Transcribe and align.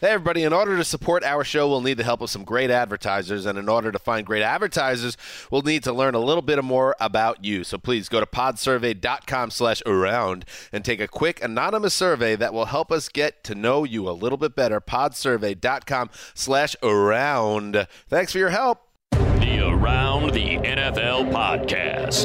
Hey, 0.00 0.12
everybody. 0.12 0.44
In 0.44 0.54
order 0.54 0.78
to 0.78 0.84
support 0.84 1.22
our 1.24 1.44
show, 1.44 1.68
we'll 1.68 1.82
need 1.82 1.98
the 1.98 2.04
help 2.04 2.22
of 2.22 2.30
some 2.30 2.42
great 2.42 2.70
advertisers. 2.70 3.44
And 3.44 3.58
in 3.58 3.68
order 3.68 3.92
to 3.92 3.98
find 3.98 4.24
great 4.24 4.42
advertisers, 4.42 5.14
we'll 5.50 5.60
need 5.60 5.84
to 5.84 5.92
learn 5.92 6.14
a 6.14 6.18
little 6.18 6.40
bit 6.40 6.64
more 6.64 6.96
about 6.98 7.44
you. 7.44 7.64
So 7.64 7.76
please 7.76 8.08
go 8.08 8.18
to 8.18 8.24
podsurvey.com 8.24 9.50
slash 9.50 9.82
around 9.84 10.46
and 10.72 10.86
take 10.86 11.00
a 11.00 11.06
quick 11.06 11.44
anonymous 11.44 11.92
survey 11.92 12.34
that 12.36 12.54
will 12.54 12.64
help 12.64 12.90
us 12.90 13.10
get 13.10 13.44
to 13.44 13.54
know 13.54 13.84
you 13.84 14.08
a 14.08 14.12
little 14.12 14.38
bit 14.38 14.56
better. 14.56 14.80
Podsurvey.com 14.80 16.08
slash 16.32 16.74
around. 16.82 17.86
Thanks 18.08 18.32
for 18.32 18.38
your 18.38 18.48
help. 18.48 18.78
The 19.10 19.60
Around 19.68 20.32
the 20.32 20.56
NFL 20.56 21.30
podcast 21.30 22.24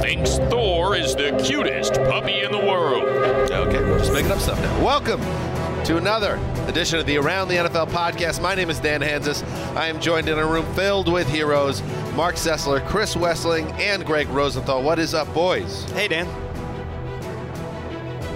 thinks 0.00 0.38
Thor 0.48 0.94
is 0.94 1.16
the 1.16 1.42
cutest 1.44 1.94
puppy 1.94 2.38
in 2.42 2.52
the 2.52 2.58
world. 2.58 3.02
Okay, 3.02 3.80
we're 3.82 3.98
just 3.98 4.12
making 4.12 4.30
up 4.30 4.38
stuff 4.38 4.60
now. 4.60 4.84
Welcome 4.84 5.53
to 5.84 5.98
another 5.98 6.36
edition 6.66 6.98
of 6.98 7.04
the 7.04 7.18
Around 7.18 7.48
the 7.48 7.56
NFL 7.56 7.88
podcast. 7.90 8.40
My 8.40 8.54
name 8.54 8.70
is 8.70 8.80
Dan 8.80 9.02
Hanzus. 9.02 9.42
I 9.76 9.88
am 9.88 10.00
joined 10.00 10.28
in 10.30 10.38
a 10.38 10.46
room 10.46 10.64
filled 10.74 11.12
with 11.12 11.28
heroes 11.28 11.82
Mark 12.14 12.36
Sessler, 12.36 12.86
Chris 12.88 13.14
Wesseling, 13.16 13.70
and 13.78 14.04
Greg 14.06 14.26
Rosenthal. 14.28 14.82
What 14.82 14.98
is 14.98 15.12
up, 15.12 15.32
boys? 15.34 15.84
Hey, 15.92 16.08
Dan. 16.08 16.26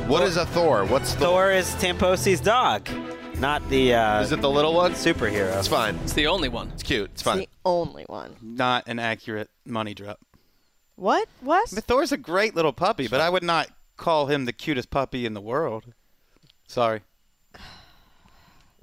What 0.09 0.25
is 0.25 0.37
a 0.37 0.45
Thor? 0.47 0.85
What's 0.85 1.15
the 1.15 1.21
Thor 1.21 1.51
is 1.53 1.75
Tamposi's 1.77 2.41
dog, 2.41 2.87
not 3.39 3.67
the 3.71 3.95
uh, 3.95 4.21
Is 4.23 4.33
it 4.33 4.41
the 4.43 4.51
little 4.51 4.75
one? 4.75 4.93
superhero. 4.93 5.57
It's 5.59 5.69
fine. 5.69 5.97
It's 6.03 6.13
the 6.13 6.27
only 6.27 6.49
one. 6.51 6.69
It's 6.75 6.83
cute. 6.83 7.05
It's 7.13 7.15
It's 7.15 7.23
fine. 7.23 7.39
the 7.39 7.49
only 7.65 8.05
one. 8.05 8.37
not 8.43 8.85
an 8.89 8.99
accurate 8.99 9.49
money 9.65 9.95
drop. 9.95 10.19
What? 10.97 11.29
What? 11.41 11.71
But 11.75 11.85
Thor's 11.85 12.13
a 12.13 12.17
great 12.19 12.55
little 12.55 12.73
puppy, 12.75 13.09
but 13.09 13.21
I 13.23 13.31
would 13.31 13.43
not 13.43 13.69
call 13.97 14.27
him 14.27 14.45
the 14.45 14.53
cutest 14.53 14.91
puppy 14.91 15.25
in 15.25 15.33
the 15.33 15.41
world. 15.41 15.85
Sorry. 16.67 17.01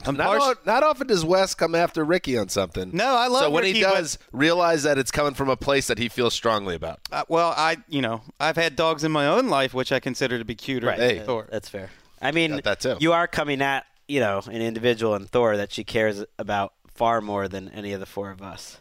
I'm 0.07 0.15
Not, 0.17 0.25
partial- 0.39 0.61
not 0.65 0.83
often 0.83 1.07
does 1.07 1.25
Wes 1.25 1.55
come 1.55 1.75
after 1.75 2.03
Ricky 2.03 2.37
on 2.37 2.49
something. 2.49 2.91
No, 2.93 3.15
I 3.15 3.27
love 3.27 3.41
So 3.43 3.49
when 3.49 3.63
Ricky, 3.63 3.79
he 3.79 3.83
but- 3.83 3.93
does, 3.95 4.17
realize 4.31 4.83
that 4.83 4.97
it's 4.97 5.11
coming 5.11 5.33
from 5.33 5.49
a 5.49 5.57
place 5.57 5.87
that 5.87 5.97
he 5.97 6.09
feels 6.09 6.33
strongly 6.33 6.75
about. 6.75 6.99
Uh, 7.11 7.23
well, 7.27 7.53
I, 7.57 7.77
you 7.89 8.01
know, 8.01 8.21
I've 8.39 8.55
had 8.57 8.75
dogs 8.75 9.03
in 9.03 9.11
my 9.11 9.27
own 9.27 9.47
life 9.49 9.73
which 9.73 9.91
I 9.91 9.99
consider 9.99 10.37
to 10.37 10.45
be 10.45 10.55
cuter 10.55 10.87
Right. 10.87 10.97
than 10.97 11.09
Hey. 11.17 11.19
Thor. 11.25 11.47
That's 11.51 11.69
fair. 11.69 11.89
I 12.21 12.31
mean, 12.31 12.51
Got 12.51 12.63
that 12.63 12.79
too. 12.79 12.97
you 12.99 13.13
are 13.13 13.27
coming 13.27 13.61
at 13.61 13.85
you 14.07 14.19
know 14.19 14.41
an 14.45 14.61
individual 14.61 15.15
in 15.15 15.25
Thor 15.25 15.57
that 15.57 15.71
she 15.71 15.83
cares 15.83 16.23
about 16.39 16.73
far 16.87 17.21
more 17.21 17.47
than 17.47 17.69
any 17.69 17.91
of 17.93 17.99
the 17.99 18.05
four 18.05 18.29
of 18.31 18.41
us. 18.41 18.77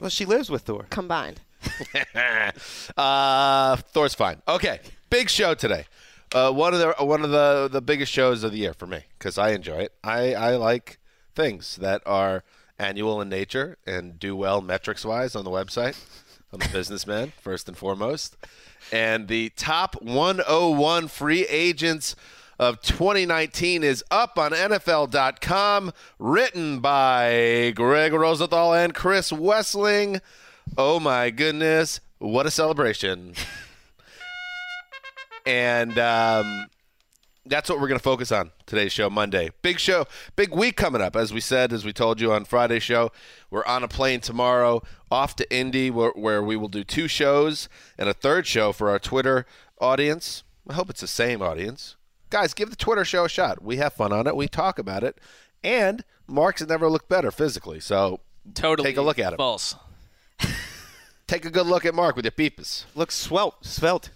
Well, 0.00 0.10
she 0.10 0.24
lives 0.24 0.48
with 0.50 0.62
Thor. 0.62 0.86
Combined. 0.90 1.40
uh, 2.96 3.76
Thor's 3.76 4.14
fine. 4.14 4.42
Okay, 4.46 4.80
big 5.10 5.28
show 5.30 5.54
today. 5.54 5.84
Uh, 6.34 6.52
one 6.52 6.74
of 6.74 6.80
the 6.80 6.92
one 7.04 7.24
of 7.24 7.30
the 7.30 7.68
the 7.70 7.80
biggest 7.80 8.12
shows 8.12 8.44
of 8.44 8.52
the 8.52 8.58
year 8.58 8.74
for 8.74 8.86
me 8.86 9.04
because 9.18 9.38
I 9.38 9.50
enjoy 9.50 9.78
it. 9.78 9.92
I 10.04 10.34
I 10.34 10.56
like 10.56 10.98
things 11.34 11.76
that 11.76 12.02
are 12.04 12.44
annual 12.78 13.20
in 13.20 13.28
nature 13.28 13.78
and 13.86 14.18
do 14.18 14.36
well 14.36 14.60
metrics 14.60 15.04
wise 15.04 15.34
on 15.34 15.44
the 15.44 15.50
website. 15.50 15.98
I'm 16.52 16.60
a 16.62 16.68
businessman 16.68 17.32
first 17.40 17.68
and 17.68 17.76
foremost, 17.76 18.36
and 18.92 19.28
the 19.28 19.50
top 19.50 20.02
101 20.02 21.08
free 21.08 21.46
agents 21.46 22.14
of 22.58 22.80
2019 22.82 23.84
is 23.84 24.04
up 24.10 24.38
on 24.38 24.50
NFL.com, 24.50 25.92
written 26.18 26.80
by 26.80 27.72
Greg 27.74 28.12
Rosenthal 28.12 28.74
and 28.74 28.94
Chris 28.94 29.30
Wesseling. 29.30 30.20
Oh 30.76 30.98
my 31.00 31.30
goodness, 31.30 32.00
what 32.18 32.46
a 32.46 32.50
celebration! 32.50 33.34
and 35.48 35.98
um, 35.98 36.66
that's 37.46 37.70
what 37.70 37.80
we're 37.80 37.88
going 37.88 37.98
to 37.98 38.04
focus 38.04 38.30
on 38.30 38.50
today's 38.66 38.92
show, 38.92 39.08
Monday. 39.08 39.50
Big 39.62 39.80
show, 39.80 40.06
big 40.36 40.54
week 40.54 40.76
coming 40.76 41.00
up. 41.00 41.16
As 41.16 41.32
we 41.32 41.40
said, 41.40 41.72
as 41.72 41.86
we 41.86 41.92
told 41.92 42.20
you 42.20 42.32
on 42.32 42.44
Friday's 42.44 42.82
show, 42.82 43.10
we're 43.50 43.64
on 43.64 43.82
a 43.82 43.88
plane 43.88 44.20
tomorrow 44.20 44.82
off 45.10 45.34
to 45.36 45.50
Indy, 45.54 45.90
where, 45.90 46.10
where 46.10 46.42
we 46.42 46.54
will 46.54 46.68
do 46.68 46.84
two 46.84 47.08
shows 47.08 47.70
and 47.96 48.10
a 48.10 48.14
third 48.14 48.46
show 48.46 48.72
for 48.72 48.90
our 48.90 48.98
Twitter 48.98 49.46
audience. 49.80 50.42
I 50.68 50.74
hope 50.74 50.90
it's 50.90 51.00
the 51.00 51.06
same 51.06 51.40
audience. 51.40 51.96
Guys, 52.28 52.52
give 52.52 52.68
the 52.68 52.76
Twitter 52.76 53.06
show 53.06 53.24
a 53.24 53.28
shot. 53.28 53.62
We 53.62 53.78
have 53.78 53.94
fun 53.94 54.12
on 54.12 54.26
it. 54.26 54.36
We 54.36 54.48
talk 54.48 54.78
about 54.78 55.02
it. 55.02 55.18
And 55.64 56.04
Mark's 56.26 56.66
never 56.66 56.90
looked 56.90 57.08
better 57.08 57.30
physically. 57.30 57.80
So 57.80 58.20
Totally 58.52 58.90
take 58.90 58.98
a 58.98 59.02
look 59.02 59.18
at 59.18 59.32
him. 59.32 59.38
False. 59.38 59.74
Take 61.26 61.44
a 61.44 61.50
good 61.50 61.66
look 61.66 61.84
at 61.84 61.94
Mark 61.94 62.16
with 62.16 62.24
your 62.24 62.32
peepers. 62.32 62.86
Looks 62.94 63.14
swelt, 63.14 63.64
svelte, 63.64 64.08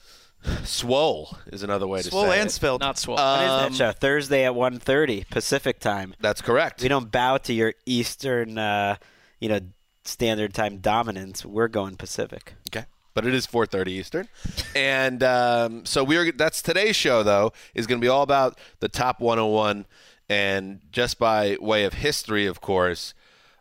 Swole 0.64 1.36
is 1.46 1.62
another 1.62 1.86
way 1.86 2.02
to 2.02 2.08
swole 2.10 2.24
say 2.30 2.40
and 2.40 2.48
it. 2.48 2.52
svelte. 2.52 2.80
Not 2.80 2.98
swole. 2.98 3.16
What 3.16 3.42
is 3.44 3.50
Um, 3.50 3.72
that 3.72 3.74
show? 3.76 3.92
Thursday 3.92 4.44
at 4.44 4.52
1.30 4.52 5.28
Pacific 5.30 5.78
time. 5.78 6.14
That's 6.20 6.40
correct. 6.40 6.82
We 6.82 6.88
don't 6.88 7.10
bow 7.10 7.36
to 7.38 7.52
your 7.52 7.74
Eastern, 7.86 8.58
uh, 8.58 8.96
you 9.40 9.48
know, 9.48 9.60
standard 10.04 10.52
time 10.54 10.78
dominance. 10.78 11.44
We're 11.44 11.68
going 11.68 11.96
Pacific. 11.96 12.54
Okay. 12.68 12.86
But 13.14 13.26
it 13.26 13.34
is 13.34 13.46
4:30 13.46 13.88
Eastern, 13.88 14.28
and 14.74 15.22
um, 15.22 15.84
so 15.84 16.02
we're 16.02 16.32
that's 16.32 16.62
today's 16.62 16.96
show 16.96 17.22
though 17.22 17.52
is 17.74 17.86
going 17.86 18.00
to 18.00 18.04
be 18.04 18.08
all 18.08 18.22
about 18.22 18.58
the 18.80 18.88
top 18.88 19.20
101, 19.20 19.84
and 20.30 20.80
just 20.90 21.18
by 21.18 21.58
way 21.60 21.84
of 21.84 21.92
history, 21.92 22.46
of 22.46 22.62
course, 22.62 23.12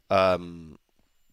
um, 0.09 0.79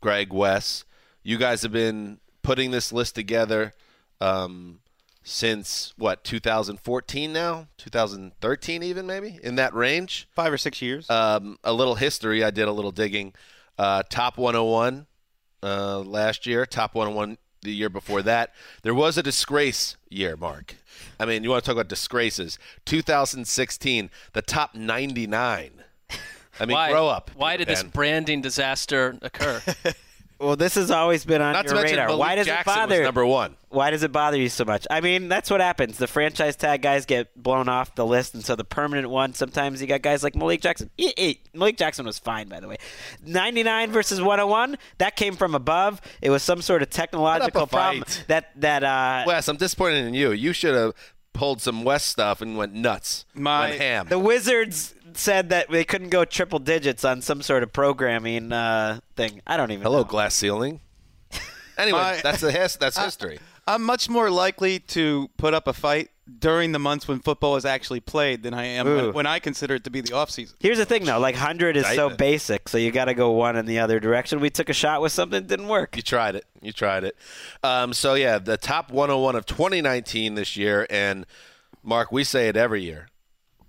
Greg 0.00 0.32
Wes, 0.32 0.84
you 1.22 1.38
guys 1.38 1.62
have 1.62 1.70
been 1.70 2.19
putting 2.43 2.72
this 2.72 2.93
list 2.93 3.14
together 3.14 3.72
um, 4.20 4.81
since 5.28 5.92
what 5.98 6.25
2014 6.25 7.32
now, 7.32 7.69
2013 7.76 8.82
even 8.82 9.06
maybe 9.06 9.38
in 9.42 9.56
that 9.56 9.75
range. 9.75 10.26
Five 10.32 10.52
or 10.52 10.58
six 10.58 10.80
years. 10.80 11.08
Um, 11.10 11.58
a 11.62 11.72
little 11.72 11.96
history. 11.96 12.42
I 12.42 12.50
did 12.50 12.66
a 12.66 12.72
little 12.72 12.90
digging. 12.92 13.34
Uh, 13.76 14.02
top 14.08 14.38
101 14.38 15.06
uh, 15.62 16.00
last 16.00 16.46
year. 16.46 16.64
Top 16.64 16.94
101 16.94 17.36
the 17.62 17.72
year 17.72 17.90
before 17.90 18.22
that. 18.22 18.54
There 18.82 18.94
was 18.94 19.19
a 19.19 19.22
disgrace 19.22 19.96
year, 20.08 20.36
Mark. 20.36 20.76
I 21.20 21.26
mean, 21.26 21.44
you 21.44 21.50
want 21.50 21.62
to 21.62 21.69
talk 21.69 21.74
about 21.76 21.88
disgraces? 21.88 22.58
2016, 22.86 24.10
the 24.32 24.42
top 24.42 24.74
99. 24.74 25.70
I 26.60 26.66
mean, 26.66 26.74
why, 26.74 26.90
grow 26.90 27.08
up. 27.08 27.31
Why 27.36 27.56
did 27.56 27.69
this 27.69 27.82
branding 27.82 28.40
disaster 28.40 29.19
occur? 29.22 29.62
Well, 30.40 30.55
this 30.55 30.76
has 30.76 30.90
always 30.93 31.25
been 31.25 31.43
on 31.43 31.52
Not 31.52 31.62
to 31.67 31.75
your 31.75 31.82
mention 31.82 31.96
radar. 31.96 32.06
Malik 32.08 32.20
Why 32.20 32.35
does 32.37 32.46
Jackson 32.46 32.73
it 32.73 32.76
bother? 32.76 32.99
was 33.00 33.05
number 33.06 33.26
one. 33.26 33.56
Why 33.70 33.90
does 33.90 34.05
it 34.05 34.12
bother 34.12 34.37
you 34.38 34.49
so 34.49 34.64
much? 34.64 34.87
I 34.88 35.00
mean, 35.00 35.29
that's 35.29 35.50
what 35.50 35.61
happens. 35.61 35.99
The 35.99 36.06
franchise 36.06 36.55
tag 36.55 36.81
guys 36.81 37.06
get 37.06 37.35
blown 37.40 37.69
off 37.69 37.94
the 37.96 38.06
list, 38.06 38.35
and 38.35 38.44
so 38.44 38.55
the 38.55 38.62
permanent 38.64 39.11
one. 39.11 39.35
Sometimes 39.35 39.81
you 39.81 39.88
got 39.88 40.00
guys 40.00 40.23
like 40.23 40.37
Malik 40.37 40.61
Jackson. 40.61 40.90
Eh, 40.99 41.11
eh, 41.19 41.35
Malik 41.55 41.76
Jackson 41.76 42.06
was 42.06 42.20
fine, 42.20 42.49
by 42.49 42.61
the 42.61 42.69
way. 42.69 42.76
99 43.26 43.90
versus 43.90 44.20
101. 44.20 44.79
That 44.99 45.17
came 45.17 45.35
from 45.35 45.55
above. 45.56 46.00
It 46.23 46.31
was 46.31 46.43
some 46.44 46.62
sort 46.62 46.82
of 46.82 46.91
technological 46.91 47.67
problem 47.67 48.05
fight. 48.05 48.25
that 48.29 48.61
that 48.61 48.84
uh, 48.84 49.25
Wes, 49.26 49.49
I'm 49.49 49.56
disappointed 49.56 50.06
in 50.06 50.14
you. 50.14 50.31
You 50.32 50.52
should 50.52 50.75
have 50.75 50.93
pulled 51.32 51.61
some 51.61 51.84
West 51.84 52.06
stuff 52.06 52.41
and 52.41 52.56
went 52.56 52.75
nuts. 52.75 53.25
My- 53.34 53.70
went 53.70 53.81
ham. 53.81 54.06
the 54.08 54.19
Wizards 54.19 54.94
said 55.16 55.50
that 55.50 55.70
they 55.70 55.84
couldn't 55.84 56.10
go 56.10 56.25
triple 56.25 56.58
digits 56.58 57.05
on 57.05 57.22
some 57.22 57.43
sort 57.43 57.62
of 57.62 57.72
programming 57.72 58.52
uh, 58.52 59.00
thing. 59.16 59.40
I 59.46 59.56
don't 59.56 59.70
even. 59.70 59.82
Hello, 59.82 59.99
know. 59.99 60.05
glass 60.05 60.34
ceiling. 60.34 60.81
Anyway, 61.78 62.00
My- 62.00 62.20
that's 62.20 62.40
the 62.40 62.50
his, 62.50 62.75
that's 62.75 62.99
history. 62.99 63.38
I'm 63.69 63.84
much 63.84 64.08
more 64.08 64.31
likely 64.31 64.81
to 64.81 65.31
put 65.37 65.55
up 65.55 65.69
a 65.69 65.72
fight 65.72 66.08
during 66.38 66.72
the 66.72 66.78
months 66.78 67.06
when 67.06 67.20
football 67.20 67.56
is 67.56 67.64
actually 67.64 68.00
played 68.00 68.43
than 68.43 68.55
I 68.55 68.64
am 68.64 68.87
when, 68.87 69.12
when 69.12 69.26
I 69.26 69.38
consider 69.38 69.75
it 69.75 69.84
to 69.84 69.90
be 69.90 70.00
the 70.00 70.14
off 70.14 70.31
season. 70.31 70.56
Here's 70.58 70.78
the 70.78 70.87
thing, 70.87 71.05
though. 71.05 71.19
Like 71.19 71.34
hundred 71.34 71.76
is 71.76 71.87
so 71.87 72.10
basic, 72.10 72.69
so 72.69 72.78
you 72.78 72.90
got 72.90 73.06
to 73.06 73.14
go 73.14 73.31
one 73.32 73.56
in 73.56 73.66
the 73.66 73.78
other 73.78 74.00
direction. 74.00 74.40
We 74.40 74.50
took 74.50 74.69
a 74.70 74.72
shot 74.72 75.02
with 75.02 75.12
something, 75.12 75.38
it 75.38 75.46
didn't 75.46 75.69
work. 75.69 75.96
You 75.96 76.02
tried 76.02 76.34
it. 76.34 76.46
You 76.60 76.72
tried 76.72 77.05
it. 77.05 77.16
Um, 77.62 77.93
so 77.93 78.14
yeah, 78.14 78.38
the 78.38 78.56
top 78.56 78.90
101 78.90 79.37
of 79.37 79.46
2019 79.46 80.34
this 80.34 80.56
year, 80.56 80.87
and 80.88 81.26
Mark, 81.82 82.10
we 82.10 82.25
say 82.25 82.49
it 82.49 82.56
every 82.56 82.82
year. 82.82 83.08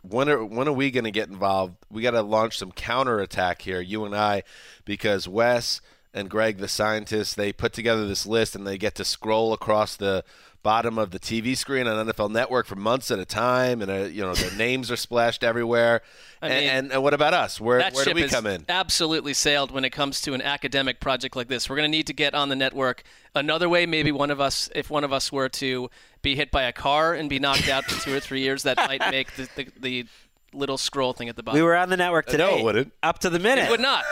When 0.09 0.29
are 0.29 0.43
when 0.43 0.67
are 0.67 0.73
we 0.73 0.91
going 0.91 1.03
to 1.03 1.11
get 1.11 1.29
involved? 1.29 1.75
We 1.91 2.01
got 2.01 2.11
to 2.11 2.21
launch 2.21 2.57
some 2.57 2.71
counterattack 2.71 3.61
here, 3.61 3.81
you 3.81 4.05
and 4.05 4.15
I, 4.15 4.43
because 4.85 5.27
Wes 5.27 5.81
and 6.13 6.29
Greg, 6.29 6.57
the 6.57 6.67
scientists, 6.67 7.35
they 7.35 7.53
put 7.53 7.73
together 7.73 8.07
this 8.07 8.25
list 8.25 8.55
and 8.55 8.65
they 8.65 8.77
get 8.77 8.95
to 8.95 9.05
scroll 9.05 9.53
across 9.53 9.95
the 9.95 10.23
bottom 10.61 10.97
of 10.97 11.11
the 11.11 11.19
TV 11.19 11.55
screen 11.55 11.87
on 11.87 12.07
NFL 12.07 12.31
Network 12.31 12.65
for 12.65 12.75
months 12.75 13.11
at 13.11 13.19
a 13.19 13.25
time, 13.25 13.81
and 13.81 13.89
uh, 13.89 13.95
you 14.05 14.21
know 14.21 14.33
their 14.33 14.55
names 14.57 14.91
are 14.91 14.95
splashed 14.95 15.43
everywhere. 15.43 16.01
And, 16.41 16.53
mean, 16.53 16.69
and, 16.69 16.91
and 16.91 17.03
what 17.03 17.13
about 17.13 17.33
us? 17.33 17.61
Where 17.61 17.79
where 17.91 18.05
do 18.05 18.13
we 18.13 18.27
come 18.27 18.47
in? 18.47 18.65
absolutely 18.69 19.33
sailed 19.33 19.71
when 19.71 19.85
it 19.85 19.91
comes 19.91 20.21
to 20.21 20.33
an 20.33 20.41
academic 20.41 20.99
project 20.99 21.35
like 21.35 21.47
this. 21.47 21.69
We're 21.69 21.77
going 21.77 21.89
to 21.91 21.97
need 21.97 22.07
to 22.07 22.13
get 22.13 22.33
on 22.33 22.49
the 22.49 22.55
network 22.55 23.03
another 23.35 23.69
way. 23.69 23.85
Maybe 23.85 24.11
one 24.11 24.31
of 24.31 24.41
us, 24.41 24.69
if 24.75 24.89
one 24.89 25.03
of 25.03 25.13
us 25.13 25.31
were 25.31 25.49
to 25.49 25.89
be 26.21 26.35
hit 26.35 26.51
by 26.51 26.63
a 26.63 26.71
car 26.73 27.13
and 27.13 27.29
be 27.29 27.39
knocked 27.39 27.69
out 27.69 27.85
for 27.85 28.01
two 28.03 28.13
or 28.15 28.19
three 28.19 28.41
years, 28.41 28.63
that 28.63 28.77
might 28.77 29.01
make 29.11 29.33
the, 29.35 29.47
the, 29.55 29.67
the 29.79 30.05
little 30.53 30.77
scroll 30.77 31.13
thing 31.13 31.29
at 31.29 31.35
the 31.35 31.43
bottom. 31.43 31.59
We 31.59 31.63
were 31.63 31.75
on 31.75 31.89
the 31.89 31.97
network 31.97 32.27
Uh, 32.29 32.37
no, 32.37 32.49
today. 32.49 32.59
it 32.59 32.63
wouldn't. 32.63 32.93
Up 33.03 33.19
to 33.19 33.29
the 33.29 33.39
minute. 33.39 33.65
It 33.65 33.71
would 33.71 33.79
not. 33.79 34.03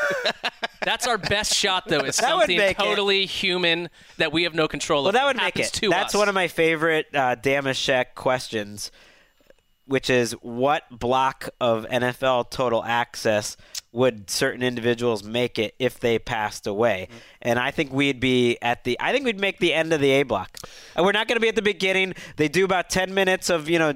That's 0.83 1.07
our 1.07 1.17
best 1.17 1.53
shot, 1.53 1.87
though. 1.87 1.99
It's 1.99 2.17
That 2.21 2.35
would 2.35 2.41
something 2.43 2.57
make 2.57 2.79
it. 2.79 2.83
totally 2.83 3.25
human 3.25 3.89
that 4.17 4.31
we 4.31 4.43
have 4.43 4.53
no 4.53 4.67
control 4.67 5.03
Well, 5.03 5.09
over. 5.09 5.17
that 5.17 5.25
would 5.25 5.37
make 5.37 5.57
it. 5.59 5.73
To 5.73 5.89
That's 5.89 6.13
us. 6.15 6.19
one 6.19 6.29
of 6.29 6.35
my 6.35 6.47
favorite 6.47 7.07
uh, 7.13 7.35
Damashek 7.35 8.15
questions, 8.15 8.91
which 9.85 10.09
is 10.09 10.33
what 10.41 10.83
block 10.91 11.49
of 11.59 11.85
NFL 11.87 12.51
total 12.51 12.83
access 12.83 13.57
would 13.97 14.29
certain 14.29 14.61
individuals 14.61 15.23
make 15.23 15.57
it 15.57 15.73
if 15.79 15.99
they 15.99 16.19
passed 16.19 16.67
away? 16.67 17.07
Mm-hmm. 17.09 17.17
And 17.41 17.59
I 17.59 17.71
think 17.71 17.91
we'd 17.91 18.19
be 18.19 18.57
at 18.61 18.83
the. 18.83 18.95
I 18.99 19.11
think 19.11 19.25
we'd 19.25 19.39
make 19.39 19.57
the 19.59 19.73
end 19.73 19.91
of 19.91 19.99
the 19.99 20.11
A 20.11 20.23
block. 20.23 20.57
And 20.95 21.03
we're 21.03 21.11
not 21.11 21.27
going 21.27 21.35
to 21.35 21.41
be 21.41 21.49
at 21.49 21.55
the 21.55 21.63
beginning. 21.63 22.13
They 22.37 22.47
do 22.47 22.63
about 22.63 22.89
ten 22.89 23.13
minutes 23.13 23.49
of 23.49 23.67
you 23.69 23.79
know. 23.79 23.93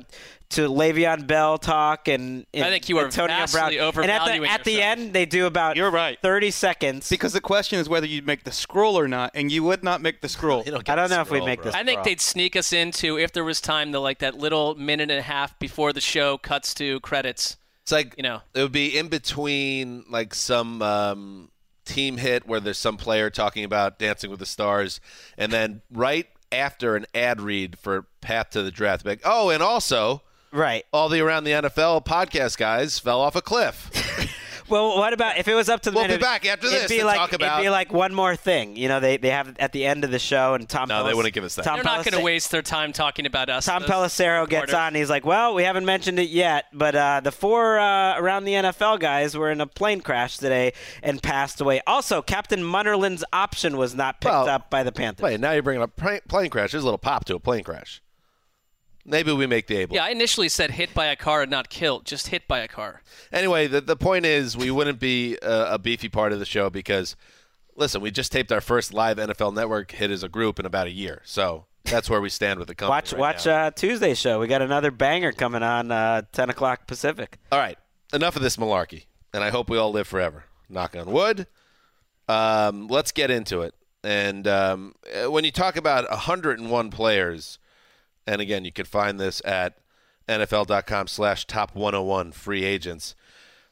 To 0.56 0.68
Le'Veon 0.68 1.28
Bell 1.28 1.58
talk 1.58 2.10
and, 2.10 2.46
and 2.54 2.66
I 2.66 2.70
think 2.70 2.90
you 2.90 2.98
are 2.98 3.06
Antonio 3.06 3.34
vastly 3.34 3.78
Brown. 3.78 4.04
And 4.04 4.12
at 4.12 4.26
the, 4.26 4.46
at 4.46 4.64
the 4.66 4.82
end, 4.82 5.14
they 5.14 5.26
do 5.26 5.46
about 5.46 5.78
You're 5.78 5.90
right. 5.90 6.18
thirty 6.22 6.52
seconds. 6.52 7.10
Because 7.10 7.32
the 7.32 7.40
question 7.40 7.80
is 7.80 7.88
whether 7.88 8.06
you'd 8.06 8.28
make 8.28 8.44
the 8.44 8.52
scroll 8.52 9.00
or 9.00 9.08
not, 9.08 9.32
and 9.34 9.50
you 9.50 9.64
would 9.64 9.82
not 9.82 10.02
make 10.02 10.20
the 10.20 10.28
scroll. 10.38 10.60
I 10.68 10.72
don't 10.72 10.84
the 10.84 11.08
know 11.08 11.22
if 11.22 11.32
we'd 11.32 11.46
make 11.46 11.62
bro. 11.62 11.72
this 11.72 11.76
I 11.76 11.86
think 11.86 12.04
they'd 12.04 12.20
sneak 12.20 12.58
us 12.58 12.74
into 12.74 13.18
if 13.18 13.32
there 13.32 13.46
was 13.46 13.62
time, 13.62 13.94
the 13.94 14.02
like 14.02 14.20
that 14.20 14.38
little 14.38 14.76
minute 14.76 15.10
and 15.10 15.20
a 15.20 15.22
half 15.22 15.58
before 15.58 15.94
the 15.94 16.02
show 16.02 16.38
cuts 16.38 16.74
to 16.74 17.00
credits. 17.00 17.56
It's 17.92 17.94
like 17.94 18.14
You 18.16 18.24
know. 18.24 18.42
it 18.54 18.62
would 18.62 18.72
be 18.72 18.98
in 18.98 19.10
between 19.10 20.06
like 20.10 20.34
some 20.34 20.82
um, 20.82 21.52
team 21.84 22.16
hit 22.16 22.48
where 22.48 22.62
there's 22.62 22.78
some 22.78 22.96
player 22.96 23.30
talking 23.30 23.66
about 23.66 24.00
Dancing 24.00 24.30
with 24.30 24.40
the 24.40 24.46
Stars, 24.46 25.02
and 25.38 25.52
then 25.52 25.82
right 25.92 26.28
after 26.54 26.96
an 26.96 27.06
ad 27.14 27.42
read 27.42 27.78
for 27.78 28.08
Path 28.22 28.52
to 28.52 28.64
the 28.64 28.72
Draft. 28.72 29.06
Like, 29.06 29.20
oh, 29.26 29.50
and 29.50 29.62
also 29.62 30.22
right. 30.54 30.86
all 30.94 31.10
the 31.10 31.20
around 31.20 31.44
the 31.44 31.52
NFL 31.52 32.06
podcast 32.06 32.58
guys 32.58 32.98
fell 32.98 33.20
off 33.20 33.36
a 33.36 33.42
cliff. 33.42 33.90
Well, 34.72 34.98
what 34.98 35.14
about 35.14 35.38
if 35.38 35.48
it 35.48 35.54
was 35.54 35.70
up 35.70 35.82
to 35.82 35.92
the 35.92 35.98
We'll 35.98 36.08
be 36.08 36.18
back 36.18 36.46
after 36.46 36.68
it'd 36.68 36.82
this 36.84 36.90
Be 36.90 37.00
to 37.00 37.06
like, 37.06 37.18
talk 37.18 37.34
about- 37.34 37.60
It'd 37.60 37.66
be 37.66 37.70
like 37.70 37.92
one 37.94 38.14
more 38.14 38.36
thing. 38.36 38.76
You 38.76 38.88
know, 38.88 39.00
they 39.00 39.18
they 39.18 39.30
have 39.30 39.56
at 39.60 39.72
the 39.74 39.86
end 39.86 40.04
of 40.04 40.12
the 40.12 40.20
show, 40.20 40.54
and 40.54 40.68
Tom. 40.68 40.88
No, 40.90 41.04
they 41.04 41.14
wouldn't 41.14 41.34
give 41.34 41.44
us 41.44 41.56
that. 41.56 41.64
Tom 41.66 41.76
They're 41.76 41.84
not 41.84 41.98
going 42.06 42.14
to 42.14 42.20
Pellic- 42.20 42.24
waste 42.24 42.52
their 42.52 42.62
time 42.62 42.94
talking 42.94 43.26
about 43.26 43.50
us. 43.50 43.66
Tom 43.66 43.82
those 43.84 43.92
Pelissero 43.92 44.48
gets 44.48 44.74
on. 44.74 44.96
He's 44.96 45.10
like, 45.10 45.26
"Well, 45.26 45.54
we 45.54 45.64
haven't 45.64 45.86
mentioned 45.86 46.18
it 46.20 46.30
yet, 46.30 46.66
but 46.74 46.96
uh, 46.96 47.20
the 47.22 47.32
four 47.32 47.78
uh, 47.80 48.18
around 48.18 48.46
the 48.46 48.54
NFL 48.54 49.00
guys 49.00 49.36
were 49.38 49.52
in 49.52 49.60
a 49.62 49.68
plane 49.68 50.02
crash 50.02 50.38
today 50.38 50.74
and 51.04 51.22
passed 51.22 51.60
away. 51.62 51.82
Also, 51.86 52.22
Captain 52.22 52.62
Munnerlyn's 52.62 53.24
option 53.34 53.78
was 53.78 53.94
not 53.94 54.22
picked 54.22 54.32
Well, 54.34 54.48
up 54.48 54.70
by 54.70 54.84
the 54.84 54.92
Panthers. 54.92 55.24
Wait, 55.24 55.40
now 55.40 55.52
you're 55.52 55.64
bringing 55.64 55.84
up 55.84 55.96
pra- 55.96 56.22
plane 56.28 56.50
crash. 56.50 56.72
There's 56.72 56.84
a 56.84 56.88
little 56.88 56.98
pop 56.98 57.26
to 57.26 57.36
a 57.36 57.40
plane 57.40 57.64
crash. 57.64 58.02
Maybe 59.06 59.32
we 59.32 59.48
make 59.48 59.68
the 59.68 59.78
able. 59.78 59.96
Yeah, 59.96 60.06
I 60.06 60.10
initially 60.10 60.50
said 60.50 60.72
hit 60.72 60.94
by 60.94 61.08
a 61.08 61.16
car 61.16 61.42
and 61.42 61.52
not 61.52 61.70
killed, 61.70 62.06
just 62.06 62.28
hit 62.28 62.48
by 62.48 62.60
a 62.60 62.68
car. 62.68 63.02
Anyway, 63.32 63.68
the, 63.68 63.82
the 63.82 63.96
point 63.96 64.26
is 64.26 64.56
we 64.56 64.70
wouldn't 64.72 65.00
be 65.00 65.38
a, 65.42 65.74
a 65.74 65.80
beefy 65.80 66.10
part 66.10 66.34
of 66.34 66.40
the 66.40 66.46
show 66.46 66.70
because, 66.70 67.16
listen, 67.76 68.02
we 68.02 68.12
just 68.12 68.32
taped 68.32 68.52
our 68.52 68.62
first 68.62 68.94
live 68.94 69.18
NFL 69.18 69.54
Network 69.56 69.92
hit 69.92 70.12
as 70.12 70.22
a 70.24 70.30
group 70.30 70.60
in 70.60 70.66
about 70.66 70.88
a 70.88 70.92
year. 70.92 71.22
So 71.26 71.66
that's 71.86 72.10
where 72.10 72.22
we 72.22 72.30
stand 72.30 72.60
with 72.60 72.68
the 72.68 72.76
company. 72.76 72.96
Watch 72.96 73.14
right 73.14 73.20
watch 73.20 73.46
now. 73.48 73.68
uh, 73.68 73.72
Tuesday's 73.72 74.20
show. 74.20 74.40
We 74.40 74.48
got 74.48 74.62
another 74.62 74.92
banger 74.92 75.32
coming 75.32 75.64
on 75.64 75.92
uh, 75.92 76.22
ten 76.32 76.50
o'clock 76.52 76.86
Pacific. 76.86 77.40
All 77.52 77.60
right, 77.60 77.78
enough 78.14 78.36
of 78.36 78.44
this 78.44 78.58
malarkey, 78.58 79.06
and 79.34 79.44
I 79.44 79.50
hope 79.50 79.70
we 79.70 79.78
all 79.78 79.92
live 79.92 80.08
forever. 80.08 80.44
Knock 80.70 80.96
on 80.96 81.12
wood. 81.12 81.48
Um, 82.30 82.88
let's 82.88 83.12
get 83.12 83.30
into 83.32 83.62
it. 83.62 83.74
And 84.04 84.48
um, 84.48 84.96
uh, 85.14 85.30
when 85.30 85.44
you 85.44 85.52
talk 85.52 85.76
about 85.76 86.10
101 86.10 86.90
players, 86.92 87.60
and 88.32 88.40
again, 88.40 88.64
you 88.64 88.72
can 88.72 88.86
find 88.86 89.20
this 89.20 89.42
at 89.44 89.78
NFL.com 90.30 91.08
slash 91.08 91.46
top 91.46 91.76
101 91.76 92.32
free 92.32 92.64
agents. 92.64 93.14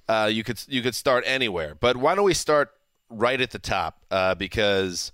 Uh, 0.10 0.30
you 0.30 0.44
could 0.44 0.62
you 0.68 0.82
could 0.82 0.96
start 0.96 1.24
anywhere, 1.26 1.76
but 1.76 1.96
why 1.96 2.14
don't 2.14 2.26
we 2.26 2.34
start 2.34 2.72
right 3.10 3.40
at 3.40 3.52
the 3.52 3.60
top? 3.60 4.04
Uh, 4.12 4.36
because 4.36 5.14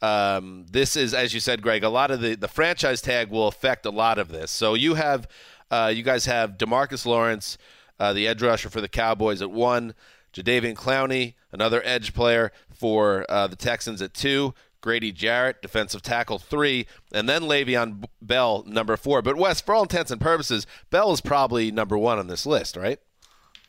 um, 0.00 0.66
this 0.70 0.94
is, 0.94 1.12
as 1.12 1.34
you 1.34 1.40
said, 1.40 1.60
Greg, 1.60 1.82
a 1.82 1.88
lot 1.88 2.12
of 2.12 2.20
the 2.20 2.36
the 2.36 2.46
franchise 2.46 3.02
tag 3.02 3.30
will 3.30 3.48
affect 3.48 3.84
a 3.84 3.90
lot 3.90 4.16
of 4.16 4.28
this. 4.28 4.52
So 4.52 4.74
you 4.74 4.94
have, 4.94 5.26
uh, 5.72 5.90
you 5.92 6.04
guys 6.04 6.26
have 6.26 6.56
Demarcus 6.56 7.04
Lawrence, 7.04 7.58
uh, 7.98 8.12
the 8.12 8.28
edge 8.28 8.42
rusher 8.42 8.70
for 8.70 8.80
the 8.80 8.88
Cowboys 8.88 9.42
at 9.42 9.50
one, 9.50 9.94
Jadeveon 10.32 10.74
Clowney, 10.74 11.34
another 11.50 11.82
edge 11.84 12.14
player 12.14 12.52
for 12.72 13.26
uh, 13.28 13.48
the 13.48 13.56
Texans 13.56 14.00
at 14.00 14.14
two. 14.14 14.54
Grady 14.84 15.12
Jarrett, 15.12 15.62
defensive 15.62 16.02
tackle 16.02 16.38
three, 16.38 16.86
and 17.10 17.26
then 17.26 17.44
Le'Veon 17.44 18.04
Bell, 18.20 18.62
number 18.66 18.98
four. 18.98 19.22
But 19.22 19.38
Wes, 19.38 19.62
for 19.62 19.74
all 19.74 19.84
intents 19.84 20.10
and 20.10 20.20
purposes, 20.20 20.66
Bell 20.90 21.10
is 21.10 21.22
probably 21.22 21.70
number 21.70 21.96
one 21.96 22.18
on 22.18 22.26
this 22.26 22.44
list, 22.44 22.76
right? 22.76 22.98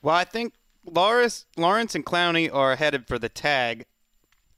Well, 0.01 0.13
I 0.13 0.25
think 0.25 0.55
Lawrence, 0.83 1.45
Lawrence 1.55 1.95
and 1.95 2.05
Clowney 2.05 2.53
are 2.53 2.75
headed 2.75 3.07
for 3.07 3.17
the 3.17 3.29
tag, 3.29 3.85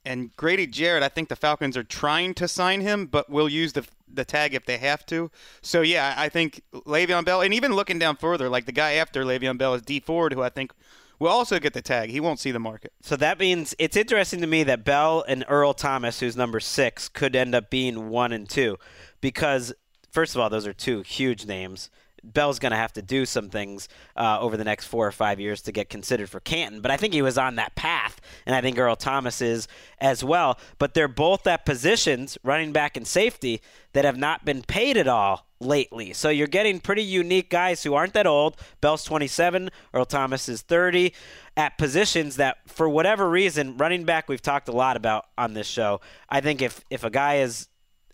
and 0.04 0.34
Grady 0.34 0.66
Jarrett. 0.66 1.04
I 1.04 1.08
think 1.08 1.28
the 1.28 1.36
Falcons 1.36 1.76
are 1.76 1.84
trying 1.84 2.34
to 2.34 2.48
sign 2.48 2.80
him, 2.80 3.06
but 3.06 3.30
will 3.30 3.48
use 3.48 3.74
the 3.74 3.86
the 4.12 4.24
tag 4.24 4.52
if 4.52 4.66
they 4.66 4.78
have 4.78 5.06
to. 5.06 5.30
So 5.62 5.82
yeah, 5.82 6.14
I 6.16 6.28
think 6.28 6.62
Le'Veon 6.74 7.24
Bell, 7.24 7.40
and 7.40 7.54
even 7.54 7.72
looking 7.72 8.00
down 8.00 8.16
further, 8.16 8.48
like 8.48 8.66
the 8.66 8.72
guy 8.72 8.94
after 8.94 9.22
Le'Veon 9.24 9.58
Bell 9.58 9.74
is 9.74 9.82
Dee 9.82 10.00
Ford, 10.00 10.32
who 10.32 10.42
I 10.42 10.48
think 10.48 10.72
will 11.18 11.28
also 11.28 11.58
get 11.58 11.72
the 11.72 11.82
tag. 11.82 12.10
He 12.10 12.20
won't 12.20 12.38
see 12.38 12.50
the 12.50 12.58
market. 12.58 12.92
So 13.02 13.16
that 13.16 13.38
means 13.38 13.74
it's 13.78 13.96
interesting 13.96 14.40
to 14.40 14.46
me 14.46 14.62
that 14.64 14.84
Bell 14.84 15.24
and 15.26 15.44
Earl 15.48 15.74
Thomas, 15.74 16.20
who's 16.20 16.36
number 16.36 16.60
six, 16.60 17.08
could 17.08 17.34
end 17.34 17.54
up 17.54 17.70
being 17.70 18.08
one 18.08 18.32
and 18.32 18.48
two, 18.48 18.78
because 19.20 19.72
first 20.10 20.34
of 20.34 20.40
all, 20.40 20.50
those 20.50 20.66
are 20.66 20.72
two 20.72 21.02
huge 21.02 21.46
names. 21.46 21.90
Bell's 22.32 22.58
going 22.58 22.72
to 22.72 22.76
have 22.76 22.92
to 22.94 23.02
do 23.02 23.26
some 23.26 23.50
things 23.50 23.88
uh, 24.16 24.38
over 24.40 24.56
the 24.56 24.64
next 24.64 24.86
four 24.86 25.06
or 25.06 25.12
five 25.12 25.40
years 25.40 25.62
to 25.62 25.72
get 25.72 25.88
considered 25.88 26.28
for 26.30 26.40
Canton, 26.40 26.80
but 26.80 26.90
I 26.90 26.96
think 26.96 27.14
he 27.14 27.22
was 27.22 27.38
on 27.38 27.56
that 27.56 27.74
path, 27.74 28.20
and 28.46 28.54
I 28.54 28.60
think 28.60 28.78
Earl 28.78 28.96
Thomas 28.96 29.40
is 29.40 29.68
as 30.00 30.22
well. 30.22 30.58
But 30.78 30.94
they're 30.94 31.08
both 31.08 31.46
at 31.46 31.64
positions, 31.64 32.38
running 32.42 32.72
back 32.72 32.96
and 32.96 33.06
safety, 33.06 33.60
that 33.92 34.04
have 34.04 34.16
not 34.16 34.44
been 34.44 34.62
paid 34.62 34.96
at 34.96 35.08
all 35.08 35.46
lately. 35.60 36.12
So 36.12 36.28
you're 36.28 36.46
getting 36.46 36.80
pretty 36.80 37.02
unique 37.02 37.50
guys 37.50 37.82
who 37.82 37.94
aren't 37.94 38.12
that 38.12 38.26
old. 38.26 38.56
Bell's 38.80 39.04
27, 39.04 39.70
Earl 39.92 40.04
Thomas 40.04 40.48
is 40.48 40.62
30 40.62 41.12
at 41.56 41.78
positions 41.78 42.36
that 42.36 42.58
for 42.66 42.88
whatever 42.88 43.28
reason, 43.28 43.76
running 43.76 44.04
back 44.04 44.28
we've 44.28 44.42
talked 44.42 44.68
a 44.68 44.72
lot 44.72 44.96
about 44.96 45.26
on 45.36 45.54
this 45.54 45.66
show. 45.66 46.00
I 46.28 46.40
think 46.40 46.62
if 46.62 46.84
if 46.90 47.02
a 47.02 47.10
guy 47.10 47.36
is 47.38 47.68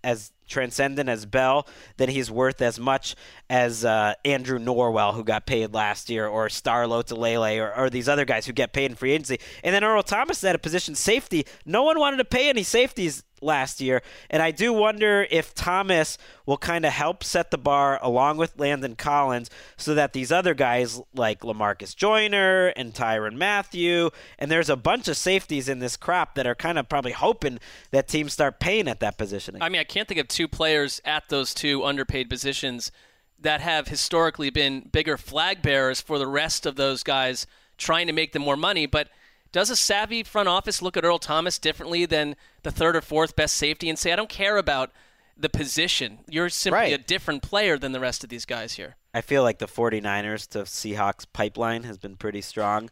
as 0.05 0.33
transcendent 0.47 1.09
as 1.09 1.27
Bell, 1.27 1.67
then 1.97 2.09
he's 2.09 2.31
worth 2.31 2.61
as 2.61 2.79
much 2.79 3.17
as 3.49 3.85
uh, 3.85 4.15
Andrew 4.25 4.59
Norwell, 4.59 5.15
who 5.15 5.25
got 5.25 5.47
paid 5.47 5.73
last 5.73 6.11
year, 6.11 6.27
or 6.27 6.49
Star 6.49 6.85
Lotulelei, 6.85 7.59
or, 7.59 7.75
or 7.75 7.91
these 7.91 8.09
other 8.09 8.25
guys 8.25 8.47
who 8.47 8.53
get 8.53 8.73
paid 8.73 8.91
in 8.91 8.95
free 8.95 9.13
agency. 9.13 9.39
And 9.63 9.75
then 9.75 9.83
Earl 9.83 10.03
Thomas 10.03 10.45
at 10.45 10.55
a 10.55 10.59
position 10.59 10.95
safety. 10.95 11.47
No 11.65 11.83
one 11.83 11.99
wanted 11.99 12.19
to 12.19 12.25
pay 12.25 12.49
any 12.49 12.63
safeties 12.63 13.25
last 13.45 13.81
year. 13.81 14.03
And 14.31 14.43
I 14.43 14.51
do 14.51 14.73
wonder 14.73 15.27
if 15.31 15.55
Thomas 15.55 16.19
will 16.47 16.57
kind 16.57 16.85
of 16.85 16.93
help 16.93 17.23
set 17.23 17.51
the 17.51 17.59
bar 17.59 17.99
along 18.03 18.39
with 18.39 18.59
Landon 18.59 18.97
Collins 18.97 19.51
so 19.77 19.95
that 19.95 20.13
these 20.13 20.33
other 20.33 20.55
guys 20.55 21.01
like 21.15 21.41
Lamarcus 21.41 21.95
Joyner 21.95 22.69
and 22.69 22.95
Tyrann 22.95 23.37
Mathieu, 23.37 24.11
and 24.39 24.51
there's 24.51 24.71
a 24.71 24.77
bunch 24.77 25.09
of 25.09 25.17
safeties 25.17 25.69
in 25.69 25.79
this 25.79 25.97
crop 25.97 26.35
that 26.35 26.47
are 26.47 26.55
kind 26.55 26.79
of 26.79 26.89
probably 26.89 27.13
hoping 27.13 27.59
that 27.91 28.09
teams 28.09 28.33
start 28.33 28.61
paying 28.61 28.89
at 28.89 29.01
that 29.01 29.19
position. 29.19 29.57
I 29.61 29.69
mean, 29.69 29.81
I 29.81 29.85
can't 29.85 30.09
think 30.09 30.21
of 30.21 30.29
two 30.29 30.49
players 30.49 31.01
at 31.05 31.29
those 31.29 31.55
two 31.55 31.85
underpaid 31.85 32.29
positions 32.29 32.91
that 33.39 33.61
have 33.61 33.89
historically 33.89 34.51
been 34.51 34.89
bigger 34.93 35.19
flag 35.19 35.61
bearers 35.61 36.01
for 36.01 36.19
the 36.19 36.27
rest 36.27 36.67
of 36.67 36.77
those 36.77 37.03
guys 37.03 37.47
trying 37.77 38.07
to 38.07 38.13
make 38.13 38.33
them 38.33 38.43
more 38.43 38.57
money, 38.57 38.87
but– 38.87 39.09
does 39.55 39.71
a 39.71 39.77
savvy 39.77 40.23
front 40.25 40.49
office 40.49 40.83
look 40.83 40.97
at 40.97 41.05
Earl 41.05 41.19
Thomas 41.21 41.59
differently 41.61 42.05
than 42.07 42.35
the 42.65 42.71
third 42.73 42.97
or 42.97 43.01
fourth 43.01 43.37
best 43.37 43.55
safety 43.55 43.89
and 43.89 43.97
say, 43.99 44.13
I 44.13 44.17
don't 44.17 44.29
care 44.29 44.57
about 44.59 44.91
the 45.37 45.49
position. 45.49 46.19
You're 46.29 46.49
simply 46.49 46.79
Right. 46.79 46.93
a 46.93 46.99
different 46.99 47.43
player 47.43 47.79
than 47.79 47.93
the 47.93 48.01
rest 48.01 48.25
of 48.25 48.31
these 48.31 48.45
guys 48.45 48.75
here. 48.75 48.97
I 49.15 49.21
feel 49.21 49.45
like 49.45 49.59
the 49.61 49.67
49ers 49.69 50.49
to 50.49 50.59
Seahawks 50.65 51.25
pipeline 51.33 51.85
has 51.85 51.99
been 51.99 52.17
pretty 52.17 52.41
strong 52.41 52.91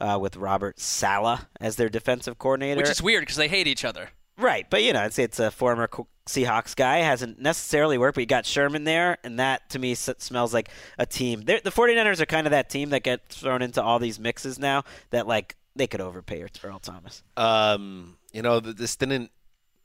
uh, 0.00 0.16
with 0.20 0.36
Robert 0.36 0.78
Saleh 0.78 1.40
as 1.60 1.74
their 1.76 1.88
defensive 1.88 2.38
coordinator. 2.38 2.78
Which 2.80 2.90
is 2.90 3.02
weird 3.02 3.22
because 3.22 3.36
they 3.36 3.48
hate 3.48 3.66
each 3.66 3.84
other. 3.84 4.10
Right, 4.38 4.68
but 4.70 4.82
you 4.82 4.92
know, 4.92 5.04
it's 5.04 5.18
it's 5.18 5.38
a 5.38 5.52
former 5.52 5.88
Seahawks 6.26 6.74
guy. 6.74 6.98
Hasn't 6.98 7.38
necessarily 7.40 7.98
worked, 7.98 8.16
but 8.16 8.22
you 8.22 8.26
got 8.26 8.46
Sherman 8.46 8.82
there, 8.82 9.18
and 9.22 9.38
that 9.38 9.70
to 9.70 9.78
me 9.78 9.92
s- 9.92 10.10
smells 10.18 10.52
like 10.52 10.68
a 10.98 11.06
team. 11.06 11.42
They're, 11.42 11.60
the 11.62 11.70
49ers 11.70 12.20
are 12.20 12.26
kind 12.26 12.44
of 12.46 12.50
that 12.50 12.68
team 12.68 12.90
that 12.90 13.04
gets 13.04 13.36
thrown 13.36 13.62
into 13.62 13.80
all 13.80 14.00
these 14.00 14.18
mixes 14.18 14.58
now 14.58 14.82
that 15.10 15.28
like 15.28 15.54
they 15.76 15.86
could 15.86 16.00
overpay 16.00 16.44
Earl 16.62 16.78
Thomas. 16.78 17.22
Um, 17.36 18.16
you 18.32 18.42
know, 18.42 18.60
this 18.60 18.96
didn't. 18.96 19.30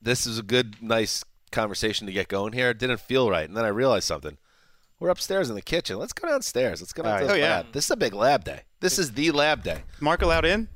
This 0.01 0.25
is 0.25 0.39
a 0.39 0.43
good, 0.43 0.81
nice 0.81 1.23
conversation 1.51 2.07
to 2.07 2.13
get 2.13 2.27
going 2.27 2.53
here. 2.53 2.69
It 2.69 2.77
didn't 2.79 2.99
feel 3.01 3.29
right, 3.29 3.47
and 3.47 3.57
then 3.57 3.65
I 3.65 3.69
realized 3.69 4.05
something. 4.05 4.37
We're 4.99 5.09
upstairs 5.09 5.49
in 5.49 5.55
the 5.55 5.61
kitchen. 5.61 5.97
Let's 5.97 6.13
go 6.13 6.27
downstairs. 6.27 6.81
Let's 6.81 6.91
go 6.93 7.03
down 7.03 7.21
to 7.21 7.25
the 7.27 7.31
Oh, 7.33 7.35
yeah. 7.35 7.49
lab. 7.57 7.71
This 7.73 7.85
is 7.85 7.91
a 7.91 7.97
big 7.97 8.13
lab 8.13 8.43
day. 8.43 8.61
This 8.81 8.99
is 8.99 9.13
the 9.13 9.31
lab 9.31 9.63
day. 9.63 9.83
Mark 10.01 10.21
allowed 10.21 10.43
in? 10.45 10.67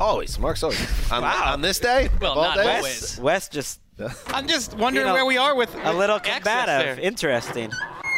Always, 0.00 0.38
Mark's 0.38 0.62
always 0.62 0.80
on, 1.12 1.24
on 1.24 1.60
this 1.60 1.78
day. 1.78 2.08
Well, 2.20 2.34
not 2.36 2.56
days? 2.56 2.66
always. 2.66 3.18
Wes 3.20 3.48
just 3.48 3.80
I'm 4.28 4.46
just 4.46 4.74
wondering 4.74 5.06
You 5.06 5.10
know, 5.10 5.14
where 5.14 5.24
we 5.26 5.36
are 5.38 5.54
with 5.56 5.74
a 5.84 5.92
little 5.92 6.16
access 6.16 6.34
combative. 6.36 6.96
there. 6.96 7.00
Interesting. 7.00 7.70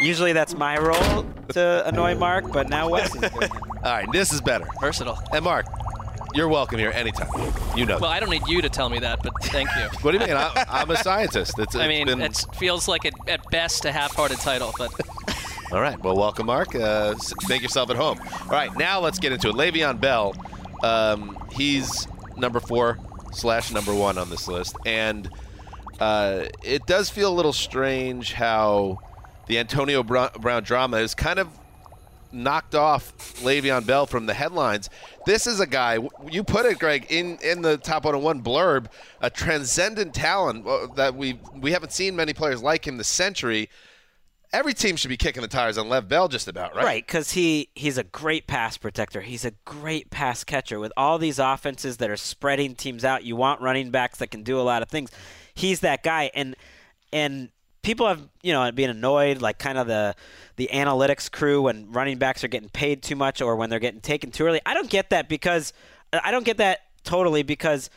Usually 0.03 0.33
that's 0.33 0.55
my 0.55 0.79
role 0.79 1.25
to 1.51 1.87
annoy 1.87 2.15
Mark, 2.15 2.51
but 2.53 2.69
now 2.69 2.89
Wes 2.91 3.15
is 3.15 3.21
doing 3.21 3.43
it. 3.43 3.51
All 3.53 3.93
right, 3.93 4.07
this 4.13 4.33
is 4.33 4.41
better. 4.43 4.67
Versatile. 4.81 5.19
And 5.33 5.45
Mark, 5.45 5.67
you're 6.35 6.49
welcome 6.49 6.79
here 6.79 6.91
anytime. 6.91 7.29
You 7.77 7.87
know. 7.87 7.99
Well, 7.99 8.11
I 8.11 8.21
don't 8.21 8.31
need 8.31 8.47
you 8.47 8.63
to 8.63 8.69
tell 8.69 8.89
me 8.89 8.99
that, 9.01 9.23
but 9.23 9.33
thank 9.45 9.69
you. 9.77 9.83
what 10.03 10.13
do 10.13 10.19
you 10.19 10.27
mean? 10.27 10.37
I, 10.37 10.65
I'm 10.69 10.91
a 10.91 10.97
scientist. 10.97 11.59
It's, 11.59 11.75
I 11.75 11.85
it's 11.85 11.89
mean, 11.89 12.07
been, 12.07 12.21
it 12.21 12.45
feels 12.57 12.89
like 12.89 13.05
it, 13.05 13.15
at 13.29 13.49
best 13.51 13.85
a 13.85 13.93
half-hearted 13.93 14.39
title, 14.39 14.73
but 14.79 14.93
All 15.73 15.81
right. 15.81 16.03
Well, 16.03 16.17
welcome, 16.17 16.47
Mark. 16.47 16.75
Uh, 16.75 17.15
make 17.49 17.63
yourself 17.63 17.91
at 17.91 17.97
home. 17.97 18.19
All 18.19 18.49
right. 18.49 18.77
Now 18.77 18.99
let's 18.99 19.21
get 19.21 19.33
into 19.33 19.49
it. 19.51 19.55
Le'Veon 19.55 20.01
Bell. 20.01 20.35
Um, 20.83 21.39
he's 21.53 22.09
number 22.37 22.59
four 22.59 22.99
slash 23.33 23.71
number 23.71 23.95
one 23.95 24.19
on 24.19 24.31
this 24.31 24.49
list, 24.49 24.75
and 24.85 25.31
uh, 26.01 26.47
it 26.65 26.87
does 26.87 27.09
feel 27.09 27.33
a 27.33 27.37
little 27.37 27.53
strange 27.53 28.33
how 28.33 28.99
the 29.47 29.59
Antonio 29.59 30.03
Brown 30.03 30.63
drama 30.65 30.97
is 30.97 31.15
kind 31.15 31.39
of 31.39 31.49
knocked 32.33 32.75
off 32.75 33.17
Le'Veon 33.43 33.87
Bell 33.87 34.07
from 34.07 34.27
the 34.27 34.35
headlines. 34.35 34.91
This 35.27 35.47
is 35.47 35.61
a 35.61 35.67
guy 35.67 35.99
you 36.31 36.45
put 36.45 36.67
it, 36.67 36.79
Greg, 36.79 37.07
in 37.11 37.39
in 37.43 37.63
the 37.63 37.77
top 37.77 38.05
101 38.05 38.43
blurb, 38.43 38.87
a 39.21 39.31
transcendent 39.31 40.15
talent 40.15 40.67
uh, 40.67 40.87
that 40.97 41.15
we 41.15 41.39
we 41.55 41.73
haven't 41.73 41.93
seen 41.93 42.17
many 42.17 42.33
players 42.33 42.63
like 42.63 42.87
him 42.87 42.97
this 42.97 43.09
century. 43.09 43.69
Every 44.53 44.75
team 44.75 44.97
should 44.97 45.09
be 45.09 45.17
kicking 45.17 45.43
the 45.43 45.49
tires 45.49 45.79
on 45.79 45.89
Lev 45.89 46.09
Bell 46.09 46.27
just 46.27 46.49
about, 46.49 46.75
right? 46.75 46.85
Right, 46.85 47.07
because 47.07 47.33
he 47.33 47.69
he's 47.75 47.99
a 47.99 48.03
great 48.03 48.47
pass 48.49 48.77
protector. 48.77 49.21
He's 49.21 49.45
a 49.45 49.53
great 49.65 50.11
pass 50.11 50.43
catcher. 50.43 50.81
With 50.81 50.93
all 50.97 51.19
these 51.19 51.39
offenses 51.39 51.99
that 51.99 52.11
are 52.11 52.17
spreading 52.17 52.75
teams 52.75 53.05
out, 53.05 53.23
you 53.23 53.37
want 53.37 53.61
running 53.61 53.91
backs 53.91 54.19
that 54.19 54.33
can 54.33 54.43
do 54.43 54.59
a 54.59 54.63
lot 54.63 54.83
of 54.83 54.89
things. 54.89 55.11
He's 55.55 55.81
that 55.81 56.03
guy, 56.03 56.31
and 56.35 56.57
and 57.13 57.51
people 57.83 58.07
have 58.07 58.29
you 58.43 58.53
know 58.53 58.71
been 58.73 58.91
annoyed, 58.91 59.41
like 59.41 59.59
kind 59.59 59.79
of 59.79 59.87
the 59.87 60.15
the 60.57 60.69
analytics 60.73 61.31
crew 61.31 61.63
when 61.63 61.91
running 61.93 62.19
backs 62.19 62.45
are 62.45 62.49
getting 62.49 62.69
paid 62.69 63.03
too 63.03 63.17
much 63.17 63.41
or 63.41 63.57
when 63.57 63.71
they're 63.71 63.79
getting 63.79 64.01
taken 64.01 64.31
too 64.31 64.45
early. 64.47 64.61
I 64.67 64.75
don't 64.75 64.91
get 64.91 65.11
that 65.11 65.29
because 65.29 65.73
uh, 66.13 66.21
I 66.23 66.31
don't 66.31 66.45
get 66.45 66.59
that 66.59 66.81
totally 67.05 67.43
because 67.43 67.91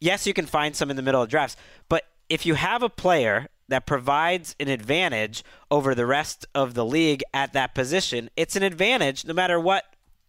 yes, 0.00 0.26
you 0.26 0.34
can 0.34 0.46
find 0.46 0.74
some 0.74 0.90
in 0.90 0.96
the 0.96 1.02
middle 1.02 1.22
of 1.22 1.28
drafts, 1.28 1.56
but 1.88 2.04
if 2.28 2.44
you 2.46 2.54
have 2.54 2.82
a 2.82 2.88
player 2.88 3.48
that 3.68 3.86
provides 3.86 4.54
an 4.60 4.68
advantage 4.68 5.44
over 5.70 5.94
the 5.94 6.04
rest 6.04 6.46
of 6.54 6.74
the 6.74 6.84
league 6.84 7.22
at 7.32 7.52
that 7.52 7.74
position, 7.74 8.28
it's 8.36 8.56
an 8.56 8.62
advantage 8.62 9.24
no 9.24 9.32
matter 9.32 9.58
what 9.58 9.84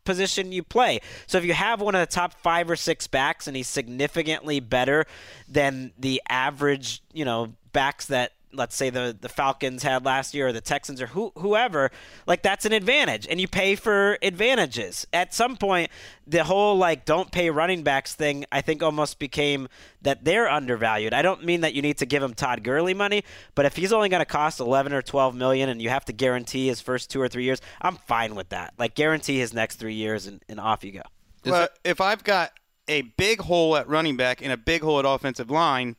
position 0.05 0.51
you 0.51 0.63
play. 0.63 0.99
So 1.27 1.37
if 1.37 1.45
you 1.45 1.53
have 1.53 1.81
one 1.81 1.95
of 1.95 2.01
the 2.01 2.13
top 2.13 2.33
5 2.41 2.69
or 2.69 2.75
6 2.75 3.07
backs 3.07 3.47
and 3.47 3.55
he's 3.55 3.67
significantly 3.67 4.59
better 4.59 5.05
than 5.47 5.93
the 5.97 6.21
average, 6.29 7.01
you 7.13 7.25
know, 7.25 7.53
backs 7.71 8.05
that 8.07 8.33
let's 8.53 8.75
say 8.75 8.89
the 8.89 9.15
the 9.19 9.29
Falcons 9.29 9.83
had 9.83 10.05
last 10.05 10.33
year 10.33 10.47
or 10.47 10.53
the 10.53 10.61
Texans 10.61 11.01
or 11.01 11.07
who, 11.07 11.31
whoever, 11.37 11.91
like 12.27 12.41
that's 12.41 12.65
an 12.65 12.73
advantage 12.73 13.27
and 13.29 13.39
you 13.41 13.47
pay 13.47 13.75
for 13.75 14.17
advantages. 14.21 15.05
At 15.13 15.33
some 15.33 15.57
point 15.57 15.89
the 16.25 16.43
whole 16.43 16.77
like 16.77 17.05
don't 17.05 17.31
pay 17.31 17.49
running 17.49 17.83
backs 17.83 18.15
thing 18.15 18.45
I 18.51 18.61
think 18.61 18.81
almost 18.81 19.19
became 19.19 19.67
that 20.01 20.23
they're 20.23 20.49
undervalued. 20.49 21.13
I 21.13 21.21
don't 21.21 21.43
mean 21.43 21.61
that 21.61 21.73
you 21.73 21.81
need 21.81 21.97
to 21.97 22.05
give 22.05 22.23
him 22.23 22.33
Todd 22.33 22.63
Gurley 22.63 22.93
money, 22.93 23.23
but 23.55 23.65
if 23.65 23.75
he's 23.75 23.93
only 23.93 24.09
going 24.09 24.21
to 24.21 24.25
cost 24.25 24.59
11 24.59 24.93
or 24.93 25.01
12 25.01 25.35
million 25.35 25.69
and 25.69 25.81
you 25.81 25.89
have 25.89 26.05
to 26.05 26.13
guarantee 26.13 26.67
his 26.67 26.81
first 26.81 27.09
2 27.11 27.21
or 27.21 27.27
3 27.27 27.43
years, 27.43 27.61
I'm 27.81 27.97
fine 28.07 28.35
with 28.35 28.49
that. 28.49 28.73
Like 28.77 28.95
guarantee 28.95 29.39
his 29.39 29.53
next 29.53 29.77
3 29.77 29.93
years 29.93 30.27
and, 30.27 30.43
and 30.47 30.59
off 30.59 30.83
you 30.83 30.93
go. 30.93 31.01
Well, 31.45 31.67
if 31.83 31.99
I've 31.99 32.23
got 32.23 32.53
a 32.87 33.01
big 33.01 33.41
hole 33.41 33.75
at 33.77 33.87
running 33.87 34.17
back 34.17 34.41
and 34.41 34.51
a 34.51 34.57
big 34.57 34.81
hole 34.81 34.99
at 34.99 35.05
offensive 35.05 35.49
line, 35.49 35.95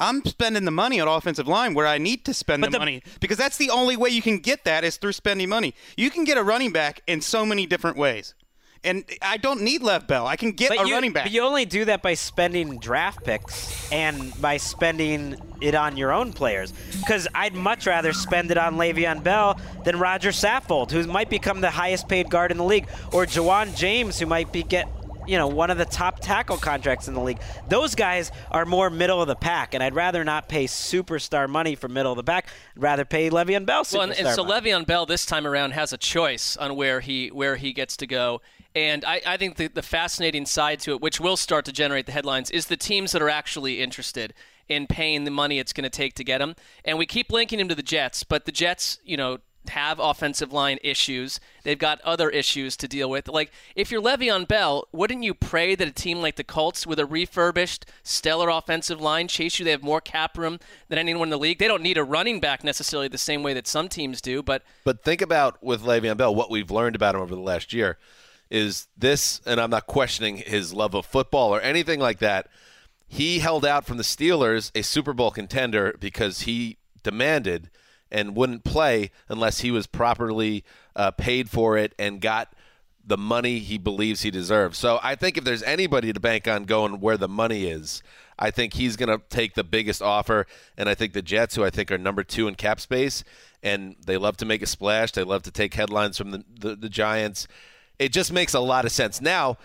I'm 0.00 0.24
spending 0.24 0.64
the 0.64 0.70
money 0.70 0.98
on 0.98 1.06
offensive 1.06 1.46
line 1.46 1.74
where 1.74 1.86
I 1.86 1.98
need 1.98 2.24
to 2.24 2.34
spend 2.34 2.64
the, 2.64 2.70
the- 2.70 2.78
money 2.78 3.02
because 3.20 3.36
that's 3.36 3.58
the 3.58 3.70
only 3.70 3.96
way 3.96 4.08
you 4.08 4.22
can 4.22 4.38
get 4.38 4.64
that 4.64 4.82
is 4.82 4.96
through 4.96 5.12
spending 5.12 5.48
money. 5.48 5.74
You 5.96 6.10
can 6.10 6.24
get 6.24 6.38
a 6.38 6.42
running 6.42 6.72
back 6.72 7.02
in 7.06 7.20
so 7.20 7.44
many 7.46 7.66
different 7.66 7.96
ways. 7.96 8.34
And 8.82 9.04
I 9.20 9.36
don't 9.36 9.60
need 9.60 9.82
Lev 9.82 10.06
Bell. 10.06 10.26
I 10.26 10.36
can 10.36 10.52
get 10.52 10.70
a 10.72 10.86
you, 10.86 10.94
running 10.94 11.12
back. 11.12 11.24
But 11.26 11.32
you 11.32 11.42
only 11.42 11.66
do 11.66 11.84
that 11.84 12.00
by 12.00 12.14
spending 12.14 12.78
draft 12.78 13.22
picks 13.24 13.92
and 13.92 14.32
by 14.40 14.56
spending 14.56 15.36
it 15.60 15.74
on 15.74 15.98
your 15.98 16.12
own 16.12 16.32
players. 16.32 16.72
Because 16.98 17.28
I'd 17.34 17.54
much 17.54 17.86
rather 17.86 18.14
spend 18.14 18.50
it 18.50 18.56
on 18.56 18.76
Le'Veon 18.76 19.22
Bell 19.22 19.60
than 19.84 19.98
Roger 19.98 20.30
Saffold, 20.30 20.92
who 20.92 21.06
might 21.06 21.28
become 21.28 21.60
the 21.60 21.68
highest 21.68 22.08
paid 22.08 22.30
guard 22.30 22.50
in 22.52 22.56
the 22.56 22.64
league, 22.64 22.88
or 23.12 23.26
Ja'Wuan 23.26 23.76
James, 23.76 24.18
who 24.18 24.24
might 24.24 24.50
be 24.50 24.62
get 24.62 24.88
you 25.30 25.36
know 25.36 25.46
one 25.46 25.70
of 25.70 25.78
the 25.78 25.84
top 25.84 26.18
tackle 26.18 26.56
contracts 26.56 27.06
in 27.06 27.14
the 27.14 27.20
league. 27.20 27.40
Those 27.68 27.94
guys 27.94 28.32
are 28.50 28.64
more 28.64 28.90
middle 28.90 29.22
of 29.22 29.28
the 29.28 29.36
pack, 29.36 29.74
and 29.74 29.82
I'd 29.82 29.94
rather 29.94 30.24
not 30.24 30.48
pay 30.48 30.64
superstar 30.64 31.48
money 31.48 31.76
for 31.76 31.88
middle 31.88 32.10
of 32.10 32.16
the 32.16 32.24
pack. 32.24 32.48
I'd 32.76 32.82
rather 32.82 33.04
pay 33.04 33.30
Le'Veon 33.30 33.64
Bell 33.64 33.84
Well, 33.92 34.02
and, 34.02 34.12
and 34.12 34.34
so 34.34 34.44
money. 34.44 34.72
Le'Veon 34.72 34.86
Bell 34.86 35.06
this 35.06 35.24
time 35.24 35.46
around 35.46 35.70
has 35.70 35.92
a 35.92 35.96
choice 35.96 36.56
on 36.56 36.74
where 36.74 36.98
he 36.98 37.28
where 37.28 37.54
he 37.54 37.72
gets 37.72 37.96
to 37.98 38.08
go. 38.08 38.40
And 38.74 39.04
I, 39.04 39.20
I 39.24 39.36
think 39.36 39.56
the, 39.56 39.68
the 39.68 39.82
fascinating 39.82 40.46
side 40.46 40.80
to 40.80 40.92
it, 40.92 41.00
which 41.00 41.20
will 41.20 41.36
start 41.36 41.64
to 41.66 41.72
generate 41.72 42.06
the 42.06 42.12
headlines, 42.12 42.50
is 42.50 42.66
the 42.66 42.76
teams 42.76 43.12
that 43.12 43.22
are 43.22 43.30
actually 43.30 43.80
interested 43.80 44.34
in 44.68 44.86
paying 44.86 45.24
the 45.24 45.30
money 45.30 45.58
it's 45.58 45.72
going 45.72 45.84
to 45.84 45.90
take 45.90 46.14
to 46.14 46.24
get 46.24 46.40
him. 46.40 46.54
And 46.84 46.98
we 46.98 47.06
keep 47.06 47.30
linking 47.30 47.58
him 47.58 47.68
to 47.68 47.74
the 47.74 47.82
Jets, 47.82 48.22
but 48.22 48.46
the 48.46 48.52
Jets, 48.52 48.98
you 49.04 49.16
know, 49.16 49.38
have 49.68 49.98
offensive 49.98 50.52
line 50.52 50.78
issues. 50.82 51.38
They've 51.62 51.78
got 51.78 52.00
other 52.00 52.30
issues 52.30 52.76
to 52.78 52.88
deal 52.88 53.10
with. 53.10 53.28
Like, 53.28 53.52
if 53.76 53.90
you're 53.90 54.02
Le'Veon 54.02 54.48
Bell, 54.48 54.88
wouldn't 54.90 55.22
you 55.22 55.34
pray 55.34 55.74
that 55.74 55.86
a 55.86 55.92
team 55.92 56.20
like 56.20 56.36
the 56.36 56.44
Colts, 56.44 56.86
with 56.86 56.98
a 56.98 57.06
refurbished, 57.06 57.86
stellar 58.02 58.48
offensive 58.48 59.00
line, 59.00 59.28
chase 59.28 59.58
you? 59.58 59.64
They 59.64 59.70
have 59.70 59.82
more 59.82 60.00
cap 60.00 60.38
room 60.38 60.58
than 60.88 60.98
anyone 60.98 61.26
in 61.26 61.30
the 61.30 61.38
league. 61.38 61.58
They 61.58 61.68
don't 61.68 61.82
need 61.82 61.98
a 61.98 62.04
running 62.04 62.40
back 62.40 62.64
necessarily 62.64 63.08
the 63.08 63.18
same 63.18 63.42
way 63.42 63.54
that 63.54 63.68
some 63.68 63.88
teams 63.88 64.20
do, 64.20 64.42
but 64.42 64.62
But 64.84 65.04
think 65.04 65.20
about 65.20 65.62
with 65.62 65.82
Le'Veon 65.82 66.16
Bell, 66.16 66.34
what 66.34 66.50
we've 66.50 66.70
learned 66.70 66.96
about 66.96 67.14
him 67.14 67.20
over 67.20 67.34
the 67.34 67.40
last 67.40 67.72
year 67.72 67.98
is 68.50 68.88
this, 68.96 69.40
and 69.46 69.60
I'm 69.60 69.70
not 69.70 69.86
questioning 69.86 70.38
his 70.38 70.72
love 70.72 70.94
of 70.94 71.06
football 71.06 71.54
or 71.54 71.60
anything 71.60 72.00
like 72.00 72.18
that. 72.18 72.48
He 73.06 73.40
held 73.40 73.64
out 73.64 73.84
from 73.84 73.96
the 73.96 74.02
Steelers, 74.02 74.70
a 74.74 74.82
Super 74.82 75.12
Bowl 75.12 75.30
contender, 75.30 75.96
because 76.00 76.42
he 76.42 76.78
demanded 77.02 77.70
and 78.12 78.34
wouldn't 78.36 78.64
play 78.64 79.10
unless 79.28 79.60
he 79.60 79.70
was 79.70 79.86
properly 79.86 80.64
uh, 80.96 81.10
paid 81.12 81.48
for 81.50 81.76
it 81.78 81.94
and 81.98 82.20
got 82.20 82.52
the 83.04 83.16
money 83.16 83.58
he 83.60 83.78
believes 83.78 84.22
he 84.22 84.30
deserves. 84.30 84.78
So 84.78 85.00
I 85.02 85.14
think 85.14 85.36
if 85.38 85.44
there's 85.44 85.62
anybody 85.62 86.12
to 86.12 86.20
bank 86.20 86.46
on 86.46 86.64
going 86.64 87.00
where 87.00 87.16
the 87.16 87.28
money 87.28 87.64
is, 87.66 88.02
I 88.38 88.50
think 88.50 88.74
he's 88.74 88.96
going 88.96 89.08
to 89.08 89.22
take 89.28 89.54
the 89.54 89.64
biggest 89.64 90.00
offer. 90.02 90.46
And 90.76 90.88
I 90.88 90.94
think 90.94 91.12
the 91.12 91.22
Jets, 91.22 91.54
who 91.56 91.64
I 91.64 91.70
think 91.70 91.90
are 91.90 91.98
number 91.98 92.22
two 92.24 92.46
in 92.48 92.54
cap 92.54 92.80
space, 92.80 93.24
and 93.62 93.96
they 94.04 94.16
love 94.16 94.36
to 94.38 94.44
make 94.46 94.62
a 94.62 94.66
splash, 94.66 95.12
they 95.12 95.24
love 95.24 95.42
to 95.44 95.50
take 95.50 95.74
headlines 95.74 96.16
from 96.18 96.30
the, 96.30 96.44
the, 96.58 96.76
the 96.76 96.88
Giants. 96.88 97.46
It 97.98 98.12
just 98.12 98.32
makes 98.32 98.54
a 98.54 98.60
lot 98.60 98.84
of 98.86 98.92
sense. 98.92 99.20
Now, 99.20 99.58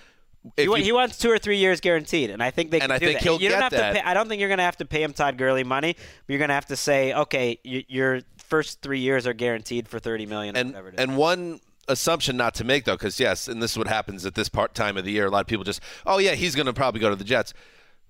if 0.58 0.66
He, 0.66 0.78
you- 0.78 0.84
he 0.84 0.92
wants 0.92 1.18
two 1.18 1.30
or 1.32 1.38
three 1.38 1.58
years 1.58 1.80
guaranteed, 1.80 2.30
and 2.30 2.44
I 2.44 2.52
think 2.52 2.70
they 2.72 2.80
And 2.80 2.90
can 2.90 2.92
I 2.92 3.00
do 3.00 3.06
think 3.06 3.20
that. 3.20 3.24
he'll 3.24 3.42
you 3.42 3.50
don't 3.50 3.60
get 3.60 3.64
have 3.64 3.72
that. 3.72 3.94
to 3.94 4.00
pay, 4.02 4.06
I 4.10 4.14
don't 4.14 4.28
think 4.28 4.40
you're 4.42 4.50
going 4.50 4.58
to 4.60 4.64
have 4.66 4.78
to 4.78 4.86
pay 4.86 5.02
him 5.04 5.14
Todd 5.14 5.38
Gurley 5.38 5.64
money. 5.64 5.94
But 5.94 6.34
you're 6.34 6.38
going 6.40 6.50
to 6.50 6.54
have 6.56 6.68
to 6.68 6.76
say, 6.76 7.14
okay, 7.14 7.60
y- 7.66 7.86
your 7.88 8.22
first 8.46 8.82
three 8.82 9.00
years 9.00 9.26
are 9.28 9.34
guaranteed 9.34 9.88
for 9.88 10.00
thirty 10.00 10.26
million. 10.26 10.56
and 10.56 10.70
whatever 10.70 10.90
it 10.90 10.94
is. 10.96 11.00
and 11.00 11.18
one 11.18 11.60
assumption 11.88 12.36
not 12.38 12.56
to 12.56 12.64
make 12.64 12.86
though, 12.86 12.96
because 12.96 13.20
yes, 13.20 13.48
and 13.48 13.62
this 13.62 13.72
is 13.72 13.78
what 13.78 13.88
happens 13.88 14.26
at 14.26 14.36
this 14.36 14.50
part 14.50 14.74
time 14.74 14.98
of 14.98 15.06
the 15.06 15.12
year. 15.12 15.26
A 15.28 15.30
lot 15.30 15.42
of 15.42 15.48
people 15.48 15.64
just, 15.64 15.82
oh 16.06 16.18
yeah, 16.18 16.34
he's 16.34 16.56
going 16.56 16.66
to 16.66 16.74
probably 16.74 17.00
go 17.02 17.10
to 17.10 17.16
the 17.16 17.24
Jets. 17.24 17.54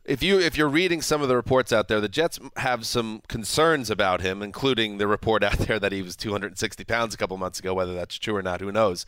If 0.05 0.21
you 0.21 0.39
if 0.39 0.55
you're 0.55 0.69
reading 0.69 1.01
some 1.01 1.23
of 1.23 1.29
the 1.29 1.35
reports 1.35 1.73
out 1.73 1.87
there, 1.87 1.99
the 1.99 2.07
Jets 2.07 2.39
have 2.57 2.85
some 2.85 3.21
concerns 3.27 3.89
about 3.89 4.21
him, 4.21 4.43
including 4.43 4.97
the 4.99 5.07
report 5.07 5.43
out 5.49 5.57
there 5.57 5.79
that 5.79 5.91
he 5.91 6.01
was 6.01 6.15
260 6.15 6.83
pounds 6.83 7.13
a 7.13 7.17
couple 7.17 7.37
months 7.37 7.59
ago. 7.59 7.73
Whether 7.73 7.95
that's 7.95 8.17
true 8.19 8.35
or 8.35 8.43
not, 8.43 8.61
who 8.61 8.71
knows? 8.71 9.05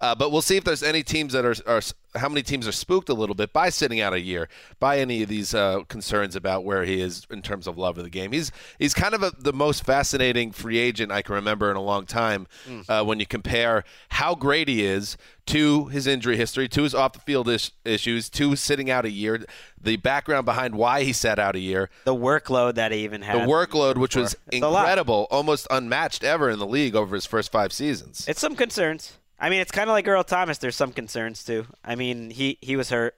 Uh, 0.00 0.14
but 0.14 0.32
we'll 0.32 0.40
see 0.42 0.56
if 0.56 0.64
there's 0.64 0.82
any 0.82 1.02
teams 1.02 1.32
that 1.34 1.44
are, 1.44 1.54
are 1.66 1.82
how 2.16 2.28
many 2.28 2.42
teams 2.42 2.66
are 2.66 2.72
spooked 2.72 3.08
a 3.10 3.14
little 3.14 3.34
bit 3.34 3.52
by 3.52 3.68
sitting 3.68 4.00
out 4.00 4.12
a 4.14 4.20
year, 4.20 4.48
by 4.78 4.98
any 4.98 5.22
of 5.22 5.28
these 5.28 5.54
uh, 5.54 5.80
concerns 5.88 6.34
about 6.34 6.64
where 6.64 6.84
he 6.84 7.00
is 7.00 7.26
in 7.30 7.42
terms 7.42 7.66
of 7.66 7.76
love 7.76 7.98
of 7.98 8.04
the 8.04 8.10
game. 8.10 8.32
He's 8.32 8.50
he's 8.78 8.94
kind 8.94 9.14
of 9.14 9.22
a, 9.22 9.30
the 9.38 9.52
most 9.52 9.84
fascinating 9.84 10.52
free 10.52 10.78
agent 10.78 11.12
I 11.12 11.22
can 11.22 11.34
remember 11.34 11.70
in 11.70 11.76
a 11.76 11.82
long 11.82 12.06
time. 12.06 12.46
Uh, 12.88 13.04
when 13.04 13.20
you 13.20 13.26
compare 13.26 13.84
how 14.10 14.34
great 14.34 14.68
he 14.68 14.84
is 14.84 15.16
to 15.46 15.86
his 15.86 16.06
injury 16.06 16.36
history, 16.36 16.68
to 16.68 16.82
his 16.82 16.94
off 16.94 17.12
the 17.12 17.18
field 17.20 17.48
is- 17.48 17.72
issues, 17.84 18.30
to 18.30 18.56
sitting 18.56 18.90
out 18.90 19.04
a 19.04 19.10
year, 19.10 19.44
the 19.80 19.96
background 19.96 20.46
behind 20.46 20.74
why 20.76 21.02
he 21.02 21.12
sat 21.12 21.38
out 21.38 21.54
a 21.56 21.60
year, 21.60 21.90
the 22.04 22.14
workload 22.14 22.74
that 22.74 22.90
he 22.92 23.04
even 23.04 23.22
had, 23.22 23.36
the 23.36 23.50
workload, 23.52 23.96
which 23.98 24.16
was 24.16 24.34
It's 24.46 24.56
incredible, 24.56 25.26
almost 25.30 25.66
unmatched 25.70 26.24
ever 26.24 26.48
in 26.50 26.58
the 26.58 26.66
league 26.66 26.96
over 26.96 27.14
his 27.14 27.26
first 27.26 27.52
five 27.52 27.72
seasons. 27.72 28.26
It's 28.26 28.40
some 28.40 28.56
concerns. 28.56 29.18
I 29.40 29.48
mean, 29.48 29.60
it's 29.60 29.72
kind 29.72 29.88
of 29.88 29.94
like 29.94 30.06
Earl 30.06 30.22
Thomas. 30.22 30.58
There's 30.58 30.76
some 30.76 30.92
concerns 30.92 31.42
too. 31.42 31.66
I 31.84 31.94
mean, 31.94 32.30
he 32.30 32.58
he 32.60 32.76
was 32.76 32.90
hurt, 32.90 33.16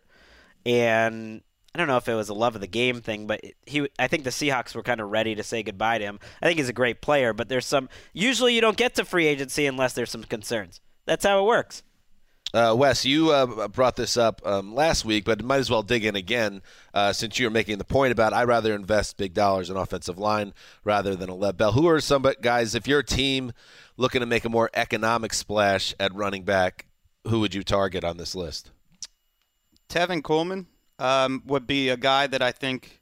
and 0.65 1.43
I 1.75 1.79
don't 1.79 1.89
know 1.89 1.97
if 1.97 2.09
it 2.09 2.15
was 2.15 2.29
a 2.29 2.35
love 2.35 2.55
of 2.55 2.61
the 2.61 2.67
game 2.67 3.01
thing, 3.01 3.27
but 3.27 3.41
he. 3.67 3.89
I 3.99 4.07
think 4.07 4.25
the 4.25 4.31
Seahawks 4.31 4.75
were 4.75 4.83
kind 4.83 5.01
of 5.01 5.11
ready 5.11 5.35
to 5.35 5.43
say 5.43 5.63
goodbye 5.63 5.99
to 5.99 6.05
him. 6.05 6.21
I 6.41 6.47
think 6.47 6.59
he's 6.59 6.69
a 6.69 6.75
great 6.75 7.01
player, 7.01 7.33
but 7.33 7.49
there's 7.49 7.67
some. 7.67 7.89
Usually, 8.13 8.55
you 8.55 8.61
don't 8.61 8.77
get 8.77 8.95
to 8.97 9.05
free 9.05 9.27
agency 9.27 9.67
unless 9.67 9.95
there's 9.95 10.11
some 10.11 10.25
concerns. 10.25 10.81
That's 11.07 11.25
how 11.25 11.41
it 11.41 11.47
works. 11.47 11.83
Uh, 12.55 12.75
Wes, 12.77 13.07
you 13.07 13.31
uh, 13.31 13.69
brought 13.69 13.97
this 13.97 14.19
up 14.19 14.43
um, 14.45 14.75
last 14.75 15.07
week, 15.07 15.25
but 15.25 15.43
might 15.43 15.57
as 15.57 15.71
well 15.71 15.83
dig 15.83 16.05
in 16.05 16.15
again 16.17 16.61
uh, 16.93 17.11
since 17.13 17.39
you 17.39 17.47
were 17.47 17.51
making 17.51 17.79
the 17.79 17.85
point 17.85 18.13
about 18.13 18.35
I'd 18.35 18.47
rather 18.47 18.75
invest 18.75 19.17
big 19.17 19.33
dollars 19.33 19.71
in 19.71 19.77
offensive 19.77 20.19
line 20.19 20.53
rather 20.85 21.17
than 21.17 21.31
a 21.31 21.35
Lev 21.35 21.57
Bell. 21.57 21.73
Who 21.73 21.89
are 21.89 22.01
some 22.01 22.27
guys, 22.43 22.75
if 22.75 22.87
you're 22.87 22.99
a 22.99 23.05
team 23.05 23.53
looking 23.97 24.21
to 24.21 24.27
make 24.27 24.45
a 24.45 24.51
more 24.51 24.69
economic 24.75 25.33
splash 25.33 25.95
at 25.99 26.15
running 26.15 26.45
back, 26.45 26.87
who 27.27 27.41
would 27.41 27.55
you 27.55 27.63
target 27.63 28.05
on 28.05 28.19
this 28.19 28.35
list? 28.35 28.71
Tevin 29.89 30.23
Coleman 30.23 30.67
um, 30.99 31.43
would 31.47 31.67
be 31.67 31.89
a 31.89 31.97
guy 31.97 32.27
that 32.27 32.43
I 32.43 32.53
think 32.53 33.02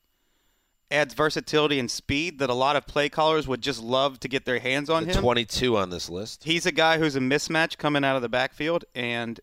adds 0.91 1.15
versatility 1.15 1.79
and 1.79 1.91
speed 1.91 2.39
that 2.39 2.51
a 2.51 2.55
lot 2.55 2.77
of 2.77 2.87
play 2.87 3.09
callers 3.09 3.47
would 3.47 3.63
just 3.63 3.83
love 3.83 4.19
to 4.21 4.29
get 4.29 4.45
their 4.45 4.59
hands 4.59 4.91
on 4.91 5.07
The 5.07 5.13
him. 5.15 5.23
22 5.23 5.77
on 5.77 5.91
this 5.91 6.09
list. 6.09 6.45
He's 6.45 6.67
a 6.67 6.73
guy 6.73 6.99
who's 6.99 7.17
a 7.17 7.21
mismatch 7.21 7.79
coming 7.79 8.05
out 8.05 8.17
of 8.17 8.23
the 8.23 8.29
backfield, 8.29 8.85
and 8.95 9.39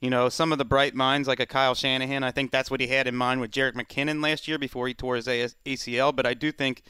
you 0.00 0.10
know 0.10 0.28
some 0.28 0.52
of 0.52 0.58
the 0.58 0.64
bright 0.64 0.94
minds 0.94 1.26
like 1.26 1.40
a 1.40 1.46
Kyle 1.46 1.74
Shanahan. 1.74 2.22
I 2.22 2.30
think 2.30 2.50
that's 2.50 2.70
what 2.70 2.80
he 2.80 2.86
had 2.86 3.06
in 3.06 3.16
mind 3.16 3.40
with 3.40 3.50
Jerick 3.50 3.74
McKinnon 3.74 4.22
last 4.22 4.46
year 4.46 4.58
before 4.58 4.86
he 4.88 4.94
tore 4.94 5.16
his 5.16 5.26
ACL. 5.26 6.14
But 6.14 6.26
I 6.26 6.34
do 6.34 6.52
think 6.52 6.82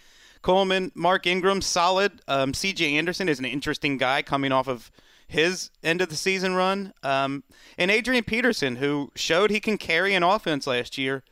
Coleman, 0.43 0.93
Mark 0.95 1.27
Ingram, 1.27 1.63
solid. 1.63 2.21
Um, 2.29 2.53
C.J. 2.55 2.97
Anderson 2.97 3.29
is 3.29 3.39
an 3.39 3.45
interesting 3.45 3.97
guy 3.97 4.23
coming 4.23 4.53
off 4.53 4.69
of 4.69 4.91
his 5.29 5.71
end 5.83 6.01
of 6.01 6.09
the 6.09 6.15
season 6.17 6.55
run, 6.55 6.93
um, 7.03 7.43
and 7.77 7.91
Adrian 7.91 8.23
Peterson, 8.23 8.77
who 8.77 9.11
showed 9.17 9.51
he 9.51 9.59
can 9.59 9.77
carry 9.77 10.15
an 10.15 10.23
offense 10.23 10.69
last 10.69 10.97
year, 10.99 11.25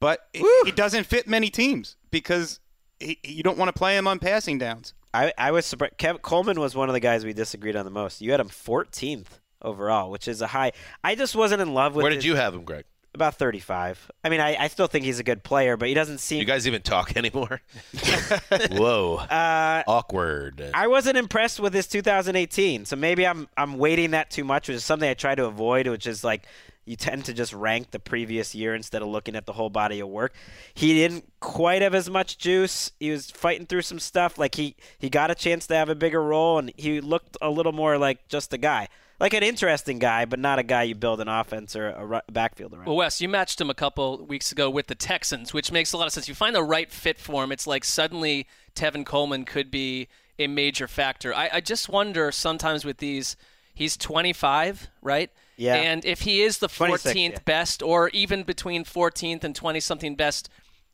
but 0.00 0.20
he, 0.32 0.44
he 0.64 0.70
doesn't 0.72 1.04
fit 1.04 1.26
many 1.26 1.50
teams 1.50 1.96
because 2.10 2.60
he, 3.00 3.18
you 3.24 3.42
don't 3.42 3.58
want 3.58 3.68
to 3.68 3.72
play 3.78 3.96
him 3.96 4.06
on 4.06 4.18
passing 4.18 4.58
downs. 4.58 4.94
I, 5.14 5.32
I 5.38 5.50
was 5.52 5.64
surprised. 5.66 5.96
Kev, 5.98 6.20
Coleman 6.22 6.60
was 6.60 6.74
one 6.76 6.88
of 6.88 6.92
the 6.92 7.00
guys 7.00 7.24
we 7.24 7.32
disagreed 7.32 7.76
on 7.76 7.84
the 7.84 7.90
most. 7.90 8.20
You 8.20 8.30
had 8.30 8.40
him 8.40 8.48
14th 8.48 9.40
overall, 9.62 10.10
which 10.10 10.28
is 10.28 10.40
a 10.42 10.48
high. 10.48 10.72
I 11.02 11.14
just 11.14 11.34
wasn't 11.34 11.62
in 11.62 11.72
love 11.74 11.94
with. 11.94 12.02
Where 12.02 12.10
did 12.10 12.16
his- 12.16 12.26
you 12.26 12.36
have 12.36 12.54
him, 12.54 12.64
Greg? 12.64 12.84
About 13.14 13.34
35. 13.36 14.10
I 14.22 14.28
mean, 14.28 14.38
I, 14.38 14.54
I 14.56 14.68
still 14.68 14.86
think 14.86 15.04
he's 15.06 15.18
a 15.18 15.24
good 15.24 15.42
player, 15.42 15.76
but 15.78 15.88
he 15.88 15.94
doesn't 15.94 16.18
seem. 16.18 16.38
You 16.40 16.44
guys 16.44 16.68
even 16.68 16.82
talk 16.82 17.16
anymore? 17.16 17.62
Whoa. 18.70 19.16
Uh, 19.16 19.82
Awkward. 19.88 20.70
I 20.74 20.86
wasn't 20.86 21.16
impressed 21.16 21.58
with 21.58 21.72
his 21.74 21.86
2018, 21.88 22.84
so 22.84 22.96
maybe 22.96 23.26
I'm 23.26 23.48
I'm 23.56 23.78
weighting 23.78 24.10
that 24.12 24.30
too 24.30 24.44
much, 24.44 24.68
which 24.68 24.76
is 24.76 24.84
something 24.84 25.08
I 25.08 25.14
try 25.14 25.34
to 25.34 25.46
avoid, 25.46 25.86
which 25.88 26.06
is 26.06 26.22
like 26.22 26.44
you 26.88 26.96
tend 26.96 27.24
to 27.26 27.34
just 27.34 27.52
rank 27.52 27.90
the 27.90 27.98
previous 27.98 28.54
year 28.54 28.74
instead 28.74 29.02
of 29.02 29.08
looking 29.08 29.36
at 29.36 29.46
the 29.46 29.52
whole 29.52 29.70
body 29.70 30.00
of 30.00 30.08
work. 30.08 30.32
He 30.74 30.94
didn't 30.94 31.24
quite 31.40 31.82
have 31.82 31.94
as 31.94 32.08
much 32.08 32.38
juice. 32.38 32.92
He 32.98 33.10
was 33.10 33.30
fighting 33.30 33.66
through 33.66 33.82
some 33.82 33.98
stuff. 33.98 34.38
Like 34.38 34.54
he 34.54 34.74
he 34.98 35.10
got 35.10 35.30
a 35.30 35.34
chance 35.34 35.66
to 35.68 35.74
have 35.74 35.88
a 35.88 35.94
bigger 35.94 36.22
role, 36.22 36.58
and 36.58 36.72
he 36.76 37.00
looked 37.00 37.36
a 37.42 37.50
little 37.50 37.72
more 37.72 37.98
like 37.98 38.26
just 38.28 38.52
a 38.52 38.58
guy, 38.58 38.88
like 39.20 39.34
an 39.34 39.42
interesting 39.42 39.98
guy, 39.98 40.24
but 40.24 40.38
not 40.38 40.58
a 40.58 40.62
guy 40.62 40.84
you 40.84 40.94
build 40.94 41.20
an 41.20 41.28
offense 41.28 41.76
or 41.76 41.88
a 41.88 42.32
backfield 42.32 42.72
around. 42.72 42.86
Well, 42.86 42.96
Wes, 42.96 43.20
you 43.20 43.28
matched 43.28 43.60
him 43.60 43.68
a 43.68 43.74
couple 43.74 44.24
weeks 44.24 44.50
ago 44.50 44.70
with 44.70 44.86
the 44.86 44.94
Texans, 44.94 45.52
which 45.52 45.70
makes 45.70 45.92
a 45.92 45.96
lot 45.96 46.06
of 46.06 46.12
sense. 46.12 46.28
You 46.28 46.34
find 46.34 46.54
the 46.54 46.62
right 46.62 46.90
fit 46.90 47.18
for 47.18 47.44
him. 47.44 47.52
It's 47.52 47.66
like 47.66 47.84
suddenly 47.84 48.46
Tevin 48.74 49.04
Coleman 49.04 49.44
could 49.44 49.70
be 49.70 50.08
a 50.38 50.46
major 50.46 50.88
factor. 50.88 51.34
I, 51.34 51.50
I 51.54 51.60
just 51.60 51.88
wonder 51.88 52.30
sometimes 52.32 52.84
with 52.84 52.98
these, 52.98 53.36
he's 53.74 53.96
25, 53.96 54.88
right? 55.02 55.30
Yeah. 55.58 55.74
And 55.74 56.04
if 56.04 56.20
he 56.20 56.40
is 56.42 56.58
the 56.58 56.68
14th 56.68 57.32
yeah. 57.32 57.38
best, 57.44 57.82
or 57.82 58.08
even 58.10 58.44
between 58.44 58.84
14th 58.84 59.44
and 59.44 59.54
20 59.54 59.80
something 59.80 60.14
best 60.14 60.48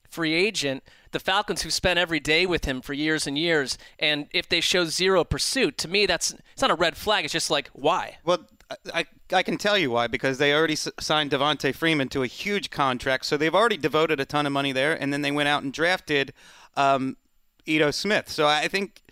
free 0.09 0.33
agent, 0.33 0.83
the 1.13 1.21
Falcons 1.21 1.63
who 1.63 1.71
spent 1.71 1.99
every 1.99 2.19
day 2.19 2.47
with 2.47 2.65
him 2.65 2.81
for 2.81 2.95
years 2.95 3.27
and 3.27 3.37
years, 3.37 3.77
and 3.99 4.27
if 4.33 4.49
they 4.49 4.61
show 4.61 4.87
zero 4.87 5.23
pursuit, 5.23 5.77
to 5.79 5.89
me 5.89 6.07
that's 6.07 6.35
it's 6.53 6.63
not 6.63 6.71
a 6.71 6.75
red 6.75 6.97
flag. 6.97 7.25
It's 7.25 7.33
just 7.33 7.51
like 7.51 7.69
why? 7.73 8.19
Well, 8.25 8.47
I, 8.93 9.05
I 9.33 9.43
can 9.43 9.59
tell 9.59 9.77
you 9.77 9.91
why 9.91 10.07
because 10.07 10.39
they 10.39 10.55
already 10.55 10.77
signed 10.77 11.31
Devonta 11.31 11.75
Freeman 11.75 12.09
to 12.11 12.23
a 12.23 12.27
huge 12.27 12.71
contract, 12.71 13.27
so 13.27 13.37
they've 13.37 13.55
already 13.55 13.77
devoted 13.77 14.19
a 14.19 14.25
ton 14.25 14.47
of 14.47 14.53
money 14.53 14.73
there, 14.73 14.95
and 15.01 15.13
then 15.13 15.23
they 15.23 15.31
went 15.31 15.49
out 15.49 15.63
and 15.63 15.73
drafted 15.73 16.33
um, 16.77 17.17
Ito 17.67 17.91
Smith. 17.91 18.31
So 18.31 18.47
I 18.47 18.69
think 18.69 19.03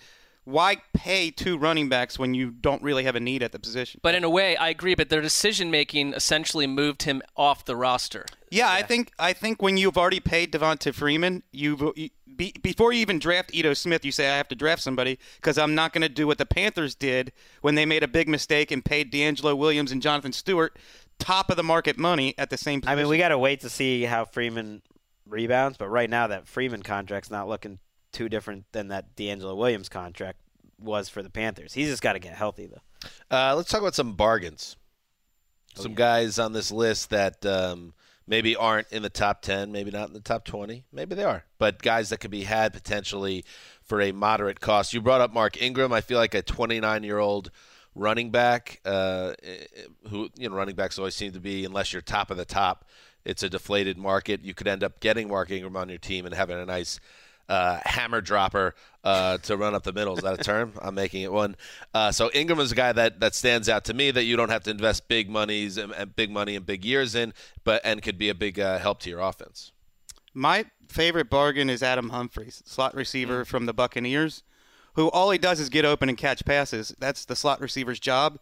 why 0.44 0.78
pay 0.92 1.30
two 1.30 1.56
running 1.56 1.88
backs 1.88 2.18
when 2.18 2.34
you 2.34 2.50
don't 2.50 2.82
really 2.82 3.04
have 3.04 3.14
a 3.14 3.20
need 3.20 3.42
at 3.42 3.52
the 3.52 3.58
position? 3.58 4.00
But 4.02 4.14
in 4.14 4.24
a 4.24 4.30
way, 4.30 4.56
I 4.56 4.68
agree. 4.70 4.94
But 4.94 5.08
their 5.08 5.20
decision 5.20 5.70
making 5.70 6.14
essentially 6.14 6.66
moved 6.66 7.04
him 7.04 7.22
off 7.36 7.64
the 7.64 7.76
roster. 7.76 8.26
Yeah, 8.50 8.70
I 8.70 8.82
think 8.82 9.12
I 9.18 9.32
think 9.32 9.62
when 9.62 9.76
you've 9.76 9.96
already 9.96 10.20
paid 10.20 10.52
Devonta 10.52 10.92
Freeman, 10.92 11.42
you've 11.52 11.82
you, 11.96 12.10
be, 12.36 12.54
before 12.62 12.92
you 12.92 13.00
even 13.00 13.18
draft 13.18 13.54
Ito 13.54 13.74
Smith, 13.74 14.04
you 14.04 14.12
say 14.12 14.30
I 14.30 14.36
have 14.36 14.48
to 14.48 14.54
draft 14.54 14.82
somebody 14.82 15.18
because 15.36 15.58
I'm 15.58 15.74
not 15.74 15.92
going 15.92 16.02
to 16.02 16.08
do 16.08 16.26
what 16.26 16.38
the 16.38 16.46
Panthers 16.46 16.94
did 16.94 17.32
when 17.60 17.74
they 17.74 17.86
made 17.86 18.02
a 18.02 18.08
big 18.08 18.28
mistake 18.28 18.70
and 18.70 18.84
paid 18.84 19.12
DeAngelo 19.12 19.56
Williams 19.56 19.92
and 19.92 20.02
Jonathan 20.02 20.32
Stewart 20.32 20.76
top 21.18 21.50
of 21.50 21.56
the 21.56 21.62
market 21.62 21.96
money 21.96 22.34
at 22.36 22.50
the 22.50 22.56
same 22.56 22.80
time. 22.80 22.92
I 22.92 22.96
mean, 22.96 23.08
we 23.08 23.16
got 23.16 23.28
to 23.28 23.38
wait 23.38 23.60
to 23.60 23.70
see 23.70 24.02
how 24.02 24.24
Freeman 24.24 24.82
rebounds, 25.26 25.78
but 25.78 25.88
right 25.88 26.10
now 26.10 26.26
that 26.26 26.48
Freeman 26.48 26.82
contract's 26.82 27.30
not 27.30 27.48
looking 27.48 27.78
too 28.12 28.28
different 28.28 28.64
than 28.72 28.88
that 28.88 29.16
DeAngelo 29.16 29.56
Williams 29.56 29.88
contract 29.88 30.38
was 30.78 31.08
for 31.08 31.22
the 31.22 31.30
Panthers. 31.30 31.72
He's 31.72 31.88
just 31.88 32.02
got 32.02 32.14
to 32.14 32.18
get 32.18 32.34
healthy 32.34 32.66
though. 32.66 33.06
Uh, 33.30 33.54
let's 33.56 33.70
talk 33.70 33.80
about 33.80 33.94
some 33.94 34.14
bargains. 34.14 34.76
Oh, 35.78 35.82
Some 35.82 35.94
guys 35.94 36.38
on 36.38 36.52
this 36.52 36.70
list 36.70 37.10
that 37.10 37.44
um, 37.46 37.94
maybe 38.26 38.54
aren't 38.56 38.90
in 38.92 39.02
the 39.02 39.10
top 39.10 39.42
10, 39.42 39.72
maybe 39.72 39.90
not 39.90 40.08
in 40.08 40.14
the 40.14 40.20
top 40.20 40.44
20. 40.44 40.84
Maybe 40.92 41.14
they 41.14 41.24
are. 41.24 41.44
But 41.58 41.80
guys 41.82 42.10
that 42.10 42.18
could 42.18 42.30
be 42.30 42.44
had 42.44 42.72
potentially 42.72 43.44
for 43.82 44.00
a 44.00 44.12
moderate 44.12 44.60
cost. 44.60 44.92
You 44.92 45.00
brought 45.00 45.20
up 45.20 45.32
Mark 45.32 45.60
Ingram. 45.60 45.92
I 45.92 46.00
feel 46.02 46.18
like 46.18 46.34
a 46.34 46.42
29 46.42 47.04
year 47.04 47.18
old 47.18 47.50
running 47.94 48.30
back 48.30 48.80
uh, 48.84 49.32
who, 50.08 50.28
you 50.36 50.48
know, 50.48 50.54
running 50.54 50.74
backs 50.74 50.98
always 50.98 51.14
seem 51.14 51.32
to 51.32 51.40
be, 51.40 51.64
unless 51.64 51.92
you're 51.92 52.02
top 52.02 52.30
of 52.30 52.36
the 52.36 52.44
top, 52.44 52.86
it's 53.24 53.42
a 53.42 53.48
deflated 53.48 53.96
market. 53.96 54.42
You 54.42 54.54
could 54.54 54.68
end 54.68 54.82
up 54.82 55.00
getting 55.00 55.28
Mark 55.28 55.50
Ingram 55.50 55.76
on 55.76 55.88
your 55.88 55.98
team 55.98 56.26
and 56.26 56.34
having 56.34 56.58
a 56.58 56.66
nice 56.66 57.00
uh, 57.48 57.80
hammer 57.84 58.20
dropper 58.20 58.74
uh, 59.04 59.38
to 59.38 59.56
run 59.56 59.74
up 59.74 59.82
the 59.82 59.92
middle. 59.92 60.16
Is 60.16 60.22
that 60.22 60.40
a 60.40 60.42
term? 60.42 60.72
I'm 60.82 60.94
making 60.94 61.22
it 61.22 61.32
one. 61.32 61.56
Uh, 61.92 62.12
so 62.12 62.30
Ingram 62.32 62.60
is 62.60 62.72
a 62.72 62.74
guy 62.74 62.92
that, 62.92 63.20
that 63.20 63.34
stands 63.34 63.68
out 63.68 63.84
to 63.86 63.94
me 63.94 64.10
that 64.10 64.24
you 64.24 64.36
don't 64.36 64.50
have 64.50 64.62
to 64.64 64.70
invest 64.70 65.08
big 65.08 65.28
monies 65.28 65.76
and, 65.76 65.92
and 65.92 66.14
big 66.14 66.30
money 66.30 66.56
and 66.56 66.64
big 66.64 66.84
years 66.84 67.14
in, 67.14 67.32
but 67.64 67.80
and 67.84 68.02
could 68.02 68.18
be 68.18 68.28
a 68.28 68.34
big 68.34 68.58
uh, 68.58 68.78
help 68.78 69.00
to 69.00 69.10
your 69.10 69.20
offense. 69.20 69.72
My 70.34 70.66
favorite 70.88 71.28
bargain 71.28 71.68
is 71.68 71.82
Adam 71.82 72.10
Humphries, 72.10 72.62
slot 72.64 72.94
receiver 72.94 73.44
from 73.44 73.66
the 73.66 73.74
Buccaneers, 73.74 74.42
who 74.94 75.10
all 75.10 75.30
he 75.30 75.38
does 75.38 75.60
is 75.60 75.68
get 75.68 75.84
open 75.84 76.08
and 76.08 76.16
catch 76.16 76.44
passes. 76.44 76.94
That's 76.98 77.24
the 77.24 77.36
slot 77.36 77.60
receiver's 77.60 78.00
job. 78.00 78.38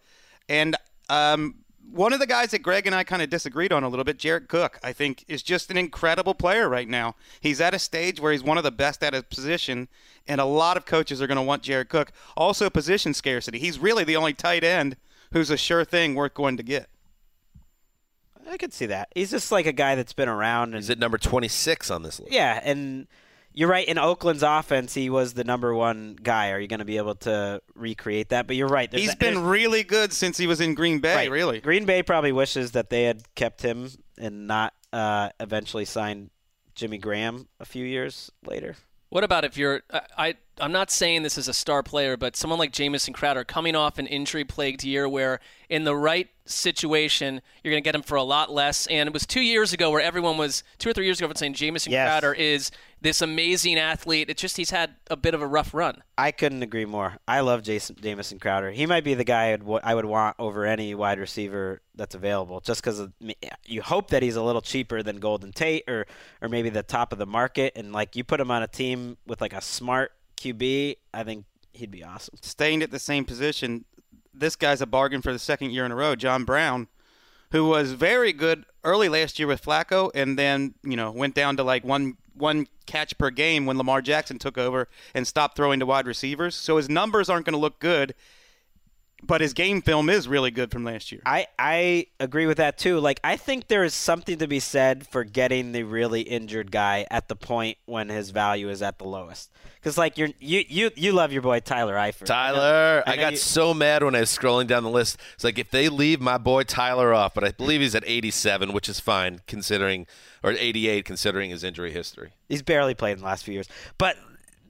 And 0.48 0.76
um, 1.08 1.56
one 1.92 2.12
of 2.12 2.20
the 2.20 2.26
guys 2.26 2.50
that 2.52 2.60
Greg 2.62 2.86
and 2.86 2.94
I 2.94 3.04
kind 3.04 3.20
of 3.22 3.30
disagreed 3.30 3.72
on 3.72 3.82
a 3.82 3.88
little 3.88 4.04
bit, 4.04 4.18
Jared 4.18 4.48
Cook, 4.48 4.78
I 4.82 4.92
think 4.92 5.24
is 5.28 5.42
just 5.42 5.70
an 5.70 5.76
incredible 5.76 6.34
player 6.34 6.68
right 6.68 6.88
now. 6.88 7.16
He's 7.40 7.60
at 7.60 7.74
a 7.74 7.78
stage 7.78 8.20
where 8.20 8.32
he's 8.32 8.42
one 8.42 8.58
of 8.58 8.64
the 8.64 8.70
best 8.70 9.02
at 9.02 9.12
his 9.14 9.24
position, 9.24 9.88
and 10.28 10.40
a 10.40 10.44
lot 10.44 10.76
of 10.76 10.86
coaches 10.86 11.20
are 11.20 11.26
going 11.26 11.36
to 11.36 11.42
want 11.42 11.62
Jared 11.62 11.88
Cook. 11.88 12.12
Also, 12.36 12.70
position 12.70 13.12
scarcity. 13.14 13.58
He's 13.58 13.78
really 13.78 14.04
the 14.04 14.16
only 14.16 14.32
tight 14.34 14.64
end 14.64 14.96
who's 15.32 15.50
a 15.50 15.56
sure 15.56 15.84
thing 15.84 16.14
worth 16.14 16.34
going 16.34 16.56
to 16.56 16.62
get. 16.62 16.88
I 18.48 18.56
could 18.56 18.72
see 18.72 18.86
that. 18.86 19.10
He's 19.14 19.30
just 19.30 19.52
like 19.52 19.66
a 19.66 19.72
guy 19.72 19.94
that's 19.94 20.12
been 20.12 20.28
around 20.28 20.70
and 20.70 20.76
He's 20.76 20.90
at 20.90 20.98
number 20.98 21.18
26 21.18 21.90
on 21.90 22.02
this 22.02 22.18
list. 22.18 22.32
yeah, 22.32 22.60
and 22.64 23.06
you're 23.60 23.68
right. 23.68 23.86
In 23.86 23.98
Oakland's 23.98 24.42
offense, 24.42 24.94
he 24.94 25.10
was 25.10 25.34
the 25.34 25.44
number 25.44 25.74
one 25.74 26.16
guy. 26.22 26.48
Are 26.52 26.58
you 26.58 26.66
going 26.66 26.78
to 26.78 26.86
be 26.86 26.96
able 26.96 27.14
to 27.16 27.60
recreate 27.74 28.30
that? 28.30 28.46
But 28.46 28.56
you're 28.56 28.68
right. 28.68 28.90
there's 28.90 29.02
He's 29.02 29.12
a- 29.12 29.18
been 29.18 29.44
really 29.44 29.82
good 29.82 30.14
since 30.14 30.38
he 30.38 30.46
was 30.46 30.62
in 30.62 30.72
Green 30.74 31.00
Bay, 31.00 31.14
right. 31.14 31.30
really. 31.30 31.60
Green 31.60 31.84
Bay 31.84 32.02
probably 32.02 32.32
wishes 32.32 32.70
that 32.70 32.88
they 32.88 33.02
had 33.02 33.22
kept 33.34 33.60
him 33.60 33.90
and 34.16 34.46
not 34.46 34.72
uh, 34.94 35.28
eventually 35.38 35.84
signed 35.84 36.30
Jimmy 36.74 36.96
Graham 36.96 37.48
a 37.60 37.66
few 37.66 37.84
years 37.84 38.30
later. 38.46 38.76
What 39.10 39.24
about 39.24 39.44
if 39.44 39.58
you're? 39.58 39.82
I, 39.92 40.00
I 40.16 40.34
I'm 40.60 40.72
not 40.72 40.90
saying 40.90 41.22
this 41.22 41.38
is 41.38 41.48
a 41.48 41.54
star 41.54 41.82
player, 41.82 42.16
but 42.16 42.36
someone 42.36 42.58
like 42.58 42.72
Jamison 42.72 43.14
Crowder 43.14 43.44
coming 43.44 43.74
off 43.74 43.98
an 43.98 44.06
injury-plagued 44.06 44.84
year, 44.84 45.08
where 45.08 45.40
in 45.68 45.84
the 45.84 45.96
right 45.96 46.28
situation 46.50 47.40
you're 47.62 47.70
going 47.70 47.82
to 47.82 47.86
get 47.86 47.94
him 47.94 48.02
for 48.02 48.16
a 48.16 48.22
lot 48.22 48.52
less. 48.52 48.86
And 48.88 49.06
it 49.06 49.12
was 49.12 49.26
two 49.26 49.40
years 49.40 49.72
ago 49.72 49.90
where 49.90 50.00
everyone 50.00 50.36
was 50.36 50.64
two 50.78 50.90
or 50.90 50.92
three 50.92 51.04
years 51.04 51.20
ago 51.20 51.32
saying 51.34 51.54
Jamison 51.54 51.92
Yes. 51.92 52.08
Crowder 52.08 52.34
is 52.34 52.70
this 53.00 53.22
amazing 53.22 53.78
athlete. 53.78 54.28
It's 54.28 54.42
just 54.42 54.56
he's 54.56 54.70
had 54.70 54.96
a 55.10 55.16
bit 55.16 55.32
of 55.32 55.42
a 55.42 55.46
rough 55.46 55.72
run. 55.72 56.02
I 56.18 56.32
couldn't 56.32 56.62
agree 56.62 56.84
more. 56.84 57.16
I 57.26 57.40
love 57.40 57.62
Jason 57.62 57.96
Jamison 58.00 58.38
Crowder. 58.38 58.70
He 58.70 58.84
might 58.86 59.04
be 59.04 59.14
the 59.14 59.24
guy 59.24 59.52
I'd, 59.52 59.62
I 59.84 59.94
would 59.94 60.04
want 60.04 60.36
over 60.38 60.66
any 60.66 60.94
wide 60.94 61.18
receiver 61.18 61.80
that's 61.94 62.14
available, 62.14 62.60
just 62.60 62.82
because 62.82 63.08
you 63.66 63.82
hope 63.82 64.10
that 64.10 64.22
he's 64.22 64.36
a 64.36 64.42
little 64.42 64.60
cheaper 64.60 65.02
than 65.02 65.18
Golden 65.20 65.52
Tate 65.52 65.84
or 65.88 66.06
or 66.42 66.48
maybe 66.48 66.68
the 66.68 66.82
top 66.82 67.12
of 67.12 67.18
the 67.18 67.26
market. 67.26 67.72
And 67.76 67.92
like 67.92 68.16
you 68.16 68.24
put 68.24 68.40
him 68.40 68.50
on 68.50 68.62
a 68.62 68.68
team 68.68 69.16
with 69.26 69.40
like 69.40 69.52
a 69.52 69.60
smart 69.60 70.12
QB, 70.40 70.96
I 71.12 71.22
think 71.22 71.44
he'd 71.72 71.90
be 71.90 72.02
awesome. 72.02 72.36
Staying 72.40 72.82
at 72.82 72.90
the 72.90 72.98
same 72.98 73.24
position, 73.24 73.84
this 74.34 74.56
guy's 74.56 74.80
a 74.80 74.86
bargain 74.86 75.22
for 75.22 75.32
the 75.32 75.38
second 75.38 75.70
year 75.70 75.84
in 75.84 75.92
a 75.92 75.96
row. 75.96 76.16
John 76.16 76.44
Brown, 76.44 76.88
who 77.52 77.66
was 77.66 77.92
very 77.92 78.32
good 78.32 78.64
early 78.82 79.08
last 79.08 79.38
year 79.38 79.46
with 79.46 79.62
Flacco, 79.62 80.10
and 80.14 80.38
then 80.38 80.74
you 80.82 80.96
know 80.96 81.10
went 81.10 81.34
down 81.34 81.56
to 81.58 81.62
like 81.62 81.84
one 81.84 82.16
one 82.34 82.66
catch 82.86 83.16
per 83.18 83.30
game 83.30 83.66
when 83.66 83.76
Lamar 83.76 84.00
Jackson 84.00 84.38
took 84.38 84.56
over 84.56 84.88
and 85.14 85.26
stopped 85.26 85.56
throwing 85.56 85.78
to 85.80 85.86
wide 85.86 86.06
receivers. 86.06 86.54
So 86.54 86.78
his 86.78 86.88
numbers 86.88 87.28
aren't 87.28 87.44
going 87.44 87.54
to 87.54 87.60
look 87.60 87.78
good, 87.78 88.14
but 89.22 89.40
his 89.40 89.52
game 89.52 89.82
film 89.82 90.08
is 90.08 90.26
really 90.26 90.50
good 90.50 90.70
from 90.70 90.84
last 90.84 91.12
year. 91.12 91.20
I, 91.26 91.46
I 91.58 92.06
agree 92.18 92.46
with 92.46 92.56
that 92.58 92.78
too. 92.78 93.00
Like 93.00 93.20
I 93.22 93.36
think 93.36 93.68
there 93.68 93.84
is 93.84 93.94
something 93.94 94.38
to 94.38 94.46
be 94.46 94.60
said 94.60 95.06
for 95.06 95.24
getting 95.24 95.72
the 95.72 95.82
really 95.82 96.22
injured 96.22 96.70
guy 96.70 97.06
at 97.10 97.28
the 97.28 97.36
point 97.36 97.78
when 97.86 98.08
his 98.08 98.30
value 98.30 98.68
is 98.68 98.82
at 98.82 98.98
the 98.98 99.04
lowest. 99.04 99.50
Because 99.74 99.96
like 99.96 100.18
you're 100.18 100.28
you 100.38 100.64
you 100.68 100.90
you 100.94 101.12
love 101.12 101.32
your 101.32 101.42
boy 101.42 101.60
Tyler 101.60 101.94
Eifert. 101.94 102.26
Tyler, 102.26 103.02
I 103.06 103.12
I, 103.12 103.16
got 103.16 103.32
you- 103.32 103.38
so 103.38 103.72
mad 103.72 104.02
when 104.02 104.14
I 104.14 104.20
was 104.20 104.36
scrolling 104.36 104.66
down 104.66 104.82
the 104.82 104.90
list. 104.90 105.18
It's 105.34 105.44
like 105.44 105.58
if 105.58 105.70
they 105.70 105.88
leave 105.88 106.20
my 106.20 106.38
boy 106.38 106.64
Tyler 106.64 107.14
off, 107.14 107.34
but 107.34 107.44
I 107.44 107.52
believe 107.52 107.80
he's 107.80 107.94
at 107.94 108.04
87, 108.06 108.72
which 108.72 108.88
is 108.88 109.00
fine 109.00 109.40
considering, 109.46 110.06
or 110.42 110.52
88 110.52 111.04
considering 111.04 111.50
his 111.50 111.64
injury 111.64 111.92
history. 111.92 112.32
He's 112.48 112.62
barely 112.62 112.94
played 112.94 113.12
in 113.12 113.18
the 113.18 113.24
last 113.24 113.44
few 113.44 113.54
years. 113.54 113.68
But 113.96 114.16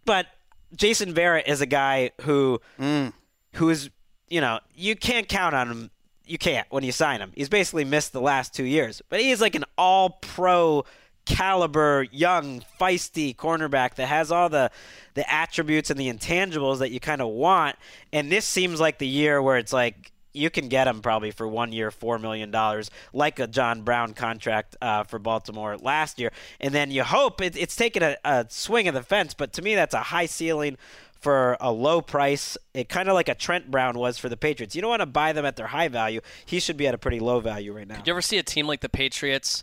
but 0.05 0.27
Jason 0.75 1.13
Verrett 1.13 1.49
is 1.49 1.61
a 1.61 1.67
guy 1.67 2.11
who 2.23 2.61
mm. 2.79 3.13
who 3.55 3.71
is 3.71 3.91
you 4.31 4.41
know 4.41 4.61
you 4.75 4.97
can't 4.97 5.29
count 5.29 5.55
on 5.55 5.69
him. 5.69 5.91
You 6.25 6.39
can't 6.39 6.67
when 6.71 6.85
you 6.85 6.93
sign 6.93 7.21
him. 7.21 7.33
He's 7.35 7.49
basically 7.49 7.85
missed 7.85 8.13
the 8.13 8.21
last 8.21 8.55
two 8.55 8.65
years, 8.65 9.03
but 9.09 9.21
he 9.21 9.31
is 9.33 9.41
like 9.41 9.57
an 9.57 9.65
all 9.77 10.11
pro 10.21 10.85
caliber, 11.27 12.07
young, 12.11 12.63
feisty 12.81 13.35
cornerback 13.35 13.97
that 13.97 14.07
has 14.07 14.33
all 14.33 14.49
the 14.49 14.71
the 15.15 15.31
attributes 15.33 15.91
and 15.91 15.99
the 15.99 16.13
intangibles 16.13 16.79
that 16.79 16.91
you 16.91 17.01
kind 17.01 17.21
of 17.21 17.29
want. 17.29 17.77
And 18.13 18.31
this 18.31 18.47
seems 18.47 18.81
like 18.81 18.99
the 18.99 19.09
year 19.09 19.43
where 19.43 19.59
it's 19.59 19.73
like 19.73 20.13
you 20.33 20.49
can 20.51 20.69
get 20.69 20.87
him 20.87 21.03
probably 21.03 21.33
for 21.33 21.47
one 21.49 21.73
year, 21.73 21.91
four 21.91 22.19
million 22.19 22.51
dollars, 22.51 22.91
like 23.13 23.39
a 23.39 23.47
John 23.47 23.83
Brown 23.83 24.15
contract 24.15 24.77
uh, 24.81 25.03
for 25.03 25.19
Baltimore 25.19 25.77
last 25.77 26.19
year. 26.19 26.31
And 26.61 26.73
then 26.73 26.91
you 26.91 27.03
hope 27.03 27.41
it, 27.41 27.57
it's 27.57 27.75
taken 27.75 28.03
a, 28.03 28.17
a 28.25 28.47
swing 28.49 28.87
of 28.87 28.95
the 28.95 29.03
fence, 29.03 29.35
but 29.35 29.53
to 29.55 29.63
me 29.63 29.75
that's 29.75 29.95
a 29.95 30.01
high 30.01 30.27
ceiling 30.27 30.77
for 31.21 31.57
a 31.61 31.71
low 31.71 32.01
price. 32.01 32.57
It 32.75 32.89
kind 32.89 33.09
of 33.09 33.15
like 33.15 33.29
a 33.29 33.35
Trent 33.35 33.71
Brown 33.71 33.99
was 33.99 34.19
for 34.19 34.29
the 34.29 34.37
Patriots. 34.37 34.75
You 34.75 34.81
don't 34.83 34.91
want 34.91 35.01
to 35.01 35.07
buy 35.07 35.33
them 35.33 35.45
at 35.45 35.57
their 35.57 35.69
high 35.69 35.89
value. 35.89 36.21
He 36.47 36.61
should 36.61 36.77
be 36.77 36.87
at 36.87 36.95
a 36.95 36.99
pretty 36.99 37.21
low 37.21 37.41
value 37.41 37.73
right 37.75 37.87
now. 37.87 37.97
Did 37.97 38.07
you 38.07 38.13
ever 38.13 38.23
see 38.23 38.39
a 38.39 38.43
team 38.43 38.67
like 38.67 38.81
the 38.81 38.89
Patriots 38.89 39.63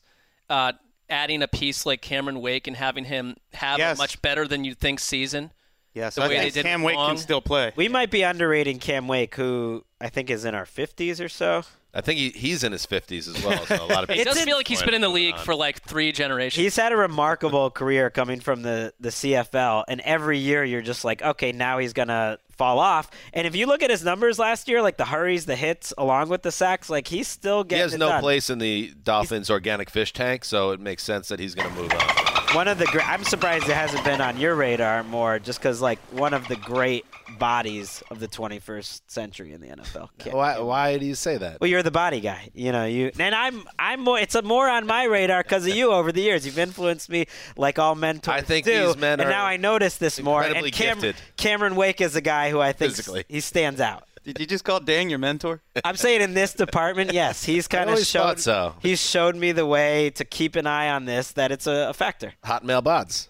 uh, 0.50 0.74
adding 1.10 1.42
a 1.42 1.48
piece 1.48 1.86
like 1.86 2.02
Cameron 2.02 2.42
Wake 2.42 2.68
and 2.68 2.78
having 2.78 3.06
him 3.06 3.36
have 3.54 3.80
Yes. 3.80 3.98
a 3.98 4.02
much 4.02 4.22
better 4.22 4.48
than 4.48 4.64
you 4.64 4.74
think 4.76 5.00
season? 5.00 5.52
Yes, 5.98 6.16
The 6.16 6.22
I 6.24 6.28
way 6.28 6.36
they 6.38 6.42
think 6.44 6.54
did 6.54 6.66
Cam 6.66 6.82
with 6.84 6.92
Wake 6.92 6.98
Long. 6.98 7.10
can 7.10 7.18
still 7.18 7.42
play. 7.42 7.74
We 7.76 7.88
might 7.90 8.12
be 8.12 8.22
underrating 8.22 8.78
Cam 8.80 9.08
Wake, 9.08 9.36
who 9.36 9.84
I 10.00 10.10
think 10.10 10.30
is 10.30 10.46
in 10.46 10.54
our 10.56 10.66
50s 10.66 11.24
or 11.24 11.28
so. 11.28 11.64
I 11.94 12.02
think 12.02 12.20
he, 12.20 12.30
he's 12.30 12.64
in 12.64 12.74
his 12.74 12.86
50s 12.86 13.28
as 13.28 13.44
well. 13.44 13.66
So 13.66 13.84
a 13.84 13.88
lot 13.88 14.04
of 14.04 14.10
It 14.12 14.18
people 14.18 14.34
does 14.36 14.44
feel 14.44 14.56
like 14.58 14.68
he's 14.68 14.84
been 14.84 14.94
in 14.94 15.02
the 15.02 15.10
league 15.10 15.34
on. 15.34 15.40
for 15.44 15.56
like 15.56 15.82
three 15.82 16.12
generations. 16.12 16.62
He's 16.64 16.76
had 16.76 16.92
a 16.92 16.98
remarkable 16.98 17.72
career 17.72 18.12
coming 18.12 18.40
from 18.40 18.62
the, 18.62 18.94
the 19.00 19.10
CFL, 19.10 19.86
and 19.88 20.00
every 20.02 20.38
year 20.38 20.64
you're 20.64 20.84
just 20.84 21.04
like, 21.04 21.24
okay, 21.24 21.52
now 21.52 21.80
he's 21.80 21.94
going 21.94 22.10
to 22.10 22.38
fall 22.56 22.78
off. 22.78 23.10
And 23.34 23.48
if 23.48 23.56
you 23.56 23.66
look 23.66 23.82
at 23.82 23.90
his 23.90 24.04
numbers 24.04 24.38
last 24.38 24.68
year, 24.68 24.84
like 24.84 24.98
the 24.98 25.06
hurries, 25.06 25.48
the 25.48 25.56
hits, 25.56 25.92
along 25.98 26.30
with 26.30 26.44
the 26.44 26.52
sacks, 26.52 26.88
like 26.88 27.08
he's 27.08 27.28
still 27.28 27.64
getting. 27.64 27.78
He 27.80 27.82
has 27.84 27.94
it 27.96 27.98
no 28.00 28.10
done. 28.10 28.22
place 28.22 28.52
in 28.52 28.60
the 28.60 28.94
Dolphins' 29.02 29.50
organic 29.50 29.90
fish 29.90 30.14
tank, 30.14 30.46
so 30.46 30.72
it 30.72 30.80
makes 30.80 31.02
sense 31.04 31.30
that 31.30 31.40
he's 31.40 31.56
going 31.56 31.70
to 31.74 31.82
move 31.82 31.92
on. 31.94 32.27
One 32.54 32.68
of 32.70 32.80
the 32.80 32.86
great, 32.86 33.08
I'm 33.08 33.24
surprised 33.24 33.68
it 33.70 33.76
hasn't 33.76 34.04
been 34.06 34.22
on 34.22 34.38
your 34.38 34.56
radar 34.56 35.04
more, 35.04 35.38
just 35.38 35.60
because 35.60 35.82
like 35.82 36.00
one 36.12 36.34
of 36.34 36.48
the 36.48 36.56
great 36.56 37.06
bodies 37.38 38.02
of 38.10 38.20
the 38.20 38.28
21st 38.28 39.02
century 39.08 39.52
in 39.54 39.60
the 39.62 39.68
NFL. 39.68 40.10
Can't- 40.18 40.36
Why, 40.36 40.58
why 40.60 40.98
do 40.98 41.06
you 41.06 41.14
say 41.14 41.38
that? 41.38 41.60
Well, 41.60 41.70
you're 41.70 41.84
the 41.84 41.92
body 41.92 42.22
guy, 42.22 42.50
you 42.56 42.72
know. 42.72 42.86
You 42.86 43.12
and 43.20 43.36
I'm, 43.36 43.68
I'm 43.78 44.00
more. 44.00 44.18
It's 44.18 44.42
more 44.44 44.68
on 44.70 44.88
my 44.88 45.04
radar 45.04 45.44
because 45.44 45.68
of 45.68 45.76
you 45.76 45.92
over 45.92 46.12
the 46.14 46.22
years. 46.22 46.46
You've 46.46 46.58
influenced 46.58 47.10
me 47.10 47.26
like 47.58 47.78
all 47.80 47.96
mentors 47.96 48.34
I 48.34 48.42
think 48.42 48.66
do. 48.66 48.88
these 48.88 48.98
men 48.98 49.20
and 49.20 49.30
now 49.30 49.46
I 49.46 49.58
notice 49.58 49.98
this 49.98 50.20
more. 50.22 50.42
And 50.42 50.56
Cam- 50.72 51.00
gifted. 51.00 51.16
Cameron 51.36 51.76
Wake 51.76 52.00
is 52.02 52.16
a 52.16 52.22
guy 52.22 52.50
who 52.50 52.62
I 52.62 52.72
think 52.72 52.96
he 53.28 53.42
stands 53.42 53.82
out. 53.82 54.07
Did 54.28 54.42
you 54.42 54.46
just 54.46 54.66
call 54.66 54.82
Dan 54.82 55.10
your 55.10 55.20
mentor? 55.20 55.62
I'm 55.86 55.96
saying 55.96 56.20
in 56.20 56.34
this 56.34 56.52
department, 56.54 57.14
yes, 57.14 57.46
he's 57.46 57.66
kind 57.66 57.86
of 57.86 57.92
always 57.92 58.10
showed. 58.10 58.24
thought 58.24 58.40
so. 58.42 58.76
He's 58.82 59.02
showed 59.02 59.38
me 59.38 59.54
the 59.54 59.66
way 59.66 60.10
to 60.12 60.26
keep 60.26 60.58
an 60.58 60.68
eye 60.68 60.90
on 60.90 61.06
this. 61.06 61.32
That 61.32 61.50
it's 61.50 61.66
a, 61.66 61.88
a 61.90 61.94
factor. 61.94 62.34
Hot 62.44 62.66
male 62.66 62.82
bods. 62.82 63.30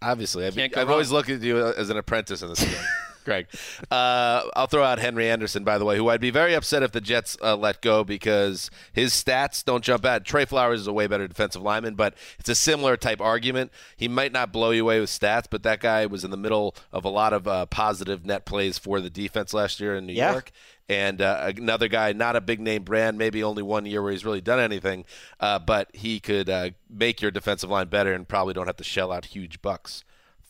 Obviously, 0.00 0.46
I've, 0.46 0.58
I've 0.78 0.88
always 0.88 1.10
looked 1.10 1.28
at 1.28 1.42
you 1.42 1.58
as 1.58 1.90
an 1.90 1.98
apprentice 1.98 2.40
in 2.40 2.48
this 2.48 2.64
game, 2.64 2.72
Greg. 3.24 3.46
Uh, 3.90 4.42
I'll 4.54 4.66
throw 4.66 4.84
out 4.84 4.98
Henry 4.98 5.28
Anderson, 5.28 5.64
by 5.64 5.78
the 5.78 5.84
way, 5.84 5.96
who 5.96 6.08
I'd 6.08 6.20
be 6.20 6.30
very 6.30 6.54
upset 6.54 6.82
if 6.82 6.92
the 6.92 7.00
Jets 7.00 7.36
uh, 7.42 7.56
let 7.56 7.80
go 7.80 8.04
because 8.04 8.70
his 8.92 9.12
stats 9.12 9.64
don't 9.64 9.82
jump 9.82 10.04
out. 10.04 10.24
Trey 10.24 10.44
Flowers 10.44 10.80
is 10.82 10.86
a 10.86 10.92
way 10.92 11.06
better 11.06 11.26
defensive 11.26 11.62
lineman, 11.62 11.94
but 11.94 12.14
it's 12.38 12.48
a 12.48 12.54
similar 12.54 12.96
type 12.96 13.20
argument. 13.20 13.72
He 13.96 14.08
might 14.08 14.32
not 14.32 14.52
blow 14.52 14.70
you 14.70 14.82
away 14.82 15.00
with 15.00 15.10
stats, 15.10 15.44
but 15.50 15.62
that 15.64 15.80
guy 15.80 16.06
was 16.06 16.24
in 16.24 16.30
the 16.30 16.36
middle 16.36 16.74
of 16.92 17.04
a 17.04 17.08
lot 17.08 17.32
of 17.32 17.48
uh, 17.48 17.66
positive 17.66 18.24
net 18.24 18.44
plays 18.44 18.78
for 18.78 19.00
the 19.00 19.10
defense 19.10 19.52
last 19.54 19.80
year 19.80 19.96
in 19.96 20.06
New 20.06 20.12
Yeah. 20.14 20.32
York. 20.32 20.50
And 20.86 21.22
uh, 21.22 21.50
another 21.56 21.88
guy, 21.88 22.12
not 22.12 22.36
a 22.36 22.42
big 22.42 22.60
name 22.60 22.82
brand, 22.82 23.16
maybe 23.16 23.42
only 23.42 23.62
one 23.62 23.86
year 23.86 24.02
where 24.02 24.12
he's 24.12 24.24
really 24.24 24.42
done 24.42 24.60
anything, 24.60 25.06
uh, 25.40 25.58
but 25.58 25.88
he 25.94 26.20
could 26.20 26.50
uh, 26.50 26.70
make 26.90 27.22
your 27.22 27.30
defensive 27.30 27.70
line 27.70 27.88
better 27.88 28.12
and 28.12 28.28
probably 28.28 28.52
don't 28.52 28.66
have 28.66 28.76
to 28.76 28.84
shell 28.84 29.10
out 29.10 29.24
huge 29.24 29.62
bucks 29.62 30.04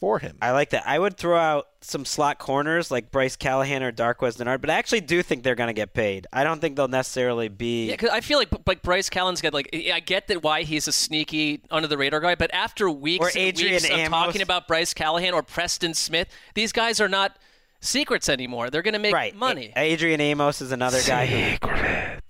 for 0.04 0.18
him. 0.18 0.36
I 0.42 0.50
like 0.50 0.68
that. 0.70 0.82
I 0.86 0.98
would 0.98 1.16
throw 1.16 1.38
out 1.38 1.66
some 1.80 2.04
slot 2.04 2.38
corners 2.38 2.90
like 2.90 3.10
Bryce 3.10 3.36
Callahan 3.36 3.82
or 3.82 3.90
Darqueze 3.90 4.36
Dennard, 4.36 4.60
but 4.60 4.68
I 4.68 4.74
actually 4.74 5.00
do 5.00 5.22
think 5.22 5.42
they're 5.42 5.54
going 5.54 5.68
to 5.68 5.72
get 5.72 5.94
paid. 5.94 6.26
I 6.30 6.44
don't 6.44 6.60
think 6.60 6.76
they'll 6.76 6.88
necessarily 6.88 7.48
be. 7.48 7.86
Yeah, 7.88 7.96
'cause 7.96 8.10
I 8.10 8.20
feel 8.20 8.38
like 8.38 8.48
like 8.66 8.82
Bryce 8.82 9.08
Callen's 9.08 9.40
got 9.40 9.54
like 9.54 9.70
I 9.72 10.00
get 10.00 10.26
that 10.28 10.42
why 10.42 10.62
he's 10.64 10.86
a 10.88 10.92
sneaky 10.92 11.62
under 11.70 11.88
the 11.88 11.96
radar 11.96 12.20
guy, 12.20 12.34
but 12.34 12.52
after 12.52 12.90
weeks 12.90 13.24
Or 13.24 13.28
and 13.28 13.36
Adrian 13.38 13.72
weeks 13.82 13.88
of 13.88 14.08
talking 14.10 14.42
about 14.42 14.68
Bryce 14.68 14.92
Callahan 14.92 15.32
or 15.32 15.42
Preston 15.42 15.94
Smith, 15.94 16.28
these 16.54 16.70
guys 16.70 17.00
are 17.00 17.08
not 17.08 17.38
secrets 17.80 18.28
anymore. 18.28 18.68
They're 18.68 18.82
going 18.82 18.92
to 18.92 18.98
make 18.98 19.14
right. 19.14 19.34
money. 19.34 19.72
A- 19.74 19.80
Adrian 19.92 20.20
Amos 20.20 20.60
is 20.60 20.70
another 20.70 21.00
guy 21.06 21.24
who 21.24 21.68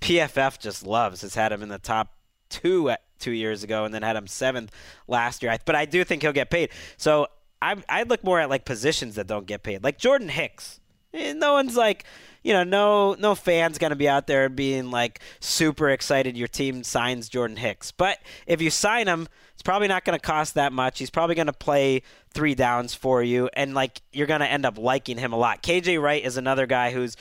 PFF 0.00 0.60
just 0.60 0.86
loves. 0.86 1.22
Has 1.22 1.34
had 1.34 1.50
him 1.50 1.60
in 1.62 1.68
the 1.70 1.78
top 1.78 2.12
two 2.50 2.90
at 2.90 3.00
two 3.18 3.32
years 3.32 3.62
ago, 3.64 3.84
and 3.84 3.94
then 3.94 4.02
had 4.02 4.16
him 4.16 4.26
seventh 4.26 4.70
last 5.08 5.42
year. 5.42 5.56
But 5.64 5.74
I 5.76 5.86
do 5.86 6.04
think 6.04 6.22
he'll 6.22 6.32
get 6.32 6.50
paid. 6.50 6.70
So 6.96 7.28
I 7.72 8.00
I'd 8.00 8.08
look 8.10 8.22
more 8.24 8.40
at 8.40 8.50
like 8.50 8.64
positions 8.64 9.14
that 9.16 9.26
don't 9.26 9.46
get 9.46 9.62
paid, 9.62 9.82
like 9.82 9.98
Jordan 9.98 10.28
Hicks. 10.28 10.80
Eh, 11.12 11.32
No 11.32 11.52
one's 11.54 11.76
like, 11.76 12.04
you 12.42 12.52
know, 12.52 12.64
no 12.64 13.14
no 13.14 13.34
fans 13.34 13.78
gonna 13.78 13.96
be 13.96 14.08
out 14.08 14.26
there 14.26 14.48
being 14.48 14.90
like 14.90 15.20
super 15.40 15.90
excited 15.90 16.36
your 16.36 16.48
team 16.48 16.82
signs 16.84 17.28
Jordan 17.28 17.56
Hicks. 17.56 17.90
But 17.90 18.18
if 18.46 18.60
you 18.60 18.70
sign 18.70 19.06
him, 19.06 19.28
it's 19.54 19.62
probably 19.62 19.88
not 19.88 20.04
gonna 20.04 20.18
cost 20.18 20.54
that 20.54 20.72
much. 20.72 20.98
He's 20.98 21.10
probably 21.10 21.34
gonna 21.36 21.52
play 21.52 22.02
three 22.32 22.54
downs 22.54 22.92
for 22.94 23.22
you, 23.22 23.48
and 23.54 23.74
like 23.74 24.02
you're 24.12 24.26
gonna 24.26 24.44
end 24.46 24.66
up 24.66 24.76
liking 24.76 25.16
him 25.18 25.32
a 25.32 25.36
lot. 25.36 25.62
KJ 25.62 26.02
Wright 26.02 26.24
is 26.24 26.36
another 26.36 26.66
guy 26.66 26.90
who's 26.90 27.16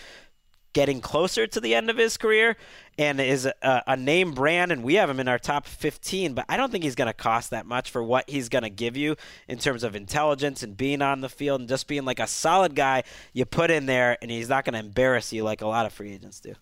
getting 0.74 1.00
closer 1.02 1.48
to 1.48 1.62
the 1.62 1.74
end 1.76 1.90
of 1.90 1.98
his 1.98 2.18
career 2.18 2.58
and 2.98 3.20
is 3.20 3.46
a, 3.46 3.84
a 3.88 3.96
name 3.96 4.34
brand, 4.34 4.72
and 4.72 4.84
we 4.84 4.96
have 4.96 5.10
him 5.10 5.20
in 5.20 5.28
our 5.28 5.40
top 5.40 5.66
15. 5.66 6.34
But 6.34 6.46
I 6.50 6.58
don't 6.58 6.72
think 6.72 6.84
he's 6.84 6.96
going 6.96 7.08
to 7.08 7.14
cost 7.14 7.52
that 7.52 7.66
much 7.66 7.90
for 7.90 8.04
what 8.04 8.30
he's 8.30 8.50
going 8.50 8.64
to 8.64 8.70
give 8.70 8.98
you 8.98 9.16
in 9.48 9.58
terms 9.58 9.84
of 9.84 9.96
intelligence 9.96 10.64
and 10.64 10.76
being 10.76 11.02
on 11.02 11.22
the 11.22 11.30
field 11.30 11.62
and 11.62 11.70
just 11.70 11.88
being 11.88 12.06
like 12.06 12.20
a 12.20 12.28
solid 12.28 12.76
guy 12.76 13.04
you 13.34 13.46
put 13.46 13.72
in 13.72 13.86
there, 13.86 14.18
and 14.22 14.30
he's 14.30 14.50
not 14.50 14.66
going 14.66 14.74
to 14.74 14.80
embarrass 14.80 15.32
you 15.32 15.44
like 15.44 15.62
a 15.62 15.68
lot 15.68 15.86
of 15.86 15.94
free 15.94 16.14
agents 16.14 16.40
do. 16.40 16.54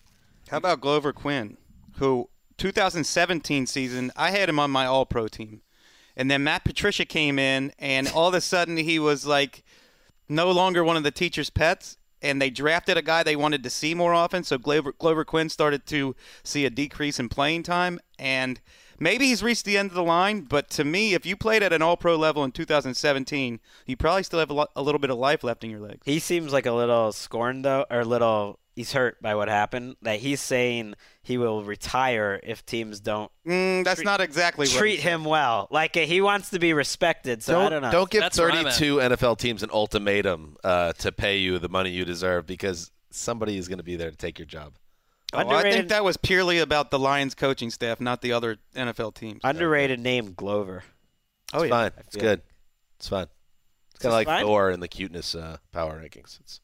How 0.48 0.58
about 0.58 0.80
Glover 0.80 1.12
Quinn, 1.12 1.56
who 1.96 2.28
2017 2.58 3.66
season 3.66 4.12
I 4.16 4.30
had 4.30 4.48
him 4.48 4.58
on 4.58 4.70
my 4.70 4.86
All 4.86 5.06
Pro 5.06 5.28
team, 5.28 5.62
and 6.16 6.30
then 6.30 6.44
Matt 6.44 6.64
Patricia 6.64 7.04
came 7.04 7.38
in, 7.38 7.72
and 7.78 8.08
all 8.08 8.28
of 8.28 8.34
a 8.34 8.40
sudden 8.40 8.76
he 8.76 8.98
was 8.98 9.26
like 9.26 9.64
no 10.28 10.50
longer 10.50 10.84
one 10.84 10.96
of 10.96 11.02
the 11.02 11.10
teacher's 11.10 11.50
pets, 11.50 11.96
and 12.22 12.40
they 12.40 12.50
drafted 12.50 12.96
a 12.96 13.02
guy 13.02 13.22
they 13.22 13.36
wanted 13.36 13.62
to 13.64 13.70
see 13.70 13.94
more 13.94 14.14
often. 14.14 14.44
So 14.44 14.58
Glover, 14.58 14.92
Glover 14.92 15.24
Quinn 15.24 15.48
started 15.48 15.86
to 15.86 16.14
see 16.44 16.64
a 16.64 16.70
decrease 16.70 17.18
in 17.18 17.28
playing 17.28 17.64
time, 17.64 18.00
and 18.18 18.60
maybe 18.98 19.26
he's 19.26 19.42
reached 19.42 19.64
the 19.64 19.76
end 19.76 19.90
of 19.90 19.96
the 19.96 20.02
line. 20.02 20.42
But 20.42 20.70
to 20.70 20.84
me, 20.84 21.14
if 21.14 21.26
you 21.26 21.36
played 21.36 21.62
at 21.62 21.72
an 21.72 21.82
All 21.82 21.96
Pro 21.96 22.16
level 22.16 22.44
in 22.44 22.52
2017, 22.52 23.60
you 23.86 23.96
probably 23.96 24.22
still 24.22 24.38
have 24.38 24.50
a, 24.50 24.54
lo- 24.54 24.66
a 24.76 24.82
little 24.82 25.00
bit 25.00 25.10
of 25.10 25.18
life 25.18 25.42
left 25.42 25.64
in 25.64 25.70
your 25.70 25.80
legs. 25.80 26.02
He 26.04 26.18
seems 26.18 26.52
like 26.52 26.66
a 26.66 26.72
little 26.72 27.12
scorned 27.12 27.64
though, 27.64 27.84
or 27.90 28.00
a 28.00 28.04
little 28.04 28.58
he's 28.74 28.92
hurt 28.92 29.20
by 29.22 29.34
what 29.34 29.48
happened. 29.48 29.96
That 30.02 30.20
he's 30.20 30.40
saying 30.40 30.94
he 31.22 31.38
will 31.38 31.62
retire 31.64 32.40
if 32.42 32.64
teams 32.66 33.00
don't 33.00 33.30
Mm, 33.46 33.84
that's 33.84 34.02
not 34.02 34.20
exactly 34.20 34.66
what 34.66 34.76
treat 34.76 35.00
him 35.00 35.24
well. 35.24 35.68
Like 35.70 35.94
he 35.96 36.20
wants 36.20 36.50
to 36.50 36.58
be 36.58 36.72
respected. 36.72 37.42
So 37.42 37.60
I 37.60 37.68
don't 37.68 37.82
know. 37.82 37.90
Don't 37.90 38.10
give 38.10 38.20
That's 38.20 38.38
where 38.38 38.50
I'm 38.50 38.66
at. 38.66 38.74
32 38.74 38.96
NFL 38.96 39.38
teams 39.38 39.62
an 39.62 39.70
ultimatum 39.72 40.56
uh, 40.62 40.92
to 40.94 41.12
pay 41.12 41.38
you 41.38 41.58
the 41.58 41.68
money 41.68 41.90
you 41.90 42.04
deserve 42.04 42.46
because 42.46 42.90
somebody 43.10 43.58
is 43.58 43.68
going 43.68 43.78
to 43.78 43.84
be 43.84 43.96
there 43.96 44.10
to 44.10 44.16
take 44.16 44.38
your 44.38 44.46
job. 44.46 44.74
Oh, 45.34 45.48
I 45.48 45.62
think 45.62 45.88
that 45.88 46.04
was 46.04 46.18
purely 46.18 46.58
about 46.58 46.90
the 46.90 46.98
Lions 46.98 47.34
coaching 47.34 47.70
staff, 47.70 48.00
not 48.00 48.20
the 48.20 48.32
other 48.32 48.58
NFL 48.76 49.14
teams. 49.14 49.40
Underrated 49.42 49.98
name 49.98 50.34
Glover. 50.34 50.84
oh 51.54 51.62
It's 51.62 51.70
yeah. 51.70 51.70
fine. 51.70 51.90
It's 51.98 52.14
feel- 52.14 52.22
good. 52.22 52.42
It's 52.98 53.08
fun. 53.08 53.26
It's 53.94 54.02
kind 54.02 54.12
of 54.12 54.16
like 54.16 54.26
fine? 54.26 54.44
Thor 54.44 54.70
in 54.70 54.80
the 54.80 54.88
cuteness 54.88 55.34
uh, 55.34 55.56
power 55.72 56.00
rankings. 56.02 56.38
It's, 56.40 56.60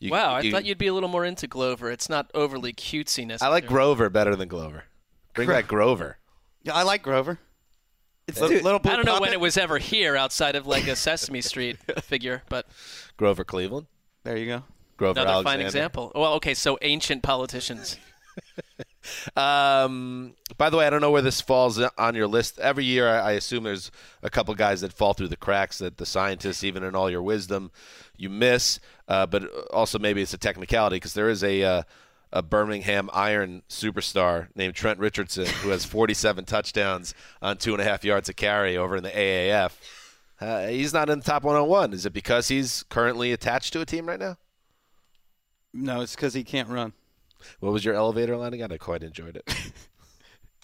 you, 0.00 0.10
wow, 0.10 0.32
I 0.34 0.40
you- 0.40 0.50
thought 0.50 0.64
you'd 0.64 0.78
be 0.78 0.88
a 0.88 0.94
little 0.94 1.08
more 1.08 1.24
into 1.24 1.46
Glover. 1.46 1.90
It's 1.90 2.08
not 2.08 2.30
overly 2.34 2.72
cutesy 2.72 3.40
I 3.40 3.48
like 3.48 3.66
Grover 3.66 4.10
better 4.10 4.34
than 4.34 4.48
Glover. 4.48 4.84
Bring 5.34 5.48
back 5.48 5.68
Grover. 5.68 6.16
Yeah, 6.64 6.74
I 6.74 6.82
like 6.82 7.02
Grover. 7.02 7.38
It's 8.26 8.40
Little, 8.40 8.58
too- 8.58 8.64
little 8.64 8.78
blue 8.78 8.92
I 8.92 8.96
don't 8.96 9.06
know 9.06 9.20
when 9.20 9.32
it 9.32 9.40
was 9.40 9.56
ever 9.56 9.78
here 9.78 10.16
outside 10.16 10.54
of 10.56 10.66
like 10.66 10.86
a 10.86 10.94
Sesame 10.96 11.40
Street 11.40 11.78
figure, 12.02 12.42
but 12.48 12.66
Grover 13.16 13.44
Cleveland. 13.44 13.86
There 14.24 14.36
you 14.36 14.46
go. 14.46 14.62
Grover 14.96 15.18
another 15.20 15.30
Alexander. 15.34 15.58
fine 15.58 15.66
example. 15.66 16.12
Well, 16.14 16.34
okay, 16.34 16.54
so 16.54 16.78
ancient 16.82 17.22
politicians. 17.22 17.96
Um, 19.36 20.34
by 20.56 20.70
the 20.70 20.76
way, 20.76 20.86
I 20.86 20.90
don't 20.90 21.00
know 21.00 21.10
where 21.10 21.22
this 21.22 21.40
falls 21.40 21.80
on 21.80 22.14
your 22.14 22.26
list. 22.26 22.58
Every 22.58 22.84
year, 22.84 23.08
I 23.08 23.32
assume 23.32 23.64
there's 23.64 23.90
a 24.22 24.30
couple 24.30 24.54
guys 24.54 24.80
that 24.80 24.92
fall 24.92 25.14
through 25.14 25.28
the 25.28 25.36
cracks 25.36 25.78
that 25.78 25.96
the 25.96 26.06
scientists, 26.06 26.64
even 26.64 26.82
in 26.82 26.94
all 26.94 27.10
your 27.10 27.22
wisdom, 27.22 27.70
you 28.16 28.28
miss. 28.28 28.80
Uh, 29.08 29.26
but 29.26 29.44
also 29.72 29.98
maybe 29.98 30.22
it's 30.22 30.34
a 30.34 30.38
technicality 30.38 30.96
because 30.96 31.14
there 31.14 31.28
is 31.28 31.42
a 31.42 31.62
uh, 31.62 31.82
a 32.32 32.42
Birmingham 32.42 33.10
Iron 33.12 33.62
superstar 33.68 34.48
named 34.54 34.74
Trent 34.74 34.98
Richardson 34.98 35.46
who 35.46 35.70
has 35.70 35.84
47 35.84 36.44
touchdowns 36.44 37.14
on 37.42 37.56
two 37.56 37.72
and 37.72 37.80
a 37.80 37.84
half 37.84 38.04
yards 38.04 38.28
a 38.28 38.34
carry 38.34 38.76
over 38.76 38.96
in 38.96 39.02
the 39.02 39.10
AAF. 39.10 39.72
Uh, 40.40 40.68
he's 40.68 40.94
not 40.94 41.10
in 41.10 41.18
the 41.18 41.24
top 41.24 41.42
101. 41.42 41.92
Is 41.92 42.06
it 42.06 42.12
because 42.12 42.48
he's 42.48 42.84
currently 42.84 43.32
attached 43.32 43.72
to 43.74 43.80
a 43.80 43.86
team 43.86 44.06
right 44.06 44.18
now? 44.18 44.36
No, 45.72 46.00
it's 46.00 46.14
because 46.14 46.34
he 46.34 46.44
can't 46.44 46.68
run. 46.68 46.92
What 47.60 47.72
was 47.72 47.84
your 47.84 47.94
elevator 47.94 48.36
line 48.36 48.54
again? 48.54 48.72
I 48.72 48.76
quite 48.78 49.02
enjoyed 49.02 49.36
it. 49.36 49.72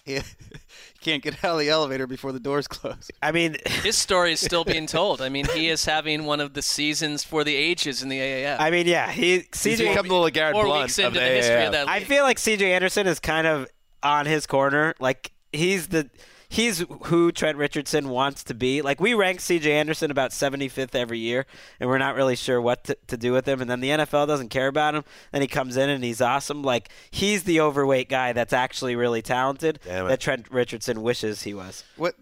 Yeah. 0.07 0.21
he 0.49 0.99
can't 1.01 1.21
get 1.21 1.43
out 1.43 1.55
of 1.55 1.59
the 1.59 1.67
elevator 1.69 2.07
before 2.07 2.31
the 2.31 2.39
doors 2.39 2.65
close. 2.65 3.11
I 3.21 3.33
mean, 3.33 3.57
His 3.83 3.97
story 3.97 4.31
is 4.31 4.39
still 4.39 4.63
being 4.63 4.87
told. 4.87 5.21
I 5.21 5.27
mean, 5.27 5.45
he 5.53 5.67
is 5.67 5.83
having 5.83 6.23
one 6.23 6.39
of 6.39 6.53
the 6.53 6.61
seasons 6.61 7.25
for 7.25 7.43
the 7.43 7.53
ages 7.53 8.01
in 8.01 8.07
the 8.07 8.17
AAF. 8.17 8.55
I 8.57 8.71
mean, 8.71 8.87
yeah. 8.87 9.11
He 9.11 9.39
He's 9.39 9.47
CJ. 9.49 9.89
become 9.89 10.07
the 10.07 10.13
little 10.13 10.29
Garrett 10.29 10.53
Four 10.53 10.63
Blount 10.63 10.83
weeks 10.83 10.97
of 10.99 11.13
the, 11.13 11.19
the 11.19 11.25
history 11.25 11.65
of 11.65 11.73
that 11.73 11.89
I 11.89 11.99
feel 12.05 12.23
like 12.23 12.37
CJ 12.37 12.61
Anderson 12.61 13.05
is 13.05 13.19
kind 13.19 13.45
of 13.45 13.67
on 14.01 14.25
his 14.25 14.47
corner. 14.47 14.95
Like 14.97 15.33
he's 15.51 15.87
the 15.87 16.09
he's 16.49 16.85
who 17.05 17.31
Trent 17.31 17.57
Richardson 17.57 18.09
wants 18.09 18.43
to 18.45 18.53
be. 18.53 18.81
Like 18.81 18.99
we 18.99 19.13
rank 19.13 19.39
CJ 19.39 19.67
Anderson 19.67 20.11
about 20.11 20.31
75th 20.31 20.95
every 20.95 21.19
year, 21.19 21.45
and 21.79 21.89
we're 21.89 21.97
not 21.97 22.15
really 22.15 22.35
sure 22.35 22.61
what 22.61 22.83
to, 22.85 22.97
to 23.07 23.17
do 23.17 23.33
with 23.33 23.47
him. 23.47 23.61
And 23.61 23.69
then 23.69 23.79
the 23.79 23.89
NFL 23.89 24.27
doesn't 24.27 24.49
care 24.49 24.67
about 24.67 24.95
him. 24.95 25.03
Then 25.31 25.41
he 25.41 25.47
comes 25.47 25.77
in 25.77 25.89
and 25.89 26.03
he's 26.03 26.21
awesome. 26.21 26.63
Like 26.63 26.89
he's 27.11 27.43
the 27.43 27.61
overweight 27.61 28.09
guy 28.09 28.33
that's 28.33 28.53
actually 28.53 28.95
really 28.95 29.21
talented. 29.21 29.79
That 30.07 30.19
Trent 30.19 30.49
Richardson 30.51 31.01
wishes 31.01 31.43
he 31.43 31.53
was. 31.53 31.83
What? 31.95 32.15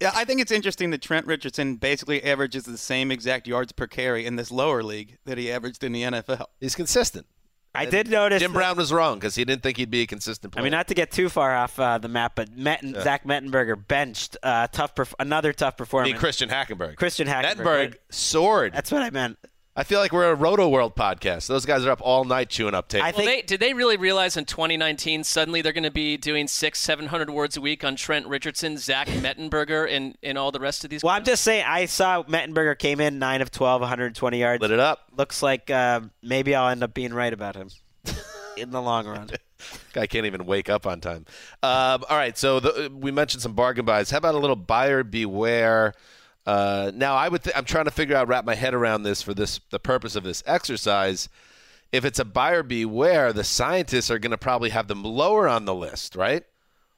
Yeah, 0.00 0.12
I 0.14 0.24
think 0.24 0.40
it's 0.40 0.50
interesting 0.50 0.90
that 0.90 1.02
Trent 1.02 1.26
Richardson 1.26 1.76
basically 1.76 2.24
averages 2.24 2.64
the 2.64 2.78
same 2.78 3.10
exact 3.10 3.46
yards 3.46 3.72
per 3.72 3.86
carry 3.86 4.24
in 4.24 4.36
this 4.36 4.50
lower 4.50 4.82
league 4.82 5.18
that 5.26 5.36
he 5.36 5.52
averaged 5.52 5.84
in 5.84 5.92
the 5.92 6.02
NFL. 6.02 6.46
He's 6.58 6.74
consistent. 6.74 7.26
I 7.74 7.84
did 7.84 8.10
notice 8.10 8.40
Jim 8.40 8.52
Brown 8.52 8.76
was 8.76 8.92
wrong 8.92 9.18
because 9.18 9.34
he 9.36 9.44
didn't 9.44 9.62
think 9.62 9.76
he'd 9.76 9.90
be 9.90 10.02
a 10.02 10.06
consistent 10.06 10.52
player. 10.52 10.62
I 10.62 10.64
mean, 10.64 10.72
not 10.72 10.88
to 10.88 10.94
get 10.94 11.10
too 11.12 11.28
far 11.28 11.54
off 11.54 11.78
uh, 11.78 11.98
the 11.98 12.08
map, 12.08 12.32
but 12.34 12.56
Metten, 12.56 13.00
Zach 13.02 13.24
Mettenberger 13.24 13.76
benched 13.86 14.36
uh, 14.42 14.66
tough, 14.68 14.94
perf- 14.94 15.14
another 15.20 15.52
tough 15.52 15.74
I 15.74 15.76
performance. 15.76 16.12
mean, 16.12 16.18
Christian 16.20 16.48
Hackenberg. 16.48 16.96
Christian 16.96 17.28
Hackenberg. 17.28 17.58
Mettenberg 17.58 17.94
soared. 18.10 18.72
That's 18.72 18.90
what 18.90 19.02
I 19.02 19.10
meant. 19.10 19.38
I 19.80 19.82
feel 19.82 19.98
like 19.98 20.12
we're 20.12 20.30
a 20.30 20.36
Rotoworld 20.36 20.94
podcast. 20.94 21.46
Those 21.46 21.64
guys 21.64 21.86
are 21.86 21.90
up 21.90 22.02
all 22.02 22.24
night 22.24 22.50
chewing 22.50 22.74
up 22.74 22.88
tape. 22.88 23.02
I 23.02 23.12
Well, 23.12 23.24
think 23.24 23.30
they, 23.30 23.40
did 23.40 23.60
they 23.60 23.72
really 23.72 23.96
realize 23.96 24.36
in 24.36 24.44
2019 24.44 25.24
suddenly 25.24 25.62
they're 25.62 25.72
going 25.72 25.84
to 25.84 25.90
be 25.90 26.18
doing 26.18 26.48
six, 26.48 26.78
seven 26.78 27.06
hundred 27.06 27.30
words 27.30 27.56
a 27.56 27.62
week 27.62 27.82
on 27.82 27.96
Trent 27.96 28.26
Richardson, 28.26 28.76
Zach 28.76 29.06
Mettenberger, 29.08 29.90
and, 29.90 30.18
and 30.22 30.36
all 30.36 30.52
the 30.52 30.60
rest 30.60 30.84
of 30.84 30.90
these? 30.90 31.02
Well, 31.02 31.14
I'm 31.14 31.24
just 31.24 31.42
saying. 31.42 31.64
I 31.66 31.86
saw 31.86 32.22
Mettenberger 32.24 32.78
came 32.78 33.00
in 33.00 33.18
nine 33.18 33.40
of 33.40 33.50
12, 33.50 33.80
120 33.80 34.38
yards. 34.38 34.60
Lit 34.60 34.70
it 34.70 34.80
up. 34.80 35.06
Looks 35.16 35.42
like 35.42 35.70
uh, 35.70 36.02
maybe 36.22 36.54
I'll 36.54 36.68
end 36.68 36.82
up 36.82 36.92
being 36.92 37.14
right 37.14 37.32
about 37.32 37.56
him 37.56 37.70
in 38.58 38.72
the 38.72 38.82
long 38.82 39.06
run. 39.06 39.30
Guy 39.94 40.06
can't 40.06 40.26
even 40.26 40.44
wake 40.44 40.68
up 40.68 40.86
on 40.86 41.00
time. 41.00 41.24
Um, 41.62 42.04
all 42.10 42.18
right, 42.18 42.36
so 42.36 42.60
the, 42.60 42.92
we 42.94 43.12
mentioned 43.12 43.42
some 43.42 43.54
bargain 43.54 43.86
buys. 43.86 44.10
How 44.10 44.18
about 44.18 44.34
a 44.34 44.38
little 44.38 44.56
buyer 44.56 45.02
beware? 45.04 45.94
Uh, 46.46 46.90
now, 46.94 47.14
I 47.14 47.28
would. 47.28 47.44
Th- 47.44 47.54
I'm 47.56 47.64
trying 47.64 47.84
to 47.84 47.90
figure 47.90 48.16
out, 48.16 48.28
wrap 48.28 48.44
my 48.44 48.54
head 48.54 48.74
around 48.74 49.02
this 49.02 49.22
for 49.22 49.34
this 49.34 49.60
the 49.70 49.78
purpose 49.78 50.16
of 50.16 50.24
this 50.24 50.42
exercise. 50.46 51.28
If 51.92 52.04
it's 52.04 52.18
a 52.18 52.24
buyer 52.24 52.62
beware, 52.62 53.32
the 53.32 53.44
scientists 53.44 54.10
are 54.10 54.18
going 54.18 54.30
to 54.30 54.38
probably 54.38 54.70
have 54.70 54.88
them 54.88 55.02
lower 55.02 55.48
on 55.48 55.64
the 55.64 55.74
list, 55.74 56.16
right? 56.16 56.44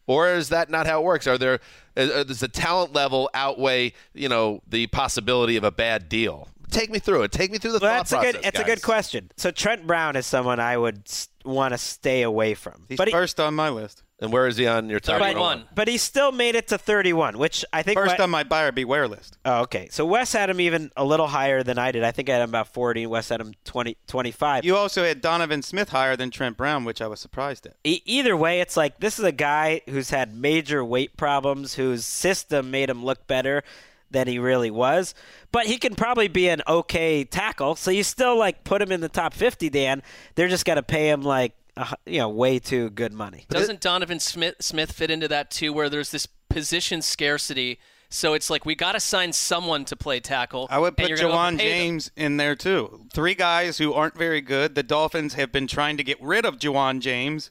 Or 0.07 0.29
is 0.33 0.49
that 0.51 0.69
not 0.71 0.87
how 0.87 1.01
it 1.01 1.05
works? 1.05 1.27
Are 1.27 1.39
there 1.39 1.61
uh, 1.97 2.25
does 2.25 2.41
the 2.41 2.49
talent 2.49 2.93
level 2.93 3.31
outweigh 3.35 3.93
you 4.15 4.29
know 4.29 4.61
the 4.69 4.87
possibility 4.89 5.57
of 5.57 5.65
a 5.65 5.71
bad 5.71 6.09
deal? 6.09 6.49
Take 6.71 6.91
me 6.91 6.99
through 6.99 7.23
it. 7.23 7.33
Take 7.33 7.51
me 7.53 7.59
through 7.59 7.73
the 7.73 7.79
Well, 7.83 7.91
thought 8.05 8.09
that's 8.09 8.13
a 8.13 8.17
process. 8.17 8.33
good. 8.33 8.45
It's 8.47 8.59
a 8.61 8.65
good 8.65 8.83
question. 8.83 9.31
So 9.37 9.51
Trent 9.51 9.87
Brown 9.87 10.17
is 10.17 10.25
someone 10.27 10.59
I 10.59 10.77
would 10.77 11.03
want 11.45 11.73
to 11.75 11.79
stay 11.79 12.23
away 12.23 12.55
from. 12.55 12.87
He's 12.89 12.97
but 12.97 13.09
he, 13.09 13.13
first 13.13 13.39
on 13.39 13.55
my 13.55 13.69
list. 13.69 14.02
And 14.23 14.33
where 14.33 14.47
is 14.47 14.57
he 14.57 14.67
on 14.67 14.89
your 14.89 15.01
top? 15.01 15.19
but, 15.19 15.27
31. 15.33 15.65
but 15.75 15.89
he 15.89 15.99
still 15.99 16.31
made 16.33 16.55
it 16.55 16.69
to 16.69 16.79
31, 16.79 17.37
which 17.39 17.65
I 17.73 17.83
think. 17.83 17.99
First 17.99 18.19
my- 18.19 18.25
on 18.25 18.31
my 18.31 18.45
buyer 18.45 18.71
beware 18.73 19.09
list. 19.09 19.37
Oh, 19.45 19.63
okay. 19.63 19.89
So 19.91 20.07
Wes 20.07 20.33
had 20.33 20.49
him 20.49 20.61
even 20.61 20.91
a 20.97 21.05
little 21.05 21.27
higher 21.27 21.63
than 21.63 21.77
I 21.79 21.91
did. 21.93 22.05
I 22.05 22.13
think 22.13 22.31
I 22.31 22.35
had 22.35 22.43
him 22.43 22.51
about 22.51 22.69
40. 22.69 23.07
Wes 23.09 23.29
had 23.29 23.41
him 23.41 23.53
20, 23.65 23.97
25. 24.07 24.65
You 24.65 24.77
also 24.77 25.05
had 25.05 25.21
Donovan 25.21 25.63
Smith 25.63 25.89
higher 25.91 26.17
than 26.17 26.31
Trent 26.31 26.57
Brown, 26.57 26.85
which 26.85 27.03
I 27.03 27.09
was 27.09 27.21
surprised 27.21 27.67
at. 27.67 27.77
E- 27.85 28.03
either 28.05 28.37
way, 28.37 28.61
it's 28.61 28.77
like 28.77 29.01
this 29.01 29.19
is 29.19 29.25
a 29.25 29.33
guy 29.33 29.81
who's 29.89 30.11
had 30.11 30.35
major 30.35 30.85
weight 30.85 31.17
problems, 31.17 31.75
whose 31.75 32.07
system 32.07 32.71
made 32.71 32.89
him 32.89 33.05
look 33.05 33.27
better 33.27 33.65
than 34.13 34.29
he 34.29 34.39
really 34.39 34.71
was. 34.71 35.15
But 35.51 35.67
he 35.67 35.79
can 35.79 35.95
probably 35.95 36.29
be 36.29 36.49
an 36.49 36.63
okay 36.69 37.25
tackle. 37.25 37.75
So 37.77 37.91
you 37.91 38.05
still 38.05 38.39
like 38.39 38.63
put 38.63 38.81
him 38.81 38.93
in 38.93 39.01
the 39.01 39.09
top 39.09 39.35
50, 39.35 39.69
Dan. 39.71 40.03
They're 40.35 40.49
just 40.49 40.65
going 40.65 40.77
to 40.77 40.83
pay 40.83 41.09
him 41.11 41.23
like 41.23 41.55
a 41.77 41.85
hu- 41.87 41.97
you 42.07 42.19
know 42.19 42.29
way 42.29 42.59
too 42.59 42.91
good 42.91 43.13
money. 43.13 43.47
Doesn't 43.49 43.81
Donovan 43.81 44.21
Smith 44.21 44.57
Smith 44.61 44.93
fit 44.93 45.11
into 45.11 45.29
that 45.29 45.51
too, 45.51 45.73
where 45.73 45.89
there's 45.89 46.11
this 46.11 46.27
position 46.49 47.03
scarcity? 47.03 47.79
So 48.11 48.35
it's 48.35 48.51
like 48.51 48.67
we 48.67 48.75
got 48.75 48.93
to 48.93 49.01
sign 49.01 49.33
someone 49.33 49.87
to 49.87 49.97
play 49.97 50.21
tackle. 50.21 50.67
I 50.71 50.79
would 50.79 50.99
put 50.99 51.09
you're 51.09 51.17
Ja'Wuan 51.17 51.53
overpay 51.53 51.57
them. 51.57 51.59
James 51.59 52.11
in 52.15 52.37
there 52.37 52.55
too. 52.55 53.07
Three 53.15 53.35
guys 53.35 53.79
who 53.79 53.95
aren't 53.95 54.19
very 54.19 54.43
good. 54.43 54.75
The 54.75 54.83
Dolphins 54.83 55.33
have 55.35 55.51
been 55.51 55.67
trying 55.67 55.97
to 55.97 56.05
get 56.05 56.21
rid 56.23 56.45
of 56.45 56.59
Ja'Wuan 56.59 57.01
James. 57.01 57.51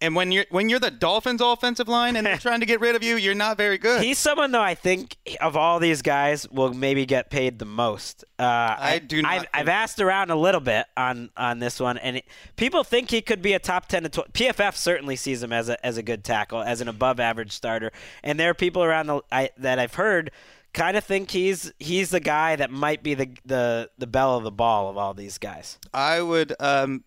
And 0.00 0.14
when 0.14 0.32
you're 0.32 0.46
when 0.50 0.68
you're 0.68 0.78
the 0.78 0.90
Dolphins 0.90 1.40
offensive 1.40 1.88
line 1.88 2.16
and 2.16 2.26
they're 2.26 2.38
trying 2.38 2.60
to 2.60 2.66
get 2.66 2.80
rid 2.80 2.96
of 2.96 3.02
you, 3.02 3.16
you're 3.16 3.34
not 3.34 3.56
very 3.56 3.78
good. 3.78 4.02
He's 4.02 4.18
someone 4.18 4.50
though 4.50 4.62
I 4.62 4.74
think 4.74 5.16
of 5.40 5.56
all 5.56 5.78
these 5.78 6.02
guys 6.02 6.48
will 6.48 6.72
maybe 6.72 7.06
get 7.06 7.30
paid 7.30 7.58
the 7.58 7.66
most. 7.66 8.24
Uh, 8.38 8.42
I, 8.78 8.98
do 8.98 9.20
not 9.22 9.32
I've, 9.32 9.46
I've 9.52 9.68
asked 9.68 10.00
around 10.00 10.30
a 10.30 10.36
little 10.36 10.60
bit 10.60 10.86
on 10.96 11.30
on 11.36 11.58
this 11.58 11.78
one, 11.78 11.98
and 11.98 12.18
it, 12.18 12.24
people 12.56 12.84
think 12.84 13.10
he 13.10 13.20
could 13.20 13.42
be 13.42 13.52
a 13.52 13.58
top 13.58 13.86
ten 13.86 14.02
to 14.04 14.08
twelve. 14.08 14.32
PFF 14.32 14.76
certainly 14.76 15.16
sees 15.16 15.42
him 15.42 15.52
as 15.52 15.68
a 15.68 15.84
as 15.84 15.96
a 15.96 16.02
good 16.02 16.24
tackle, 16.24 16.62
as 16.62 16.80
an 16.80 16.88
above 16.88 17.20
average 17.20 17.52
starter, 17.52 17.92
and 18.22 18.40
there 18.40 18.50
are 18.50 18.54
people 18.54 18.82
around 18.82 19.06
the 19.06 19.20
I, 19.30 19.50
that 19.58 19.78
I've 19.78 19.94
heard 19.94 20.30
kind 20.72 20.96
of 20.96 21.04
think 21.04 21.30
he's 21.30 21.72
he's 21.78 22.10
the 22.10 22.20
guy 22.20 22.56
that 22.56 22.70
might 22.70 23.02
be 23.02 23.14
the 23.14 23.30
the 23.44 23.90
the 23.98 24.06
bell 24.06 24.36
of 24.36 24.44
the 24.44 24.50
ball 24.50 24.88
of 24.88 24.96
all 24.96 25.14
these 25.14 25.38
guys. 25.38 25.78
I 25.92 26.22
would 26.22 26.54
um, 26.60 27.04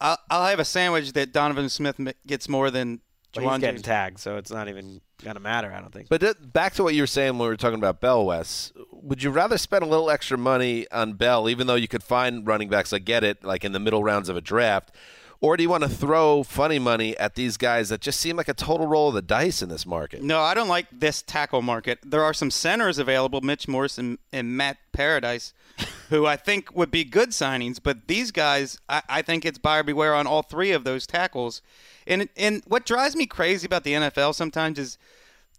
I'll, 0.00 0.18
I'll 0.30 0.46
have 0.46 0.58
a 0.60 0.64
sandwich 0.64 1.12
that 1.14 1.32
Donovan 1.32 1.68
Smith 1.68 2.00
gets 2.26 2.48
more 2.48 2.70
than 2.70 3.00
But 3.34 3.42
he's 3.42 3.50
getting 3.58 3.76
James. 3.76 3.82
tagged, 3.82 4.18
so 4.20 4.36
it's 4.36 4.50
not 4.50 4.68
even 4.68 5.00
gonna 5.24 5.40
matter. 5.40 5.72
I 5.72 5.80
don't 5.80 5.92
think. 5.92 6.08
But 6.08 6.20
th- 6.20 6.36
back 6.40 6.74
to 6.74 6.82
what 6.82 6.94
you 6.94 7.02
were 7.02 7.06
saying 7.06 7.30
when 7.38 7.40
we 7.40 7.48
were 7.48 7.56
talking 7.56 7.78
about 7.78 8.00
Bell, 8.00 8.24
Wes. 8.26 8.72
Would 8.92 9.22
you 9.22 9.30
rather 9.30 9.58
spend 9.58 9.82
a 9.82 9.86
little 9.86 10.10
extra 10.10 10.36
money 10.38 10.86
on 10.90 11.14
Bell, 11.14 11.48
even 11.48 11.66
though 11.66 11.74
you 11.74 11.88
could 11.88 12.02
find 12.02 12.46
running 12.46 12.68
backs? 12.68 12.92
I 12.92 12.98
get 12.98 13.24
it, 13.24 13.44
like 13.44 13.64
in 13.64 13.72
the 13.72 13.80
middle 13.80 14.02
rounds 14.04 14.28
of 14.28 14.36
a 14.36 14.40
draft. 14.40 14.92
Or 15.40 15.56
do 15.56 15.62
you 15.62 15.68
want 15.68 15.82
to 15.82 15.88
throw 15.88 16.42
funny 16.42 16.78
money 16.78 17.16
at 17.18 17.34
these 17.34 17.56
guys 17.56 17.90
that 17.90 18.00
just 18.00 18.20
seem 18.20 18.36
like 18.36 18.48
a 18.48 18.54
total 18.54 18.86
roll 18.86 19.08
of 19.08 19.14
the 19.14 19.22
dice 19.22 19.60
in 19.60 19.68
this 19.68 19.84
market? 19.84 20.22
No, 20.22 20.40
I 20.40 20.54
don't 20.54 20.68
like 20.68 20.86
this 20.90 21.22
tackle 21.22 21.62
market. 21.62 21.98
There 22.02 22.22
are 22.22 22.32
some 22.32 22.50
centers 22.50 22.98
available, 22.98 23.40
Mitch 23.42 23.68
Morse 23.68 23.98
and, 23.98 24.18
and 24.32 24.56
Matt 24.56 24.78
Paradis, 24.92 25.52
who 26.08 26.26
I 26.26 26.36
think 26.36 26.74
would 26.74 26.90
be 26.90 27.04
good 27.04 27.30
signings. 27.30 27.78
But 27.82 28.08
these 28.08 28.30
guys, 28.30 28.78
I, 28.88 29.02
I 29.08 29.22
think 29.22 29.44
it's 29.44 29.58
buyer 29.58 29.82
beware 29.82 30.14
on 30.14 30.26
all 30.26 30.42
three 30.42 30.72
of 30.72 30.84
those 30.84 31.06
tackles. 31.06 31.60
And 32.06 32.28
and 32.36 32.62
what 32.66 32.86
drives 32.86 33.16
me 33.16 33.26
crazy 33.26 33.66
about 33.66 33.84
the 33.84 33.92
NFL 33.92 34.34
sometimes 34.34 34.78
is 34.78 34.96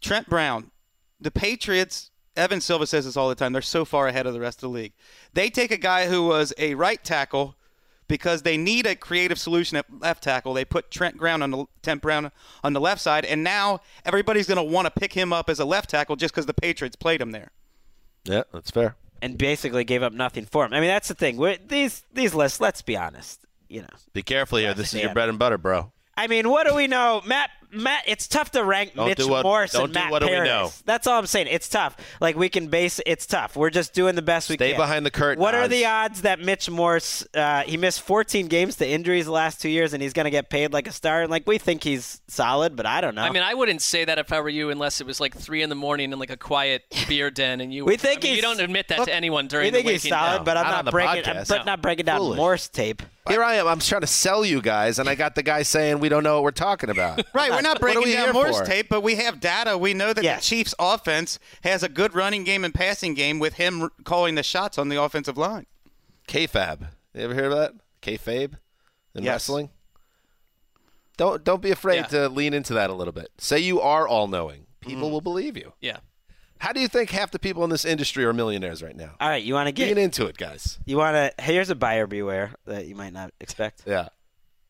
Trent 0.01 0.29
Brown, 0.29 0.71
the 1.19 1.31
Patriots. 1.31 2.11
Evan 2.35 2.61
Silva 2.61 2.85
says 2.85 3.05
this 3.05 3.17
all 3.17 3.29
the 3.29 3.35
time. 3.35 3.51
They're 3.51 3.63
so 3.63 3.83
far 3.83 4.07
ahead 4.07 4.27
of 4.27 4.33
the 4.33 4.39
rest 4.39 4.59
of 4.59 4.69
the 4.69 4.75
league. 4.75 4.93
They 5.33 5.49
take 5.49 5.71
a 5.71 5.77
guy 5.77 6.07
who 6.07 6.27
was 6.27 6.53
a 6.59 6.75
right 6.75 7.03
tackle 7.03 7.55
because 8.07 8.41
they 8.43 8.57
need 8.57 8.85
a 8.85 8.95
creative 8.95 9.37
solution 9.39 9.77
at 9.77 9.85
left 9.99 10.23
tackle. 10.23 10.53
They 10.53 10.65
put 10.65 10.89
Trent 10.91 11.17
Brown 11.17 11.41
on 11.41 11.51
the 11.51 11.65
Trent 11.83 12.01
Brown 12.01 12.31
on 12.63 12.73
the 12.73 12.81
left 12.81 13.01
side, 13.01 13.25
and 13.25 13.43
now 13.43 13.81
everybody's 14.05 14.47
going 14.47 14.57
to 14.57 14.63
want 14.63 14.85
to 14.85 14.91
pick 14.91 15.13
him 15.13 15.33
up 15.33 15.49
as 15.49 15.59
a 15.59 15.65
left 15.65 15.89
tackle 15.89 16.15
just 16.15 16.33
because 16.33 16.45
the 16.45 16.53
Patriots 16.53 16.95
played 16.95 17.21
him 17.21 17.31
there. 17.31 17.51
Yeah, 18.23 18.43
that's 18.53 18.71
fair. 18.71 18.95
and 19.21 19.37
basically 19.37 19.83
gave 19.83 20.03
up 20.03 20.13
nothing 20.13 20.45
for 20.45 20.65
him. 20.65 20.73
I 20.73 20.79
mean, 20.79 20.89
that's 20.89 21.07
the 21.07 21.13
thing. 21.15 21.37
We're, 21.37 21.57
these 21.65 22.03
these 22.13 22.33
lists. 22.35 22.59
Let's 22.59 22.81
be 22.81 22.95
honest. 22.97 23.45
You 23.69 23.81
know. 23.81 23.87
Be 24.13 24.23
careful 24.23 24.57
here. 24.59 24.73
This 24.73 24.93
is 24.93 25.01
your 25.01 25.13
bread 25.13 25.29
and 25.29 25.37
butter, 25.39 25.57
bro. 25.57 25.91
I 26.15 26.27
mean, 26.27 26.49
what 26.49 26.67
do 26.67 26.73
we 26.75 26.87
know, 26.87 27.21
Matt? 27.25 27.49
Matt, 27.71 28.03
it's 28.07 28.27
tough 28.27 28.51
to 28.51 28.63
rank 28.63 28.93
Don't 28.95 29.07
Mitch 29.07 29.17
do 29.17 29.27
what- 29.27 29.43
Morse 29.43 29.73
don't 29.73 29.85
and 29.85 29.93
do 29.93 29.99
Matt 29.99 30.11
what 30.11 30.19
do 30.21 30.27
we 30.27 30.39
know. 30.39 30.71
That's 30.85 31.05
all 31.07 31.19
I'm 31.19 31.25
saying. 31.27 31.47
It's 31.49 31.67
tough. 31.67 31.97
Like 32.21 32.35
we 32.37 32.47
can 32.49 32.67
base. 32.67 33.01
It's 33.05 33.25
tough. 33.25 33.55
We're 33.57 33.69
just 33.69 33.93
doing 33.93 34.15
the 34.15 34.21
best 34.21 34.49
we 34.49 34.55
can. 34.57 34.67
Stay 34.69 34.77
behind 34.77 35.05
the 35.05 35.11
curtain, 35.11 35.41
What 35.41 35.53
are 35.53 35.67
the 35.67 35.85
odds 35.85 36.21
that 36.21 36.39
Mitch 36.39 36.69
Morse? 36.69 37.25
Uh, 37.33 37.61
he 37.63 37.75
missed 37.77 38.01
14 38.01 38.47
games 38.47 38.77
to 38.77 38.87
injuries 38.87 39.25
the 39.25 39.31
last 39.31 39.61
two 39.61 39.69
years, 39.69 39.93
and 39.93 40.01
he's 40.01 40.13
going 40.13 40.23
to 40.25 40.31
get 40.31 40.49
paid 40.49 40.71
like 40.71 40.87
a 40.87 40.91
star. 40.91 41.23
And 41.23 41.31
Like 41.31 41.45
we 41.45 41.57
think 41.57 41.83
he's 41.83 42.21
solid, 42.27 42.75
but 42.75 42.85
I 42.85 43.01
don't 43.01 43.15
know. 43.15 43.21
I 43.23 43.31
mean, 43.31 43.43
I 43.43 43.53
wouldn't 43.53 43.81
say 43.81 44.05
that 44.05 44.17
if 44.17 44.31
I 44.31 44.39
were 44.39 44.49
you, 44.49 44.69
unless 44.69 45.01
it 45.01 45.07
was 45.07 45.19
like 45.19 45.35
three 45.35 45.61
in 45.61 45.69
the 45.69 45.75
morning 45.75 46.13
in 46.13 46.19
like 46.19 46.29
a 46.31 46.37
quiet 46.37 46.83
beer 47.07 47.29
den, 47.29 47.59
and 47.61 47.73
you. 47.73 47.83
We 47.85 47.97
think 47.97 48.23
I 48.23 48.27
mean, 48.27 48.35
you 48.37 48.41
don't 48.41 48.59
admit 48.59 48.87
that 48.89 48.99
look, 48.99 49.07
to 49.07 49.13
anyone 49.13 49.47
during 49.47 49.71
the 49.73 49.79
interview. 49.79 49.93
we 49.93 49.97
think 49.99 50.03
the 50.03 50.07
he's 50.09 50.17
solid, 50.17 50.37
day. 50.39 50.43
but 50.45 50.57
I'm 50.57 50.63
Not 50.63 50.69
not, 50.71 50.79
on 50.79 50.85
the 50.85 50.91
breaking. 50.91 51.25
I'm 51.29 51.35
podcast. 51.37 51.47
but 51.49 51.65
not 51.65 51.81
breaking 51.81 52.05
down 52.05 52.19
Foolish. 52.19 52.37
Morse 52.37 52.67
tape. 52.69 53.01
Here 53.27 53.43
I 53.43 53.55
am. 53.55 53.67
I'm 53.67 53.79
trying 53.79 54.01
to 54.01 54.07
sell 54.07 54.45
you 54.45 54.61
guys, 54.61 54.99
and 54.99 55.09
I 55.09 55.15
got 55.15 55.35
the 55.35 55.43
guy 55.43 55.63
saying 55.63 55.99
we 55.99 56.07
don't 56.07 56.23
know 56.23 56.35
what 56.35 56.43
we're 56.43 56.51
talking 56.51 56.89
about. 56.89 57.21
Right, 57.33 57.51
we're 57.57 57.61
not 57.61 57.79
breaking 57.79 58.03
we 58.03 58.13
down 58.13 58.25
here 58.25 58.33
Morse 58.33 58.59
for? 58.59 58.65
tape, 58.65 58.87
but 58.89 59.01
we 59.01 59.15
have 59.15 59.39
data. 59.39 59.77
We 59.77 59.93
know 59.93 60.13
that 60.13 60.23
Yes. 60.23 60.41
the 60.43 60.55
Chiefs' 60.55 60.75
offense 60.79 61.39
has 61.63 61.83
a 61.83 61.89
good 61.89 62.15
running 62.15 62.43
game 62.43 62.63
and 62.63 62.73
passing 62.73 63.13
game 63.13 63.39
with 63.39 63.55
him 63.55 63.89
calling 64.03 64.35
the 64.35 64.43
shots 64.43 64.77
on 64.77 64.89
the 64.89 65.01
offensive 65.01 65.37
line. 65.37 65.65
Kayfabe. 66.27 66.87
You 67.13 67.21
ever 67.21 67.33
hear 67.33 67.45
of 67.45 67.57
that? 67.57 67.73
Kayfabe 68.01 68.53
in 69.15 69.23
Yes. 69.23 69.33
wrestling? 69.33 69.69
Don't 71.17 71.43
don't 71.43 71.61
be 71.61 71.71
afraid 71.71 71.97
Yeah. 71.97 72.07
to 72.07 72.29
lean 72.29 72.53
into 72.53 72.73
that 72.75 72.89
a 72.89 72.93
little 72.93 73.13
bit. 73.13 73.31
Say 73.37 73.59
you 73.59 73.81
are 73.81 74.07
all 74.07 74.27
knowing. 74.27 74.67
People 74.81 75.03
mm-hmm. 75.03 75.11
will 75.13 75.21
believe 75.21 75.57
you. 75.57 75.73
Yeah. 75.81 75.97
How 76.59 76.71
do 76.73 76.79
you 76.79 76.87
think 76.87 77.11
half 77.11 77.31
the 77.31 77.39
people 77.39 77.63
in 77.63 77.69
this 77.69 77.85
industry 77.85 78.25
are 78.25 78.33
millionaires 78.33 78.81
right 78.81 78.95
now? 78.95 79.15
All 79.19 79.29
right, 79.29 79.43
you 79.43 79.53
want 79.53 79.75
to 79.75 79.81
Lean 79.81 79.95
get? 79.95 79.97
into 79.99 80.25
it, 80.25 80.37
guys. 80.37 80.79
You 80.85 80.97
want 80.97 81.15
to? 81.15 81.43
Here's 81.43 81.69
a 81.69 81.75
buyer 81.75 82.07
beware 82.07 82.53
that 82.65 82.87
you 82.87 82.95
might 82.95 83.13
not 83.13 83.31
expect. 83.39 83.83
Yeah. 83.85 84.09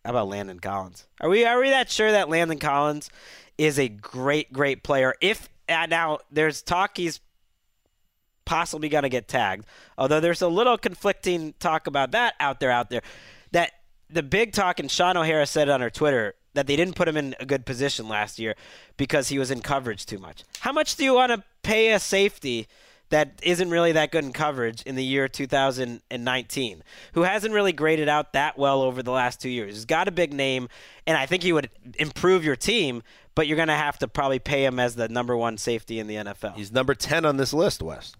How 0.07 0.11
about 0.11 0.29
Landon 0.29 0.61
Collins? 0.61 1.05
Are 1.19 1.27
we 1.27 1.43
are 1.43 1.59
we 1.59 1.69
that 1.69 1.91
sure 1.91 2.13
that 2.13 2.29
Landon 2.29 2.59
Collins 2.59 3.09
is 3.57 3.77
a 3.77 3.89
great 3.89 4.53
great 4.53 4.81
player? 4.81 5.13
If 5.19 5.49
uh, 5.67 5.85
now 5.87 6.19
there's 6.31 6.61
talk 6.61 6.95
he's 6.95 7.19
possibly 8.45 8.87
going 8.87 9.03
to 9.03 9.09
get 9.09 9.27
tagged, 9.27 9.65
although 9.97 10.21
there's 10.21 10.41
a 10.41 10.47
little 10.47 10.77
conflicting 10.77 11.55
talk 11.59 11.87
about 11.87 12.11
that 12.11 12.35
out 12.39 12.61
there 12.61 12.71
out 12.71 12.89
there. 12.89 13.01
That 13.51 13.73
the 14.09 14.23
big 14.23 14.53
talk 14.53 14.79
and 14.79 14.89
Shaun 14.89 15.17
O'Hara 15.17 15.45
said 15.45 15.67
it 15.67 15.71
on 15.71 15.81
her 15.81 15.89
Twitter 15.89 16.35
that 16.53 16.67
they 16.67 16.77
didn't 16.77 16.95
put 16.95 17.09
him 17.09 17.17
in 17.17 17.35
a 17.41 17.45
good 17.45 17.65
position 17.65 18.07
last 18.07 18.39
year 18.39 18.55
because 18.95 19.27
he 19.27 19.37
was 19.37 19.51
in 19.51 19.59
coverage 19.59 20.05
too 20.05 20.19
much. 20.19 20.45
How 20.61 20.71
much 20.71 20.95
do 20.95 21.03
you 21.03 21.15
want 21.15 21.33
to 21.33 21.43
pay 21.63 21.91
a 21.91 21.99
safety? 21.99 22.69
That 23.09 23.39
isn't 23.41 23.69
really 23.69 23.93
that 23.93 24.11
good 24.11 24.23
in 24.23 24.33
coverage 24.33 24.81
in 24.83 24.95
the 24.95 25.03
year 25.03 25.27
2019, 25.27 26.83
who 27.13 27.21
hasn't 27.23 27.53
really 27.53 27.73
graded 27.73 28.09
out 28.09 28.33
that 28.33 28.57
well 28.57 28.81
over 28.81 29.01
the 29.01 29.11
last 29.11 29.39
two 29.41 29.49
years. 29.49 29.75
He's 29.75 29.85
got 29.85 30.07
a 30.07 30.11
big 30.11 30.33
name, 30.33 30.67
and 31.05 31.17
I 31.17 31.25
think 31.25 31.43
he 31.43 31.53
would 31.53 31.69
improve 31.97 32.43
your 32.43 32.55
team, 32.55 33.03
but 33.35 33.47
you're 33.47 33.55
going 33.55 33.69
to 33.69 33.75
have 33.75 33.97
to 33.99 34.07
probably 34.07 34.39
pay 34.39 34.65
him 34.65 34.79
as 34.79 34.95
the 34.95 35.07
number 35.07 35.37
one 35.37 35.57
safety 35.57 35.99
in 35.99 36.07
the 36.07 36.15
NFL. 36.15 36.55
He's 36.55 36.71
number 36.71 36.93
10 36.93 37.25
on 37.25 37.37
this 37.37 37.53
list, 37.53 37.81
Wes. 37.81 38.13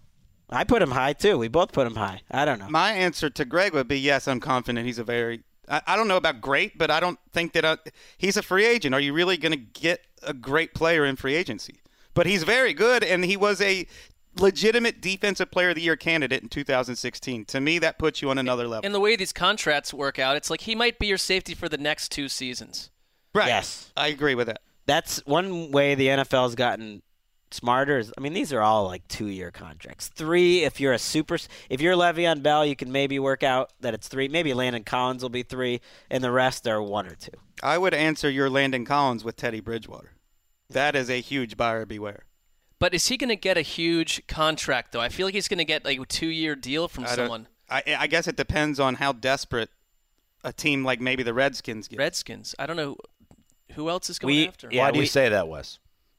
I 0.50 0.64
put 0.64 0.80
him 0.80 0.92
high, 0.92 1.12
too. 1.12 1.36
We 1.36 1.48
both 1.48 1.72
put 1.72 1.86
him 1.86 1.96
high. 1.96 2.22
I 2.30 2.46
don't 2.46 2.58
know. 2.58 2.68
My 2.70 2.92
answer 2.92 3.28
to 3.28 3.44
Greg 3.44 3.74
would 3.74 3.88
be 3.88 4.00
yes, 4.00 4.26
I'm 4.26 4.40
confident 4.40 4.86
he's 4.86 4.98
a 4.98 5.04
very. 5.04 5.42
I, 5.68 5.82
I 5.86 5.96
don't 5.96 6.08
know 6.08 6.16
about 6.16 6.40
great, 6.40 6.78
but 6.78 6.90
I 6.90 7.00
don't 7.00 7.18
think 7.32 7.52
that 7.52 7.66
I, 7.66 7.76
he's 8.16 8.38
a 8.38 8.42
free 8.42 8.64
agent. 8.64 8.94
Are 8.94 9.00
you 9.00 9.12
really 9.12 9.36
going 9.36 9.52
to 9.52 9.58
get 9.58 10.06
a 10.22 10.32
great 10.32 10.72
player 10.72 11.04
in 11.04 11.16
free 11.16 11.34
agency? 11.34 11.80
But 12.14 12.26
he's 12.26 12.44
very 12.44 12.72
good, 12.72 13.04
and 13.04 13.24
he 13.24 13.36
was 13.36 13.60
a 13.60 13.86
legitimate 14.40 15.00
defensive 15.00 15.50
player 15.50 15.70
of 15.70 15.74
the 15.74 15.82
year 15.82 15.96
candidate 15.96 16.42
in 16.42 16.48
2016. 16.48 17.44
To 17.46 17.60
me, 17.60 17.78
that 17.78 17.98
puts 17.98 18.22
you 18.22 18.30
on 18.30 18.38
another 18.38 18.66
level. 18.68 18.84
And 18.84 18.94
the 18.94 19.00
way 19.00 19.16
these 19.16 19.32
contracts 19.32 19.92
work 19.92 20.18
out, 20.18 20.36
it's 20.36 20.50
like 20.50 20.62
he 20.62 20.74
might 20.74 20.98
be 20.98 21.06
your 21.06 21.18
safety 21.18 21.54
for 21.54 21.68
the 21.68 21.78
next 21.78 22.10
two 22.10 22.28
seasons. 22.28 22.90
right. 23.34 23.48
Yes. 23.48 23.92
I 23.96 24.08
agree 24.08 24.34
with 24.34 24.46
that. 24.46 24.60
That's 24.86 25.18
one 25.26 25.70
way 25.70 25.94
the 25.94 26.08
NFL 26.08 26.44
has 26.44 26.54
gotten 26.54 27.02
smarter. 27.50 27.98
Is, 27.98 28.12
I 28.16 28.20
mean, 28.20 28.32
these 28.32 28.52
are 28.52 28.60
all 28.60 28.86
like 28.86 29.06
two-year 29.08 29.50
contracts. 29.50 30.08
Three, 30.08 30.64
if 30.64 30.80
you're 30.80 30.92
a 30.94 30.98
super, 30.98 31.38
if 31.68 31.80
you're 31.80 31.94
Le'Veon 31.94 32.42
Bell, 32.42 32.64
you 32.64 32.76
can 32.76 32.90
maybe 32.90 33.18
work 33.18 33.42
out 33.42 33.72
that 33.80 33.94
it's 33.94 34.08
three. 34.08 34.28
Maybe 34.28 34.54
Landon 34.54 34.84
Collins 34.84 35.22
will 35.22 35.30
be 35.30 35.42
three, 35.42 35.80
and 36.10 36.24
the 36.24 36.30
rest 36.30 36.66
are 36.66 36.82
one 36.82 37.06
or 37.06 37.14
two. 37.14 37.32
I 37.62 37.76
would 37.76 37.94
answer 37.94 38.30
your 38.30 38.48
Landon 38.48 38.84
Collins 38.84 39.24
with 39.24 39.36
Teddy 39.36 39.60
Bridgewater. 39.60 40.12
That 40.70 40.94
is 40.94 41.10
a 41.10 41.20
huge 41.20 41.56
buyer 41.56 41.86
beware. 41.86 42.24
But 42.80 42.94
is 42.94 43.08
he 43.08 43.16
going 43.16 43.28
to 43.30 43.36
get 43.36 43.56
a 43.56 43.62
huge 43.62 44.26
contract 44.26 44.92
though? 44.92 45.00
I 45.00 45.08
feel 45.08 45.26
like 45.26 45.34
he's 45.34 45.48
going 45.48 45.58
to 45.58 45.64
get 45.64 45.84
like 45.84 45.98
a 45.98 46.04
two-year 46.06 46.54
deal 46.54 46.86
from 46.88 47.04
I 47.04 47.08
someone. 47.08 47.48
I, 47.68 47.82
I 47.98 48.06
guess 48.06 48.26
it 48.28 48.36
depends 48.36 48.78
on 48.80 48.94
how 48.96 49.12
desperate 49.12 49.70
a 50.44 50.52
team 50.52 50.84
like 50.84 51.00
maybe 51.00 51.22
the 51.22 51.34
Redskins 51.34 51.88
get. 51.88 51.98
Redskins. 51.98 52.54
I 52.58 52.66
don't 52.66 52.76
know 52.76 52.96
who 53.72 53.88
else 53.90 54.08
is 54.08 54.18
going 54.18 54.34
We- 54.34 54.48
after. 54.48 54.68
yeah, 54.70 54.84
Why 54.84 54.90
do 54.92 54.98
you 54.98 55.02
we- 55.02 55.06
say 55.06 55.28
that, 55.28 55.48
Wes? 55.48 55.78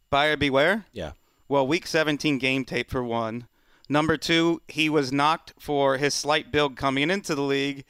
Buyer 0.10 0.36
beware. 0.38 0.86
Yeah. 0.92 1.12
Well, 1.48 1.66
week 1.66 1.88
17 1.88 2.38
game 2.40 2.66
tape 2.66 2.90
for 2.92 3.04
one. 3.04 3.48
Number 3.88 4.18
two, 4.18 4.62
he 4.68 4.90
was 4.90 5.12
knocked 5.12 5.54
for 5.60 5.98
his 5.98 6.14
slight 6.14 6.52
build 6.52 6.76
coming 6.76 7.10
into 7.10 7.34
the 7.34 7.42
league. 7.42 7.86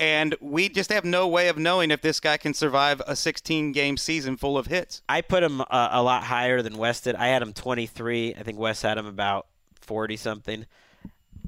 And 0.00 0.34
we 0.40 0.70
just 0.70 0.90
have 0.90 1.04
no 1.04 1.28
way 1.28 1.48
of 1.48 1.58
knowing 1.58 1.90
if 1.90 2.00
this 2.00 2.20
guy 2.20 2.38
can 2.38 2.54
survive 2.54 3.02
a 3.06 3.14
16 3.14 3.72
game 3.72 3.98
season 3.98 4.38
full 4.38 4.56
of 4.56 4.66
hits. 4.66 5.02
I 5.06 5.20
put 5.20 5.42
him 5.42 5.60
uh, 5.60 5.88
a 5.92 6.02
lot 6.02 6.24
higher 6.24 6.62
than 6.62 6.78
Wes 6.78 7.02
did. 7.02 7.14
I 7.16 7.26
had 7.26 7.42
him 7.42 7.52
23. 7.52 8.34
I 8.34 8.42
think 8.42 8.58
Wes 8.58 8.80
had 8.80 8.96
him 8.96 9.04
about 9.04 9.46
40 9.82 10.16
something. 10.16 10.64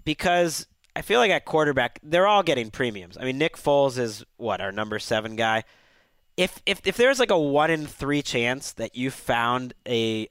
Because 0.04 0.66
I 0.94 1.00
feel 1.00 1.18
like 1.18 1.30
at 1.30 1.46
quarterback, 1.46 1.98
they're 2.02 2.26
all 2.26 2.42
getting 2.42 2.70
premiums. 2.70 3.16
I 3.16 3.24
mean, 3.24 3.38
Nick 3.38 3.56
Foles 3.56 3.98
is 3.98 4.22
what 4.36 4.60
our 4.60 4.70
number 4.70 4.98
seven 4.98 5.34
guy. 5.34 5.64
If 6.36 6.60
if 6.66 6.80
if 6.84 6.96
there's 6.96 7.18
like 7.18 7.30
a 7.30 7.38
one 7.38 7.70
in 7.70 7.86
three 7.86 8.20
chance 8.20 8.72
that 8.72 8.96
you 8.96 9.10
found 9.10 9.72
a 9.88 10.28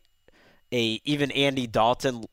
a 0.71 1.01
even 1.05 1.31
Andy 1.31 1.65
Dalton 1.65 2.25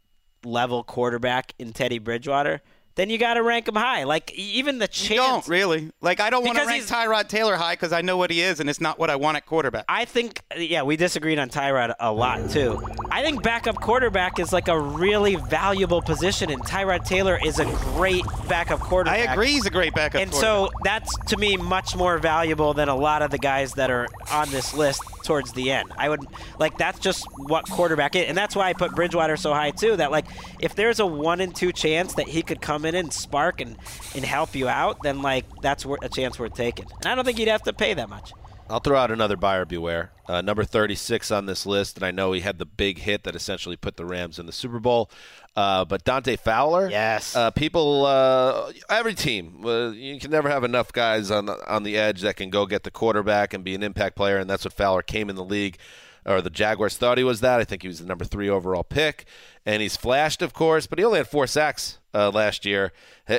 level 0.44 0.84
quarterback 0.84 1.54
in 1.58 1.72
Teddy 1.72 1.98
Bridgewater, 1.98 2.60
then 2.98 3.10
you 3.10 3.16
got 3.16 3.34
to 3.34 3.42
rank 3.44 3.68
him 3.68 3.76
high. 3.76 4.02
Like 4.02 4.34
even 4.34 4.78
the 4.78 4.86
You 4.86 4.88
chance. 4.88 5.18
don't 5.18 5.48
really. 5.48 5.90
Like, 6.00 6.18
I 6.18 6.30
don't 6.30 6.44
want 6.44 6.58
to 6.58 6.64
rank 6.66 6.82
Tyrod 6.84 7.28
Taylor 7.28 7.54
high 7.54 7.74
because 7.74 7.92
I 7.92 8.00
know 8.02 8.16
what 8.16 8.32
he 8.32 8.40
is, 8.40 8.58
and 8.58 8.68
it's 8.68 8.80
not 8.80 8.98
what 8.98 9.08
I 9.08 9.14
want 9.14 9.36
at 9.36 9.46
quarterback. 9.46 9.84
I 9.88 10.04
think, 10.04 10.42
yeah, 10.56 10.82
we 10.82 10.96
disagreed 10.96 11.38
on 11.38 11.48
Tyrod 11.48 11.94
a 12.00 12.12
lot 12.12 12.50
too. 12.50 12.80
I 13.12 13.22
think 13.22 13.44
backup 13.44 13.80
quarterback 13.80 14.40
is 14.40 14.52
like 14.52 14.66
a 14.66 14.78
really 14.78 15.36
valuable 15.36 16.02
position, 16.02 16.50
and 16.50 16.60
Tyrod 16.64 17.04
Taylor 17.04 17.38
is 17.44 17.60
a 17.60 17.66
great 17.94 18.24
backup 18.48 18.80
quarterback. 18.80 19.28
I 19.28 19.32
agree 19.32 19.52
he's 19.52 19.66
a 19.66 19.70
great 19.70 19.94
backup 19.94 20.20
And 20.20 20.34
so 20.34 20.68
that's 20.82 21.16
to 21.28 21.36
me 21.36 21.56
much 21.56 21.94
more 21.94 22.18
valuable 22.18 22.74
than 22.74 22.88
a 22.88 22.96
lot 22.96 23.22
of 23.22 23.30
the 23.30 23.38
guys 23.38 23.74
that 23.74 23.92
are 23.92 24.08
on 24.32 24.50
this 24.50 24.74
list 24.74 25.02
towards 25.22 25.52
the 25.52 25.70
end. 25.70 25.92
I 25.96 26.08
would 26.08 26.24
like 26.58 26.78
that's 26.78 26.98
just 26.98 27.26
what 27.36 27.68
quarterback 27.68 28.16
is, 28.16 28.26
and 28.26 28.36
that's 28.36 28.56
why 28.56 28.68
I 28.68 28.72
put 28.72 28.94
Bridgewater 28.94 29.36
so 29.36 29.52
high 29.52 29.70
too. 29.70 29.96
That 29.96 30.10
like 30.10 30.26
if 30.60 30.74
there's 30.74 31.00
a 31.00 31.06
one 31.06 31.40
in 31.40 31.52
two 31.52 31.72
chance 31.72 32.14
that 32.14 32.28
he 32.28 32.42
could 32.42 32.60
come 32.60 32.84
in 32.84 32.94
and 32.94 33.12
spark 33.12 33.60
and 33.60 33.76
and 34.14 34.24
help 34.24 34.54
you 34.54 34.68
out, 34.68 35.02
then 35.02 35.22
like 35.22 35.44
that's 35.62 35.84
a 36.02 36.08
chance 36.08 36.38
worth 36.38 36.54
taking. 36.54 36.86
And 37.02 37.06
I 37.06 37.14
don't 37.14 37.24
think 37.24 37.38
you'd 37.38 37.48
have 37.48 37.62
to 37.64 37.72
pay 37.72 37.94
that 37.94 38.08
much. 38.08 38.32
I'll 38.70 38.80
throw 38.80 38.98
out 38.98 39.10
another 39.10 39.36
buyer 39.36 39.64
beware. 39.64 40.12
Uh, 40.28 40.42
number 40.42 40.62
36 40.62 41.30
on 41.30 41.46
this 41.46 41.64
list, 41.64 41.96
and 41.96 42.04
I 42.04 42.10
know 42.10 42.32
he 42.32 42.40
had 42.40 42.58
the 42.58 42.66
big 42.66 42.98
hit 42.98 43.24
that 43.24 43.34
essentially 43.34 43.76
put 43.76 43.96
the 43.96 44.04
Rams 44.04 44.38
in 44.38 44.44
the 44.44 44.52
Super 44.52 44.78
Bowl. 44.78 45.10
Uh, 45.56 45.84
but 45.86 46.04
Dante 46.04 46.36
Fowler, 46.36 46.90
Yes. 46.90 47.34
uh, 47.34 47.50
people, 47.50 48.04
uh, 48.04 48.70
every 48.90 49.14
team, 49.14 49.64
uh, 49.64 49.88
you 49.90 50.20
can 50.20 50.30
never 50.30 50.50
have 50.50 50.64
enough 50.64 50.92
guys 50.92 51.30
on 51.30 51.46
the, 51.46 51.56
on 51.72 51.82
the 51.82 51.96
edge 51.96 52.20
that 52.20 52.36
can 52.36 52.50
go 52.50 52.66
get 52.66 52.82
the 52.84 52.90
quarterback 52.90 53.54
and 53.54 53.64
be 53.64 53.74
an 53.74 53.82
impact 53.82 54.16
player, 54.16 54.36
and 54.36 54.48
that's 54.50 54.64
what 54.64 54.74
Fowler 54.74 55.02
came 55.02 55.30
in 55.30 55.36
the 55.36 55.44
league. 55.44 55.78
Or 56.26 56.42
the 56.42 56.50
Jaguars 56.50 56.98
thought 56.98 57.16
he 57.16 57.24
was 57.24 57.40
that. 57.40 57.58
I 57.60 57.64
think 57.64 57.80
he 57.80 57.88
was 57.88 58.00
the 58.00 58.06
number 58.06 58.26
three 58.26 58.50
overall 58.50 58.84
pick, 58.84 59.24
and 59.64 59.80
he's 59.80 59.96
flashed, 59.96 60.42
of 60.42 60.52
course, 60.52 60.86
but 60.86 60.98
he 60.98 61.04
only 61.06 61.18
had 61.18 61.28
four 61.28 61.46
sacks 61.46 61.98
uh, 62.12 62.28
last 62.30 62.66
year. 62.66 62.92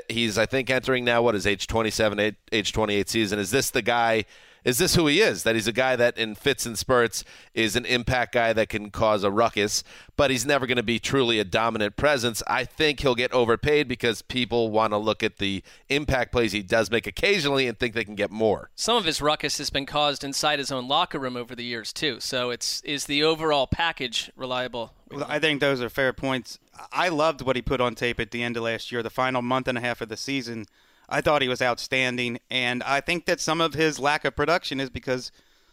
He's, 0.09 0.39
I 0.39 0.47
think, 0.47 0.71
entering 0.71 1.05
now 1.05 1.21
what 1.21 1.35
is 1.35 1.45
age 1.45 1.67
27, 1.67 2.19
age- 2.19 2.35
age 2.51 2.73
28 2.73 3.07
season. 3.07 3.37
Is 3.37 3.51
this 3.51 3.69
the 3.69 3.83
guy? 3.83 4.25
Is 4.63 4.77
this 4.77 4.95
who 4.95 5.07
he 5.07 5.21
is? 5.21 5.43
That 5.43 5.55
he's 5.55 5.67
a 5.67 5.73
guy 5.73 5.95
that 5.95 6.17
in 6.17 6.35
fits 6.35 6.65
and 6.65 6.77
spurts 6.77 7.23
is 7.53 7.75
an 7.75 7.85
impact 7.85 8.33
guy 8.33 8.53
that 8.53 8.69
can 8.69 8.91
cause 8.91 9.23
a 9.23 9.31
ruckus, 9.31 9.83
but 10.17 10.31
he's 10.31 10.45
never 10.45 10.67
going 10.67 10.77
to 10.77 10.83
be 10.83 10.99
truly 10.99 11.39
a 11.39 11.43
dominant 11.43 11.95
presence. 11.95 12.43
I 12.47 12.65
think 12.65 12.99
he'll 12.99 13.15
get 13.15 13.31
overpaid 13.31 13.87
because 13.87 14.21
people 14.21 14.69
want 14.69 14.91
to 14.91 14.97
look 14.97 15.23
at 15.23 15.37
the 15.37 15.63
impact 15.87 16.31
plays 16.31 16.51
he 16.51 16.61
does 16.61 16.91
make 16.91 17.07
occasionally 17.07 17.67
and 17.67 17.79
think 17.79 17.93
they 17.93 18.03
can 18.03 18.15
get 18.15 18.31
more. 18.31 18.69
Some 18.75 18.97
of 18.97 19.05
his 19.05 19.21
ruckus 19.21 19.57
has 19.59 19.69
been 19.69 19.85
caused 19.85 20.23
inside 20.23 20.59
his 20.59 20.71
own 20.71 20.87
locker 20.87 21.19
room 21.19 21.37
over 21.37 21.55
the 21.55 21.63
years 21.63 21.93
too. 21.93 22.19
So 22.19 22.49
it's 22.49 22.81
is 22.81 23.05
the 23.05 23.23
overall 23.23 23.67
package 23.67 24.29
reliable? 24.35 24.93
Well, 25.11 25.25
I 25.27 25.39
think 25.39 25.61
those 25.61 25.81
are 25.81 25.89
fair 25.89 26.13
points. 26.13 26.59
I 26.91 27.09
loved 27.09 27.41
what 27.41 27.55
he 27.55 27.61
put 27.61 27.81
on 27.81 27.95
tape 27.95 28.19
at 28.19 28.31
the 28.31 28.43
end 28.43 28.57
of 28.57 28.63
last 28.63 28.91
year, 28.91 29.01
the 29.01 29.09
final 29.09 29.41
month 29.41 29.67
and 29.67 29.77
a 29.77 29.81
half 29.81 30.01
of 30.01 30.09
the 30.09 30.17
season. 30.17 30.65
I 31.09 31.21
thought 31.21 31.41
he 31.41 31.47
was 31.47 31.61
outstanding, 31.61 32.39
and 32.49 32.83
I 32.83 33.01
think 33.01 33.25
that 33.25 33.39
some 33.39 33.61
of 33.61 33.73
his 33.73 33.99
lack 33.99 34.25
of 34.25 34.35
production 34.35 34.79
is 34.79 34.89
because 34.89 35.31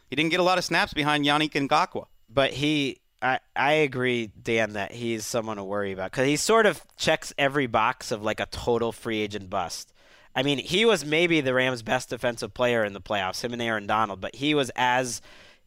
he 0.09 0.17
didn't 0.17 0.31
get 0.31 0.41
a 0.41 0.45
lot 0.45 0.59
of 0.59 0.65
snaps 0.65 0.95
behind 0.95 1.25
Yannick 1.25 1.53
Ngakoue. 1.53 2.07
but 2.29 2.53
he 2.53 3.01
I, 3.23 3.41
I 3.55 3.73
agree 3.73 4.27
dan 4.41 4.75
that 4.75 4.93
he's 4.93 5.25
someone 5.25 5.57
to 5.57 5.65
worry 5.65 5.93
about 5.93 6.11
because 6.11 6.27
he 6.27 6.37
sort 6.37 6.67
of 6.67 6.83
checks 6.97 7.33
every 7.39 7.67
box 7.67 8.11
of 8.11 8.23
like 8.23 8.41
a 8.41 8.47
total 8.47 8.93
free 8.93 9.21
agent 9.21 9.49
bust 9.49 9.93
i 10.35 10.43
mean 10.43 10.59
he 10.59 10.85
was 10.85 11.05
maybe 11.05 11.41
the 11.41 11.55
rams 11.55 11.83
best 11.83 12.11
defensive 12.11 12.53
player 12.53 12.85
in 12.85 12.93
the 12.93 13.01
playoffs 13.01 13.43
him 13.43 13.53
and 13.53 13.63
aaron 13.63 13.87
donald 13.87 14.21
but 14.21 14.35
he 14.37 14.55
was 14.55 14.71
as 14.77 15.23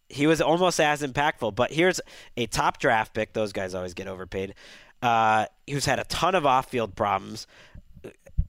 he 0.09 0.28
was 0.28 0.41
almost 0.41 0.80
as 0.80 1.01
impactful 1.01 1.53
but 1.55 1.72
here's 1.72 1.99
a 2.38 2.45
top 2.45 2.78
draft 2.80 3.13
pick 3.13 3.34
those 3.34 3.51
guys 3.51 3.74
always 3.74 3.93
get 3.95 4.07
overpaid 4.07 4.53
uh, 5.01 5.45
who's 5.70 5.86
had 5.86 5.97
a 5.97 6.03
ton 6.03 6.36
of 6.36 6.45
off-field 6.45 6.93
problems 6.95 7.47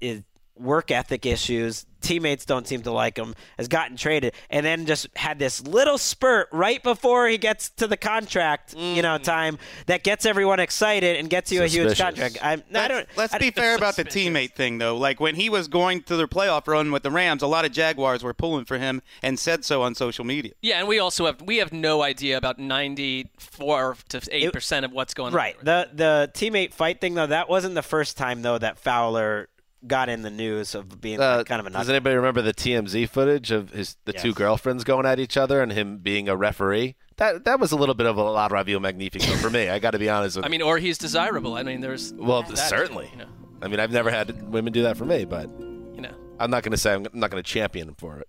is 0.00 0.22
work 0.60 0.90
ethic 0.90 1.26
issues. 1.26 1.86
Teammates 2.00 2.46
don't 2.46 2.66
seem 2.66 2.80
to 2.82 2.90
like 2.90 3.18
him. 3.18 3.34
Has 3.58 3.68
gotten 3.68 3.94
traded, 3.94 4.32
and 4.48 4.64
then 4.64 4.86
just 4.86 5.06
had 5.16 5.38
this 5.38 5.60
little 5.66 5.98
spurt 5.98 6.48
right 6.50 6.82
before 6.82 7.28
he 7.28 7.36
gets 7.36 7.68
to 7.70 7.86
the 7.86 7.98
contract, 7.98 8.74
you 8.74 9.02
know, 9.02 9.18
mm. 9.18 9.22
time 9.22 9.58
that 9.84 10.02
gets 10.02 10.24
everyone 10.24 10.60
excited 10.60 11.16
and 11.16 11.28
gets 11.28 11.52
you 11.52 11.62
a 11.62 11.66
huge 11.66 11.98
contract. 11.98 12.38
I'm, 12.42 12.62
I 12.74 12.88
don't. 12.88 13.06
Let's 13.16 13.34
I- 13.34 13.38
be 13.38 13.50
fair 13.50 13.76
about 13.76 13.96
the 13.96 14.04
teammate 14.04 14.54
thing, 14.54 14.78
though. 14.78 14.96
Like 14.96 15.20
when 15.20 15.34
he 15.34 15.50
was 15.50 15.68
going 15.68 16.02
to 16.04 16.16
their 16.16 16.26
playoff 16.26 16.66
run 16.66 16.90
with 16.90 17.02
the 17.02 17.10
Rams, 17.10 17.42
a 17.42 17.46
lot 17.46 17.66
of 17.66 17.72
Jaguars 17.72 18.22
were 18.22 18.32
pulling 18.32 18.64
for 18.64 18.78
him 18.78 19.02
and 19.22 19.38
said 19.38 19.66
so 19.66 19.82
on 19.82 19.94
social 19.94 20.24
media. 20.24 20.52
Yeah, 20.62 20.78
and 20.78 20.88
we 20.88 20.98
also 20.98 21.26
have 21.26 21.42
we 21.42 21.58
have 21.58 21.70
no 21.70 22.00
idea 22.00 22.38
about 22.38 22.58
ninety 22.58 23.28
four 23.38 23.96
to 24.08 24.22
eight 24.30 24.54
percent 24.54 24.86
of 24.86 24.92
what's 24.92 25.12
going 25.12 25.34
Right. 25.34 25.54
on. 25.60 25.66
Right. 25.66 25.66
The 25.66 25.90
the 25.94 26.30
teammate 26.32 26.72
fight 26.72 27.00
thing 27.02 27.12
though, 27.12 27.26
that 27.26 27.50
wasn't 27.50 27.74
the 27.74 27.82
first 27.82 28.16
time 28.16 28.40
though 28.40 28.56
that 28.56 28.78
Fowler 28.78 29.48
got 29.86 30.08
in 30.08 30.22
the 30.22 30.30
news 30.30 30.74
of 30.74 31.00
being 31.00 31.20
Uh, 31.20 31.42
kind 31.44 31.60
of 31.60 31.66
a 31.66 31.70
does 31.70 31.88
anybody 31.88 32.14
remember 32.16 32.42
the 32.42 32.52
TMZ 32.52 33.08
footage 33.08 33.50
of 33.50 33.70
his 33.70 33.96
the 34.04 34.12
two 34.12 34.32
girlfriends 34.34 34.84
going 34.84 35.06
at 35.06 35.18
each 35.18 35.36
other 35.36 35.62
and 35.62 35.72
him 35.72 35.98
being 35.98 36.28
a 36.28 36.36
referee? 36.36 36.96
That 37.16 37.44
that 37.44 37.58
was 37.60 37.72
a 37.72 37.76
little 37.76 37.94
bit 37.94 38.06
of 38.06 38.16
a 38.16 38.22
La 38.22 38.46
Radio 38.48 38.78
Magnifico 38.78 39.32
for 39.36 39.50
me. 39.50 39.68
I 39.68 39.78
got 39.78 39.90
to 39.92 39.98
be 39.98 40.08
honest 40.08 40.36
with 40.36 40.44
I 40.44 40.48
mean, 40.48 40.62
or 40.62 40.78
he's 40.78 40.98
desirable. 40.98 41.54
I 41.54 41.62
mean, 41.62 41.80
there's 41.80 42.12
Well, 42.14 42.42
that, 42.42 42.56
certainly. 42.58 43.08
You 43.12 43.18
know, 43.18 43.28
I 43.62 43.68
mean, 43.68 43.80
I've 43.80 43.92
never 43.92 44.10
had 44.10 44.50
women 44.50 44.72
do 44.72 44.82
that 44.84 44.96
for 44.96 45.04
me, 45.04 45.24
but 45.24 45.48
you 45.94 46.00
know. 46.00 46.14
I'm 46.38 46.50
not 46.50 46.62
going 46.62 46.72
to 46.72 46.78
say 46.78 46.94
I'm 46.94 47.02
not 47.12 47.30
going 47.30 47.42
to 47.42 47.48
champion 47.48 47.88
him 47.88 47.94
for 47.96 48.18
it, 48.18 48.28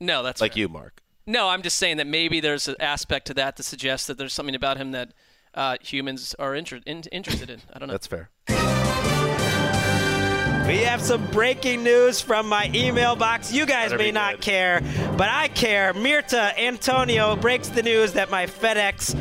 No, 0.00 0.22
that's 0.22 0.40
like 0.40 0.52
fair. 0.54 0.60
you, 0.62 0.68
Mark. 0.70 1.02
No, 1.26 1.48
I'm 1.50 1.60
just 1.62 1.76
saying 1.76 1.98
that 1.98 2.06
maybe 2.06 2.40
there's 2.40 2.66
an 2.68 2.76
aspect 2.80 3.26
to 3.26 3.34
that 3.34 3.56
to 3.58 3.62
suggest 3.62 4.06
that 4.06 4.16
there's 4.16 4.32
something 4.32 4.54
about 4.54 4.78
him 4.78 4.92
that 4.92 5.12
uh, 5.54 5.76
humans 5.82 6.34
are 6.38 6.54
inter- 6.54 6.80
in- 6.86 7.02
interested 7.12 7.50
in. 7.50 7.60
I 7.74 7.78
don't 7.78 7.88
know. 7.88 7.92
That's 7.94 8.06
fair. 8.06 8.30
We 10.66 10.78
have 10.78 11.00
some 11.00 11.26
breaking 11.28 11.82
news 11.82 12.20
from 12.20 12.48
my 12.48 12.70
email 12.74 13.16
box. 13.16 13.52
You 13.52 13.66
guys 13.66 13.90
Better 13.90 13.98
may 13.98 14.08
be 14.08 14.12
not 14.12 14.34
good. 14.36 14.40
care, 14.42 14.80
but 15.16 15.28
I 15.28 15.48
care. 15.48 15.92
Mirta 15.94 16.56
Antonio 16.56 17.34
breaks 17.34 17.68
the 17.68 17.82
news 17.82 18.12
that 18.12 18.30
my 18.30 18.46
FedEx 18.46 19.14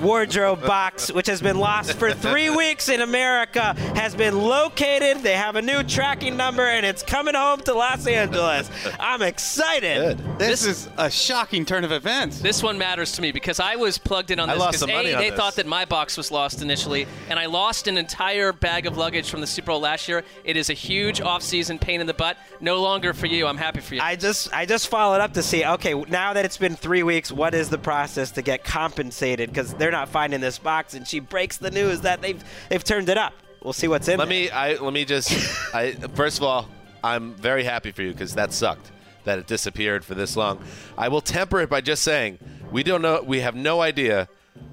wardrobe 0.00 0.62
box, 0.62 1.12
which 1.12 1.26
has 1.26 1.40
been 1.40 1.58
lost 1.58 1.94
for 1.94 2.12
three 2.12 2.50
weeks 2.50 2.88
in 2.88 3.00
America, 3.00 3.74
has 3.94 4.14
been 4.14 4.38
located. 4.38 5.18
They 5.22 5.34
have 5.34 5.56
a 5.56 5.62
new 5.62 5.82
tracking 5.82 6.36
number, 6.36 6.62
and 6.62 6.84
it's 6.84 7.02
coming 7.02 7.34
home 7.34 7.60
to 7.60 7.74
Los 7.74 8.06
Angeles. 8.06 8.70
I'm 8.98 9.22
excited. 9.22 10.18
Good. 10.18 10.38
This, 10.38 10.64
is 10.64 10.88
a 10.98 11.10
shocking 11.10 11.64
turn 11.64 11.84
of 11.84 11.92
events. 11.92 12.40
This 12.40 12.62
one 12.62 12.78
matters 12.78 13.12
to 13.12 13.22
me 13.22 13.32
because 13.32 13.60
I 13.60 13.76
was 13.76 13.98
plugged 13.98 14.30
in 14.30 14.40
on 14.40 14.50
I 14.50 14.54
this 14.54 14.66
because 14.66 14.82
A, 14.82 15.14
they 15.14 15.30
this. 15.30 15.38
thought 15.38 15.56
that 15.56 15.66
my 15.66 15.84
box 15.84 16.16
was 16.16 16.30
lost 16.30 16.62
initially, 16.62 17.06
and 17.28 17.38
I 17.38 17.46
lost 17.46 17.86
an 17.88 17.96
entire 17.96 18.52
bag 18.52 18.86
of 18.86 18.96
luggage 18.96 19.30
from 19.30 19.40
the 19.40 19.46
Super 19.46 19.68
Bowl 19.72 19.80
last 19.80 20.08
year. 20.08 20.24
It 20.44 20.56
is 20.56 20.70
a 20.70 20.74
huge 20.74 21.20
off-season 21.20 21.78
pain 21.78 22.00
in 22.00 22.06
the 22.06 22.14
butt. 22.14 22.36
No 22.60 22.80
longer 22.82 23.12
for 23.12 23.26
you. 23.26 23.46
I'm 23.46 23.56
happy 23.56 23.80
for 23.80 23.94
you. 23.94 24.00
I 24.00 24.16
just 24.16 24.52
I 24.52 24.66
just 24.66 24.88
followed 24.88 25.20
up 25.20 25.34
to 25.34 25.42
see 25.42 25.64
okay 25.64 25.94
now 25.94 26.32
that 26.32 26.44
it's 26.44 26.56
been 26.56 26.76
three 26.76 27.02
weeks 27.02 27.30
what 27.30 27.54
is 27.54 27.68
the 27.68 27.78
process 27.78 28.30
to 28.32 28.42
get 28.42 28.64
compensated 28.64 29.50
because 29.50 29.74
they're 29.88 29.98
not 29.98 30.10
finding 30.10 30.40
this 30.40 30.58
box 30.58 30.92
and 30.92 31.08
she 31.08 31.18
breaks 31.18 31.56
the 31.56 31.70
news 31.70 32.02
that 32.02 32.20
they've 32.20 32.44
they've 32.68 32.84
turned 32.84 33.08
it 33.08 33.16
up. 33.16 33.32
We'll 33.62 33.72
see 33.72 33.88
what's 33.88 34.06
in 34.06 34.18
Let 34.18 34.28
there. 34.28 34.38
me 34.38 34.50
I 34.50 34.74
let 34.74 34.92
me 34.92 35.06
just 35.06 35.32
I 35.74 35.92
first 36.14 36.36
of 36.36 36.44
all, 36.44 36.68
I'm 37.02 37.34
very 37.34 37.64
happy 37.64 37.90
for 37.90 38.02
you 38.02 38.12
because 38.12 38.34
that 38.34 38.52
sucked 38.52 38.90
that 39.24 39.38
it 39.38 39.46
disappeared 39.46 40.04
for 40.04 40.14
this 40.14 40.36
long. 40.36 40.62
I 40.98 41.08
will 41.08 41.22
temper 41.22 41.60
it 41.60 41.70
by 41.70 41.80
just 41.80 42.02
saying 42.02 42.38
we 42.70 42.82
don't 42.82 43.00
know 43.00 43.22
we 43.22 43.40
have 43.40 43.54
no 43.54 43.80
idea. 43.80 44.28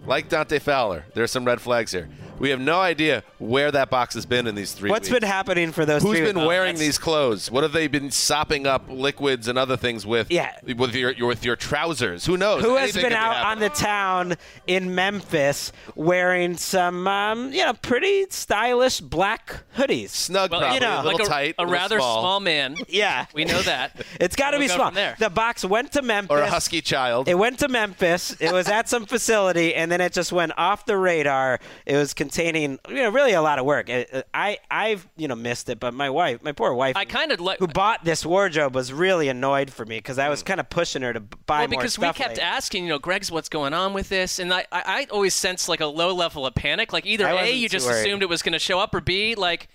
Like 0.05 0.27
Dante 0.27 0.59
Fowler, 0.59 1.05
there 1.13 1.23
are 1.23 1.27
some 1.27 1.45
red 1.45 1.61
flags 1.61 1.93
here. 1.93 2.09
We 2.37 2.49
have 2.49 2.59
no 2.59 2.79
idea 2.81 3.23
where 3.39 3.71
that 3.71 3.89
box 3.89 4.13
has 4.15 4.25
been 4.25 4.45
in 4.45 4.55
these 4.55 4.73
three 4.73 4.89
What's 4.89 5.09
weeks. 5.09 5.21
been 5.21 5.27
happening 5.29 5.71
for 5.71 5.85
those? 5.85 6.03
Who's 6.03 6.17
three 6.17 6.25
been 6.27 6.35
weeks? 6.37 6.47
wearing 6.47 6.75
these 6.75 6.97
clothes? 6.97 7.49
What 7.49 7.63
have 7.63 7.71
they 7.71 7.87
been 7.87 8.11
sopping 8.11 8.67
up 8.67 8.83
liquids 8.89 9.47
and 9.47 9.57
other 9.57 9.77
things 9.77 10.05
with? 10.05 10.29
Yeah. 10.29 10.51
with 10.75 10.93
your, 10.95 11.11
your 11.11 11.27
with 11.29 11.45
your 11.45 11.55
trousers. 11.55 12.25
Who 12.25 12.35
knows? 12.35 12.61
Who 12.61 12.75
has 12.75 12.83
Anything 12.95 13.01
been 13.03 13.11
could 13.11 13.17
be 13.17 13.23
out 13.37 13.45
on 13.45 13.59
the 13.59 13.69
town 13.69 14.35
in 14.67 14.93
Memphis 14.93 15.71
wearing 15.95 16.57
some, 16.57 17.07
um, 17.07 17.53
you 17.53 17.63
know, 17.63 17.73
pretty 17.73 18.25
stylish 18.29 18.99
black 18.99 19.63
hoodies? 19.77 20.09
snug, 20.09 20.51
well, 20.51 20.59
probably 20.59 20.75
you 20.75 20.81
know, 20.81 20.95
a 21.01 21.03
little 21.03 21.19
like 21.19 21.27
a, 21.27 21.29
tight, 21.29 21.55
a 21.57 21.61
little 21.61 21.73
rather 21.73 21.99
small, 21.99 22.21
small 22.21 22.39
man. 22.41 22.75
Yeah, 22.89 23.25
We 23.33 23.45
know 23.45 23.61
that. 23.61 24.05
it's 24.19 24.35
got 24.35 24.51
to 24.51 24.57
We'll 24.57 24.65
be 24.65 24.67
go 24.69 24.75
small. 24.75 24.91
there. 24.91 25.15
The 25.19 25.29
box 25.29 25.63
went 25.63 25.93
to 25.93 26.01
Memphis. 26.01 26.31
or 26.35 26.41
a 26.41 26.49
husky 26.49 26.81
child. 26.81 27.27
It 27.27 27.35
went 27.37 27.59
to 27.59 27.67
Memphis. 27.69 28.35
It 28.41 28.51
was 28.51 28.67
at 28.67 28.89
some 28.89 29.05
facility, 29.05 29.73
and 29.73 29.91
then 29.91 30.01
it 30.01 30.11
just 30.13 30.31
went 30.31 30.51
off 30.57 30.85
the 30.85 30.97
radar. 30.97 31.59
It 31.85 31.95
was 31.95 32.13
containing, 32.25 32.79
you 32.89 32.95
know, 32.95 33.09
really 33.09 33.33
a 33.33 33.41
lot 33.41 33.59
of 33.59 33.65
work. 33.65 33.89
It- 33.89 34.09
it- 34.11 34.27
I, 34.33 34.57
I've, 34.69 35.07
you 35.15 35.27
know, 35.27 35.35
missed 35.35 35.69
it, 35.69 35.79
but 35.79 35.93
my 35.93 36.09
wife, 36.09 36.41
my 36.43 36.51
poor 36.51 36.73
wife, 36.73 36.95
I 36.95 37.05
kind 37.05 37.31
of 37.31 37.39
like. 37.39 37.59
who 37.59 37.67
bought 37.67 38.03
this 38.03 38.25
wardrobe, 38.25 38.73
was 38.73 38.91
really 38.91 39.29
annoyed 39.29 39.71
for 39.71 39.85
me 39.85 39.97
because 39.97 40.17
I 40.17 40.29
was 40.29 40.41
mm. 40.41 40.47
kind 40.47 40.59
of 40.59 40.69
pushing 40.69 41.01
her 41.03 41.13
to 41.13 41.19
b- 41.19 41.37
buy 41.45 41.59
Well, 41.59 41.67
more 41.69 41.81
because 41.81 41.99
we 41.99 42.11
kept 42.13 42.37
like- 42.37 42.41
asking, 42.41 42.83
you 42.83 42.89
know, 42.89 42.99
Greg's 42.99 43.31
what's 43.31 43.49
going 43.49 43.73
on 43.73 43.93
with 43.93 44.09
this, 44.09 44.39
and 44.39 44.53
I, 44.53 44.65
I, 44.71 44.83
I 44.85 45.07
always 45.11 45.35
sense 45.35 45.69
like 45.69 45.81
a 45.81 45.85
low 45.85 46.13
level 46.13 46.45
of 46.45 46.55
panic. 46.55 46.91
Like 46.91 47.05
either 47.05 47.27
I 47.27 47.31
a, 47.31 47.35
wasn't 47.35 47.57
you 47.57 47.69
just 47.69 47.87
worried. 47.87 48.01
assumed 48.01 48.23
it 48.23 48.29
was 48.29 48.41
going 48.41 48.53
to 48.53 48.59
show 48.59 48.79
up, 48.79 48.95
or 48.95 49.01
b, 49.01 49.35
like, 49.35 49.67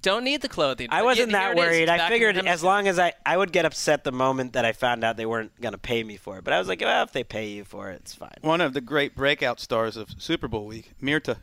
don't 0.00 0.24
need 0.24 0.42
the 0.42 0.48
clothing. 0.48 0.88
I 0.90 1.02
wasn't 1.02 1.30
here 1.30 1.38
that 1.38 1.56
worried. 1.56 1.88
I 1.88 2.08
figured 2.08 2.36
as 2.36 2.64
long 2.64 2.88
as 2.88 2.98
I, 2.98 3.12
I 3.24 3.36
would 3.36 3.52
get 3.52 3.64
upset 3.64 4.02
the 4.02 4.10
moment 4.10 4.54
that 4.54 4.64
I 4.64 4.72
found 4.72 5.04
out 5.04 5.16
they 5.16 5.26
weren't 5.26 5.58
going 5.60 5.72
to 5.72 5.78
pay 5.78 6.02
me 6.02 6.16
for 6.16 6.38
it. 6.38 6.44
But 6.44 6.54
I 6.54 6.58
was 6.58 6.66
like, 6.66 6.80
well, 6.80 7.04
if 7.04 7.12
they 7.12 7.22
pay 7.22 7.48
you 7.50 7.64
for 7.64 7.90
it, 7.90 8.00
it's 8.02 8.14
fine. 8.14 8.34
One 8.40 8.60
of 8.60 8.72
the 8.74 8.80
great 8.80 9.14
breakout 9.14 9.60
stars 9.60 9.96
of 9.96 10.10
Super 10.18 10.48
Bowl 10.48 10.66
week, 10.66 10.92
Mirta. 11.00 11.36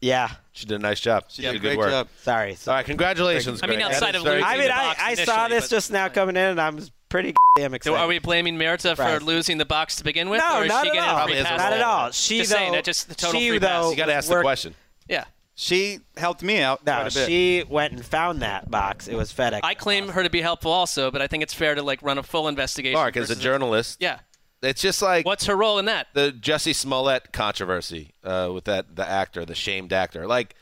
Yeah. 0.00 0.30
She 0.52 0.66
did 0.66 0.76
a 0.76 0.78
nice 0.78 1.00
job. 1.00 1.24
She 1.28 1.42
did 1.42 1.52
did 1.52 1.56
a 1.56 1.58
good 1.60 1.78
work. 1.78 1.90
job. 1.90 2.08
Sorry. 2.22 2.56
All 2.66 2.74
right, 2.74 2.84
congratulations. 2.86 3.60
I 3.62 3.66
mean, 3.66 3.78
Greg. 3.80 3.92
outside 3.92 4.14
of 4.14 4.22
losing 4.22 4.42
I 4.44 4.56
mean, 4.56 4.68
the 4.68 4.74
I, 4.74 4.84
box 4.86 5.00
I 5.02 5.14
saw 5.24 5.48
this 5.48 5.68
just 5.68 5.90
now 5.92 6.08
coming 6.08 6.36
in, 6.36 6.42
and 6.50 6.60
I'm 6.60 6.80
pretty 7.08 7.34
damn 7.56 7.70
So 7.72 7.76
excited. 7.76 7.98
are 7.98 8.06
we 8.08 8.18
blaming 8.18 8.56
Merita 8.56 8.96
for 8.96 9.02
Right. 9.02 9.22
losing 9.22 9.58
the 9.58 9.64
box 9.66 9.96
to 9.96 10.04
begin 10.04 10.28
with? 10.30 10.40
No, 10.40 10.58
or 10.60 10.64
is 10.64 10.68
not 10.68 10.84
she 10.84 10.90
at 10.90 10.94
getting 10.94 11.08
all. 11.08 11.14
a 11.16 11.18
Probably 11.18 11.34
free 11.36 11.44
pass? 11.44 11.58
Not 11.58 11.72
at 11.72 11.80
all. 11.82 12.10
She 12.12 12.38
Just 12.38 12.50
though, 12.50 12.56
saying 12.56 12.72
that 12.72 12.84
just 12.84 13.08
the 13.08 13.14
total 13.14 13.40
she 13.40 13.48
free 13.50 13.58
though 13.58 13.66
pass. 13.66 13.90
You 13.90 13.96
got 13.96 14.06
to 14.06 14.14
ask 14.14 14.28
the 14.28 14.40
question. 14.40 14.74
Yeah. 15.08 15.24
She 15.54 15.98
helped 16.16 16.42
me 16.42 16.60
out 16.62 16.86
No, 16.86 16.92
quite 16.94 17.12
a 17.12 17.14
bit. 17.14 17.26
she 17.26 17.64
went 17.68 17.92
and 17.92 18.02
found 18.04 18.40
that 18.40 18.70
box. 18.70 19.08
It 19.08 19.14
was 19.16 19.30
FedEx. 19.32 19.60
I 19.62 19.74
claim 19.74 20.08
her 20.08 20.22
to 20.22 20.30
be 20.30 20.40
helpful 20.40 20.72
also, 20.72 21.10
but 21.10 21.20
I 21.20 21.26
think 21.26 21.42
it's 21.42 21.52
fair 21.52 21.74
to 21.74 21.82
like 21.82 22.02
run 22.02 22.16
a 22.16 22.22
full 22.22 22.48
investigation. 22.48 22.94
Mark, 22.98 23.16
as 23.18 23.28
a 23.30 23.36
journalist, 23.36 23.98
Yeah. 24.00 24.20
It's 24.62 24.82
just 24.82 25.00
like 25.00 25.24
What's 25.24 25.46
her 25.46 25.56
role 25.56 25.78
in 25.78 25.86
that? 25.86 26.08
the 26.12 26.32
Jussie 26.38 26.74
Smollett 26.74 27.32
controversy 27.32 28.12
uh, 28.22 28.50
with 28.52 28.64
that 28.64 28.94
the 28.96 29.08
actor, 29.08 29.44
the 29.46 29.54
shamed 29.54 29.92
actor. 29.92 30.26
Like 30.26 30.54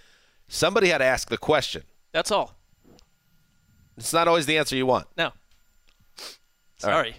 somebody 0.47 0.89
had 0.89 0.99
to 0.99 1.05
ask 1.05 1.29
the 1.29 1.39
question. 1.39 1.83
That's 2.13 2.31
all. 2.31 2.55
It's 3.97 4.13
not 4.13 4.29
always 4.29 4.47
the 4.47 4.57
answer 4.59 4.77
you 4.77 4.87
want. 4.87 5.09
No. 5.17 5.33
Sorry. 6.77 7.17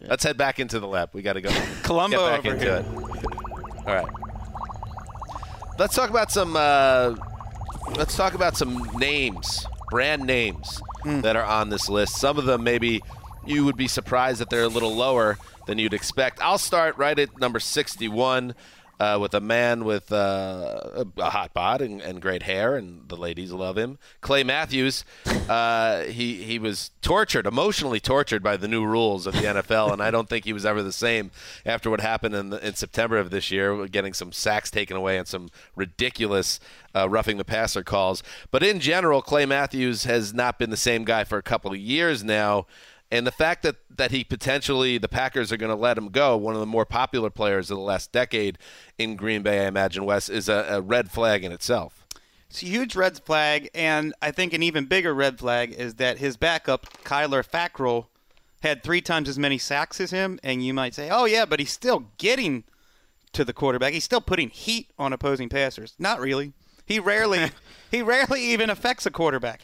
Let's 0.00 0.22
head 0.22 0.36
back 0.36 0.60
into 0.60 0.78
the 0.78 0.86
lab. 0.86 1.10
We 1.14 1.22
got 1.22 1.32
to 1.32 1.40
go. 1.40 1.50
Columbo 1.82 2.18
get 2.18 2.30
back 2.30 2.46
over 2.46 2.54
into 2.54 2.64
here. 2.66 2.76
it. 2.76 3.86
All 3.88 3.94
right. 3.94 4.06
Let's 5.78 5.94
talk 5.94 6.10
about 6.10 6.30
some. 6.30 6.54
Uh, 6.56 7.14
let's 7.96 8.16
talk 8.16 8.34
about 8.34 8.56
some 8.56 8.82
names, 8.98 9.64
brand 9.90 10.24
names 10.24 10.80
Hmm. 11.02 11.20
that 11.20 11.36
are 11.36 11.44
on 11.44 11.68
this 11.70 11.88
list. 11.88 12.16
Some 12.16 12.36
of 12.38 12.44
them 12.44 12.64
maybe 12.64 13.00
you 13.46 13.64
would 13.64 13.76
be 13.76 13.88
surprised 13.88 14.40
that 14.40 14.50
they're 14.50 14.62
a 14.62 14.68
little 14.68 14.94
lower 14.94 15.38
than 15.66 15.78
you'd 15.78 15.94
expect. 15.94 16.40
I'll 16.40 16.58
start 16.58 16.96
right 16.96 17.18
at 17.18 17.38
number 17.38 17.60
61 17.60 18.54
uh, 19.00 19.18
with 19.20 19.32
a 19.32 19.40
man 19.40 19.84
with 19.84 20.10
uh, 20.10 21.04
a, 21.16 21.30
hot 21.30 21.54
bod 21.54 21.80
and, 21.80 22.00
and 22.00 22.20
great 22.20 22.42
hair, 22.42 22.74
and 22.74 23.08
the 23.08 23.16
ladies 23.16 23.52
love 23.52 23.78
him. 23.78 23.98
Clay 24.20 24.42
Matthews. 24.42 25.04
Uh, 25.48 26.02
he 26.02 26.42
he 26.42 26.58
was 26.58 26.90
tortured, 27.00 27.46
emotionally 27.46 28.00
tortured 28.00 28.42
by 28.42 28.56
the 28.56 28.66
new 28.66 28.84
rules 28.84 29.26
of 29.26 29.34
the 29.34 29.42
NFL, 29.42 29.92
and 29.92 30.02
I 30.02 30.10
don't 30.10 30.28
think 30.28 30.44
he 30.44 30.52
was 30.52 30.66
ever 30.66 30.82
the 30.82 30.92
same 30.92 31.30
after 31.64 31.90
what 31.90 32.00
happened 32.00 32.34
in, 32.34 32.50
the, 32.50 32.66
in 32.66 32.74
September 32.74 33.18
of 33.18 33.30
this 33.30 33.50
year, 33.50 33.86
getting 33.86 34.12
some 34.12 34.32
sacks 34.32 34.70
taken 34.70 34.96
away 34.96 35.16
and 35.16 35.28
some 35.28 35.48
ridiculous 35.76 36.58
uh, 36.94 37.08
roughing 37.08 37.38
the 37.38 37.44
passer 37.44 37.84
calls. 37.84 38.22
But 38.50 38.62
in 38.62 38.80
general, 38.80 39.22
Clay 39.22 39.46
Matthews 39.46 40.04
has 40.04 40.34
not 40.34 40.58
been 40.58 40.70
the 40.70 40.76
same 40.76 41.04
guy 41.04 41.24
for 41.24 41.38
a 41.38 41.42
couple 41.42 41.70
of 41.70 41.78
years 41.78 42.24
now. 42.24 42.66
And 43.10 43.26
the 43.26 43.32
fact 43.32 43.62
that, 43.62 43.76
that 43.96 44.10
he 44.10 44.22
potentially, 44.22 44.98
the 44.98 45.08
Packers 45.08 45.50
are 45.50 45.56
going 45.56 45.70
to 45.70 45.76
let 45.76 45.96
him 45.96 46.08
go, 46.08 46.36
one 46.36 46.54
of 46.54 46.60
the 46.60 46.66
more 46.66 46.84
popular 46.84 47.30
players 47.30 47.70
of 47.70 47.78
the 47.78 47.82
last 47.82 48.12
decade 48.12 48.58
in 48.98 49.16
Green 49.16 49.42
Bay, 49.42 49.64
I 49.64 49.68
imagine, 49.68 50.04
Wes, 50.04 50.28
is 50.28 50.48
a, 50.48 50.66
a 50.68 50.80
red 50.82 51.10
flag 51.10 51.42
in 51.42 51.50
itself. 51.50 52.06
It's 52.50 52.62
a 52.62 52.66
huge 52.66 52.96
red 52.96 53.18
flag, 53.18 53.70
and 53.74 54.14
I 54.22 54.30
think 54.30 54.52
an 54.52 54.62
even 54.62 54.86
bigger 54.86 55.14
red 55.14 55.38
flag 55.38 55.72
is 55.72 55.94
that 55.94 56.18
his 56.18 56.36
backup, 56.36 56.86
Kyler 57.04 57.46
Fackrell, 57.46 58.06
had 58.62 58.82
three 58.82 59.00
times 59.00 59.28
as 59.28 59.38
many 59.38 59.58
sacks 59.58 60.00
as 60.00 60.10
him. 60.10 60.38
And 60.42 60.64
you 60.64 60.74
might 60.74 60.94
say, 60.94 61.10
oh, 61.10 61.24
yeah, 61.24 61.44
but 61.44 61.60
he's 61.60 61.72
still 61.72 62.06
getting 62.18 62.64
to 63.32 63.44
the 63.44 63.52
quarterback. 63.52 63.92
He's 63.92 64.04
still 64.04 64.20
putting 64.20 64.48
heat 64.48 64.90
on 64.98 65.12
opposing 65.12 65.48
passers. 65.48 65.94
Not 65.98 66.20
really. 66.20 66.52
He 66.86 66.98
rarely, 66.98 67.50
he 67.90 68.02
rarely 68.02 68.42
even 68.42 68.70
affects 68.70 69.06
a 69.06 69.10
quarterback. 69.10 69.62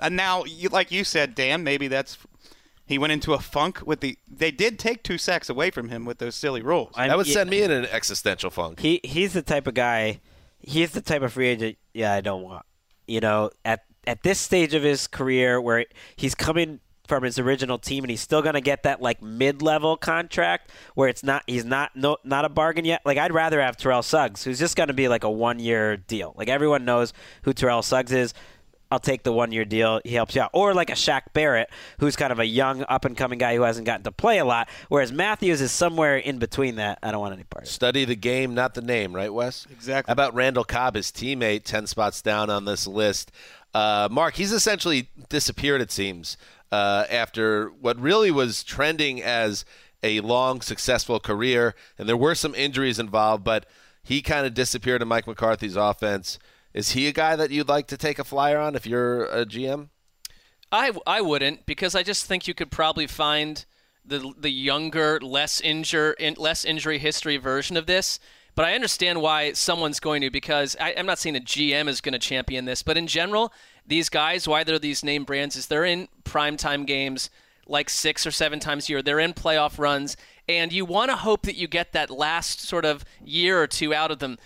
And 0.00 0.14
now, 0.14 0.44
you, 0.44 0.68
like 0.68 0.92
you 0.92 1.02
said, 1.02 1.34
Dan, 1.34 1.64
maybe 1.64 1.88
that's 1.88 2.18
he 2.88 2.96
went 2.98 3.12
into 3.12 3.34
a 3.34 3.38
funk 3.38 3.82
with 3.86 4.00
the. 4.00 4.18
They 4.26 4.50
did 4.50 4.78
take 4.78 5.02
two 5.04 5.18
sacks 5.18 5.48
away 5.50 5.70
from 5.70 5.90
him 5.90 6.04
with 6.06 6.18
those 6.18 6.34
silly 6.34 6.62
rules. 6.62 6.92
I- 6.96 7.08
That 7.08 7.16
would 7.18 7.26
yeah, 7.26 7.34
send 7.34 7.50
me 7.50 7.62
in 7.62 7.70
an 7.70 7.84
existential 7.86 8.50
funk. 8.50 8.80
He 8.80 9.00
he's 9.04 9.34
the 9.34 9.42
type 9.42 9.66
of 9.66 9.74
guy. 9.74 10.20
He's 10.58 10.92
the 10.92 11.00
type 11.02 11.22
of 11.22 11.32
free 11.34 11.48
agent. 11.48 11.76
Yeah, 11.92 12.12
I 12.14 12.20
don't 12.22 12.42
want. 12.42 12.64
You 13.06 13.20
know, 13.20 13.50
at 13.64 13.84
at 14.06 14.22
this 14.22 14.40
stage 14.40 14.72
of 14.74 14.82
his 14.82 15.06
career, 15.06 15.60
where 15.60 15.84
he's 16.16 16.34
coming 16.34 16.80
from 17.06 17.22
his 17.22 17.38
original 17.38 17.78
team, 17.78 18.04
and 18.04 18.10
he's 18.10 18.20
still 18.20 18.42
gonna 18.42 18.60
get 18.60 18.82
that 18.84 19.00
like 19.02 19.22
mid 19.22 19.62
level 19.62 19.96
contract, 19.96 20.70
where 20.94 21.08
it's 21.08 21.22
not 21.22 21.42
he's 21.46 21.64
not 21.64 21.94
no 21.94 22.16
not 22.24 22.44
a 22.44 22.48
bargain 22.48 22.84
yet. 22.84 23.02
Like 23.04 23.18
I'd 23.18 23.32
rather 23.32 23.60
have 23.60 23.76
Terrell 23.76 24.02
Suggs, 24.02 24.44
who's 24.44 24.58
just 24.58 24.76
gonna 24.76 24.92
be 24.94 25.08
like 25.08 25.24
a 25.24 25.30
one 25.30 25.58
year 25.58 25.96
deal. 25.98 26.34
Like 26.36 26.48
everyone 26.48 26.84
knows 26.84 27.12
who 27.42 27.52
Terrell 27.52 27.82
Suggs 27.82 28.12
is. 28.12 28.34
I'll 28.90 28.98
take 28.98 29.22
the 29.22 29.32
one 29.32 29.52
year 29.52 29.64
deal. 29.64 30.00
He 30.04 30.14
helps 30.14 30.34
you 30.34 30.42
out. 30.42 30.50
Or 30.52 30.72
like 30.72 30.88
a 30.88 30.94
Shaq 30.94 31.32
Barrett, 31.34 31.70
who's 31.98 32.16
kind 32.16 32.32
of 32.32 32.38
a 32.38 32.46
young, 32.46 32.84
up 32.88 33.04
and 33.04 33.16
coming 33.16 33.38
guy 33.38 33.54
who 33.54 33.62
hasn't 33.62 33.86
gotten 33.86 34.04
to 34.04 34.12
play 34.12 34.38
a 34.38 34.44
lot. 34.44 34.68
Whereas 34.88 35.12
Matthews 35.12 35.60
is 35.60 35.72
somewhere 35.72 36.16
in 36.16 36.38
between 36.38 36.76
that. 36.76 36.98
I 37.02 37.10
don't 37.10 37.20
want 37.20 37.34
any 37.34 37.44
part 37.44 37.64
of 37.64 37.68
it. 37.68 37.72
Study 37.72 38.04
the 38.04 38.16
game, 38.16 38.54
not 38.54 38.74
the 38.74 38.80
name, 38.80 39.14
right, 39.14 39.32
Wes? 39.32 39.66
Exactly. 39.70 40.08
How 40.08 40.12
about 40.14 40.34
Randall 40.34 40.64
Cobb, 40.64 40.94
his 40.94 41.08
teammate, 41.08 41.64
10 41.64 41.86
spots 41.86 42.22
down 42.22 42.48
on 42.48 42.64
this 42.64 42.86
list? 42.86 43.30
Uh, 43.74 44.08
Mark, 44.10 44.34
he's 44.34 44.52
essentially 44.52 45.10
disappeared, 45.28 45.82
it 45.82 45.92
seems, 45.92 46.38
uh, 46.72 47.04
after 47.10 47.68
what 47.68 48.00
really 48.00 48.30
was 48.30 48.64
trending 48.64 49.22
as 49.22 49.66
a 50.02 50.20
long, 50.20 50.62
successful 50.62 51.20
career. 51.20 51.74
And 51.98 52.08
there 52.08 52.16
were 52.16 52.34
some 52.34 52.54
injuries 52.54 52.98
involved, 52.98 53.44
but 53.44 53.66
he 54.02 54.22
kind 54.22 54.46
of 54.46 54.54
disappeared 54.54 55.02
in 55.02 55.08
Mike 55.08 55.26
McCarthy's 55.26 55.76
offense. 55.76 56.38
Is 56.78 56.92
he 56.92 57.08
a 57.08 57.12
guy 57.12 57.34
that 57.34 57.50
you'd 57.50 57.68
like 57.68 57.88
to 57.88 57.96
take 57.96 58.20
a 58.20 58.24
flyer 58.24 58.56
on 58.56 58.76
if 58.76 58.86
you're 58.86 59.24
a 59.24 59.44
GM? 59.44 59.88
I, 60.70 60.92
I 61.08 61.20
wouldn't 61.20 61.66
because 61.66 61.96
I 61.96 62.04
just 62.04 62.26
think 62.26 62.46
you 62.46 62.54
could 62.54 62.70
probably 62.70 63.08
find 63.08 63.64
the 64.04 64.32
the 64.38 64.50
younger, 64.50 65.18
less 65.20 65.60
injure, 65.60 66.12
in, 66.12 66.34
less 66.34 66.64
injury 66.64 66.98
history 66.98 67.36
version 67.36 67.76
of 67.76 67.86
this. 67.86 68.20
But 68.54 68.64
I 68.64 68.76
understand 68.76 69.20
why 69.20 69.54
someone's 69.54 69.98
going 69.98 70.20
to 70.22 70.30
because 70.30 70.76
I, 70.78 70.94
I'm 70.96 71.04
not 71.04 71.18
saying 71.18 71.34
a 71.34 71.40
GM 71.40 71.88
is 71.88 72.00
going 72.00 72.12
to 72.12 72.20
champion 72.20 72.64
this, 72.64 72.84
but 72.84 72.96
in 72.96 73.08
general, 73.08 73.52
these 73.84 74.08
guys, 74.08 74.46
why 74.46 74.62
they're 74.62 74.78
these 74.78 75.02
name 75.02 75.24
brands, 75.24 75.56
is 75.56 75.66
they're 75.66 75.84
in 75.84 76.06
primetime 76.22 76.86
games 76.86 77.28
like 77.66 77.90
six 77.90 78.24
or 78.24 78.30
seven 78.30 78.60
times 78.60 78.88
a 78.88 78.92
year. 78.92 79.02
They're 79.02 79.18
in 79.18 79.34
playoff 79.34 79.80
runs, 79.80 80.16
and 80.48 80.72
you 80.72 80.84
want 80.84 81.10
to 81.10 81.16
hope 81.16 81.42
that 81.42 81.56
you 81.56 81.66
get 81.66 81.90
that 81.90 82.08
last 82.08 82.60
sort 82.60 82.84
of 82.84 83.04
year 83.20 83.60
or 83.60 83.66
two 83.66 83.92
out 83.92 84.12
of 84.12 84.20
them. 84.20 84.38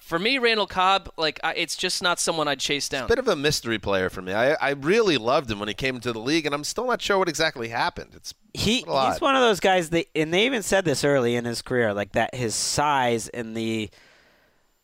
For 0.00 0.18
me, 0.18 0.38
Randall 0.38 0.66
Cobb, 0.66 1.10
like 1.16 1.40
I, 1.42 1.54
it's 1.54 1.76
just 1.76 2.02
not 2.02 2.20
someone 2.20 2.48
I'd 2.48 2.60
chase 2.60 2.88
down. 2.88 3.04
a 3.04 3.08
Bit 3.08 3.18
of 3.18 3.28
a 3.28 3.36
mystery 3.36 3.78
player 3.78 4.10
for 4.10 4.22
me. 4.22 4.32
I, 4.32 4.52
I 4.54 4.70
really 4.70 5.16
loved 5.16 5.50
him 5.50 5.58
when 5.58 5.68
he 5.68 5.74
came 5.74 5.96
into 5.96 6.12
the 6.12 6.20
league, 6.20 6.46
and 6.46 6.54
I'm 6.54 6.64
still 6.64 6.86
not 6.86 7.02
sure 7.02 7.18
what 7.18 7.28
exactly 7.28 7.68
happened. 7.68 8.10
It's 8.14 8.34
he 8.54 8.76
he's 8.76 9.20
one 9.20 9.36
of 9.36 9.42
those 9.42 9.60
guys 9.60 9.90
that 9.90 10.06
and 10.14 10.32
they 10.34 10.46
even 10.46 10.62
said 10.62 10.84
this 10.84 11.04
early 11.04 11.36
in 11.36 11.44
his 11.44 11.62
career 11.62 11.94
like 11.94 12.12
that 12.12 12.34
his 12.34 12.54
size 12.54 13.28
and 13.28 13.56
the 13.56 13.90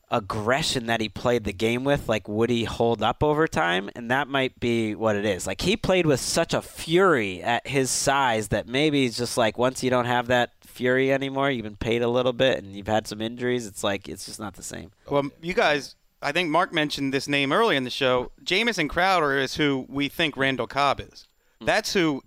aggression 0.08 0.86
that 0.86 1.00
he 1.00 1.08
played 1.08 1.42
the 1.42 1.52
game 1.52 1.82
with 1.82 2.08
like 2.08 2.28
would 2.28 2.48
he 2.48 2.62
hold 2.62 3.02
up 3.02 3.24
over 3.24 3.48
time 3.48 3.90
and 3.96 4.08
that 4.10 4.28
might 4.28 4.58
be 4.60 4.94
what 4.94 5.16
it 5.16 5.24
is 5.24 5.48
like 5.48 5.60
he 5.60 5.76
played 5.76 6.06
with 6.06 6.20
such 6.20 6.54
a 6.54 6.62
fury 6.62 7.42
at 7.42 7.66
his 7.66 7.90
size 7.90 8.48
that 8.48 8.68
maybe 8.68 9.04
it's 9.04 9.16
just 9.16 9.36
like 9.36 9.58
once 9.58 9.82
you 9.82 9.90
don't 9.90 10.04
have 10.04 10.28
that 10.28 10.55
fury 10.76 11.10
anymore 11.12 11.50
you've 11.50 11.64
been 11.64 11.76
paid 11.76 12.02
a 12.02 12.08
little 12.08 12.32
bit 12.32 12.58
and 12.58 12.76
you've 12.76 12.86
had 12.86 13.06
some 13.06 13.20
injuries 13.20 13.66
it's 13.66 13.82
like 13.82 14.08
it's 14.08 14.26
just 14.26 14.38
not 14.38 14.54
the 14.54 14.62
same 14.62 14.90
Well, 15.10 15.30
you 15.40 15.54
guys, 15.54 15.94
I 16.22 16.32
think 16.32 16.50
Mark 16.50 16.72
mentioned 16.72 17.12
this 17.14 17.28
name 17.28 17.52
early 17.52 17.76
in 17.76 17.84
the 17.84 17.90
show. 17.90 18.30
Jamison 18.42 18.88
Crowder 18.88 19.38
is 19.38 19.56
who 19.56 19.86
we 19.88 20.08
think 20.08 20.36
Randall 20.36 20.66
Cobb 20.66 21.00
is. 21.00 21.28
Hmm. 21.60 21.66
That's 21.66 21.92
who 21.94 22.22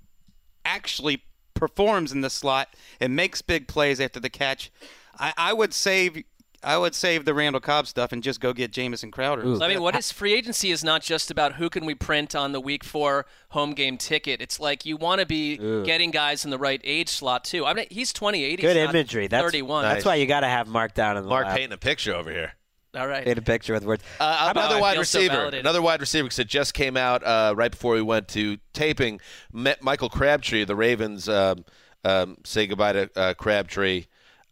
actually 0.65 1.23
performs 1.53 2.11
in 2.11 2.21
the 2.21 2.29
slot 2.29 2.67
and 2.99 3.15
makes 3.15 3.41
big 3.41 3.67
plays 3.67 3.99
after 3.99 4.19
the 4.19 4.29
catch. 4.29 4.71
I, 5.19 5.33
I 5.37 5.53
would 5.53 5.73
save. 5.73 6.23
I 6.63 6.77
would 6.77 6.93
save 6.93 7.25
the 7.25 7.33
Randall 7.33 7.61
Cobb 7.61 7.87
stuff 7.87 8.11
and 8.11 8.21
just 8.21 8.39
go 8.41 8.51
get 8.53 8.71
Jamison 8.71 9.11
Crowder. 9.11 9.43
I 9.63 9.67
mean, 9.67 9.81
what 9.81 9.95
is 9.95 10.11
free 10.11 10.33
agency 10.33 10.71
is 10.71 10.83
not 10.83 11.01
just 11.01 11.31
about 11.31 11.53
who 11.55 11.69
can 11.69 11.85
we 11.85 11.95
print 11.95 12.35
on 12.35 12.51
the 12.51 12.59
week 12.59 12.83
four 12.83 13.25
home 13.49 13.73
game 13.73 13.97
ticket. 13.97 14.41
It's 14.41 14.59
like 14.59 14.85
you 14.85 14.97
want 14.97 15.21
to 15.21 15.25
be 15.25 15.57
getting 15.85 16.11
guys 16.11 16.43
in 16.43 16.51
the 16.51 16.57
right 16.57 16.81
age 16.83 17.09
slot 17.09 17.45
too. 17.45 17.65
I 17.65 17.73
mean, 17.73 17.85
he's 17.89 18.11
28. 18.11 18.59
good 18.59 18.75
he's 18.75 18.89
imagery 18.89 19.27
that's 19.27 19.43
31. 19.45 19.83
that's 19.83 20.03
why 20.05 20.15
you 20.15 20.25
got 20.25 20.41
to 20.41 20.47
have 20.47 20.67
mark 20.67 20.93
down 20.93 21.15
in 21.17 21.23
the 21.23 21.29
Mark 21.29 21.45
lab. 21.45 21.55
painting 21.55 21.73
a 21.73 21.77
picture 21.77 22.13
over 22.13 22.29
here. 22.31 22.53
All 22.95 23.07
right. 23.07 23.23
paint 23.23 23.37
a 23.37 23.41
picture 23.43 23.73
with 23.73 23.85
words 23.85 24.03
Uh, 24.19 24.49
about- 24.51 24.57
another 24.65 24.77
I 24.77 24.81
wide 24.81 24.95
feel 24.95 25.03
so 25.05 25.19
receiver. 25.19 25.45
another 25.57 25.81
wide 25.81 26.01
receiver 26.01 26.23
because 26.25 26.39
it 26.39 26.47
just 26.47 26.73
came 26.73 26.97
out 26.97 27.23
uh, 27.23 27.53
right 27.55 27.69
before 27.71 27.93
we 27.93 28.01
went 28.01 28.27
to 28.29 28.57
taping. 28.73 29.21
Met 29.53 29.81
Michael 29.83 30.09
Crabtree, 30.09 30.65
the 30.65 30.75
Ravens, 30.75 31.29
um, 31.29 31.65
um, 32.03 32.37
say 32.43 32.65
goodbye 32.67 32.93
to 32.93 33.09
uh, 33.15 33.33
Crabtree. 33.35 34.05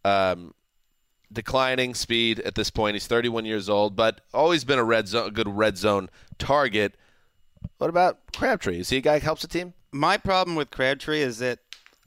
Um, 0.04 0.54
declining 1.32 1.94
speed 1.94 2.40
at 2.40 2.54
this 2.54 2.70
point. 2.70 2.94
He's 2.94 3.06
31 3.06 3.44
years 3.44 3.68
old, 3.68 3.96
but 3.96 4.20
always 4.32 4.64
been 4.64 4.78
a 4.78 4.84
red 4.84 5.08
zone, 5.08 5.28
a 5.28 5.30
good 5.30 5.48
red 5.48 5.76
zone 5.76 6.08
target. 6.38 6.94
What 7.78 7.90
about 7.90 8.18
Crabtree? 8.34 8.80
Is 8.80 8.90
he 8.90 8.98
a 8.98 9.00
guy 9.00 9.18
who 9.18 9.24
helps 9.24 9.42
the 9.42 9.48
team? 9.48 9.74
My 9.92 10.16
problem 10.16 10.56
with 10.56 10.70
Crabtree 10.70 11.20
is 11.20 11.38
that 11.38 11.60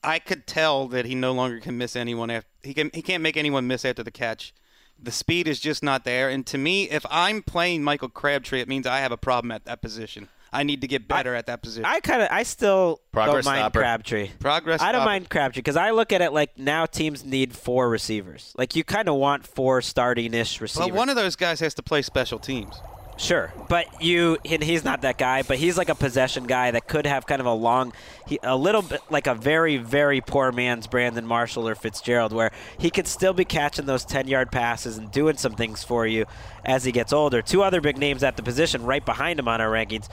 I 0.04 0.20
could 0.20 0.48
tell 0.48 0.88
that 0.88 1.06
he 1.06 1.16
no 1.16 1.32
longer 1.32 1.60
can 1.60 1.78
miss 1.78 1.96
anyone 1.96 2.32
after 2.32 2.48
he 2.64 2.74
can 2.74 2.92
he 2.94 3.02
can't 3.02 3.24
make 3.24 3.38
anyone 3.38 3.68
miss 3.68 3.86
after 3.86 4.04
the 4.04 4.12
catch. 4.12 4.54
The 5.04 5.12
speed 5.12 5.48
is 5.48 5.60
just 5.60 5.82
not 5.82 6.04
there, 6.04 6.30
and 6.30 6.46
to 6.48 6.60
me, 6.60 6.88
if 6.90 7.06
I'm 7.10 7.42
playing 7.42 7.84
Michael 7.84 8.10
Crabtree, 8.10 8.62
it 8.62 8.68
means 8.68 8.86
I 8.86 9.00
have 9.00 9.12
a 9.12 9.18
problem 9.18 9.52
at 9.52 9.66
that 9.66 9.82
position. 9.82 10.30
I 10.54 10.64
need 10.64 10.82
to 10.82 10.88
get 10.88 11.08
better 11.08 11.34
at 11.34 11.46
that 11.46 11.62
position. 11.62 11.86
I 11.86 12.02
kind 12.02 12.22
of, 12.22 12.28
I 12.30 12.44
still 12.44 13.00
Progress 13.12 13.46
don't 13.46 13.54
mind 13.54 13.62
stopper. 13.62 13.80
Crabtree. 13.80 14.30
Progress 14.40 14.82
I 14.82 14.92
don't 14.92 15.00
stopper. 15.00 15.06
mind 15.10 15.30
Crabtree 15.30 15.60
because 15.60 15.78
I 15.78 15.92
look 15.92 16.12
at 16.12 16.22
it 16.22 16.34
like 16.34 16.58
now 16.58 16.86
teams 16.86 17.24
need 17.24 17.56
four 17.56 17.90
receivers. 17.90 18.54
Like 18.58 18.76
you 18.76 18.84
kind 18.84 19.08
of 19.08 19.16
want 19.16 19.48
four 19.48 19.82
starting-ish 19.82 20.60
receivers. 20.60 20.90
But 20.90 20.96
one 20.96 21.10
of 21.10 21.16
those 21.16 21.36
guys 21.36 21.60
has 21.62 21.74
to 21.76 21.84
play 21.84 22.02
special 22.02 22.38
teams. 22.38 22.76
Sure, 23.18 23.54
but 23.70 24.02
you 24.02 24.40
and 24.50 24.64
he's 24.64 24.84
not 24.84 25.02
that 25.02 25.20
guy, 25.20 25.44
but 25.44 25.58
he's 25.58 25.78
like 25.78 25.90
a 25.90 25.96
possession 25.96 26.46
guy 26.46 26.72
that 26.72 26.88
could 26.88 27.06
have 27.06 27.28
kind 27.28 27.40
of 27.40 27.46
a 27.46 27.54
long, 27.54 27.94
he, 28.26 28.40
a 28.42 28.58
little 28.58 28.82
bit 28.82 29.00
like 29.12 29.28
a 29.28 29.36
very 29.36 29.78
very 29.78 30.22
poor 30.22 30.52
man's 30.52 30.88
Brandon 30.88 31.28
Marshall 31.28 31.68
or 31.68 31.76
Fitzgerald, 31.76 32.34
where 32.34 32.52
he 32.80 32.90
could 32.90 33.08
still 33.08 33.34
be 33.34 33.46
catching 33.46 33.86
those 33.86 34.06
ten 34.06 34.28
yard 34.28 34.52
passes 34.52 34.98
and 34.98 35.12
doing 35.12 35.38
some 35.38 35.54
things 35.54 35.84
for 35.84 36.08
you 36.08 36.26
as 36.66 36.84
he 36.84 36.92
gets 36.92 37.14
older. 37.14 37.44
Two 37.44 37.62
other 37.62 37.80
big 37.80 37.98
names 37.98 38.24
at 38.24 38.38
the 38.38 38.44
position 38.44 38.86
right 38.86 39.06
behind 39.06 39.38
him 39.38 39.48
on 39.48 39.62
our 39.62 39.70
rankings, 39.70 40.10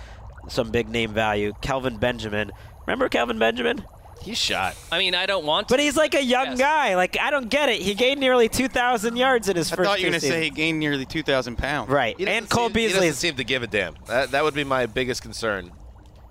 some 0.48 0.70
big 0.70 0.88
name 0.88 1.12
value. 1.12 1.52
Kelvin 1.60 1.96
Benjamin, 1.96 2.50
remember 2.86 3.08
Kelvin 3.08 3.38
Benjamin? 3.38 3.84
He's 4.20 4.36
shot. 4.38 4.74
I 4.90 4.98
mean, 4.98 5.14
I 5.14 5.26
don't 5.26 5.46
want 5.46 5.68
to. 5.68 5.72
But 5.72 5.78
he's 5.80 5.96
like 5.96 6.14
a 6.14 6.22
young 6.22 6.48
Yes. 6.48 6.58
guy. 6.58 6.96
Like 6.96 7.16
I 7.20 7.30
don't 7.30 7.48
get 7.48 7.68
it. 7.68 7.80
He 7.80 7.94
gained 7.94 8.18
nearly 8.18 8.48
two 8.48 8.66
thousand 8.68 9.16
yards 9.16 9.48
in 9.48 9.56
his 9.56 9.72
I 9.72 9.76
first. 9.76 9.88
thought 9.88 10.00
you 10.00 10.06
were 10.06 10.10
going 10.10 10.20
to 10.20 10.26
say 10.26 10.42
he 10.42 10.50
gained 10.50 10.80
nearly 10.80 11.06
2,000 11.06 11.56
pounds. 11.56 11.88
right. 11.88 12.16
And 12.20 12.50
Cole 12.50 12.66
seem- 12.66 12.70
He 12.70 12.86
Beasley 12.88 13.00
doesn't 13.06 13.14
seem 13.14 13.36
to 13.36 13.44
give 13.44 13.62
a 13.62 13.68
damn. 13.68 13.94
That, 14.06 14.32
that 14.32 14.42
would 14.42 14.54
be 14.54 14.64
my 14.64 14.86
biggest 14.86 15.22
concern. 15.22 15.70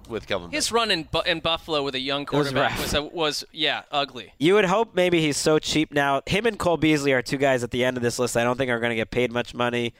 with 0.09 0.25
Kelvin. 0.27 0.51
His 0.51 0.71
run 0.71 0.89
in, 0.91 1.03
Bu- 1.03 1.21
in 1.25 1.39
Buffalo 1.41 1.81
with 1.83 1.93
a 1.95 1.99
young 1.99 2.21
was 2.21 2.29
quarterback 2.29 2.71
rough. 2.71 2.81
was, 2.81 2.93
a, 2.93 3.03
was 3.03 3.43
yeah 3.51 3.83
ugly. 3.91 4.33
You 4.39 4.53
would 4.55 4.63
hope 4.65 4.93
maybe 4.95 5.21
he's 5.21 5.35
so 5.37 5.57
cheap 5.59 5.91
now. 5.93 6.21
Him 6.25 6.45
and 6.45 6.57
Cole 6.59 6.77
Beasley 6.77 7.11
are 7.13 7.21
two 7.21 7.35
guys 7.37 7.61
at 7.63 7.71
the 7.71 7.83
end 7.85 7.95
of 7.97 8.03
this 8.03 8.17
list. 8.19 8.35
I 8.37 8.43
don't 8.45 8.57
think 8.57 8.69
are 8.71 8.79
going 8.79 8.91
to 8.91 8.95
get 8.95 9.11
paid 9.11 9.31
much 9.33 9.53
money. 9.53 9.93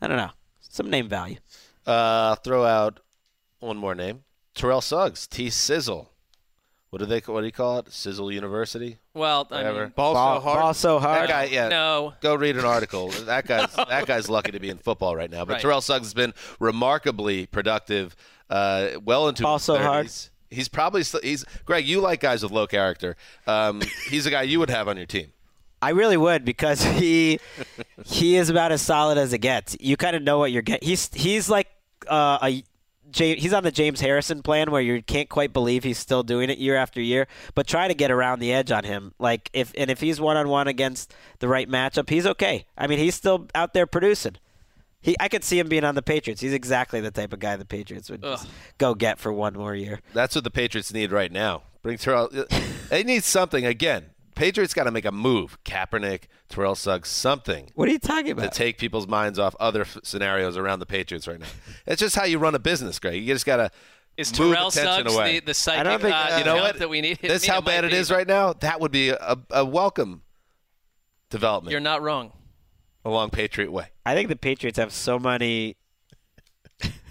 I 0.00 0.08
don't 0.08 0.16
know. 0.18 0.30
Some 0.60 0.90
name 0.90 1.08
value. 1.08 1.36
Uh, 1.86 2.34
throw 2.36 2.64
out 2.64 3.00
one 3.66 3.76
more 3.76 3.94
name. 3.94 4.24
Terrell 4.54 4.80
Suggs, 4.80 5.26
T 5.26 5.50
Sizzle. 5.50 6.10
What 6.90 7.00
do 7.00 7.06
they? 7.06 7.18
What 7.20 7.40
do 7.40 7.46
you 7.46 7.52
call 7.52 7.78
it? 7.80 7.92
Sizzle 7.92 8.32
University. 8.32 8.98
Well, 9.12 9.46
I 9.50 9.56
Whatever. 9.56 9.80
mean, 9.84 9.92
Ball, 9.96 10.14
Ball, 10.14 10.36
so 10.36 10.40
hard. 10.40 10.60
ball 10.60 10.74
so 10.74 11.00
That 11.00 11.28
guy, 11.28 11.44
yeah. 11.44 11.68
no. 11.68 12.14
Go 12.22 12.34
read 12.36 12.56
an 12.56 12.64
article. 12.64 13.08
That 13.08 13.46
guy's 13.46 13.74
that 13.76 14.06
guy's 14.06 14.30
lucky 14.30 14.52
to 14.52 14.60
be 14.60 14.70
in 14.70 14.78
football 14.78 15.14
right 15.16 15.30
now. 15.30 15.44
But 15.44 15.54
Right. 15.54 15.62
Terrell 15.62 15.80
Suggs 15.80 16.06
has 16.06 16.14
been 16.14 16.32
remarkably 16.60 17.46
productive, 17.46 18.14
uh, 18.48 18.90
well 19.04 19.28
into 19.28 19.42
Ball 19.42 19.56
his 19.56 19.64
so 19.64 19.76
hard. 19.78 20.10
He's 20.48 20.68
probably 20.68 21.02
he's 21.22 21.44
Greg. 21.64 21.86
You 21.86 22.00
like 22.00 22.20
guys 22.20 22.42
with 22.42 22.52
low 22.52 22.66
character. 22.68 23.16
Um, 23.46 23.82
he's 24.08 24.26
a 24.26 24.30
guy 24.30 24.42
you 24.42 24.60
would 24.60 24.70
have 24.70 24.86
on 24.88 24.96
your 24.96 25.06
team. 25.06 25.32
I 25.82 25.90
really 25.90 26.16
would 26.16 26.44
because 26.44 26.82
he 26.82 27.40
he 28.06 28.36
is 28.36 28.48
about 28.48 28.72
as 28.72 28.80
solid 28.80 29.18
as 29.18 29.32
it 29.32 29.38
gets. 29.38 29.76
You 29.80 29.96
kind 29.96 30.16
of 30.16 30.22
know 30.22 30.38
what 30.38 30.52
you're 30.52 30.62
getting. 30.62 30.86
He's 30.88 31.12
he's 31.12 31.50
like 31.50 31.66
uh, 32.08 32.38
a 32.42 32.64
Ja- 33.14 33.36
he's 33.36 33.52
on 33.52 33.62
the 33.62 33.70
James 33.70 34.00
Harrison 34.00 34.42
plan 34.42 34.70
where 34.70 34.80
you 34.82 35.02
can't 35.02 35.28
quite 35.28 35.52
believe 35.52 35.84
he's 35.84 35.98
still 35.98 36.22
doing 36.22 36.50
it 36.50 36.58
year 36.58 36.76
after 36.76 37.00
year. 37.00 37.26
But 37.54 37.66
try 37.66 37.88
to 37.88 37.94
get 37.94 38.10
around 38.10 38.40
the 38.40 38.52
edge 38.52 38.70
on 38.72 38.84
him. 38.84 39.14
Like 39.18 39.50
if 39.52 39.72
and 39.76 39.90
if 39.90 40.00
he's 40.00 40.20
one 40.20 40.36
on 40.36 40.48
one 40.48 40.68
against 40.68 41.14
the 41.38 41.48
right 41.48 41.68
matchup, 41.68 42.10
he's 42.10 42.26
okay. 42.26 42.66
I 42.76 42.86
mean, 42.86 42.98
he's 42.98 43.14
still 43.14 43.48
out 43.54 43.74
there 43.74 43.86
producing. 43.86 44.36
He, 45.00 45.14
I 45.20 45.28
could 45.28 45.44
see 45.44 45.58
him 45.58 45.68
being 45.68 45.84
on 45.84 45.94
the 45.94 46.02
Patriots. 46.02 46.40
He's 46.40 46.52
exactly 46.52 47.00
the 47.00 47.12
type 47.12 47.32
of 47.32 47.38
guy 47.38 47.54
the 47.56 47.64
Patriots 47.64 48.10
would 48.10 48.22
just 48.22 48.48
go 48.78 48.94
get 48.94 49.18
for 49.20 49.32
one 49.32 49.54
more 49.54 49.74
year. 49.74 50.00
That's 50.14 50.34
what 50.34 50.42
the 50.42 50.50
Patriots 50.50 50.92
need 50.92 51.12
right 51.12 51.30
now. 51.30 51.62
Bring 51.82 51.96
Terrell. 51.98 52.28
they 52.90 53.04
need 53.04 53.22
something 53.22 53.64
again. 53.64 54.06
Patriots 54.36 54.72
got 54.74 54.84
to 54.84 54.90
make 54.92 55.04
a 55.04 55.10
move. 55.10 55.58
Kaepernick, 55.64 56.24
Terrell 56.48 56.76
Suggs, 56.76 57.08
something 57.08 57.70
What 57.74 57.88
are 57.88 57.92
you 57.92 57.98
talking 57.98 58.30
about? 58.30 58.52
to 58.52 58.56
take 58.56 58.78
people's 58.78 59.08
minds 59.08 59.38
off 59.38 59.56
other 59.58 59.80
f- 59.80 59.98
scenarios 60.04 60.56
around 60.56 60.78
the 60.78 60.86
Patriots 60.86 61.26
right 61.26 61.40
now. 61.40 61.46
It's 61.86 62.00
just 62.00 62.14
how 62.14 62.24
you 62.24 62.38
run 62.38 62.54
a 62.54 62.58
business, 62.60 62.98
Greg. 63.00 63.20
You 63.20 63.34
just 63.34 63.46
got 63.46 63.56
to 63.56 63.70
Is 64.16 64.38
move 64.38 64.54
Terrell 64.54 64.68
attention 64.68 65.04
Suggs 65.06 65.14
away. 65.14 65.40
the, 65.40 65.46
the 65.46 65.54
psychic 65.54 65.84
don't 65.84 66.00
think- 66.02 66.14
uh, 66.14 66.36
you 66.38 66.44
know 66.44 66.56
what? 66.56 66.78
that 66.78 66.88
we 66.88 67.00
need? 67.00 67.18
This 67.22 67.48
I 67.48 67.52
how 67.54 67.60
bad 67.60 67.84
it 67.84 67.90
be, 67.90 67.96
is 67.96 68.10
right 68.10 68.26
now. 68.28 68.52
That 68.52 68.80
would 68.80 68.92
be 68.92 69.08
a, 69.08 69.36
a 69.50 69.64
welcome 69.64 70.22
development 71.30 71.72
You're 71.72 71.80
not 71.80 72.02
wrong. 72.02 72.32
along 73.04 73.30
Patriot 73.30 73.72
way. 73.72 73.88
I 74.04 74.14
think 74.14 74.28
the 74.28 74.36
Patriots 74.36 74.78
have 74.78 74.92
so 74.92 75.18
many 75.18 75.76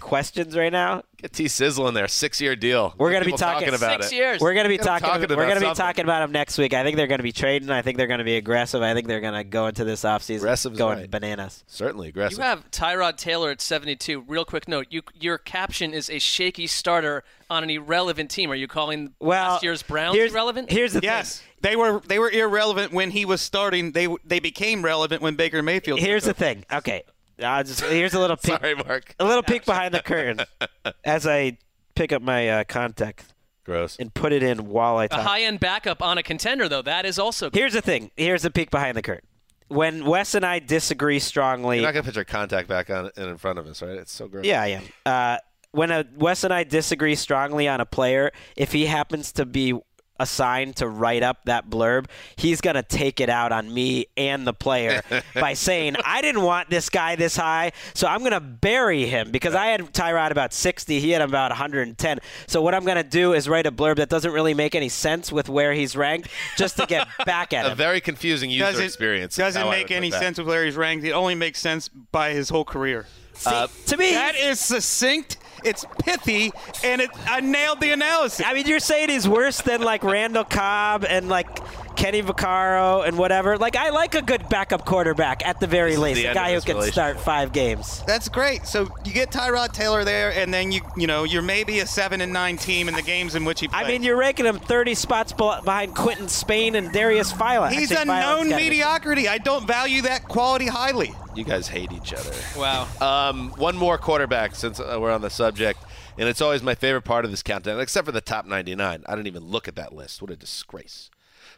questions 0.06 0.56
right 0.56 0.72
now. 0.72 1.02
Get 1.18 1.32
T 1.32 1.48
Sizzle 1.48 1.88
in 1.88 1.94
there, 1.94 2.06
six 2.08 2.40
year 2.40 2.54
deal. 2.54 2.94
We're 2.98 3.10
gonna 3.10 3.24
be 3.24 3.32
People 3.32 3.38
talking- 3.38 3.68
about 3.74 4.02
Six 4.02 4.12
it. 4.12 4.16
years. 4.16 4.40
We're 4.40 4.54
gonna 4.54 4.68
be 4.68 4.76
Get 4.76 4.82
'em 4.86 4.86
talking. 5.00 5.06
talking 5.08 5.20
we're 5.36 5.44
about 5.44 5.48
gonna 5.60 5.72
be 5.72 5.74
talking 5.76 6.04
about 6.04 6.20
them 6.20 6.32
next 6.32 6.56
week. 6.58 6.74
I 6.74 6.84
think 6.84 6.96
they're 6.96 7.06
gonna 7.08 7.22
be 7.24 7.32
trading. 7.32 7.70
I 7.70 7.82
think 7.82 7.96
they're 7.98 8.06
gonna 8.06 8.22
be 8.22 8.36
aggressive. 8.36 8.82
I 8.82 8.94
think 8.94 9.08
they're 9.08 9.20
gonna 9.20 9.42
go 9.42 9.66
into 9.66 9.82
this 9.84 10.02
offseason 10.04 10.36
Aggressive 10.38 10.76
going 10.76 10.98
right. 11.00 11.10
bananas. 11.10 11.64
Certainly 11.66 12.08
aggressive. 12.08 12.38
You 12.38 12.44
have 12.44 12.70
Tyrod 12.70 13.16
Taylor 13.16 13.50
at 13.50 13.60
72. 13.60 14.20
Real 14.28 14.44
quick 14.44 14.68
note: 14.68 14.86
you, 14.90 15.02
your 15.18 15.38
caption 15.38 15.92
is 15.92 16.08
a 16.10 16.18
shaky 16.20 16.66
starter 16.68 17.24
on 17.50 17.64
an 17.64 17.70
irrelevant 17.70 18.30
team. 18.30 18.50
Are 18.52 18.54
you 18.56 18.68
calling 18.68 19.14
Well, 19.18 19.52
last 19.54 19.62
year's 19.64 19.82
Browns 19.82 20.16
here's, 20.16 20.32
irrelevant? 20.32 20.70
Here's 20.70 20.92
the 20.92 21.00
Yes, 21.02 21.42
they 21.62 21.74
were 21.76 22.00
they 22.06 22.18
were 22.18 22.30
irrelevant 22.30 22.92
when 22.92 23.10
he 23.10 23.24
was 23.24 23.40
starting. 23.40 23.92
They 23.92 24.06
they 24.24 24.38
became 24.38 24.84
relevant 24.84 25.22
when 25.22 25.34
Baker 25.34 25.62
Mayfield. 25.62 25.98
thing. 25.98 26.06
Here's 26.08 26.24
the 26.24 26.34
thing. 26.34 26.64
Okay, 26.72 27.02
I'll 27.42 27.64
just 27.64 27.80
here's 27.80 28.14
a 28.14 28.20
little 28.20 28.36
peek, 28.42 28.58
Sorry, 28.60 28.74
Mark. 28.74 29.14
a 29.18 29.24
little 29.24 29.42
peek 29.42 29.64
behind 29.64 29.92
the 29.94 30.02
curtain 30.02 30.40
as 31.04 31.26
I 31.26 31.58
pick 31.94 32.12
up 32.12 32.22
my 32.22 32.48
uh, 32.48 32.64
contact 32.64 33.32
Gross. 33.64 33.96
and 33.98 34.12
put 34.14 34.32
it 34.32 34.42
in 34.42 34.68
while 34.68 34.96
I 34.96 35.06
talk. 35.06 35.20
A 35.20 35.22
high-end 35.22 35.60
backup 35.60 36.00
on 36.02 36.18
a 36.18 36.22
contender, 36.22 36.68
though. 36.68 36.82
That 36.82 37.04
is 37.04 37.18
also 37.18 37.50
Here's 37.52 37.72
the 37.72 37.80
thing. 37.82 38.10
Here's 38.16 38.42
the 38.42 38.50
peek 38.50 38.70
behind 38.70 38.96
the 38.96 39.02
curtain. 39.02 39.26
When 39.68 40.04
Wes 40.04 40.34
and 40.34 40.46
I 40.46 40.60
disagree 40.60 41.18
strongly, 41.18 41.78
You're 41.78 41.86
not 41.86 41.92
gonna 41.94 42.04
put 42.04 42.14
your 42.14 42.24
contact 42.24 42.68
back 42.68 42.88
on 42.90 43.10
in 43.16 43.28
in 43.28 43.36
front 43.36 43.58
of 43.58 43.66
us, 43.66 43.82
right? 43.82 43.96
It's 43.96 44.12
so 44.12 44.28
gross. 44.28 44.44
Yeah, 44.44 44.62
I 44.62 44.66
am. 44.68 44.82
Uh, 45.04 45.38
when 45.72 45.90
a, 45.90 46.04
Wes 46.16 46.44
and 46.44 46.54
I 46.54 46.62
disagree 46.64 47.16
strongly 47.16 47.66
on 47.68 47.80
a 47.80 47.84
player, 47.86 48.30
if 48.56 48.72
he 48.72 48.86
happens 48.86 49.32
to 49.32 49.44
be 49.44 49.78
assigned 50.18 50.76
to 50.76 50.88
write 50.88 51.22
up 51.22 51.38
that 51.44 51.68
blurb, 51.68 52.06
he's 52.36 52.60
going 52.60 52.76
to 52.76 52.82
take 52.82 53.20
it 53.20 53.28
out 53.28 53.52
on 53.52 53.72
me 53.72 54.06
and 54.16 54.46
the 54.46 54.52
player 54.52 55.02
by 55.34 55.54
saying, 55.54 55.96
I 56.04 56.20
didn't 56.22 56.42
want 56.42 56.70
this 56.70 56.88
guy 56.90 57.16
this 57.16 57.36
high, 57.36 57.72
so 57.94 58.06
I'm 58.06 58.20
going 58.20 58.32
to 58.32 58.40
bury 58.40 59.06
him 59.06 59.30
because 59.30 59.54
I 59.54 59.66
had 59.66 59.80
Tyrod 59.92 60.30
about 60.30 60.52
60, 60.52 61.00
he 61.00 61.10
had 61.10 61.22
him 61.22 61.28
about 61.28 61.50
110. 61.50 62.18
So 62.46 62.62
what 62.62 62.74
I'm 62.74 62.84
going 62.84 62.96
to 62.96 63.02
do 63.08 63.32
is 63.32 63.48
write 63.48 63.66
a 63.66 63.72
blurb 63.72 63.96
that 63.96 64.08
doesn't 64.08 64.32
really 64.32 64.54
make 64.54 64.74
any 64.74 64.88
sense 64.88 65.30
with 65.32 65.48
where 65.48 65.72
he's 65.72 65.96
ranked 65.96 66.28
just 66.56 66.76
to 66.78 66.86
get 66.86 67.06
back 67.26 67.52
at 67.52 67.64
A 67.64 67.68
him. 67.68 67.72
A 67.72 67.76
very 67.76 68.00
confusing 68.00 68.50
user 68.50 68.64
doesn't 68.64 68.84
experience. 68.84 69.34
is 69.34 69.36
doesn't 69.38 69.70
make 69.70 69.90
any 69.90 70.10
that. 70.10 70.20
sense 70.20 70.38
with 70.38 70.46
where 70.46 70.64
he's 70.64 70.76
ranked. 70.76 71.04
It 71.04 71.12
only 71.12 71.34
makes 71.34 71.60
sense 71.60 71.88
by 71.88 72.32
his 72.32 72.48
whole 72.48 72.64
career. 72.64 73.06
See, 73.34 73.50
uh, 73.50 73.66
to 73.86 73.96
me, 73.96 74.12
That 74.12 74.34
is 74.34 74.58
succinct. 74.60 75.36
It's 75.66 75.84
pithy, 75.98 76.52
and 76.84 77.00
it 77.00 77.10
I 77.26 77.40
nailed 77.40 77.80
the 77.80 77.90
analysis. 77.90 78.46
I 78.46 78.54
mean, 78.54 78.66
you're 78.66 78.78
saying 78.78 79.08
he's 79.08 79.28
worse 79.28 79.60
than 79.60 79.82
like 79.82 80.04
Randall 80.04 80.44
Cobb 80.44 81.04
and 81.08 81.28
like 81.28 81.48
Kenny 81.96 82.22
Vaccaro 82.22 83.06
and 83.06 83.18
whatever. 83.18 83.56
Like, 83.58 83.74
I 83.76 83.90
like 83.90 84.14
a 84.14 84.22
good 84.22 84.48
backup 84.48 84.84
quarterback 84.84 85.44
at 85.46 85.58
the 85.60 85.66
very 85.66 85.92
This 85.92 86.00
least, 86.00 86.20
the 86.22 86.26
a 86.26 86.34
guy 86.34 86.54
who 86.54 86.60
can 86.60 86.82
start 86.82 87.18
five 87.18 87.52
games. 87.52 88.02
That's 88.06 88.28
great. 88.28 88.66
So 88.66 88.88
you 89.04 89.12
get 89.12 89.30
Tyrod 89.30 89.72
Taylor 89.72 90.04
there, 90.04 90.32
and 90.32 90.52
then 90.52 90.72
you 90.72 90.82
you 90.96 91.06
know 91.06 91.24
you're 91.24 91.42
maybe 91.42 91.80
a 91.80 91.86
seven 91.86 92.20
and 92.20 92.32
nine 92.32 92.56
team 92.56 92.88
in 92.88 92.94
the 92.94 93.02
games 93.02 93.34
in 93.34 93.44
which 93.44 93.60
he 93.60 93.68
plays. 93.68 93.84
I 93.84 93.88
mean, 93.88 94.02
you're 94.02 94.16
ranking 94.16 94.46
him 94.46 94.58
30 94.58 94.94
spots 94.94 95.32
behind 95.32 95.94
Quinton 95.94 96.28
Spain 96.28 96.74
and 96.74 96.92
Darius 96.92 97.32
Philon. 97.32 97.70
He's 97.72 97.90
a 97.90 98.04
known 98.04 98.48
mediocrity. 98.48 99.28
I 99.28 99.38
don't 99.38 99.66
value 99.66 100.02
that 100.02 100.28
quality 100.28 100.66
highly. 100.66 101.14
You 101.34 101.44
guys 101.44 101.68
hate 101.68 101.92
each 101.92 102.12
other. 102.14 102.32
wow. 102.56 102.88
Um, 103.00 103.50
one 103.56 103.76
more 103.76 103.98
quarterback 103.98 104.54
since 104.54 104.80
uh, 104.80 104.96
we're 105.00 105.12
on 105.12 105.20
the 105.20 105.30
subject, 105.30 105.82
and 106.16 106.28
it's 106.28 106.40
always 106.40 106.62
my 106.62 106.74
favorite 106.74 107.02
part 107.02 107.24
of 107.24 107.30
this 107.30 107.42
countdown, 107.42 107.80
except 107.80 108.06
for 108.06 108.12
the 108.12 108.20
top 108.20 108.46
99. 108.46 109.04
I 109.06 109.14
didn't 109.14 109.26
even 109.26 109.44
look 109.44 109.68
at 109.68 109.76
that 109.76 109.92
list. 109.92 110.22
What 110.22 110.30
a 110.30 110.36
disgrace. 110.36 111.10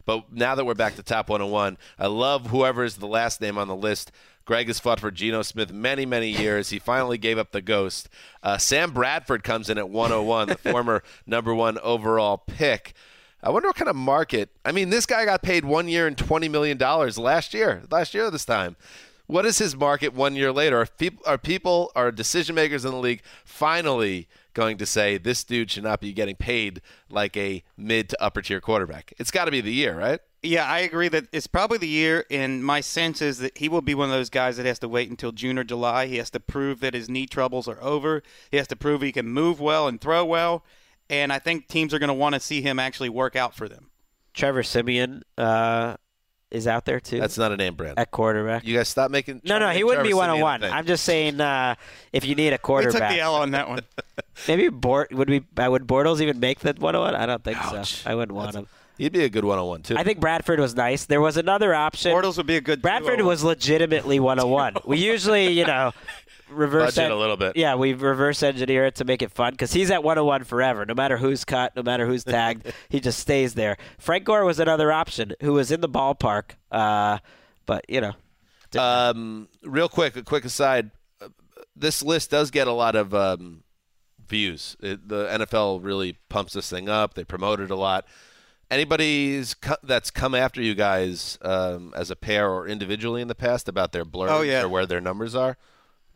But 0.05 0.31
now 0.31 0.55
that 0.55 0.65
we're 0.65 0.73
back 0.73 0.95
to 0.95 1.03
top 1.03 1.29
101, 1.29 1.77
I 1.97 2.07
love 2.07 2.47
whoever 2.47 2.83
is 2.83 2.97
the 2.97 3.07
last 3.07 3.41
name 3.41 3.57
on 3.57 3.67
the 3.67 3.75
list. 3.75 4.11
Greg 4.45 4.67
has 4.67 4.79
fought 4.79 4.99
for 4.99 5.11
Geno 5.11 5.43
Smith 5.43 5.71
many, 5.71 6.07
many 6.07 6.29
years. 6.29 6.69
He 6.69 6.79
finally 6.79 7.19
gave 7.19 7.37
up 7.37 7.51
the 7.51 7.61
ghost. 7.61 8.09
Uh, 8.41 8.57
Sam 8.57 8.91
Bradford 8.91 9.43
comes 9.43 9.69
in 9.69 9.77
at 9.77 9.89
101, 9.89 10.47
the 10.47 10.57
former 10.57 11.03
number 11.27 11.53
one 11.53 11.77
overall 11.79 12.37
pick. 12.37 12.93
I 13.43 13.51
wonder 13.51 13.69
what 13.69 13.75
kind 13.75 13.89
of 13.89 13.95
market. 13.95 14.49
I 14.65 14.71
mean, 14.71 14.89
this 14.89 15.05
guy 15.05 15.23
got 15.25 15.43
paid 15.43 15.65
one 15.65 15.87
year 15.87 16.07
and 16.07 16.17
$20 16.17 16.49
million 16.49 16.77
last 16.79 17.53
year, 17.53 17.83
last 17.91 18.13
year 18.13 18.29
this 18.31 18.43
time. 18.43 18.75
What 19.27 19.45
is 19.45 19.59
his 19.59 19.75
market 19.75 20.15
one 20.15 20.35
year 20.35 20.51
later? 20.51 20.81
Are 20.81 20.87
people, 20.87 21.23
are 21.27 21.37
people, 21.37 21.91
are 21.95 22.11
decision 22.11 22.55
makers 22.55 22.83
in 22.83 22.91
the 22.91 22.97
league 22.97 23.21
finally 23.45 24.27
going 24.59 24.77
to 24.77 24.85
say 24.85 25.17
this 25.17 25.45
dude 25.45 25.71
should 25.71 25.83
not 25.83 26.01
be 26.01 26.11
getting 26.11 26.35
paid 26.35 26.81
like 27.09 27.37
a 27.37 27.63
mid 27.77 28.09
to 28.09 28.21
upper 28.21 28.41
tier 28.41 28.59
quarterback? 28.59 29.13
It's 29.17 29.31
got 29.31 29.45
to 29.45 29.51
be 29.51 29.61
the 29.61 29.71
year, 29.71 29.97
right? 29.97 30.19
Yeah, 30.43 30.65
I 30.65 30.79
agree 30.79 31.07
that 31.07 31.27
it's 31.31 31.47
probably 31.47 31.77
the 31.77 31.87
year, 31.87 32.25
and 32.29 32.63
my 32.63 32.81
sense 32.81 33.21
is 33.21 33.39
that 33.39 33.57
he 33.57 33.69
will 33.69 33.81
be 33.81 33.95
one 33.95 34.09
of 34.09 34.15
those 34.15 34.29
guys 34.29 34.57
that 34.57 34.65
has 34.65 34.79
to 34.79 34.89
wait 34.89 35.09
until 35.09 35.31
June 35.31 35.57
or 35.57 35.63
July. 35.63 36.07
He 36.07 36.17
has 36.17 36.29
to 36.31 36.41
prove 36.41 36.81
that 36.81 36.93
his 36.93 37.09
knee 37.09 37.25
troubles 37.25 37.67
are 37.69 37.81
over. 37.81 38.21
He 38.51 38.57
has 38.57 38.67
to 38.67 38.75
prove 38.75 39.01
he 39.01 39.11
can 39.13 39.27
move 39.27 39.61
well 39.61 39.87
and 39.87 39.99
throw 39.99 40.25
well, 40.25 40.63
and 41.09 41.31
I 41.31 41.39
think 41.39 41.67
teams 41.67 41.93
are 41.93 41.99
going 41.99 42.09
to 42.09 42.13
want 42.13 42.35
to 42.35 42.41
see 42.41 42.61
him 42.61 42.79
actually 42.79 43.09
work 43.09 43.35
out 43.35 43.55
for 43.55 43.69
them. 43.69 43.89
Trevor 44.33 44.63
Siemian 44.63 45.23
uh, 45.37 45.95
is 46.51 46.65
out 46.67 46.85
there 46.85 46.99
too 46.99 47.19
That's 47.19 47.37
not 47.37 47.51
a 47.51 47.57
name 47.57 47.75
brand. 47.75 47.99
at 47.99 48.11
quarterback. 48.11 48.65
You 48.65 48.75
guys 48.75 48.89
stop 48.89 49.11
making. 49.11 49.41
no, 49.43 49.55
no, 49.55 49.65
trying 49.65 49.77
he 49.77 49.83
wouldn't 49.83 50.03
be 50.03 50.09
Trevor 50.09 50.17
one 50.17 50.29
on 50.29 50.35
Siemian 50.37 50.41
a 50.41 50.45
one. 50.45 50.61
thing. 50.61 50.73
I'm 50.73 50.85
just 50.85 51.03
saying 51.03 51.41
uh, 51.41 51.75
if 52.11 52.25
you 52.25 52.35
need 52.35 52.47
a 52.47 52.51
We 52.51 52.55
took 52.55 52.61
quarterback, 52.63 53.11
the 53.11 53.19
L 53.19 53.35
on 53.35 53.51
that 53.51 53.69
one. 53.69 53.81
maybe 54.47 54.69
Bort 54.69 55.11
would 55.13 55.29
we 55.29 55.43
uh, 55.57 55.67
would 55.69 55.85
Bortles 55.87 56.21
even 56.21 56.39
make 56.39 56.59
that 56.61 56.79
101? 56.79 57.15
I 57.15 57.25
don't 57.25 57.43
think 57.43 57.57
so. 57.57 58.09
I 58.09 58.15
wouldn't 58.15 58.35
want 58.35 58.55
him. 58.55 58.67
He'd 58.97 59.13
be 59.13 59.23
a 59.23 59.29
good 59.29 59.45
one 59.45 59.57
on 59.57 59.65
one 59.67 59.81
too. 59.81 59.95
I 59.97 60.03
think 60.03 60.19
Bradford 60.19 60.59
was 60.59 60.75
nice. 60.75 61.05
There 61.05 61.21
was 61.21 61.37
another 61.37 61.73
option. 61.73 62.11
Bortles 62.11 62.35
would 62.35 62.47
be 62.47 62.57
a 62.57 62.61
good. 62.61 62.81
Bradford 62.81 63.19
duo. 63.19 63.27
was 63.27 63.43
legitimately 63.45 64.19
101. 64.19 64.75
we 64.85 64.97
usually, 64.97 65.47
you 65.51 65.65
know, 65.65 65.93
reverse 66.49 66.95
Budget 66.95 67.11
a 67.11 67.15
little 67.15 67.37
bit. 67.37 67.55
Yeah, 67.57 67.75
we 67.75 67.93
reverse 67.93 68.41
engineer 68.43 68.85
it 68.85 68.95
to 68.95 69.05
make 69.05 69.21
it 69.21 69.31
fun 69.31 69.51
because 69.53 69.73
he's 69.73 69.89
at 69.91 70.03
101 70.03 70.43
forever. 70.43 70.85
No 70.85 70.93
matter 70.93 71.17
who's 71.17 71.45
cut, 71.45 71.75
no 71.75 71.83
matter 71.83 72.05
who's 72.05 72.23
tagged, 72.23 72.71
he 72.89 72.99
just 72.99 73.19
stays 73.19 73.53
there. 73.53 73.77
Frank 73.97 74.23
Gore 74.25 74.45
was 74.45 74.59
another 74.59 74.91
option 74.91 75.33
who 75.41 75.53
was 75.53 75.71
in 75.71 75.81
the 75.81 75.89
ballpark, 75.89 76.51
uh, 76.71 77.19
but 77.65 77.85
you 77.89 78.01
know, 78.01 78.13
Um, 78.77 79.47
real 79.63 79.89
quick, 79.89 80.15
a 80.15 80.23
quick 80.23 80.45
aside. 80.45 80.91
uh, 81.21 81.29
This 81.75 82.03
list 82.03 82.31
does 82.31 82.51
get 82.51 82.67
a 82.67 82.73
lot 82.73 82.95
of 82.95 83.13
um, 83.13 83.63
views. 84.27 84.75
It, 84.79 85.07
the 85.07 85.25
NFL 85.27 85.83
really 85.83 86.17
pumps 86.29 86.53
this 86.53 86.69
thing 86.69 86.87
up. 86.89 87.13
They 87.15 87.23
promote 87.23 87.59
it 87.59 87.71
a 87.71 87.75
lot. 87.75 88.05
Anybody's 88.71 89.55
co- 89.55 89.77
that's 89.81 90.11
come 90.11 90.35
after 90.35 90.61
you 90.61 90.75
guys 90.75 91.39
um, 91.41 91.91
as 91.95 92.11
a 92.11 92.15
pair 92.15 92.51
or 92.51 92.67
individually 92.67 93.19
in 93.19 93.27
the 93.27 93.33
past 93.33 93.67
about 93.67 93.93
their 93.93 94.05
blur 94.05 94.29
Oh, 94.29 94.41
yeah. 94.41 94.61
or 94.63 94.69
where 94.69 94.85
their 94.85 95.01
numbers 95.01 95.33
are? 95.33 95.57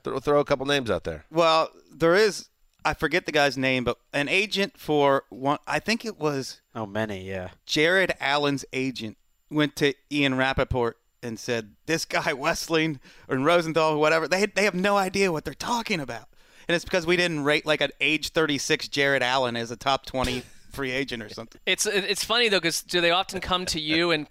Throw, 0.03 0.19
throw 0.19 0.39
a 0.39 0.45
couple 0.45 0.65
names 0.65 0.91
out 0.91 1.03
there. 1.03 1.25
Well, 1.31 1.69
there 1.91 2.15
is. 2.15 2.49
I 2.85 2.93
forget 2.93 3.25
the 3.25 3.31
guy's 3.31 3.57
name, 3.57 3.83
but 3.85 3.97
an 4.11 4.27
agent 4.27 4.77
for 4.77 5.23
one. 5.29 5.57
I 5.65 5.79
think 5.79 6.03
it 6.03 6.19
was 6.19 6.59
Oh, 6.75 6.85
many, 6.85 7.27
yeah. 7.27 7.49
Jared 7.65 8.13
Allen's 8.19 8.65
agent 8.73 9.17
went 9.49 9.75
to 9.77 9.93
Ian 10.11 10.35
Rapoport 10.35 10.97
and 11.21 11.39
said, 11.39 11.75
"This 11.85 12.03
guy 12.03 12.21
Wesseling 12.33 12.99
or 13.29 13.37
Rosenthal 13.37 13.93
or 13.93 13.97
whatever, 13.97 14.27
they 14.27 14.45
they 14.45 14.65
have 14.65 14.75
no 14.75 14.97
idea 14.97 15.31
what 15.31 15.45
they're 15.45 15.53
talking 15.53 15.99
about." 15.99 16.27
And 16.67 16.75
it's 16.75 16.85
because 16.85 17.05
we 17.05 17.17
didn't 17.17 17.43
rate 17.43 17.65
like 17.65 17.81
an 17.81 17.91
age 18.01 18.29
36 18.29 18.87
Jared 18.87 19.21
Allen 19.21 19.55
as 19.57 19.69
a 19.69 19.75
top 19.75 20.05
20 20.05 20.43
free 20.71 20.91
agent 20.91 21.21
or 21.21 21.29
something. 21.29 21.61
It's 21.65 21.85
it's 21.85 22.23
funny 22.25 22.49
though 22.49 22.57
because 22.59 22.81
do 22.81 22.99
they 22.99 23.11
often 23.11 23.39
come 23.39 23.65
to 23.67 23.79
you 23.79 24.11
and 24.11 24.27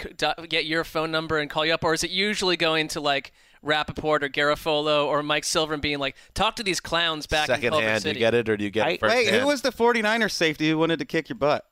get 0.48 0.66
your 0.66 0.84
phone 0.84 1.10
number 1.10 1.38
and 1.38 1.48
call 1.48 1.64
you 1.64 1.72
up, 1.72 1.84
or 1.84 1.94
is 1.94 2.04
it 2.04 2.10
usually 2.10 2.56
going 2.56 2.88
to 2.88 3.00
like 3.00 3.32
Rapoport 3.62 4.24
or 4.24 4.28
Garafolo 4.28 5.06
or 5.06 5.22
Mike 5.22 5.44
Silver 5.44 5.72
and 5.72 5.82
being 5.82 5.98
like, 5.98 6.16
talk 6.34 6.56
to 6.56 6.62
these 6.62 6.80
clowns 6.80 7.26
back 7.26 7.48
in 7.48 7.54
Second 7.54 7.70
Culver 7.70 7.86
hand, 7.86 8.02
City? 8.02 8.18
you 8.18 8.24
get 8.26 8.34
it, 8.34 8.48
or 8.48 8.56
do 8.56 8.64
you 8.64 8.70
get 8.70 8.88
it 8.88 9.00
first 9.00 9.14
Wait, 9.14 9.28
hand? 9.28 9.40
who 9.40 9.46
was 9.46 9.62
the 9.62 9.70
49ers 9.72 10.32
safety 10.32 10.68
who 10.70 10.78
wanted 10.78 10.98
to 10.98 11.04
kick 11.04 11.28
your 11.28 11.36
butt? 11.36 11.64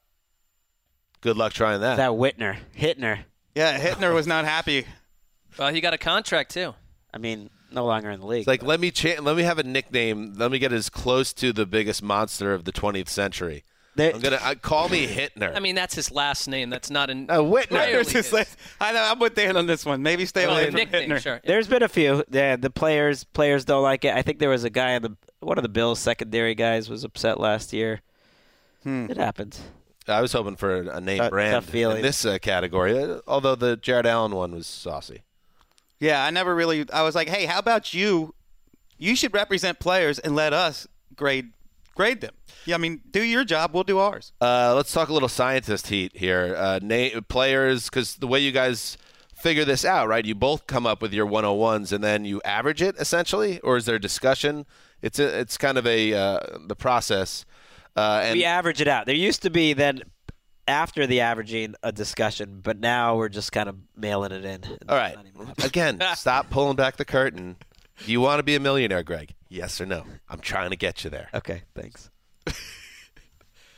Good 1.20 1.36
luck 1.36 1.53
trying 1.53 1.80
that. 1.80 1.97
That 1.97 2.12
Whitner, 2.12 2.57
Hittner. 2.76 3.24
Yeah, 3.55 3.78
Hittner 3.78 4.14
was 4.14 4.26
not 4.26 4.45
happy. 4.45 4.86
Well, 5.59 5.72
he 5.72 5.80
got 5.80 5.93
a 5.93 5.99
contract 5.99 6.53
too. 6.53 6.74
I 7.12 7.18
mean, 7.18 7.51
no 7.72 7.84
longer 7.84 8.11
in 8.11 8.20
the 8.20 8.26
league. 8.26 8.41
It's 8.41 8.49
like 8.49 8.62
let 8.62 8.80
me 8.80 8.91
cha- 8.91 9.20
let 9.20 9.36
me 9.36 9.43
have 9.43 9.59
a 9.59 9.62
nickname. 9.62 10.34
Let 10.36 10.51
me 10.51 10.59
get 10.59 10.72
as 10.72 10.88
close 10.88 11.32
to 11.34 11.53
the 11.53 11.66
biggest 11.66 12.03
monster 12.03 12.55
of 12.55 12.64
the 12.64 12.72
20th 12.72 13.09
century. 13.09 13.64
They- 14.01 14.12
I'm 14.14 14.20
gonna 14.20 14.40
uh, 14.42 14.55
call 14.55 14.88
me 14.88 15.07
Hitner. 15.07 15.55
I 15.55 15.61
mean, 15.61 15.74
that's 15.74 15.94
his 15.94 16.11
last 16.11 16.48
name. 16.48 16.70
That's 16.70 16.90
not 16.90 17.11
an. 17.11 17.26
Uh, 17.30 17.38
Whitner. 17.38 17.72
Rarely 17.72 18.11
his 18.11 18.32
last- 18.32 18.57
I 18.80 18.92
know, 18.92 19.03
I'm 19.03 19.18
with 19.18 19.34
Dan 19.34 19.57
on 19.57 19.66
this 19.66 19.84
one. 19.84 20.03
Maybe 20.03 20.26
stay 20.26 20.46
Well, 20.46 20.57
away 20.57 20.66
from 20.66 20.74
nickname, 20.76 21.11
Hittner. 21.11 21.20
sure. 21.22 21.40
There's 21.44 21.68
been 21.68 21.82
a 21.82 21.88
few. 21.88 22.24
Yeah, 22.30 22.57
the 22.57 22.70
players 22.70 23.24
players 23.24 23.64
don't 23.64 23.82
like 23.82 24.05
it. 24.05 24.14
I 24.14 24.22
think 24.22 24.38
there 24.38 24.48
was 24.51 24.64
a 24.64 24.70
guy 24.70 24.92
in 24.92 25.03
the 25.03 25.16
one 25.40 25.59
of 25.59 25.62
the 25.62 25.68
Bills 25.68 25.98
secondary 25.98 26.55
guys 26.55 26.88
was 26.90 27.05
upset 27.05 27.38
last 27.40 27.72
year. 27.72 28.01
It 28.84 29.16
happens. 29.18 29.61
I 30.09 30.22
was 30.22 30.32
hoping 30.32 30.57
for 30.57 30.74
a 30.90 31.01
name 31.01 31.18
Tough- 31.18 31.30
brand 31.30 31.53
tough 31.53 31.66
feeling. 31.66 31.98
in 31.98 32.03
this 32.03 32.24
uh, 32.24 32.38
category. 32.38 32.98
uh, 32.98 33.20
Although 33.28 33.55
the 33.55 33.76
Jared 33.76 34.07
Allen 34.07 34.34
one 34.34 34.53
was 34.53 34.66
saucy. 34.66 35.22
Yeah, 36.01 36.24
I 36.24 36.30
never 36.30 36.55
really. 36.55 36.86
I 36.92 37.03
was 37.03 37.14
like, 37.14 37.28
hey, 37.28 37.44
how 37.44 37.59
about 37.59 37.92
you? 37.92 38.34
You 38.96 39.14
should 39.14 39.34
represent 39.34 39.78
players 39.78 40.18
and 40.18 40.34
let 40.34 40.53
us 40.55 40.86
grade 41.14 41.51
grade 42.01 42.22
them. 42.22 42.32
Yeah, 42.64 42.76
I 42.76 42.78
mean, 42.78 43.03
do 43.11 43.22
your 43.22 43.44
job. 43.44 43.74
We'll 43.74 43.84
do 43.84 43.98
ours. 43.98 44.32
Uh, 44.40 44.72
let's 44.74 44.90
talk 44.90 45.11
a 45.11 45.12
little 45.12 45.28
scientist 45.28 45.88
heat 45.88 46.12
here. 46.14 46.55
Uh, 46.57 46.80
na- 46.82 47.20
players, 47.28 47.90
because 47.90 48.16
the 48.16 48.26
way 48.26 48.40
you 48.40 48.53
guys 48.53 48.96
figure 49.34 49.66
this 49.66 49.84
out, 49.84 50.09
right? 50.09 50.24
You 50.24 50.34
both 50.34 50.66
come 50.66 50.86
up 50.86 51.03
with 51.03 51.12
your 51.12 51.26
101s 51.26 51.92
and 51.92 52.03
then 52.03 52.24
you 52.24 52.40
average 52.42 52.80
it 52.80 52.96
essentially, 52.98 53.61
or 53.61 53.76
is 53.76 53.84
there 53.84 53.98
discussion? 53.98 54.64
It's 55.03 55.18
a, 55.18 55.40
it's 55.40 55.59
kind 55.59 55.76
of 55.76 55.86
a 55.86 56.14
uh, 56.14 56.40
the 56.66 56.74
process. 56.74 57.44
Uh, 57.94 58.22
and 58.24 58.38
we 58.38 58.46
average 58.46 58.80
it 58.80 58.88
out. 58.88 59.05
There 59.05 59.14
used 59.14 59.42
to 59.42 59.51
be 59.51 59.74
then 59.74 60.01
after 60.66 61.07
the 61.07 61.20
averaging 61.20 61.74
a 61.82 61.92
discussion, 61.92 62.61
but 62.62 62.80
now 62.80 63.16
we're 63.16 63.28
just 63.28 63.53
kind 63.53 63.68
of 63.68 63.76
mailing 63.94 64.32
it 64.32 64.46
in. 64.46 64.62
all 64.88 64.96
right, 64.96 65.16
again, 65.62 66.01
stop 66.14 66.48
pulling 66.48 66.76
back 66.76 66.96
the 66.96 67.05
curtain. 67.05 67.57
Do 68.07 68.11
you 68.12 68.22
want 68.22 68.38
to 68.38 68.42
be 68.42 68.55
a 68.55 68.61
millionaire, 68.61 69.03
Greg? 69.03 69.34
Yes 69.51 69.80
or 69.80 69.86
no? 69.86 70.05
I'm 70.28 70.40
trying 70.40 70.70
to 70.70 70.76
get 70.76 71.05
you 71.05 71.11
there. 71.11 71.28
Okay, 71.34 71.62
thanks. 71.74 72.09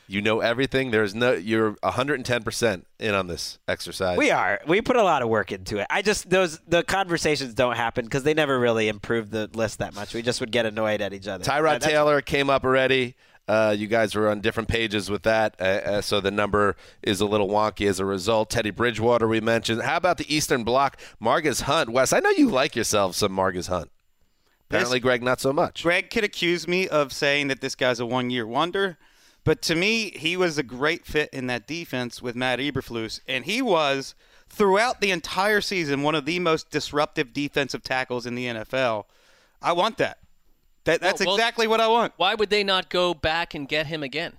You 0.09 0.21
know 0.21 0.41
everything. 0.41 0.91
There's 0.91 1.15
no. 1.15 1.33
You're 1.33 1.77
110 1.81 2.43
percent 2.43 2.87
in 2.99 3.15
on 3.15 3.29
this 3.29 3.59
exercise. 3.67 4.19
We 4.19 4.31
are. 4.31 4.61
We 4.67 4.83
put 4.83 4.97
a 4.97 5.03
lot 5.03 5.23
of 5.23 5.31
work 5.31 5.53
into 5.53 5.79
it. 5.79 5.87
I 5.89 6.03
just 6.03 6.29
those 6.29 6.59
the 6.69 6.83
conversations 6.83 7.55
don't 7.55 7.77
happen 7.77 8.05
because 8.05 8.23
they 8.23 8.35
never 8.35 8.59
really 8.59 8.89
improved 8.89 9.31
the 9.31 9.49
list 9.55 9.79
that 9.79 9.95
much. 9.95 10.13
We 10.13 10.21
just 10.21 10.41
would 10.41 10.53
get 10.53 10.67
annoyed 10.67 11.01
at 11.01 11.15
each 11.15 11.27
other. 11.27 11.43
Tyrod 11.43 11.81
That's- 11.81 11.91
Taylor 11.91 12.21
came 12.21 12.51
up 12.51 12.65
already. 12.65 13.15
Uh, 13.49 13.75
you 13.77 13.87
guys 13.87 14.15
were 14.15 14.29
on 14.29 14.41
different 14.41 14.69
pages 14.69 15.11
with 15.11 15.23
that, 15.25 15.57
uh, 15.59 15.65
uh, 15.65 16.01
so 16.01 16.21
the 16.21 16.31
number 16.31 16.77
is 17.03 17.21
a 17.21 17.27
little 17.27 17.49
wonky 17.49 17.89
as 17.89 17.99
a 17.99 18.05
result. 18.05 18.51
Teddy 18.51 18.71
Bridgewater, 18.71 19.27
we 19.27 19.41
mentioned. 19.41 19.83
How 19.83 19.97
about 19.97 20.19
the 20.19 20.33
Eastern 20.33 20.63
Bloc? 20.63 20.97
Margus 21.21 21.63
Hunt. 21.63 21.91
Wes, 21.91 22.13
I 22.13 22.21
know 22.21 22.31
you 22.31 22.49
like 22.51 22.77
yourself 22.77 23.17
some 23.17 23.33
Margus 23.33 23.69
Hunt. 23.69 23.91
Apparently, 24.75 25.01
Greg, 25.01 25.23
not 25.23 25.41
so 25.41 25.53
much. 25.53 25.83
Greg 25.83 26.11
could 26.11 26.25
accuse 26.25 26.67
me 26.67 26.89
of 26.89 27.13
saying 27.13 27.49
that 27.49 27.61
this 27.61 27.75
guy's 27.75 28.01
a 28.01 28.07
one 28.07 28.31
year 28.31 28.47
wonder, 28.47 28.99
but 29.45 29.61
to 29.63 29.75
me, 29.75 30.11
he 30.11 30.37
was 30.37 30.59
a 30.59 30.63
great 30.63 31.05
fit 31.05 31.29
in 31.33 31.47
that 31.49 31.67
defense 31.67 32.23
with 32.23 32.37
Matt 32.37 32.59
Eberflus, 32.59 33.21
and 33.27 33.45
he 33.45 33.61
was 33.61 34.15
throughout 34.49 35.01
the 35.01 35.11
entire 35.11 35.61
season 35.61 36.03
one 36.03 36.15
of 36.15 36.27
the 36.27 36.39
most 36.39 36.71
disruptive 36.71 37.33
defensive 37.33 37.83
tackles 37.83 38.27
in 38.27 38.35
the 38.35 38.47
NFL. 38.47 39.05
I 39.61 39.73
want 39.73 39.99
that. 39.99 40.19
That 40.85 41.01
that's 41.01 41.21
Well, 41.21 41.29
well- 41.29 41.37
exactly 41.37 41.67
what 41.67 41.81
I 41.81 41.89
want. 41.89 42.13
Why 42.17 42.35
would 42.35 42.51
they 42.51 42.65
not 42.65 42.89
go 42.91 43.15
back 43.15 43.55
and 43.55 43.69
get 43.69 43.87
him 43.87 44.03
again? 44.03 44.35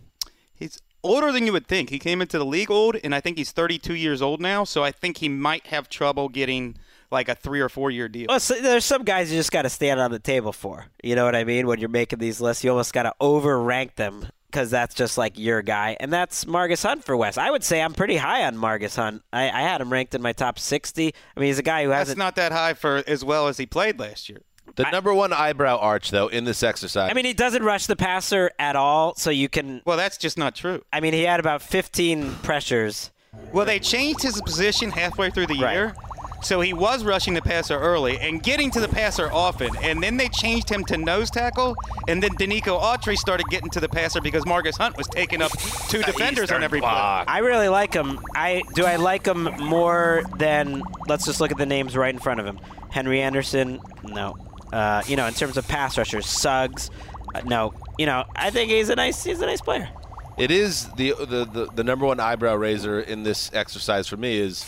He's 0.54 0.80
older 1.04 1.32
than 1.32 1.46
you 1.46 1.52
would 1.54 1.68
think. 1.68 1.90
He 1.90 2.00
came 2.00 2.22
into 2.22 2.38
the 2.38 2.46
league 2.46 2.72
old, 2.72 2.98
and 3.04 3.14
I 3.16 3.20
think 3.22 3.38
he's 3.38 3.52
32 3.52 3.94
years 3.96 4.22
old 4.22 4.40
now. 4.42 4.64
So 4.64 4.84
I 4.84 4.92
think 4.92 5.18
he 5.18 5.30
might 5.30 5.68
have 5.68 5.90
trouble 5.90 6.30
getting 6.30 6.76
like 7.14 7.30
a 7.30 7.36
three 7.36 7.62
or 7.62 7.70
four 7.70 7.90
year 7.92 8.10
deal. 8.10 8.26
Well, 8.28 8.40
so 8.40 8.56
there's 8.60 8.84
some 8.84 9.04
guys 9.04 9.32
you 9.32 9.38
just 9.40 9.52
got 9.52 9.62
to 9.62 9.70
stand 9.70 10.00
on 10.02 10.12
the 10.12 10.20
table 10.20 10.52
for. 10.52 10.88
You 11.02 11.16
know 11.16 11.24
what 11.24 11.36
I 11.36 11.46
mean? 11.46 11.68
When 11.68 11.80
you're 11.80 11.88
making 11.90 12.20
these 12.20 12.42
lists, 12.42 12.64
you 12.64 12.72
almost 12.72 12.92
got 12.94 13.04
to 13.04 13.14
overrank 13.22 13.96
them 13.96 14.28
because 14.48 14.70
that's 14.70 14.94
just 14.94 15.18
like 15.18 15.40
your 15.40 15.62
guy, 15.64 15.98
and 16.00 16.14
that's 16.14 16.46
Margus 16.46 16.84
Hunt 16.84 17.04
for 17.04 17.18
Wes. 17.18 17.38
I 17.40 17.50
would 17.50 17.64
say 17.64 17.82
I'm 17.82 17.94
pretty 17.94 18.18
high 18.18 18.44
on 18.46 18.56
Margus 18.56 18.96
Hunt. 18.98 19.24
I, 19.34 19.46
I 19.50 19.62
had 19.62 19.82
him 19.82 19.92
ranked 19.92 20.14
in 20.14 20.22
my 20.22 20.32
top 20.34 20.60
60. 20.60 21.08
I 21.36 21.40
mean, 21.40 21.48
he's 21.48 21.58
a 21.58 21.64
guy 21.64 21.84
who 21.86 21.90
hasn't. 21.90 22.20
not 22.20 22.36
that 22.36 22.52
high 22.52 22.74
for 22.76 23.04
as 23.08 23.24
well 23.26 23.48
as 23.48 23.58
he 23.58 23.66
played 23.66 24.00
last 24.00 24.30
year. 24.30 24.42
The 24.76 24.90
number 24.92 25.14
one 25.14 25.34
eyebrow 25.34 25.78
arch, 25.78 26.10
though, 26.12 26.28
in 26.30 26.46
this 26.46 26.64
exercise. 26.64 27.10
I 27.12 27.14
mean, 27.14 27.26
he 27.26 27.34
doesn't 27.34 27.64
rush 27.64 27.86
the 27.88 27.96
passer 27.96 28.50
at 28.58 28.76
all, 28.76 29.14
so 29.16 29.30
you 29.30 29.50
can. 29.50 29.82
Well, 29.86 29.98
that's 29.98 30.18
just 30.18 30.38
not 30.38 30.56
true. 30.56 30.84
I 30.94 31.00
mean, 31.00 31.14
he 31.14 31.24
had 31.24 31.40
about 31.40 31.62
15 31.62 32.34
pressures. 32.44 33.12
Well, 33.52 33.66
they 33.66 33.80
changed 33.80 34.22
his 34.22 34.40
position 34.42 34.92
halfway 34.92 35.32
through 35.32 35.48
the 35.48 35.60
Right. 35.60 35.74
year. 35.74 35.96
So 36.44 36.60
he 36.60 36.74
was 36.74 37.06
rushing 37.06 37.34
the 37.34 37.42
passer 37.42 37.80
early 37.80 38.20
and 38.20 38.44
getting 38.44 38.70
to 38.72 38.82
the 38.82 38.88
passer 38.90 39.32
often. 39.32 39.76
And 39.82 40.04
then 40.04 40.18
they 40.18 40.28
changed 40.28 40.70
him 40.70 40.84
to 40.86 40.98
nose 40.98 41.32
tackle. 41.32 41.76
And 42.08 42.22
then 42.22 42.32
Denico 42.32 42.82
Autry 42.82 43.18
started 43.18 43.46
getting 43.50 43.70
to 43.72 43.80
the 43.80 43.88
passer 43.88 44.20
because 44.20 44.44
Margus 44.44 44.78
Hunt 44.78 44.98
was 44.98 45.08
taking 45.08 45.42
up 45.42 45.52
two 45.88 46.04
defenders 46.04 46.52
on 46.52 46.62
every 46.62 46.82
play. 46.82 46.90
I 46.90 47.40
really 47.40 47.70
like 47.70 47.94
him. 47.94 48.20
I 48.36 48.64
do. 48.76 48.86
I 48.86 48.98
like 48.98 49.26
him 49.26 49.44
more 49.60 50.24
than. 50.38 50.84
Let's 51.08 51.26
just 51.26 51.40
look 51.40 51.52
at 51.52 51.58
the 51.58 51.66
names 51.66 51.96
right 51.96 52.14
in 52.14 52.20
front 52.20 52.40
of 52.40 52.46
him. 52.46 52.60
Henry 52.92 53.22
Anderson. 53.22 53.80
No. 54.04 54.36
Uh, 54.72 55.02
you 55.08 55.16
know, 55.16 55.28
in 55.28 55.34
terms 55.34 55.56
of 55.56 55.68
pass 55.68 55.98
rushers, 55.98 56.26
Suggs. 56.26 56.90
Uh, 57.34 57.42
no. 57.46 57.74
You 57.98 58.06
know, 58.06 58.26
I 58.36 58.50
think 58.50 58.70
he's 58.70 58.90
a 58.90 58.96
nice. 58.96 59.24
He's 59.24 59.42
a 59.42 59.46
nice 59.46 59.62
player. 59.62 59.90
It 60.38 60.52
is 60.52 60.90
the, 60.98 61.14
the 61.20 61.46
the 61.46 61.70
the 61.74 61.84
number 61.84 62.06
one 62.06 62.20
eyebrow 62.20 62.56
raiser 62.56 63.00
in 63.00 63.24
this 63.24 63.52
exercise 63.54 64.08
for 64.08 64.18
me 64.18 64.38
is 64.40 64.64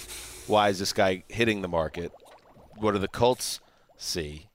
why 0.47 0.69
is 0.69 0.79
this 0.79 0.93
guy 0.93 1.23
hitting 1.27 1.61
the 1.61 1.67
market? 1.67 2.11
What 2.77 2.91
do 2.93 2.99
the 2.99 3.07
Colts 3.07 3.59
see 3.97 4.47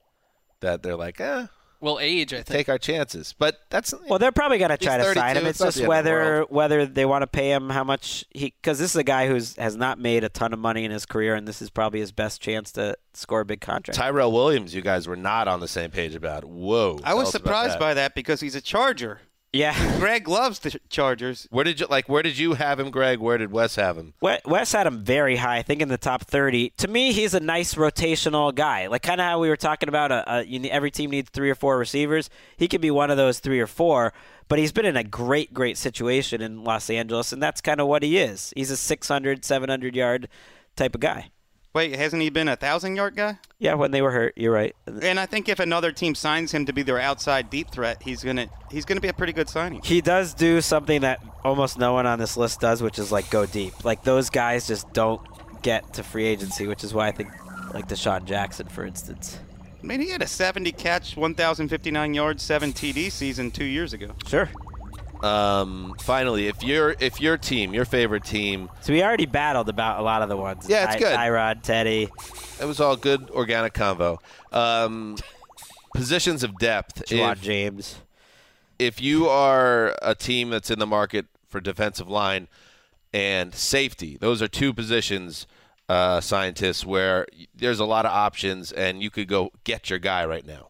that 0.61 0.83
they're 0.83 0.97
like, 0.97 1.21
eh, 1.21 1.47
Well, 1.81 1.99
age, 1.99 2.35
I 2.35 2.39
think. 2.39 2.47
take 2.47 2.69
our 2.69 2.77
chances? 2.79 3.35
But 3.39 3.61
that's 3.71 3.95
Well, 4.09 4.19
they're 4.19 4.33
probably 4.33 4.59
gonna 4.59 4.77
try 4.77 4.99
to 4.99 5.15
sign 5.15 5.37
him. 5.39 5.47
it's 5.47 5.59
It's 5.61 5.67
just 5.67 5.77
the 5.79 5.83
the 5.85 5.89
whether 5.89 6.43
whether 6.51 6.85
they 6.85 7.07
want 7.07 7.23
to 7.23 7.27
pay 7.27 7.51
him 7.51 7.71
how 7.71 7.83
much 7.85 8.27
he 8.31 8.53
because 8.61 8.79
this 8.79 8.91
is 8.91 8.97
a 8.97 9.03
guy 9.05 9.27
who's 9.27 9.57
has 9.57 9.77
not 9.77 9.99
made 9.99 10.23
a 10.23 10.29
ton 10.29 10.53
of 10.53 10.59
money 10.59 10.85
in 10.85 10.91
his 10.91 11.07
career, 11.07 11.35
and 11.35 11.49
this 11.49 11.63
is 11.63 11.71
probably 11.71 12.01
his 12.01 12.13
best 12.13 12.43
chance 12.43 12.71
to 12.73 12.97
score 13.15 13.41
a 13.41 13.45
big 13.47 13.61
contract. 13.63 13.97
Tyrell 13.97 14.31
Williams. 14.33 14.75
You 14.75 14.83
guys 14.83 15.09
were 15.09 15.17
not 15.17 15.49
on 15.49 15.61
the 15.61 15.69
same 15.69 15.91
page 15.91 16.15
about. 16.15 16.45
Whoa, 16.45 16.99
I 17.03 17.15
was 17.15 17.31
surprised 17.31 17.75
that. 17.75 17.81
by 17.81 17.95
that 17.95 18.15
because 18.15 18.41
he's 18.43 18.55
a 18.55 18.61
Charger. 18.61 19.21
Yeah. 19.53 19.97
Greg 19.99 20.29
loves 20.29 20.61
the 20.61 20.79
Chargers. 20.89 21.49
Where 21.51 21.65
did 21.65 21.81
you 21.81 21.87
like? 21.87 22.09
Where 22.09 22.23
did 22.23 22.39
you 22.39 22.55
have 22.55 22.79
him, 22.79 22.91
Greg? 22.91 23.19
Where 23.19 23.39
did 23.39 23.51
Wes 23.51 23.75
have 23.77 23.97
him? 23.97 24.15
Wes 24.21 24.73
had 24.73 24.87
him 24.87 25.03
very 25.05 25.37
high, 25.37 25.59
I 25.59 25.63
think 25.63 25.83
in 25.83 25.89
the 25.89 25.99
top 25.99 26.23
30. 26.23 26.71
To 26.79 26.89
me, 26.89 27.13
he's 27.13 27.35
a 27.35 27.41
nice 27.41 27.75
rotational 27.75 28.55
guy. 28.55 28.87
Like 28.87 29.03
kind 29.03 29.21
of 29.21 29.27
how 29.27 29.41
we 29.41 29.49
were 29.49 29.57
talking 29.57 29.89
about 29.89 30.13
a, 30.13 30.35
a, 30.37 30.45
you, 30.45 30.63
every 30.71 30.91
team 30.91 31.11
needs 31.11 31.31
three 31.31 31.51
or 31.51 31.55
four 31.55 31.79
receivers. 31.79 32.31
He 32.57 32.69
could 32.69 32.81
be 32.81 32.91
one 32.91 33.11
of 33.11 33.17
those 33.17 33.41
three 33.41 33.61
or 33.61 33.67
four, 33.67 34.13
but 34.49 34.59
he's 34.59 34.73
been 34.73 34.87
in 34.87 34.97
a 34.97 35.05
great, 35.05 35.53
great 35.53 35.77
situation 35.77 36.41
in 36.41 36.63
Los 36.63 36.89
Angeles, 36.89 37.33
and 37.33 37.43
that's 37.43 37.61
kind 37.61 37.81
of 37.81 37.89
what 37.89 38.03
he 38.03 38.19
is. 38.19 38.53
He's 38.55 38.71
a 38.71 38.77
600, 38.77 39.45
700 39.45 39.97
yard 39.97 40.29
type 40.77 40.95
of 40.95 41.01
guy. 41.01 41.31
Wait, 41.73 41.95
hasn't 41.95 42.21
he 42.21 42.31
been 42.31 42.49
a 42.49 42.57
thousand 42.57 42.97
yard 42.97 43.15
guy? 43.15 43.39
Yeah, 43.59 43.75
when 43.75 43.93
they 43.93 44.03
were 44.03 44.11
hurt, 44.11 44.35
you're 44.37 44.53
right. 44.53 44.75
And 45.03 45.21
I 45.21 45.27
think 45.27 45.49
if 45.49 45.61
another 45.61 45.93
team 45.93 46.17
signs 46.17 46.53
him 46.53 46.67
to 46.67 46.73
be 46.73 46.83
their 46.83 46.99
outside 46.99 47.49
deep 47.49 47.71
threat, 47.71 48.03
he's 48.03 48.25
gonna 48.25 48.49
he's 48.71 48.85
gonna 48.85 49.01
be 49.01 49.09
a 49.09 49.13
pretty 49.13 49.33
good 49.33 49.49
signing. 49.49 49.81
He 49.85 50.01
does 50.01 50.35
do 50.35 50.61
something 50.61 51.03
that 51.03 51.21
almost 51.45 51.79
no 51.79 51.93
one 51.93 52.07
on 52.07 52.19
this 52.19 52.37
list 52.37 52.61
does, 52.61 52.83
which 52.83 52.99
is 52.99 53.13
like 53.13 53.31
go 53.31 53.47
deep. 53.47 53.85
Like 53.85 54.03
those 54.03 54.31
guys 54.31 54.67
just 54.67 54.93
don't 54.93 55.21
get 55.63 55.93
to 55.95 56.03
free 56.03 56.27
agency, 56.27 56.67
which 56.67 56.83
is 56.83 56.93
why 56.93 57.07
I 57.07 57.13
think 57.13 57.31
like 57.73 57.89
DeSean 57.89 58.25
Jackson, 58.25 58.67
for 58.67 58.85
instance. 58.85 59.39
I 59.83 59.87
mean, 59.87 60.01
he 60.01 60.11
had 60.11 60.21
a 60.21 60.27
70 60.27 60.73
catch, 60.73 61.17
1,059 61.17 62.13
yards, 62.13 62.43
seven 62.43 62.73
TD 62.73 63.11
season 63.11 63.51
two 63.51 63.65
years 63.65 63.95
ago. 63.95 64.11
Sure. 64.27 64.51
Um, 65.23 65.95
finally, 66.01 66.49
if 66.49 66.63
your 66.63 66.97
if 66.99 67.21
your 67.21 67.37
team, 67.37 67.75
your 67.75 67.85
favorite 67.85 68.25
team, 68.25 68.71
So 68.81 68.93
we 68.93 69.03
already 69.03 69.27
battled 69.27 69.69
about 69.69 70.01
a 70.01 70.03
lot 70.03 70.23
of 70.23 70.29
the 70.29 70.37
ones. 70.37 70.67
Yeah, 70.69 70.85
it's 70.85 70.95
Ty- 70.95 70.99
good. 70.99 71.17
Tyrod, 71.19 71.63
Teddy. 71.63 72.09
it 72.61 72.65
was 72.65 72.81
all 72.81 72.97
good 72.97 73.29
organic 73.31 73.75
convo. 73.75 74.19
Um, 74.53 75.17
positions 75.95 76.43
of 76.43 76.57
depth. 76.59 77.05
Ja'Wuan 77.07 77.33
If- 77.33 77.43
James. 77.43 77.97
if 78.79 79.01
you 79.01 79.29
are 79.29 79.95
a 80.01 80.15
team 80.15 80.51
that's 80.51 80.71
in 80.71 80.79
the 80.79 80.87
market 80.87 81.27
for 81.49 81.61
defensive 81.61 82.09
line 82.09 82.49
and 83.13 83.55
safety, 83.55 84.17
those 84.19 84.41
are 84.41 84.49
two 84.49 84.73
positions, 84.73 85.47
uh, 85.89 86.21
scientists, 86.23 86.87
where 86.87 87.27
there's 87.55 87.81
a 87.81 87.85
lot 87.85 88.07
of 88.07 88.13
options, 88.13 88.73
and 88.73 89.03
you 89.03 89.11
could 89.11 89.29
go 89.29 89.51
get 89.65 89.91
your 89.91 89.99
guy 89.99 90.25
right 90.25 90.47
now. 90.47 90.70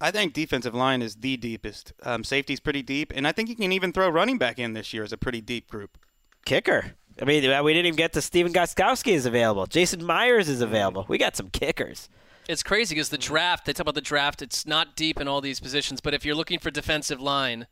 I 0.00 0.10
think 0.10 0.32
defensive 0.32 0.74
line 0.74 1.02
is 1.02 1.16
the 1.16 1.36
deepest. 1.36 1.92
Um, 2.02 2.24
safety's 2.24 2.60
pretty 2.60 2.82
deep, 2.82 3.12
and 3.14 3.26
I 3.26 3.32
think 3.32 3.48
you 3.48 3.56
can 3.56 3.72
even 3.72 3.92
throw 3.92 4.08
running 4.08 4.38
back 4.38 4.58
in 4.58 4.72
this 4.72 4.94
year 4.94 5.02
as 5.02 5.12
a 5.12 5.18
pretty 5.18 5.40
deep 5.40 5.68
group. 5.68 5.98
Kicker. 6.44 6.94
I 7.20 7.24
mean, 7.26 7.42
we 7.64 7.72
didn't 7.74 7.86
even 7.86 7.96
get 7.96 8.14
to 8.14 8.22
Stephen 8.22 8.52
Gostkowski 8.52 9.12
is 9.12 9.26
available. 9.26 9.66
Jason 9.66 10.04
Myers 10.04 10.48
is 10.48 10.62
available. 10.62 11.04
We 11.06 11.18
got 11.18 11.36
some 11.36 11.50
kickers. 11.50 12.08
It's 12.48 12.62
crazy 12.62 12.94
because 12.94 13.10
the 13.10 13.18
draft, 13.18 13.66
they 13.66 13.72
talk 13.72 13.82
about 13.82 13.94
the 13.94 14.00
draft, 14.00 14.40
it's 14.40 14.66
not 14.66 14.96
deep 14.96 15.20
in 15.20 15.28
all 15.28 15.40
these 15.40 15.60
positions, 15.60 16.00
but 16.00 16.14
if 16.14 16.24
you're 16.24 16.34
looking 16.34 16.58
for 16.58 16.70
defensive 16.70 17.20
line, 17.20 17.66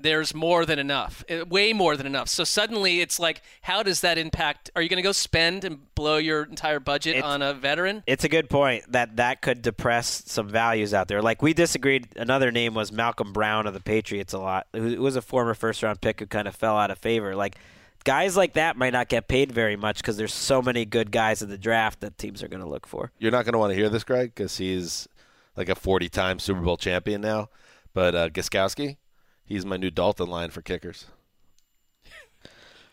there's 0.00 0.32
more 0.34 0.64
than 0.64 0.78
enough, 0.78 1.24
eh, 1.28 1.42
way 1.42 1.72
more 1.72 1.96
than 1.96 2.06
enough. 2.06 2.28
So 2.28 2.44
suddenly 2.44 3.00
it's 3.00 3.18
like, 3.18 3.42
how 3.62 3.82
does 3.82 4.00
that 4.02 4.16
impact? 4.18 4.70
Are 4.76 4.82
you 4.82 4.88
going 4.88 4.98
to 4.98 5.02
go 5.02 5.12
spend 5.12 5.64
and 5.64 5.92
blow 5.94 6.18
your 6.18 6.44
entire 6.44 6.78
budget 6.80 7.16
It's- 7.16 7.28
on 7.30 7.42
a 7.42 7.52
veteran? 7.52 8.04
It's 8.06 8.24
a 8.24 8.28
good 8.28 8.48
point 8.48 8.90
that 8.92 9.16
that 9.16 9.42
could 9.42 9.62
depress 9.62 10.22
some 10.26 10.48
values 10.48 10.94
out 10.94 11.08
there. 11.08 11.20
Like 11.20 11.42
we 11.42 11.52
disagreed. 11.52 12.08
Another 12.16 12.50
name 12.52 12.74
was 12.74 12.92
Malcolm 12.92 13.32
Brown 13.32 13.66
of 13.66 13.74
the 13.74 13.80
Patriots 13.80 14.32
a 14.32 14.38
lot. 14.38 14.66
Who 14.72 14.88
who 14.96 15.02
was 15.02 15.16
a 15.16 15.22
former 15.22 15.54
first 15.54 15.82
round 15.82 16.00
pick 16.00 16.20
who 16.20 16.26
kind 16.26 16.46
of 16.48 16.54
fell 16.54 16.76
out 16.76 16.90
of 16.90 16.98
favor. 16.98 17.34
Like 17.34 17.56
guys 18.04 18.36
like 18.36 18.54
that 18.54 18.76
might 18.76 18.92
not 18.92 19.08
get 19.08 19.28
paid 19.28 19.50
very 19.52 19.76
much 19.76 19.98
because 19.98 20.16
there's 20.16 20.32
so 20.32 20.62
many 20.62 20.84
good 20.84 21.10
guys 21.10 21.42
in 21.42 21.50
the 21.50 21.58
draft 21.58 22.00
that 22.00 22.16
teams 22.18 22.42
are 22.42 22.48
going 22.48 22.62
to 22.62 22.68
look 22.68 22.86
for. 22.86 23.10
You're 23.18 23.32
not 23.32 23.44
going 23.44 23.52
to 23.52 23.58
want 23.58 23.70
to 23.72 23.76
hear 23.76 23.88
this, 23.88 24.04
Greg, 24.04 24.32
because 24.34 24.56
he's 24.58 25.08
like 25.56 25.68
a 25.68 25.74
40-time 25.74 26.38
Super 26.38 26.60
Bowl 26.60 26.76
champion 26.76 27.20
now. 27.20 27.48
But 27.92 28.14
uh, 28.14 28.28
Gostkowski, 28.30 28.96
he's 29.48 29.64
my 29.66 29.76
new 29.76 29.90
Dalton 29.90 30.28
line 30.28 30.50
for 30.50 30.62
kickers. 30.62 31.06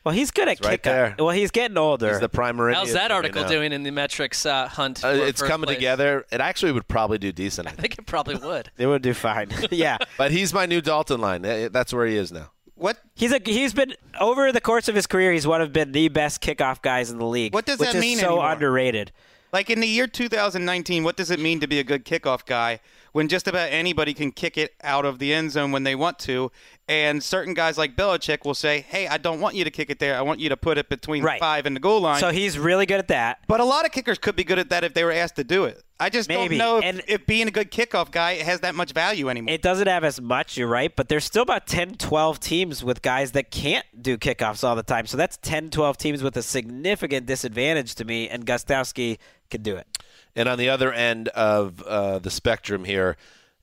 Well, 0.03 0.13
he's 0.13 0.29
good 0.29 0.47
at 0.47 0.59
It's 0.59 0.67
right 0.67 0.79
kickoff. 0.79 0.83
there. 0.83 1.15
Well, 1.17 1.31
he's 1.31 1.49
getting 1.49 1.77
older. 1.79 2.09
He's 2.11 2.19
the 2.19 2.29
prime 2.29 2.57
meridian 2.57 2.79
How's 2.85 2.93
that 2.93 3.09
article 3.09 3.41
now. 3.41 3.47
doing 3.47 3.71
in 3.73 3.81
the 3.81 3.89
metrics 3.89 4.45
uh, 4.45 4.67
hunt? 4.67 5.03
Uh, 5.03 5.07
it's 5.09 5.41
coming 5.41 5.65
place? 5.65 5.77
together. 5.77 6.25
It 6.31 6.41
actually 6.41 6.73
would 6.73 6.87
probably 6.87 7.17
do 7.17 7.31
decent. 7.31 7.67
I 7.67 7.71
I 7.71 7.73
think. 7.73 7.81
think 7.95 7.99
it 7.99 8.05
probably 8.05 8.35
would. 8.35 8.69
It 8.77 8.85
would 8.85 9.01
do 9.01 9.15
fine. 9.15 9.49
yeah. 9.71 9.97
But 10.15 10.29
he's 10.29 10.53
my 10.53 10.67
new 10.67 10.79
Dalton 10.79 11.19
line. 11.21 11.43
Eh, 11.43 11.69
That's 11.71 11.91
where 11.91 12.05
he 12.05 12.17
is 12.17 12.31
now. 12.31 12.51
What 12.75 12.97
He's 13.15 13.31
a 13.31 13.39
he's 13.43 13.73
been 13.73 13.95
over 14.19 14.51
the 14.51 14.61
course 14.61 14.87
of 14.87 14.93
his 14.93 15.07
career. 15.07 15.31
He's 15.33 15.47
one 15.47 15.61
of 15.61 15.73
been 15.73 15.91
the 15.91 16.09
best 16.09 16.39
kickoff 16.39 16.83
guys 16.83 17.09
in 17.09 17.17
the 17.17 17.25
league. 17.25 17.53
What 17.53 17.65
does 17.65 17.79
which 17.79 17.87
that 17.93 17.95
is 17.95 18.01
mean 18.01 18.19
So 18.19 18.27
anymore? 18.33 18.51
underrated. 18.51 19.11
Like 19.53 19.69
in 19.71 19.79
the 19.79 19.87
year 19.87 20.05
2019, 20.05 21.03
what 21.03 21.15
does 21.17 21.31
it 21.31 21.39
mean 21.39 21.61
to 21.61 21.67
be 21.67 21.79
a 21.79 21.83
good 21.83 22.05
kickoff 22.05 22.45
guy 22.45 22.79
when 23.15 23.29
just 23.29 23.47
about 23.47 23.69
anybody 23.71 24.13
can 24.13 24.29
kick 24.29 24.57
it 24.57 24.73
out 24.83 25.05
of 25.05 25.19
the 25.19 25.33
end 25.33 25.49
zone 25.49 25.71
when 25.71 25.83
they 25.83 25.95
want 25.95 26.19
to? 26.19 26.51
And 26.89 27.23
certain 27.23 27.53
guys 27.53 27.77
like 27.77 27.95
Belichick 27.95 28.43
will 28.43 28.53
say, 28.53 28.81
"Hey, 28.81 29.07
I 29.07 29.17
don't 29.17 29.39
want 29.39 29.55
you 29.55 29.63
to 29.63 29.71
kick 29.71 29.89
it 29.89 29.99
there. 29.99 30.17
I 30.17 30.21
want 30.21 30.41
you 30.41 30.49
to 30.49 30.57
put 30.57 30.77
it 30.77 30.89
between 30.89 31.23
Right. 31.23 31.39
five 31.39 31.65
and 31.65 31.75
the 31.75 31.79
goal 31.79 32.01
line." 32.01 32.19
So 32.19 32.29
he's 32.31 32.59
really 32.59 32.85
good 32.85 32.99
at 32.99 33.07
that. 33.07 33.39
but 33.47 33.61
a 33.61 33.63
lot 33.63 33.85
of 33.85 33.91
kickers 33.93 34.17
could 34.17 34.35
be 34.35 34.43
good 34.43 34.59
at 34.59 34.69
that 34.69 34.83
if 34.83 34.93
they 34.93 35.03
were 35.05 35.13
asked 35.13 35.37
to 35.37 35.43
do 35.45 35.63
it. 35.63 35.81
I 35.97 36.09
just 36.09 36.27
Maybe. 36.27 36.57
don't 36.57 36.67
know 36.67 36.77
if, 36.79 36.83
And- 36.83 37.01
if 37.07 37.25
being 37.25 37.47
a 37.47 37.51
good 37.51 37.71
kickoff 37.71 38.11
guy 38.11 38.33
has 38.43 38.59
that 38.59 38.75
much 38.75 38.91
value 38.91 39.29
anymore. 39.29 39.53
It 39.53 39.61
doesn't 39.61 39.87
have 39.87 40.03
as 40.03 40.19
much, 40.19 40.57
you're 40.57 40.67
right, 40.67 40.93
but 40.93 41.07
there's 41.07 41.23
still 41.23 41.43
about 41.43 41.67
10, 41.67 41.95
12 41.95 42.37
teams 42.41 42.83
with 42.83 43.01
guys 43.01 43.31
that 43.31 43.49
can't 43.49 43.85
do 44.01 44.17
kickoffs 44.17 44.61
all 44.67 44.75
the 44.75 44.83
time. 44.83 45.05
So 45.07 45.15
that's 45.15 45.37
10, 45.37 45.69
12 45.69 45.97
teams 45.97 46.21
with 46.21 46.35
a 46.35 46.43
significant 46.43 47.25
disadvantage 47.27 47.95
to 47.95 48.03
me, 48.03 48.27
and 48.27 48.45
Gostkowski 48.45 49.17
can 49.49 49.61
do 49.61 49.77
it. 49.77 49.87
And 50.35 50.49
on 50.49 50.57
the 50.57 50.69
other 50.69 50.91
end 50.91 51.29
of 51.29 51.81
uh, 51.83 52.19
the 52.19 52.29
spectrum 52.29 52.83
here, 52.83 53.15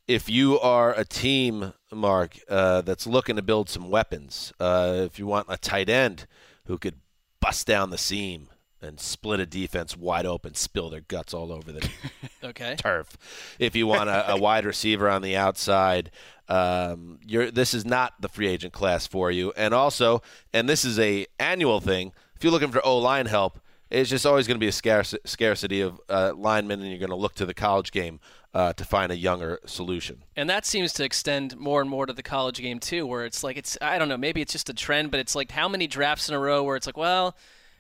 if 0.09 0.29
you 0.29 0.59
are 0.59 0.93
a 0.95 1.05
team, 1.05 1.73
Mark, 1.93 2.39
uh, 2.49 2.81
that's 2.81 3.07
looking 3.07 3.37
to 3.37 3.43
build 3.43 3.69
some 3.69 3.89
weapons, 3.91 4.53
uh, 4.59 4.95
if 5.05 5.19
you 5.19 5.27
want 5.27 5.47
a 5.49 5.57
tight 5.57 5.89
end 5.89 6.27
who 6.67 6.79
could 6.79 6.97
bust 7.41 7.67
down 7.67 7.91
the 7.91 7.99
seam 7.99 8.49
and 8.81 8.99
split 8.99 9.39
a 9.39 9.47
defense 9.47 9.97
wide 9.97 10.27
open, 10.27 10.55
spill 10.55 10.91
their 10.91 11.03
guts 11.03 11.33
all 11.33 11.53
over 11.53 11.71
the 11.71 11.89
Okay. 12.45 12.75
turf. 12.77 13.17
If 13.61 13.77
you 13.77 13.87
want 13.87 14.09
a, 14.11 14.33
a 14.33 14.37
wide 14.41 14.65
receiver 14.65 15.09
on 15.09 15.23
the 15.23 15.37
outside, 15.37 16.11
um, 16.49 17.21
you're 17.25 17.51
this 17.53 17.75
is 17.75 17.85
not 17.87 18.15
the 18.21 18.29
free 18.29 18.49
agent 18.49 18.73
class 18.73 19.07
for 19.07 19.31
you. 19.31 19.53
And 19.57 19.73
also, 19.73 20.23
and 20.53 20.69
this 20.69 20.85
is 20.85 20.99
a 20.99 21.27
annual 21.39 21.81
thing. 21.81 22.13
If 22.35 22.43
you're 22.43 22.53
looking 22.53 22.73
for 22.73 22.85
O 22.85 22.99
line 22.99 23.27
help, 23.27 23.61
it's 23.93 24.09
just 24.09 24.25
always 24.25 24.47
going 24.47 24.57
to 24.57 24.61
be 24.61 24.69
a 24.69 24.73
scarce, 24.73 25.15
scarcity 25.25 25.83
of 25.83 26.01
uh, 26.09 26.33
linemen, 26.35 26.81
and 26.81 26.89
you're 26.89 26.99
going 26.99 27.11
to 27.11 27.17
look 27.17 27.35
to 27.37 27.47
the 27.47 27.55
college 27.55 27.93
game 27.93 28.21
uh, 28.55 28.73
to 28.73 28.85
find 28.85 29.13
a 29.13 29.17
younger 29.17 29.61
solution. 29.67 30.25
And 30.35 30.49
that 30.49 30.65
seems 30.65 30.93
to 30.95 31.05
extend 31.05 31.57
more 31.59 31.81
and 31.81 31.91
more 31.91 32.07
to 32.07 32.13
the 32.13 32.23
college 32.23 32.59
game 32.59 32.81
too, 32.81 33.07
where 33.07 33.25
it's 33.25 33.45
like 33.45 33.57
it's 33.57 33.77
I 33.81 33.99
don't 33.99 34.09
know, 34.09 34.17
maybe 34.17 34.41
it's 34.41 34.53
just 34.53 34.71
a 34.71 34.75
trend, 34.75 35.11
but 35.11 35.21
it's 35.21 35.35
like 35.35 35.51
how 35.51 35.69
many 35.69 35.87
drafts 35.87 36.29
in 36.29 36.35
a 36.35 36.39
row 36.39 36.63
where 36.63 36.77
it's 36.77 36.87
like, 36.87 36.97
well, 36.97 37.37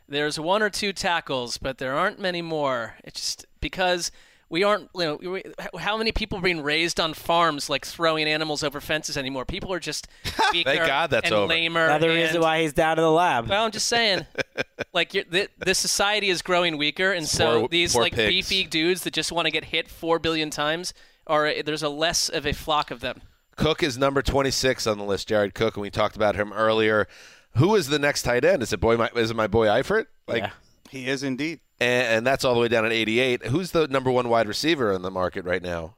there's 0.08 0.38
one 0.38 0.62
or 0.62 0.70
two 0.70 0.92
tackles, 0.92 1.56
but 1.58 1.78
there 1.78 1.94
aren't 1.94 2.20
many 2.20 2.42
more. 2.42 2.96
It's 3.04 3.20
just 3.20 3.46
because 3.60 4.10
we 4.52 4.64
aren't, 4.64 4.90
you 4.94 5.00
know, 5.02 5.16
we, 5.32 5.42
how 5.78 5.96
many 5.96 6.12
people 6.12 6.36
are 6.38 6.42
being 6.42 6.62
raised 6.62 7.00
on 7.00 7.14
farms 7.14 7.70
like 7.70 7.86
throwing 7.86 8.28
animals 8.28 8.62
over 8.62 8.82
fences 8.82 9.16
anymore? 9.16 9.46
People 9.46 9.72
are 9.72 9.80
just 9.80 10.06
weaker 10.52 10.76
God 10.76 11.10
that's 11.10 11.24
and 11.24 11.34
over. 11.34 11.46
lamer. 11.48 11.86
Another 11.86 12.10
and, 12.10 12.20
reason 12.20 12.42
why 12.42 12.60
he's 12.60 12.74
down 12.74 12.98
in 12.98 13.02
the 13.02 13.10
lab. 13.10 13.48
Well, 13.48 13.64
I'm 13.64 13.70
just 13.70 13.88
saying, 13.88 14.26
like 14.92 15.14
you're, 15.14 15.24
the, 15.24 15.48
the 15.56 15.74
society 15.74 16.28
is 16.28 16.42
growing 16.42 16.76
weaker, 16.76 17.12
and 17.12 17.26
so 17.26 17.60
Poor- 17.60 17.68
these 17.68 17.94
poor 17.94 18.02
like 18.02 18.12
pigs. 18.12 18.28
beefy 18.28 18.64
dudes 18.68 19.04
that 19.04 19.14
just 19.14 19.32
want 19.32 19.46
to 19.46 19.50
get 19.50 19.64
hit 19.64 19.88
four 19.88 20.18
billion 20.18 20.50
times 20.50 20.92
are 21.26 21.62
there's 21.62 21.82
a 21.82 21.88
less 21.88 22.28
of 22.28 22.46
a 22.46 22.52
flock 22.52 22.90
of 22.90 23.00
them. 23.00 23.22
Cook 23.56 23.82
is 23.82 23.96
number 23.96 24.20
26 24.20 24.86
on 24.86 24.98
the 24.98 25.04
list, 25.04 25.28
Jared 25.28 25.54
Cook, 25.54 25.76
and 25.76 25.82
we 25.82 25.88
talked 25.88 26.14
about 26.14 26.36
him 26.36 26.52
earlier. 26.52 27.08
Who 27.56 27.74
is 27.74 27.86
the 27.86 27.98
next 27.98 28.22
tight 28.22 28.44
end? 28.44 28.62
Is 28.62 28.72
it 28.74 28.80
boy? 28.80 28.98
My, 28.98 29.08
is 29.16 29.30
it 29.30 29.34
my 29.34 29.46
boy 29.46 29.66
Eifert? 29.68 30.06
Like, 30.28 30.42
Yeah. 30.42 30.50
He 30.92 31.08
is 31.08 31.22
indeed. 31.22 31.60
and, 31.80 32.06
and 32.18 32.26
that's 32.26 32.44
all 32.44 32.54
the 32.54 32.60
way 32.60 32.68
down 32.68 32.84
at 32.84 32.92
88. 32.92 33.46
Who's 33.46 33.70
the 33.70 33.88
number 33.88 34.10
one 34.10 34.28
wide 34.28 34.46
receiver 34.46 34.92
in 34.92 35.02
the 35.02 35.10
market 35.10 35.44
right 35.44 35.62
now? 35.62 35.96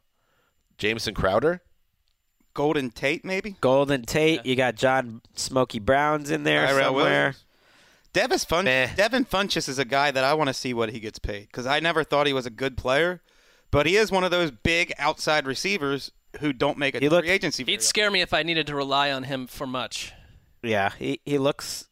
Jamison 0.78 1.14
Crowder. 1.14 1.60
Golden 2.54 2.90
Tate, 2.90 3.24
maybe. 3.24 3.56
Golden 3.60 4.02
Tate, 4.02 4.46
you 4.46 4.54
got 4.54 4.76
John 4.76 5.20
Smokey 5.34 5.80
Browns 5.80 6.30
in 6.30 6.44
there 6.44 6.66
Tyrell 6.66 6.84
somewhere. 6.84 7.04
Williams. 7.04 7.44
Devis 8.12 8.44
Fun- 8.44 8.64
Meh. 8.66 8.94
Devin 8.94 9.24
Funchess 9.24 9.68
is 9.68 9.80
a 9.80 9.84
guy 9.84 10.12
that 10.12 10.22
I 10.22 10.34
want 10.34 10.46
to 10.46 10.54
see 10.54 10.72
what 10.72 10.90
he 10.90 11.00
gets 11.00 11.18
paid 11.18 11.48
because 11.48 11.66
I 11.66 11.80
never 11.80 12.04
thought 12.04 12.28
he 12.28 12.32
was 12.32 12.46
a 12.46 12.50
good 12.50 12.76
player, 12.76 13.20
but 13.72 13.86
he 13.86 13.96
is 13.96 14.12
one 14.12 14.22
of 14.22 14.30
those 14.30 14.52
big 14.52 14.92
outside 15.00 15.48
receivers 15.48 16.12
who 16.38 16.52
don't 16.52 16.78
make 16.78 16.94
a 16.94 17.00
he 17.00 17.08
looked, 17.08 17.26
free 17.26 17.34
agency. 17.34 17.64
He'd 17.64 17.82
scare 17.82 18.12
me 18.12 18.20
if 18.20 18.32
I 18.32 18.44
needed 18.44 18.68
to 18.68 18.76
rely 18.76 19.10
on 19.10 19.24
him 19.24 19.48
for 19.48 19.66
much. 19.66 20.12
Yeah, 20.62 20.90
he, 20.96 21.20
he 21.24 21.38
looks 21.38 21.88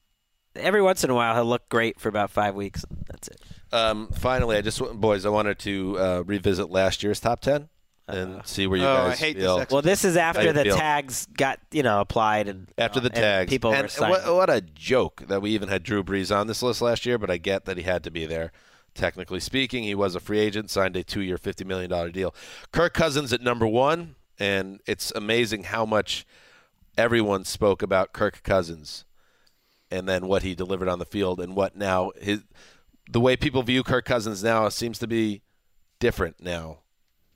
every 0.56 0.82
once 0.82 1.04
in 1.04 1.10
a 1.10 1.14
while 1.14 1.34
he'll 1.34 1.44
look 1.44 1.68
great 1.68 1.98
for 2.00 2.08
about 2.08 2.30
five 2.30 2.54
weeks. 2.54 2.84
That's 3.08 3.28
it. 3.28 3.40
Um, 3.72 4.08
finally, 4.08 4.56
I 4.56 4.60
just 4.60 4.80
boys, 4.94 5.24
I 5.24 5.30
wanted 5.30 5.58
to 5.60 5.98
uh, 5.98 6.22
revisit 6.26 6.70
last 6.70 7.02
year's 7.02 7.20
top 7.20 7.40
10 7.40 7.68
and 8.08 8.44
see 8.46 8.66
where 8.66 8.78
you 8.78 8.84
Oh, 8.84 9.06
I 9.06 9.14
hate 9.14 9.34
this 9.36 9.44
feel. 9.44 9.58
ex- 9.60 9.72
Well, 9.72 9.80
this 9.80 10.04
is 10.04 10.16
after 10.16 10.52
the 10.52 10.64
feel? 10.64 10.76
tags 10.76 11.26
got 11.36 11.58
you 11.70 11.82
know 11.82 12.00
applied 12.00 12.48
and 12.48 12.68
after 12.76 13.00
the 13.00 13.06
and 13.06 13.14
tags. 13.14 13.50
people 13.50 13.70
were 13.70 13.76
and 13.76 13.90
signing. 13.90 14.10
what, 14.24 14.34
what 14.34 14.50
a 14.50 14.60
joke 14.60 15.24
that 15.28 15.40
we 15.40 15.50
even 15.50 15.68
had 15.68 15.82
Drew 15.84 16.02
Brees 16.04 16.34
on 16.36 16.46
this 16.48 16.62
list 16.62 16.82
last 16.82 17.06
year, 17.06 17.16
but 17.16 17.30
I 17.30 17.36
get 17.38 17.64
that 17.64 17.76
he 17.78 17.84
had 17.84 18.02
to 18.04 18.10
be 18.10 18.26
there. 18.26 18.52
Technically 18.94 19.40
speaking, 19.40 19.84
he 19.84 19.94
was 19.94 20.14
a 20.14 20.20
free 20.20 20.38
agent, 20.40 20.68
signed 20.68 20.96
a 20.96 21.02
two-year, 21.02 21.38
fifty 21.38 21.64
million 21.64 21.88
dollar 21.88 22.10
deal. 22.10 22.34
Kirk 22.72 22.92
Cousins 22.92 23.32
at 23.32 23.40
number 23.40 23.66
one, 23.66 24.16
and 24.38 24.80
it's 24.86 25.10
amazing 25.16 25.62
how 25.64 25.86
much 25.86 26.26
everyone 26.98 27.44
spoke 27.46 27.80
about 27.82 28.12
Kirk 28.12 28.42
Cousins, 28.42 29.06
and 29.92 30.08
then 30.08 30.26
what 30.26 30.42
he 30.42 30.54
delivered 30.54 30.88
on 30.88 30.98
the 30.98 31.04
field, 31.04 31.40
and 31.40 31.54
what 31.54 31.76
now 31.76 32.10
his 32.20 32.42
the 33.10 33.20
way 33.20 33.36
people 33.36 33.62
view 33.62 33.82
Kirk 33.82 34.04
Cousins 34.04 34.42
now 34.42 34.68
seems 34.68 34.98
to 34.98 35.06
be 35.06 35.42
different 36.00 36.36
now. 36.40 36.78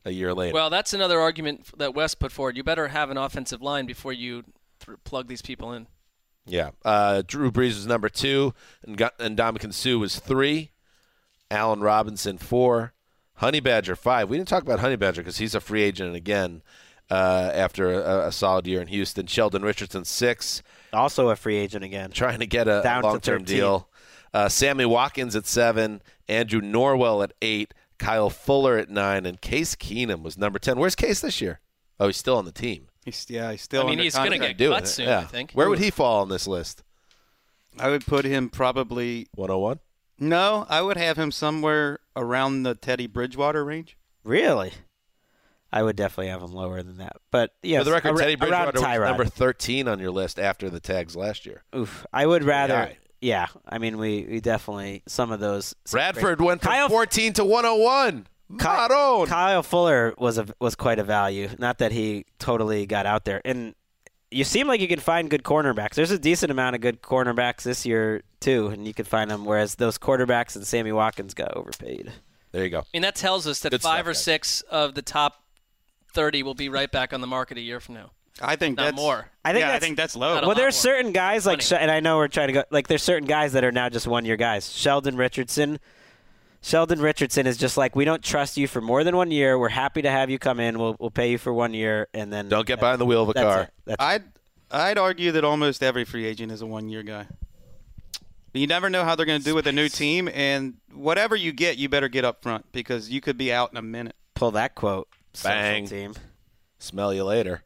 A 0.05 0.11
year 0.13 0.33
later, 0.33 0.55
Well, 0.55 0.71
that's 0.71 0.93
another 0.95 1.19
argument 1.19 1.77
that 1.79 1.93
Wes 1.93 2.15
put 2.15 2.31
forward. 2.31 2.57
You 2.57 2.63
better 2.63 2.87
have 2.89 3.11
an 3.11 3.17
offensive 3.17 3.61
line 3.61 3.87
before 3.87 4.13
you 4.13 4.45
th- 4.79 4.99
plug 5.03 5.27
these 5.27 5.43
people 5.43 5.73
in. 5.73 5.89
Yeah. 6.47 6.71
Uh, 6.85 7.23
Drew 7.27 7.51
Brees 7.51 7.75
was 7.75 7.89
number 7.89 8.09
two, 8.09 8.55
and, 8.87 8.97
Gu- 8.97 9.09
and 9.19 9.37
Ndamukong 9.37 9.75
Suh 9.75 9.99
was 9.99 10.21
three. 10.21 10.71
Allen 11.51 11.81
Robinson 11.81 12.39
four. 12.39 12.93
Honey 13.35 13.59
Badger 13.59 13.97
five. 13.97 14.29
We 14.29 14.37
didn't 14.37 14.47
talk 14.47 14.63
about 14.63 14.79
Honey 14.79 14.95
Badger 14.95 15.23
because 15.23 15.39
he's 15.39 15.57
a 15.57 15.61
free 15.61 15.83
agent 15.83 16.07
and 16.07 16.17
again 16.17 16.63
uh, 17.11 17.51
after 17.55 17.93
a, 18.03 18.29
a 18.29 18.33
solid 18.33 18.67
year 18.67 18.81
in 18.81 18.89
Houston. 18.89 19.27
Sheldon 19.27 19.63
Richardson 19.63 20.05
six, 20.05 20.63
also 20.93 21.29
a 21.31 21.37
free 21.37 21.57
agent 21.57 21.85
again. 21.85 22.11
trying 22.11 22.41
to 22.41 22.47
get 22.47 22.69
a 22.69 22.81
Down 22.83 23.03
long 23.03 23.21
term 23.21 23.45
deal. 23.45 23.89
Uh, 24.35 24.49
Sammy 24.49 24.85
Watkins 24.85 25.35
at 25.37 25.47
seven. 25.47 26.03
Andrew 26.29 26.61
Norwell 26.61 27.23
at 27.23 27.33
eight. 27.41 27.73
Kyle 27.99 28.29
Fuller 28.29 28.77
at 28.77 28.91
nine, 28.91 29.25
and 29.25 29.41
Case 29.41 29.75
Keenum 29.75 30.23
was 30.23 30.37
number 30.37 30.59
ten. 30.59 30.79
Where's 30.79 30.95
Case 30.95 31.21
this 31.21 31.41
year? 31.41 31.61
Oh, 31.99 32.09
he's 32.09 32.19
still 32.19 32.37
on 32.37 32.45
the 32.45 32.53
team. 32.53 32.89
He's, 33.07 33.25
yeah, 33.31 33.53
he's 33.53 33.63
still. 33.63 33.87
I 33.87 33.91
mean, 33.91 34.01
he's 34.01 34.15
gonna 34.15 34.39
get 34.39 34.59
Doing 34.59 34.75
cut 34.75 34.83
it. 34.85 34.89
soon. 34.89 35.07
yeah. 35.09 35.21
I 35.21 35.25
think. 35.25 35.53
Where 35.53 35.71
would 35.71 35.79
he 35.79 35.91
fall 35.91 36.21
on 36.21 36.29
this 36.29 36.47
list? 36.47 36.83
I 37.79 37.89
would 37.89 38.05
put 38.05 38.25
him 38.25 38.51
probably. 38.51 39.29
One 39.35 39.49
hundred 39.49 39.61
one. 39.61 39.81
No, 40.19 40.67
I 40.69 40.83
would 40.83 40.97
have 40.97 41.17
him 41.19 41.31
somewhere 41.31 42.01
around 42.15 42.65
the 42.65 42.75
Teddy 42.75 43.07
Bridgewater 43.07 43.65
range. 43.65 43.97
Really, 44.25 44.73
I 45.77 45.83
would 45.83 45.97
definitely 45.97 46.29
have 46.29 46.43
him 46.43 46.53
lower 46.53 46.83
than 46.83 46.99
that. 46.99 47.17
But 47.31 47.53
yeah, 47.63 47.81
For 47.81 47.85
the 47.85 47.93
record, 47.93 48.11
ar- 48.13 48.17
Teddy 48.19 48.35
Bridgewater 48.37 48.81
was 48.81 49.01
number 49.01 49.25
13 49.27 49.89
on 49.89 49.99
your 49.99 50.11
list 50.11 50.39
after 50.39 50.71
the 50.71 50.81
tags 50.81 51.15
last 51.17 51.45
year. 51.45 51.63
Oof, 51.75 52.07
I 52.13 52.27
would 52.27 52.45
rather. 52.45 52.75
high. 52.77 52.99
Yeah, 53.21 53.47
I 53.69 53.79
mean, 53.79 53.99
we, 53.99 54.27
we 54.29 54.41
definitely 54.41 55.03
some 55.07 55.31
of 55.33 55.41
those. 55.41 55.75
some 55.85 55.99
Bradford 55.99 56.41
went 56.41 56.63
from 56.63 56.71
Kyle- 56.73 56.89
14 56.89 57.33
to 57.35 57.45
101. 57.45 58.27
Ky- 58.59 58.65
Maroon. 58.65 59.27
Kyle 59.27 59.63
Fuller 59.63 60.15
was 60.19 60.39
a 60.39 60.47
was 60.61 60.75
quite 60.77 60.99
a 60.99 61.05
value. 61.05 61.49
Not 61.59 61.79
that 61.79 61.93
he 61.93 62.27
totally 62.39 62.87
got 62.87 63.05
out 63.07 63.25
there, 63.25 63.43
and 63.45 63.75
you 64.31 64.45
seem 64.45 64.69
like 64.69 64.81
you 64.81 64.87
can 64.89 65.01
find 65.01 65.29
good 65.29 65.43
cornerbacks. 65.43 65.95
There's 65.95 66.11
a 66.13 66.19
decent 66.19 66.51
amount 66.53 66.75
of 66.77 66.81
good 66.83 67.03
cornerbacks 67.03 67.63
this 67.65 67.85
year 67.85 68.23
too, 68.41 68.69
and 68.69 68.87
you 68.87 68.95
can 68.95 69.05
find 69.05 69.31
them. 69.31 69.45
Whereas 69.45 69.75
those 69.77 69.99
quarterbacks 69.99 70.55
and 70.57 70.67
Sammy 70.67 70.93
Watkins 70.93 71.35
got 71.35 71.57
overpaid. 71.57 72.13
There 72.53 72.63
you 72.63 72.71
go. 72.71 72.81
I 72.81 72.85
mean, 72.95 73.03
that 73.03 73.17
tells 73.17 73.47
us 73.47 73.61
that 73.61 73.71
Good 73.71 73.83
five 73.83 73.97
stuff, 73.99 74.07
or 74.07 74.11
guys. 74.13 74.23
six 74.23 74.61
of 74.63 74.95
the 74.95 75.03
top 75.03 75.43
30 76.17 76.43
will 76.43 76.55
be 76.55 76.69
right 76.69 76.91
back 76.91 77.13
on 77.13 77.21
the 77.21 77.27
market 77.29 77.59
a 77.59 77.61
year 77.61 77.79
from 77.79 77.95
now. 77.95 78.11
I 78.43 78.57
think 78.57 78.77
Not 78.77 78.83
that's 78.85 78.97
more. 78.97 79.29
I 79.45 79.53
think 79.53 79.61
yeah, 79.61 79.67
I 79.67 79.73
that's- 79.73 79.83
think 79.83 79.97
that's 79.97 80.17
low. 80.17 80.35
Well, 80.35 80.49
lot 80.49 80.57
there's 80.57 80.75
more. 80.75 80.95
certain 80.95 81.13
guys 81.13 81.47
like, 81.47 81.61
Sh- 81.63 81.73
and 81.73 81.91
I 81.91 82.01
know 82.01 82.17
we're 82.17 82.29
trying 82.29 82.49
to 82.49 82.53
go 82.53 82.65
like 82.71 82.89
there's 82.89 83.03
certain 83.03 83.27
guys 83.29 83.53
that 83.53 83.63
are 83.65 83.71
now 83.73 83.89
just 83.89 84.07
one 84.07 84.25
year 84.25 84.37
guys. 84.37 84.71
Sheldon 84.75 85.17
Richardson. 85.17 85.79
Sheldon 86.63 87.01
Richardson 87.01 87.47
is 87.47 87.57
just 87.57 87.77
like 87.77 87.95
we 87.95 88.05
don't 88.05 88.23
trust 88.23 88.57
you 88.57 88.67
for 88.67 88.81
more 88.81 89.05
than 89.05 89.17
one 89.17 89.31
year. 89.31 89.59
We're 89.59 89.69
happy 89.69 90.03
to 90.03 90.11
have 90.11 90.31
you 90.31 90.39
come 90.39 90.59
in. 90.61 90.79
We'll 90.79 90.97
we'll 90.99 91.11
pay 91.13 91.31
you 91.31 91.39
for 91.39 91.53
one 91.53 91.73
year, 91.75 92.09
and 92.13 92.33
then 92.33 92.49
Don't 92.49 92.67
get 92.67 92.81
behind 92.81 93.01
the 93.01 93.07
wheel 93.07 93.23
of 93.23 93.29
a 93.29 93.33
that's 93.35 93.45
car. 93.45 93.61
it. 93.63 93.71
That's 93.85 94.03
I'd 94.03 94.25
I'd 94.71 94.99
argue 94.99 95.33
that 95.33 95.45
almost 95.45 95.83
every 95.83 96.05
free 96.05 96.27
agent 96.27 96.51
is 96.51 96.61
a 96.63 96.67
one 96.67 96.89
year 96.89 97.03
guy. 97.05 97.27
You 98.53 98.67
never 98.67 98.89
know 98.91 99.05
how 99.05 99.15
they're 99.15 99.27
going 99.27 99.39
to 99.39 99.45
do 99.45 99.55
with 99.55 99.67
a 99.67 99.73
new 99.73 99.89
team, 99.89 100.29
and 100.33 100.75
whatever 100.93 101.37
you 101.37 101.53
get, 101.53 101.77
you 101.77 101.89
better 101.91 102.09
get 102.09 102.25
up 102.25 102.43
front 102.43 102.71
because 102.73 103.11
you 103.11 103.21
could 103.21 103.37
be 103.37 103.53
out 103.53 103.71
in 103.71 103.77
a 103.77 103.83
minute. 103.83 104.17
pull 104.35 104.51
that 104.53 104.75
quote. 104.75 105.09
Social 105.37 105.51
Bang. 105.53 105.87
team. 105.87 106.15
Smell 106.79 107.13
you 107.15 107.25
later. 107.25 107.63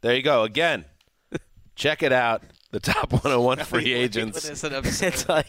There 0.00 0.14
you 0.14 0.22
go. 0.22 0.42
Again, 0.44 0.84
check 1.74 2.02
it 2.02 2.12
out. 2.12 2.42
The 2.70 2.80
top 2.80 3.12
101 3.12 3.58
free 3.60 3.92
agents 3.94 4.42
What 4.44 4.52
is 4.52 4.64
it? 4.64 4.72
absurd? 4.72 5.06
It's 5.14 5.28
like 5.28 5.46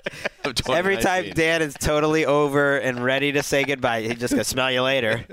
every 0.69 0.97
time 0.97 1.31
Dan 1.31 1.63
is 1.63 1.73
totally 1.73 2.23
over 2.23 2.77
and 2.77 3.03
ready 3.03 3.31
to 3.31 3.41
say 3.41 3.63
goodbye, 3.63 4.01
he 4.03 4.13
just 4.13 4.35
goes, 4.35 4.47
"Smell 4.47 4.71
you 4.71 4.83
later." 4.83 5.25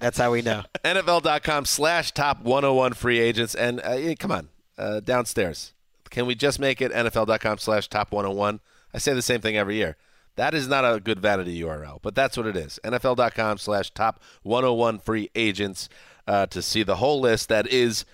That's 0.00 0.18
how 0.18 0.32
we 0.32 0.42
know. 0.42 0.64
NFL.com 0.84 1.64
slash 1.66 2.10
top 2.10 2.40
101 2.42 2.94
free 2.94 3.20
agents. 3.20 3.54
And 3.54 3.80
uh, 3.80 4.14
come 4.18 4.32
on, 4.32 4.48
uh, 4.76 4.98
downstairs. 5.00 5.72
Can 6.10 6.26
we 6.26 6.34
just 6.34 6.58
make 6.58 6.80
it 6.80 6.90
NFL.com 6.92 7.58
slash 7.58 7.86
top 7.88 8.10
101? 8.10 8.58
I 8.92 8.98
say 8.98 9.12
the 9.14 9.22
same 9.22 9.40
thing 9.40 9.56
every 9.56 9.76
year. 9.76 9.96
That 10.36 10.54
is 10.54 10.68
not 10.68 10.84
a 10.84 11.00
good 11.00 11.18
vanity 11.20 11.60
URL, 11.62 11.98
but 12.02 12.14
that's 12.14 12.36
what 12.36 12.46
it 12.46 12.56
is. 12.56 12.78
NFL.com 12.84 13.58
slash 13.58 13.90
top 13.90 14.22
101 14.42 14.98
free 15.00 15.30
agents 15.34 15.88
uh, 16.26 16.46
to 16.46 16.60
see 16.62 16.82
the 16.82 16.96
whole 16.96 17.20
list 17.20 17.48
that 17.48 17.66
is, 17.66 18.04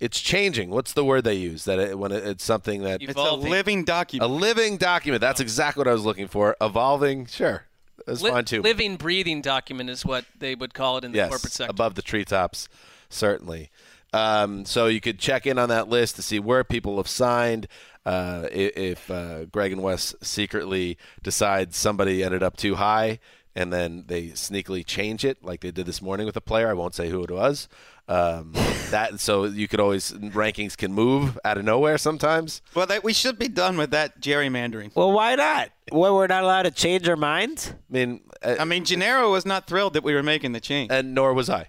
it's 0.00 0.20
changing. 0.20 0.70
What's 0.70 0.92
the 0.94 1.04
word 1.04 1.24
they 1.24 1.34
use? 1.34 1.64
That 1.66 1.78
it, 1.78 1.98
when 1.98 2.12
it, 2.12 2.24
it's 2.26 2.44
something 2.44 2.82
that 2.82 3.02
You- 3.02 3.08
It's 3.08 3.18
a 3.18 3.32
living 3.34 3.84
document. 3.84 4.30
a 4.30 4.32
living 4.34 4.76
document. 4.78 5.20
That's 5.20 5.40
exactly 5.40 5.80
what 5.80 5.88
I 5.88 5.92
was 5.92 6.04
looking 6.04 6.28
for. 6.28 6.56
Evolving, 6.60 7.26
sure. 7.26 7.64
That's 8.06 8.22
Li- 8.22 8.30
fine 8.30 8.44
too. 8.44 8.62
living, 8.62 8.96
breathing 8.96 9.42
document 9.42 9.90
is 9.90 10.04
what 10.04 10.24
they 10.38 10.54
would 10.54 10.74
call 10.74 10.96
it 10.98 11.04
in 11.04 11.12
the 11.12 11.16
yes, 11.18 11.28
corporate 11.28 11.52
sector. 11.52 11.70
above 11.70 11.94
the 11.94 12.02
treetops, 12.02 12.68
certainly. 13.10 13.70
Um, 14.16 14.64
so 14.64 14.86
you 14.86 15.00
could 15.00 15.18
check 15.18 15.46
in 15.46 15.58
on 15.58 15.68
that 15.68 15.88
list 15.88 16.16
to 16.16 16.22
see 16.22 16.38
where 16.38 16.64
people 16.64 16.96
have 16.96 17.08
signed. 17.08 17.68
Uh, 18.06 18.46
if 18.52 19.10
uh, 19.10 19.44
Greg 19.46 19.72
and 19.72 19.82
Wes 19.82 20.14
secretly 20.22 20.96
decide 21.22 21.74
somebody 21.74 22.22
ended 22.24 22.42
up 22.42 22.56
too 22.56 22.76
high, 22.76 23.18
and 23.54 23.72
then 23.72 24.04
they 24.06 24.28
sneakily 24.28 24.86
change 24.86 25.24
it, 25.24 25.42
like 25.44 25.60
they 25.60 25.70
did 25.70 25.86
this 25.86 26.00
morning 26.00 26.24
with 26.24 26.36
a 26.36 26.40
player. 26.40 26.68
I 26.68 26.72
won't 26.72 26.94
say 26.94 27.10
who 27.10 27.22
it 27.24 27.30
was. 27.30 27.68
Um, 28.08 28.52
that 28.90 29.18
so 29.18 29.44
you 29.44 29.66
could 29.66 29.80
always 29.80 30.12
rankings 30.12 30.76
can 30.76 30.92
move 30.94 31.38
out 31.44 31.58
of 31.58 31.64
nowhere 31.64 31.98
sometimes. 31.98 32.62
well, 32.74 32.86
that, 32.86 33.02
we 33.02 33.12
should 33.12 33.38
be 33.38 33.48
done 33.48 33.76
with 33.76 33.90
that 33.90 34.20
gerrymandering. 34.20 34.94
Well, 34.94 35.12
why 35.12 35.34
not? 35.34 35.70
Well, 35.92 36.14
we're 36.14 36.28
not 36.28 36.44
allowed 36.44 36.62
to 36.62 36.70
change 36.70 37.08
our 37.08 37.16
minds. 37.16 37.72
I 37.72 37.92
mean, 37.92 38.20
uh, 38.40 38.56
I 38.60 38.64
mean, 38.64 38.84
Gennaro 38.84 39.30
was 39.32 39.44
not 39.44 39.66
thrilled 39.66 39.94
that 39.94 40.04
we 40.04 40.14
were 40.14 40.22
making 40.22 40.52
the 40.52 40.60
change. 40.60 40.90
and 40.92 41.14
nor 41.14 41.34
was 41.34 41.50
I 41.50 41.66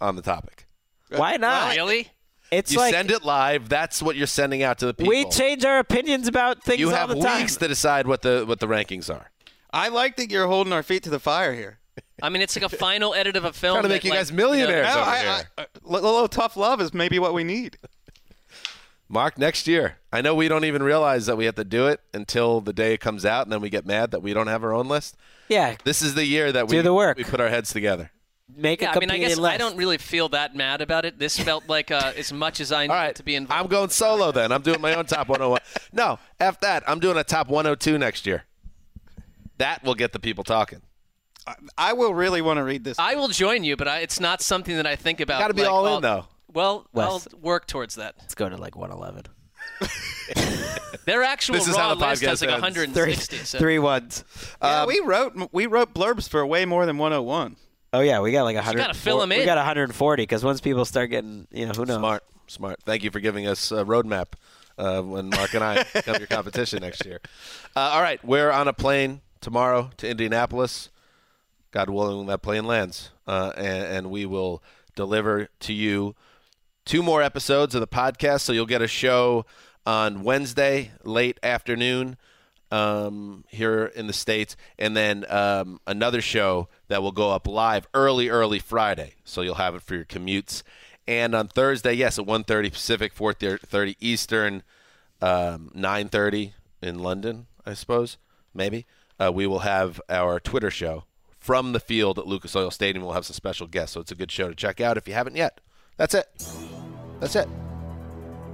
on 0.00 0.16
the 0.16 0.22
topic. 0.22 0.66
Uh, 1.14 1.18
Why 1.18 1.36
not? 1.36 1.74
really? 1.76 2.08
It's 2.50 2.72
You 2.72 2.78
like 2.78 2.92
send 2.94 3.10
it 3.10 3.24
live. 3.24 3.68
That's 3.68 4.02
what 4.02 4.14
you're 4.16 4.26
sending 4.26 4.62
out 4.62 4.78
to 4.80 4.86
the 4.86 4.94
people. 4.94 5.08
we 5.08 5.24
change 5.30 5.64
our 5.64 5.78
opinions 5.78 6.28
about 6.28 6.62
things 6.62 6.80
You 6.80 6.90
all 6.90 6.94
have 6.96 7.08
the 7.08 7.20
time. 7.20 7.40
weeks 7.42 7.56
to 7.56 7.66
decide 7.68 8.06
what 8.06 8.20
the 8.22 8.44
what 8.46 8.60
the 8.60 8.66
rankings 8.66 9.08
are. 9.14 9.30
I 9.72 9.88
like 9.88 10.16
that 10.16 10.30
you're 10.30 10.46
holding 10.46 10.72
our 10.74 10.82
feet 10.82 11.02
to 11.04 11.10
the 11.10 11.18
fire 11.20 11.54
here. 11.54 11.78
I 12.22 12.28
mean, 12.28 12.42
it's 12.42 12.54
like 12.54 12.70
a 12.70 12.76
final 12.76 13.14
edit 13.14 13.36
of 13.36 13.44
a 13.46 13.52
film. 13.54 13.76
Trying 13.76 13.82
to 13.84 13.88
that, 13.88 13.94
make 13.94 14.04
you 14.04 14.10
like, 14.10 14.18
guys 14.18 14.32
millionaires. 14.32 14.86
No, 14.86 15.00
over 15.00 15.10
I, 15.10 15.18
here. 15.18 15.42
I, 15.58 15.62
uh, 15.62 15.66
a 15.86 15.88
little 15.90 16.28
tough 16.28 16.56
love 16.58 16.80
is 16.82 16.92
maybe 16.92 17.18
what 17.18 17.32
we 17.32 17.42
need. 17.42 17.78
Mark, 19.08 19.36
next 19.38 19.66
year. 19.66 19.96
I 20.12 20.20
know 20.22 20.34
we 20.34 20.48
don't 20.48 20.64
even 20.64 20.82
realize 20.82 21.26
that 21.26 21.36
we 21.36 21.44
have 21.46 21.54
to 21.56 21.64
do 21.64 21.86
it 21.86 22.00
until 22.14 22.60
the 22.62 22.72
day 22.72 22.94
it 22.94 23.00
comes 23.00 23.26
out, 23.26 23.44
and 23.46 23.52
then 23.52 23.60
we 23.60 23.68
get 23.68 23.84
mad 23.86 24.10
that 24.12 24.20
we 24.22 24.32
don't 24.32 24.46
have 24.46 24.64
our 24.64 24.72
own 24.72 24.88
list. 24.88 25.16
yeah, 25.48 25.76
This 25.84 26.00
is 26.00 26.14
the 26.14 26.24
year 26.24 26.50
that 26.52 26.68
we 26.68 26.76
Do 26.76 26.82
the 26.82 26.94
work. 26.94 27.18
We 27.18 27.24
put 27.24 27.40
our 27.40 27.48
heads 27.50 27.72
together. 27.72 28.10
Make 28.54 28.80
Yeah, 28.82 28.92
a 28.92 28.96
I 28.96 28.98
mean, 29.00 29.10
I 29.10 29.18
guess 29.18 29.36
list. 29.36 29.54
I 29.54 29.56
don't 29.56 29.76
really 29.76 29.98
feel 29.98 30.28
that 30.30 30.54
mad 30.54 30.80
about 30.80 31.04
it. 31.04 31.18
This 31.18 31.38
felt 31.38 31.68
like 31.68 31.90
uh, 31.90 32.12
as 32.16 32.32
much 32.32 32.60
as 32.60 32.72
I 32.72 32.82
All 32.86 32.94
right, 32.94 33.02
needed 33.04 33.16
to 33.16 33.22
be 33.22 33.34
involved. 33.34 33.62
I'm 33.62 33.68
going 33.68 33.90
solo 33.90 34.32
then. 34.32 34.52
I'm 34.52 34.62
doing 34.62 34.80
my 34.80 34.94
own 34.94 35.06
top 35.06 35.28
101. 35.28 35.60
No, 35.92 36.18
f 36.40 36.60
that. 36.60 36.82
I'm 36.88 37.00
doing 37.00 37.16
a 37.16 37.24
top 37.24 37.48
102 37.48 37.98
next 37.98 38.26
year. 38.26 38.44
That 39.58 39.82
will 39.84 39.94
get 39.94 40.12
the 40.12 40.18
people 40.18 40.44
talking. 40.44 40.82
I 41.76 41.92
will 41.92 42.14
really 42.14 42.40
want 42.40 42.58
to 42.58 42.64
read 42.64 42.84
this. 42.84 42.98
I 42.98 43.16
will 43.16 43.28
join 43.28 43.64
you, 43.64 43.76
but 43.76 43.88
I, 43.88 43.98
it's 43.98 44.20
not 44.20 44.40
something 44.42 44.76
that 44.76 44.86
I 44.86 44.94
think 44.96 45.20
about. 45.20 45.40
Got 45.40 45.48
to 45.48 45.54
be 45.54 45.62
like, 45.62 45.70
all 45.70 45.86
I'll- 45.86 45.96
in 45.96 46.02
though. 46.02 46.26
Well, 46.52 46.86
Wes. 46.92 47.06
I'll 47.08 47.40
work 47.40 47.66
towards 47.66 47.94
that. 47.94 48.14
Let's 48.18 48.34
go 48.34 48.46
to 48.48 48.56
like 48.58 48.76
111. 48.76 49.24
Their 51.06 51.22
actual 51.22 51.54
This 51.54 51.66
is 51.66 51.74
raw 51.76 51.88
how 51.88 51.94
the 51.94 52.06
list 52.06 52.22
has 52.22 52.40
like 52.42 52.50
ends. 52.50 52.62
160. 52.62 53.36
So. 53.38 53.58
Three 53.58 53.78
ones. 53.78 54.24
yeah, 54.62 54.82
Um, 54.82 54.88
we 54.88 55.00
wrote 55.00 55.48
we 55.52 55.66
wrote 55.66 55.94
blurbs 55.94 56.28
for 56.28 56.44
way 56.46 56.64
more 56.64 56.84
than 56.86 56.98
101. 56.98 57.56
Oh 57.92 58.00
yeah, 58.00 58.20
we 58.20 58.32
got 58.32 58.44
like 58.44 58.54
a 58.56 58.60
100. 58.60 58.78
gotta 58.78 58.94
fill 58.94 59.22
'em 59.22 59.28
We 59.30 59.40
in. 59.40 59.44
got 59.46 59.58
140 59.58 60.22
because 60.22 60.44
once 60.44 60.60
people 60.60 60.84
start 60.84 61.10
getting, 61.10 61.46
you 61.50 61.66
know, 61.66 61.72
who 61.72 61.84
knows? 61.84 61.98
Smart, 61.98 62.24
smart. 62.46 62.78
Thank 62.84 63.04
you 63.04 63.10
for 63.10 63.20
giving 63.20 63.46
us 63.46 63.70
a 63.70 63.84
roadmap 63.84 64.28
uh, 64.78 65.02
when 65.02 65.28
Mark 65.28 65.52
and 65.54 65.62
I 65.62 65.82
become 65.92 66.16
your 66.16 66.26
competition 66.26 66.80
next 66.80 67.04
year. 67.04 67.20
Uh, 67.76 67.80
all 67.80 68.00
right, 68.02 68.22
we're 68.24 68.50
on 68.50 68.66
a 68.68 68.72
plane 68.72 69.20
tomorrow 69.40 69.90
to 69.98 70.08
Indianapolis. 70.08 70.88
God 71.70 71.88
willing, 71.90 72.18
when 72.18 72.26
that 72.26 72.42
plane 72.42 72.64
lands, 72.64 73.10
uh, 73.26 73.52
and, 73.56 73.66
and 73.86 74.10
we 74.10 74.26
will 74.26 74.62
deliver 74.94 75.48
to 75.60 75.72
you 75.72 76.14
two 76.84 77.02
more 77.02 77.22
episodes 77.22 77.74
of 77.74 77.80
the 77.80 77.86
podcast. 77.86 78.40
So 78.42 78.52
you'll 78.52 78.66
get 78.66 78.82
a 78.82 78.86
show 78.88 79.46
on 79.86 80.22
Wednesday 80.22 80.92
late 81.02 81.38
afternoon 81.42 82.16
um, 82.72 83.44
here 83.48 83.84
in 83.84 84.06
the 84.06 84.12
states, 84.14 84.56
and 84.78 84.96
then 84.96 85.30
um, 85.30 85.78
another 85.86 86.22
show 86.22 86.68
that 86.88 87.02
will 87.02 87.12
go 87.12 87.30
up 87.30 87.46
live 87.46 87.86
early, 87.92 88.30
early 88.30 88.58
Friday. 88.58 89.14
So 89.24 89.42
you'll 89.42 89.56
have 89.56 89.74
it 89.74 89.82
for 89.82 89.94
your 89.94 90.06
commutes. 90.06 90.62
And 91.06 91.34
on 91.34 91.48
Thursday, 91.48 91.92
yes, 91.92 92.18
at 92.18 92.24
1.30 92.24 92.72
Pacific, 92.72 93.14
4.30 93.14 93.96
Eastern, 94.00 94.62
um, 95.20 95.70
9.30 95.76 96.54
in 96.80 96.98
London, 97.00 97.46
I 97.66 97.74
suppose, 97.74 98.16
maybe, 98.54 98.86
uh, 99.20 99.30
we 99.32 99.46
will 99.46 99.60
have 99.60 100.00
our 100.08 100.40
Twitter 100.40 100.70
show 100.70 101.04
from 101.38 101.72
the 101.72 101.80
field 101.80 102.18
at 102.18 102.26
Lucas 102.26 102.56
Oil 102.56 102.70
Stadium. 102.70 103.04
We'll 103.04 103.14
have 103.14 103.26
some 103.26 103.34
special 103.34 103.66
guests, 103.66 103.92
so 103.92 104.00
it's 104.00 104.12
a 104.12 104.16
good 104.16 104.32
show 104.32 104.48
to 104.48 104.54
check 104.54 104.80
out 104.80 104.96
if 104.96 105.06
you 105.06 105.12
haven't 105.12 105.36
yet. 105.36 105.60
That's 105.98 106.14
it. 106.14 106.26
That's 107.20 107.36
it. 107.36 107.48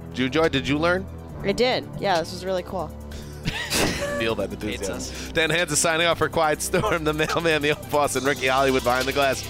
Did 0.09 0.19
you 0.19 0.25
enjoy? 0.25 0.49
Did 0.49 0.67
you 0.67 0.77
learn? 0.77 1.05
I 1.43 1.53
did. 1.53 1.87
Yeah, 1.99 2.19
this 2.19 2.33
was 2.33 2.43
really 2.43 2.63
cool. 2.63 2.91
Feel 4.19 4.35
that 4.35 4.51
enthusiasm. 4.51 4.95
us. 4.95 5.31
Dan 5.31 5.49
Hanzus 5.49 5.77
signing 5.77 6.07
off 6.07 6.17
for 6.17 6.29
Quiet 6.29 6.61
Storm, 6.61 7.03
the 7.03 7.13
mailman, 7.13 7.61
the 7.61 7.75
old 7.77 7.89
boss, 7.89 8.15
and 8.15 8.25
Ricky 8.25 8.47
Hollywood 8.47 8.83
behind 8.83 9.05
the 9.05 9.13
glass. 9.13 9.43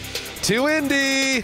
To 0.43 0.67
Indy. 0.67 1.43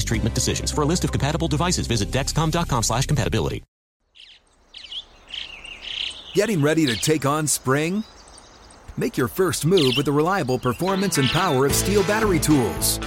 treatment 0.03 0.35
decisions. 0.35 0.71
For 0.71 0.81
a 0.81 0.85
list 0.85 1.03
of 1.03 1.11
compatible 1.11 1.47
devices, 1.47 1.87
visit 1.87 2.11
Dexcom.com 2.11 2.83
slash 2.83 3.05
compatibility. 3.05 3.63
Getting 6.33 6.61
ready 6.61 6.85
to 6.85 6.95
take 6.95 7.25
on 7.25 7.45
spring? 7.45 8.05
Make 8.95 9.17
your 9.17 9.27
first 9.27 9.65
move 9.65 9.95
with 9.97 10.05
the 10.05 10.13
reliable 10.13 10.57
performance 10.57 11.17
and 11.17 11.27
power 11.27 11.65
of 11.65 11.73
STIHL 11.73 12.07
battery 12.07 12.39
tools. 12.39 12.99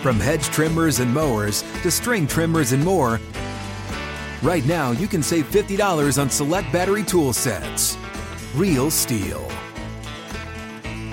From 0.00 0.20
hedge 0.20 0.44
trimmers 0.46 1.00
and 1.00 1.12
mowers 1.12 1.62
to 1.82 1.90
string 1.90 2.26
trimmers 2.26 2.72
and 2.72 2.84
more, 2.84 3.20
right 4.42 4.64
now 4.64 4.92
you 4.92 5.08
can 5.08 5.22
save 5.22 5.50
$50 5.50 6.20
on 6.20 6.30
select 6.30 6.72
battery 6.72 7.02
tool 7.02 7.32
sets. 7.32 7.96
Real 8.54 8.88
STIHL. 8.88 9.71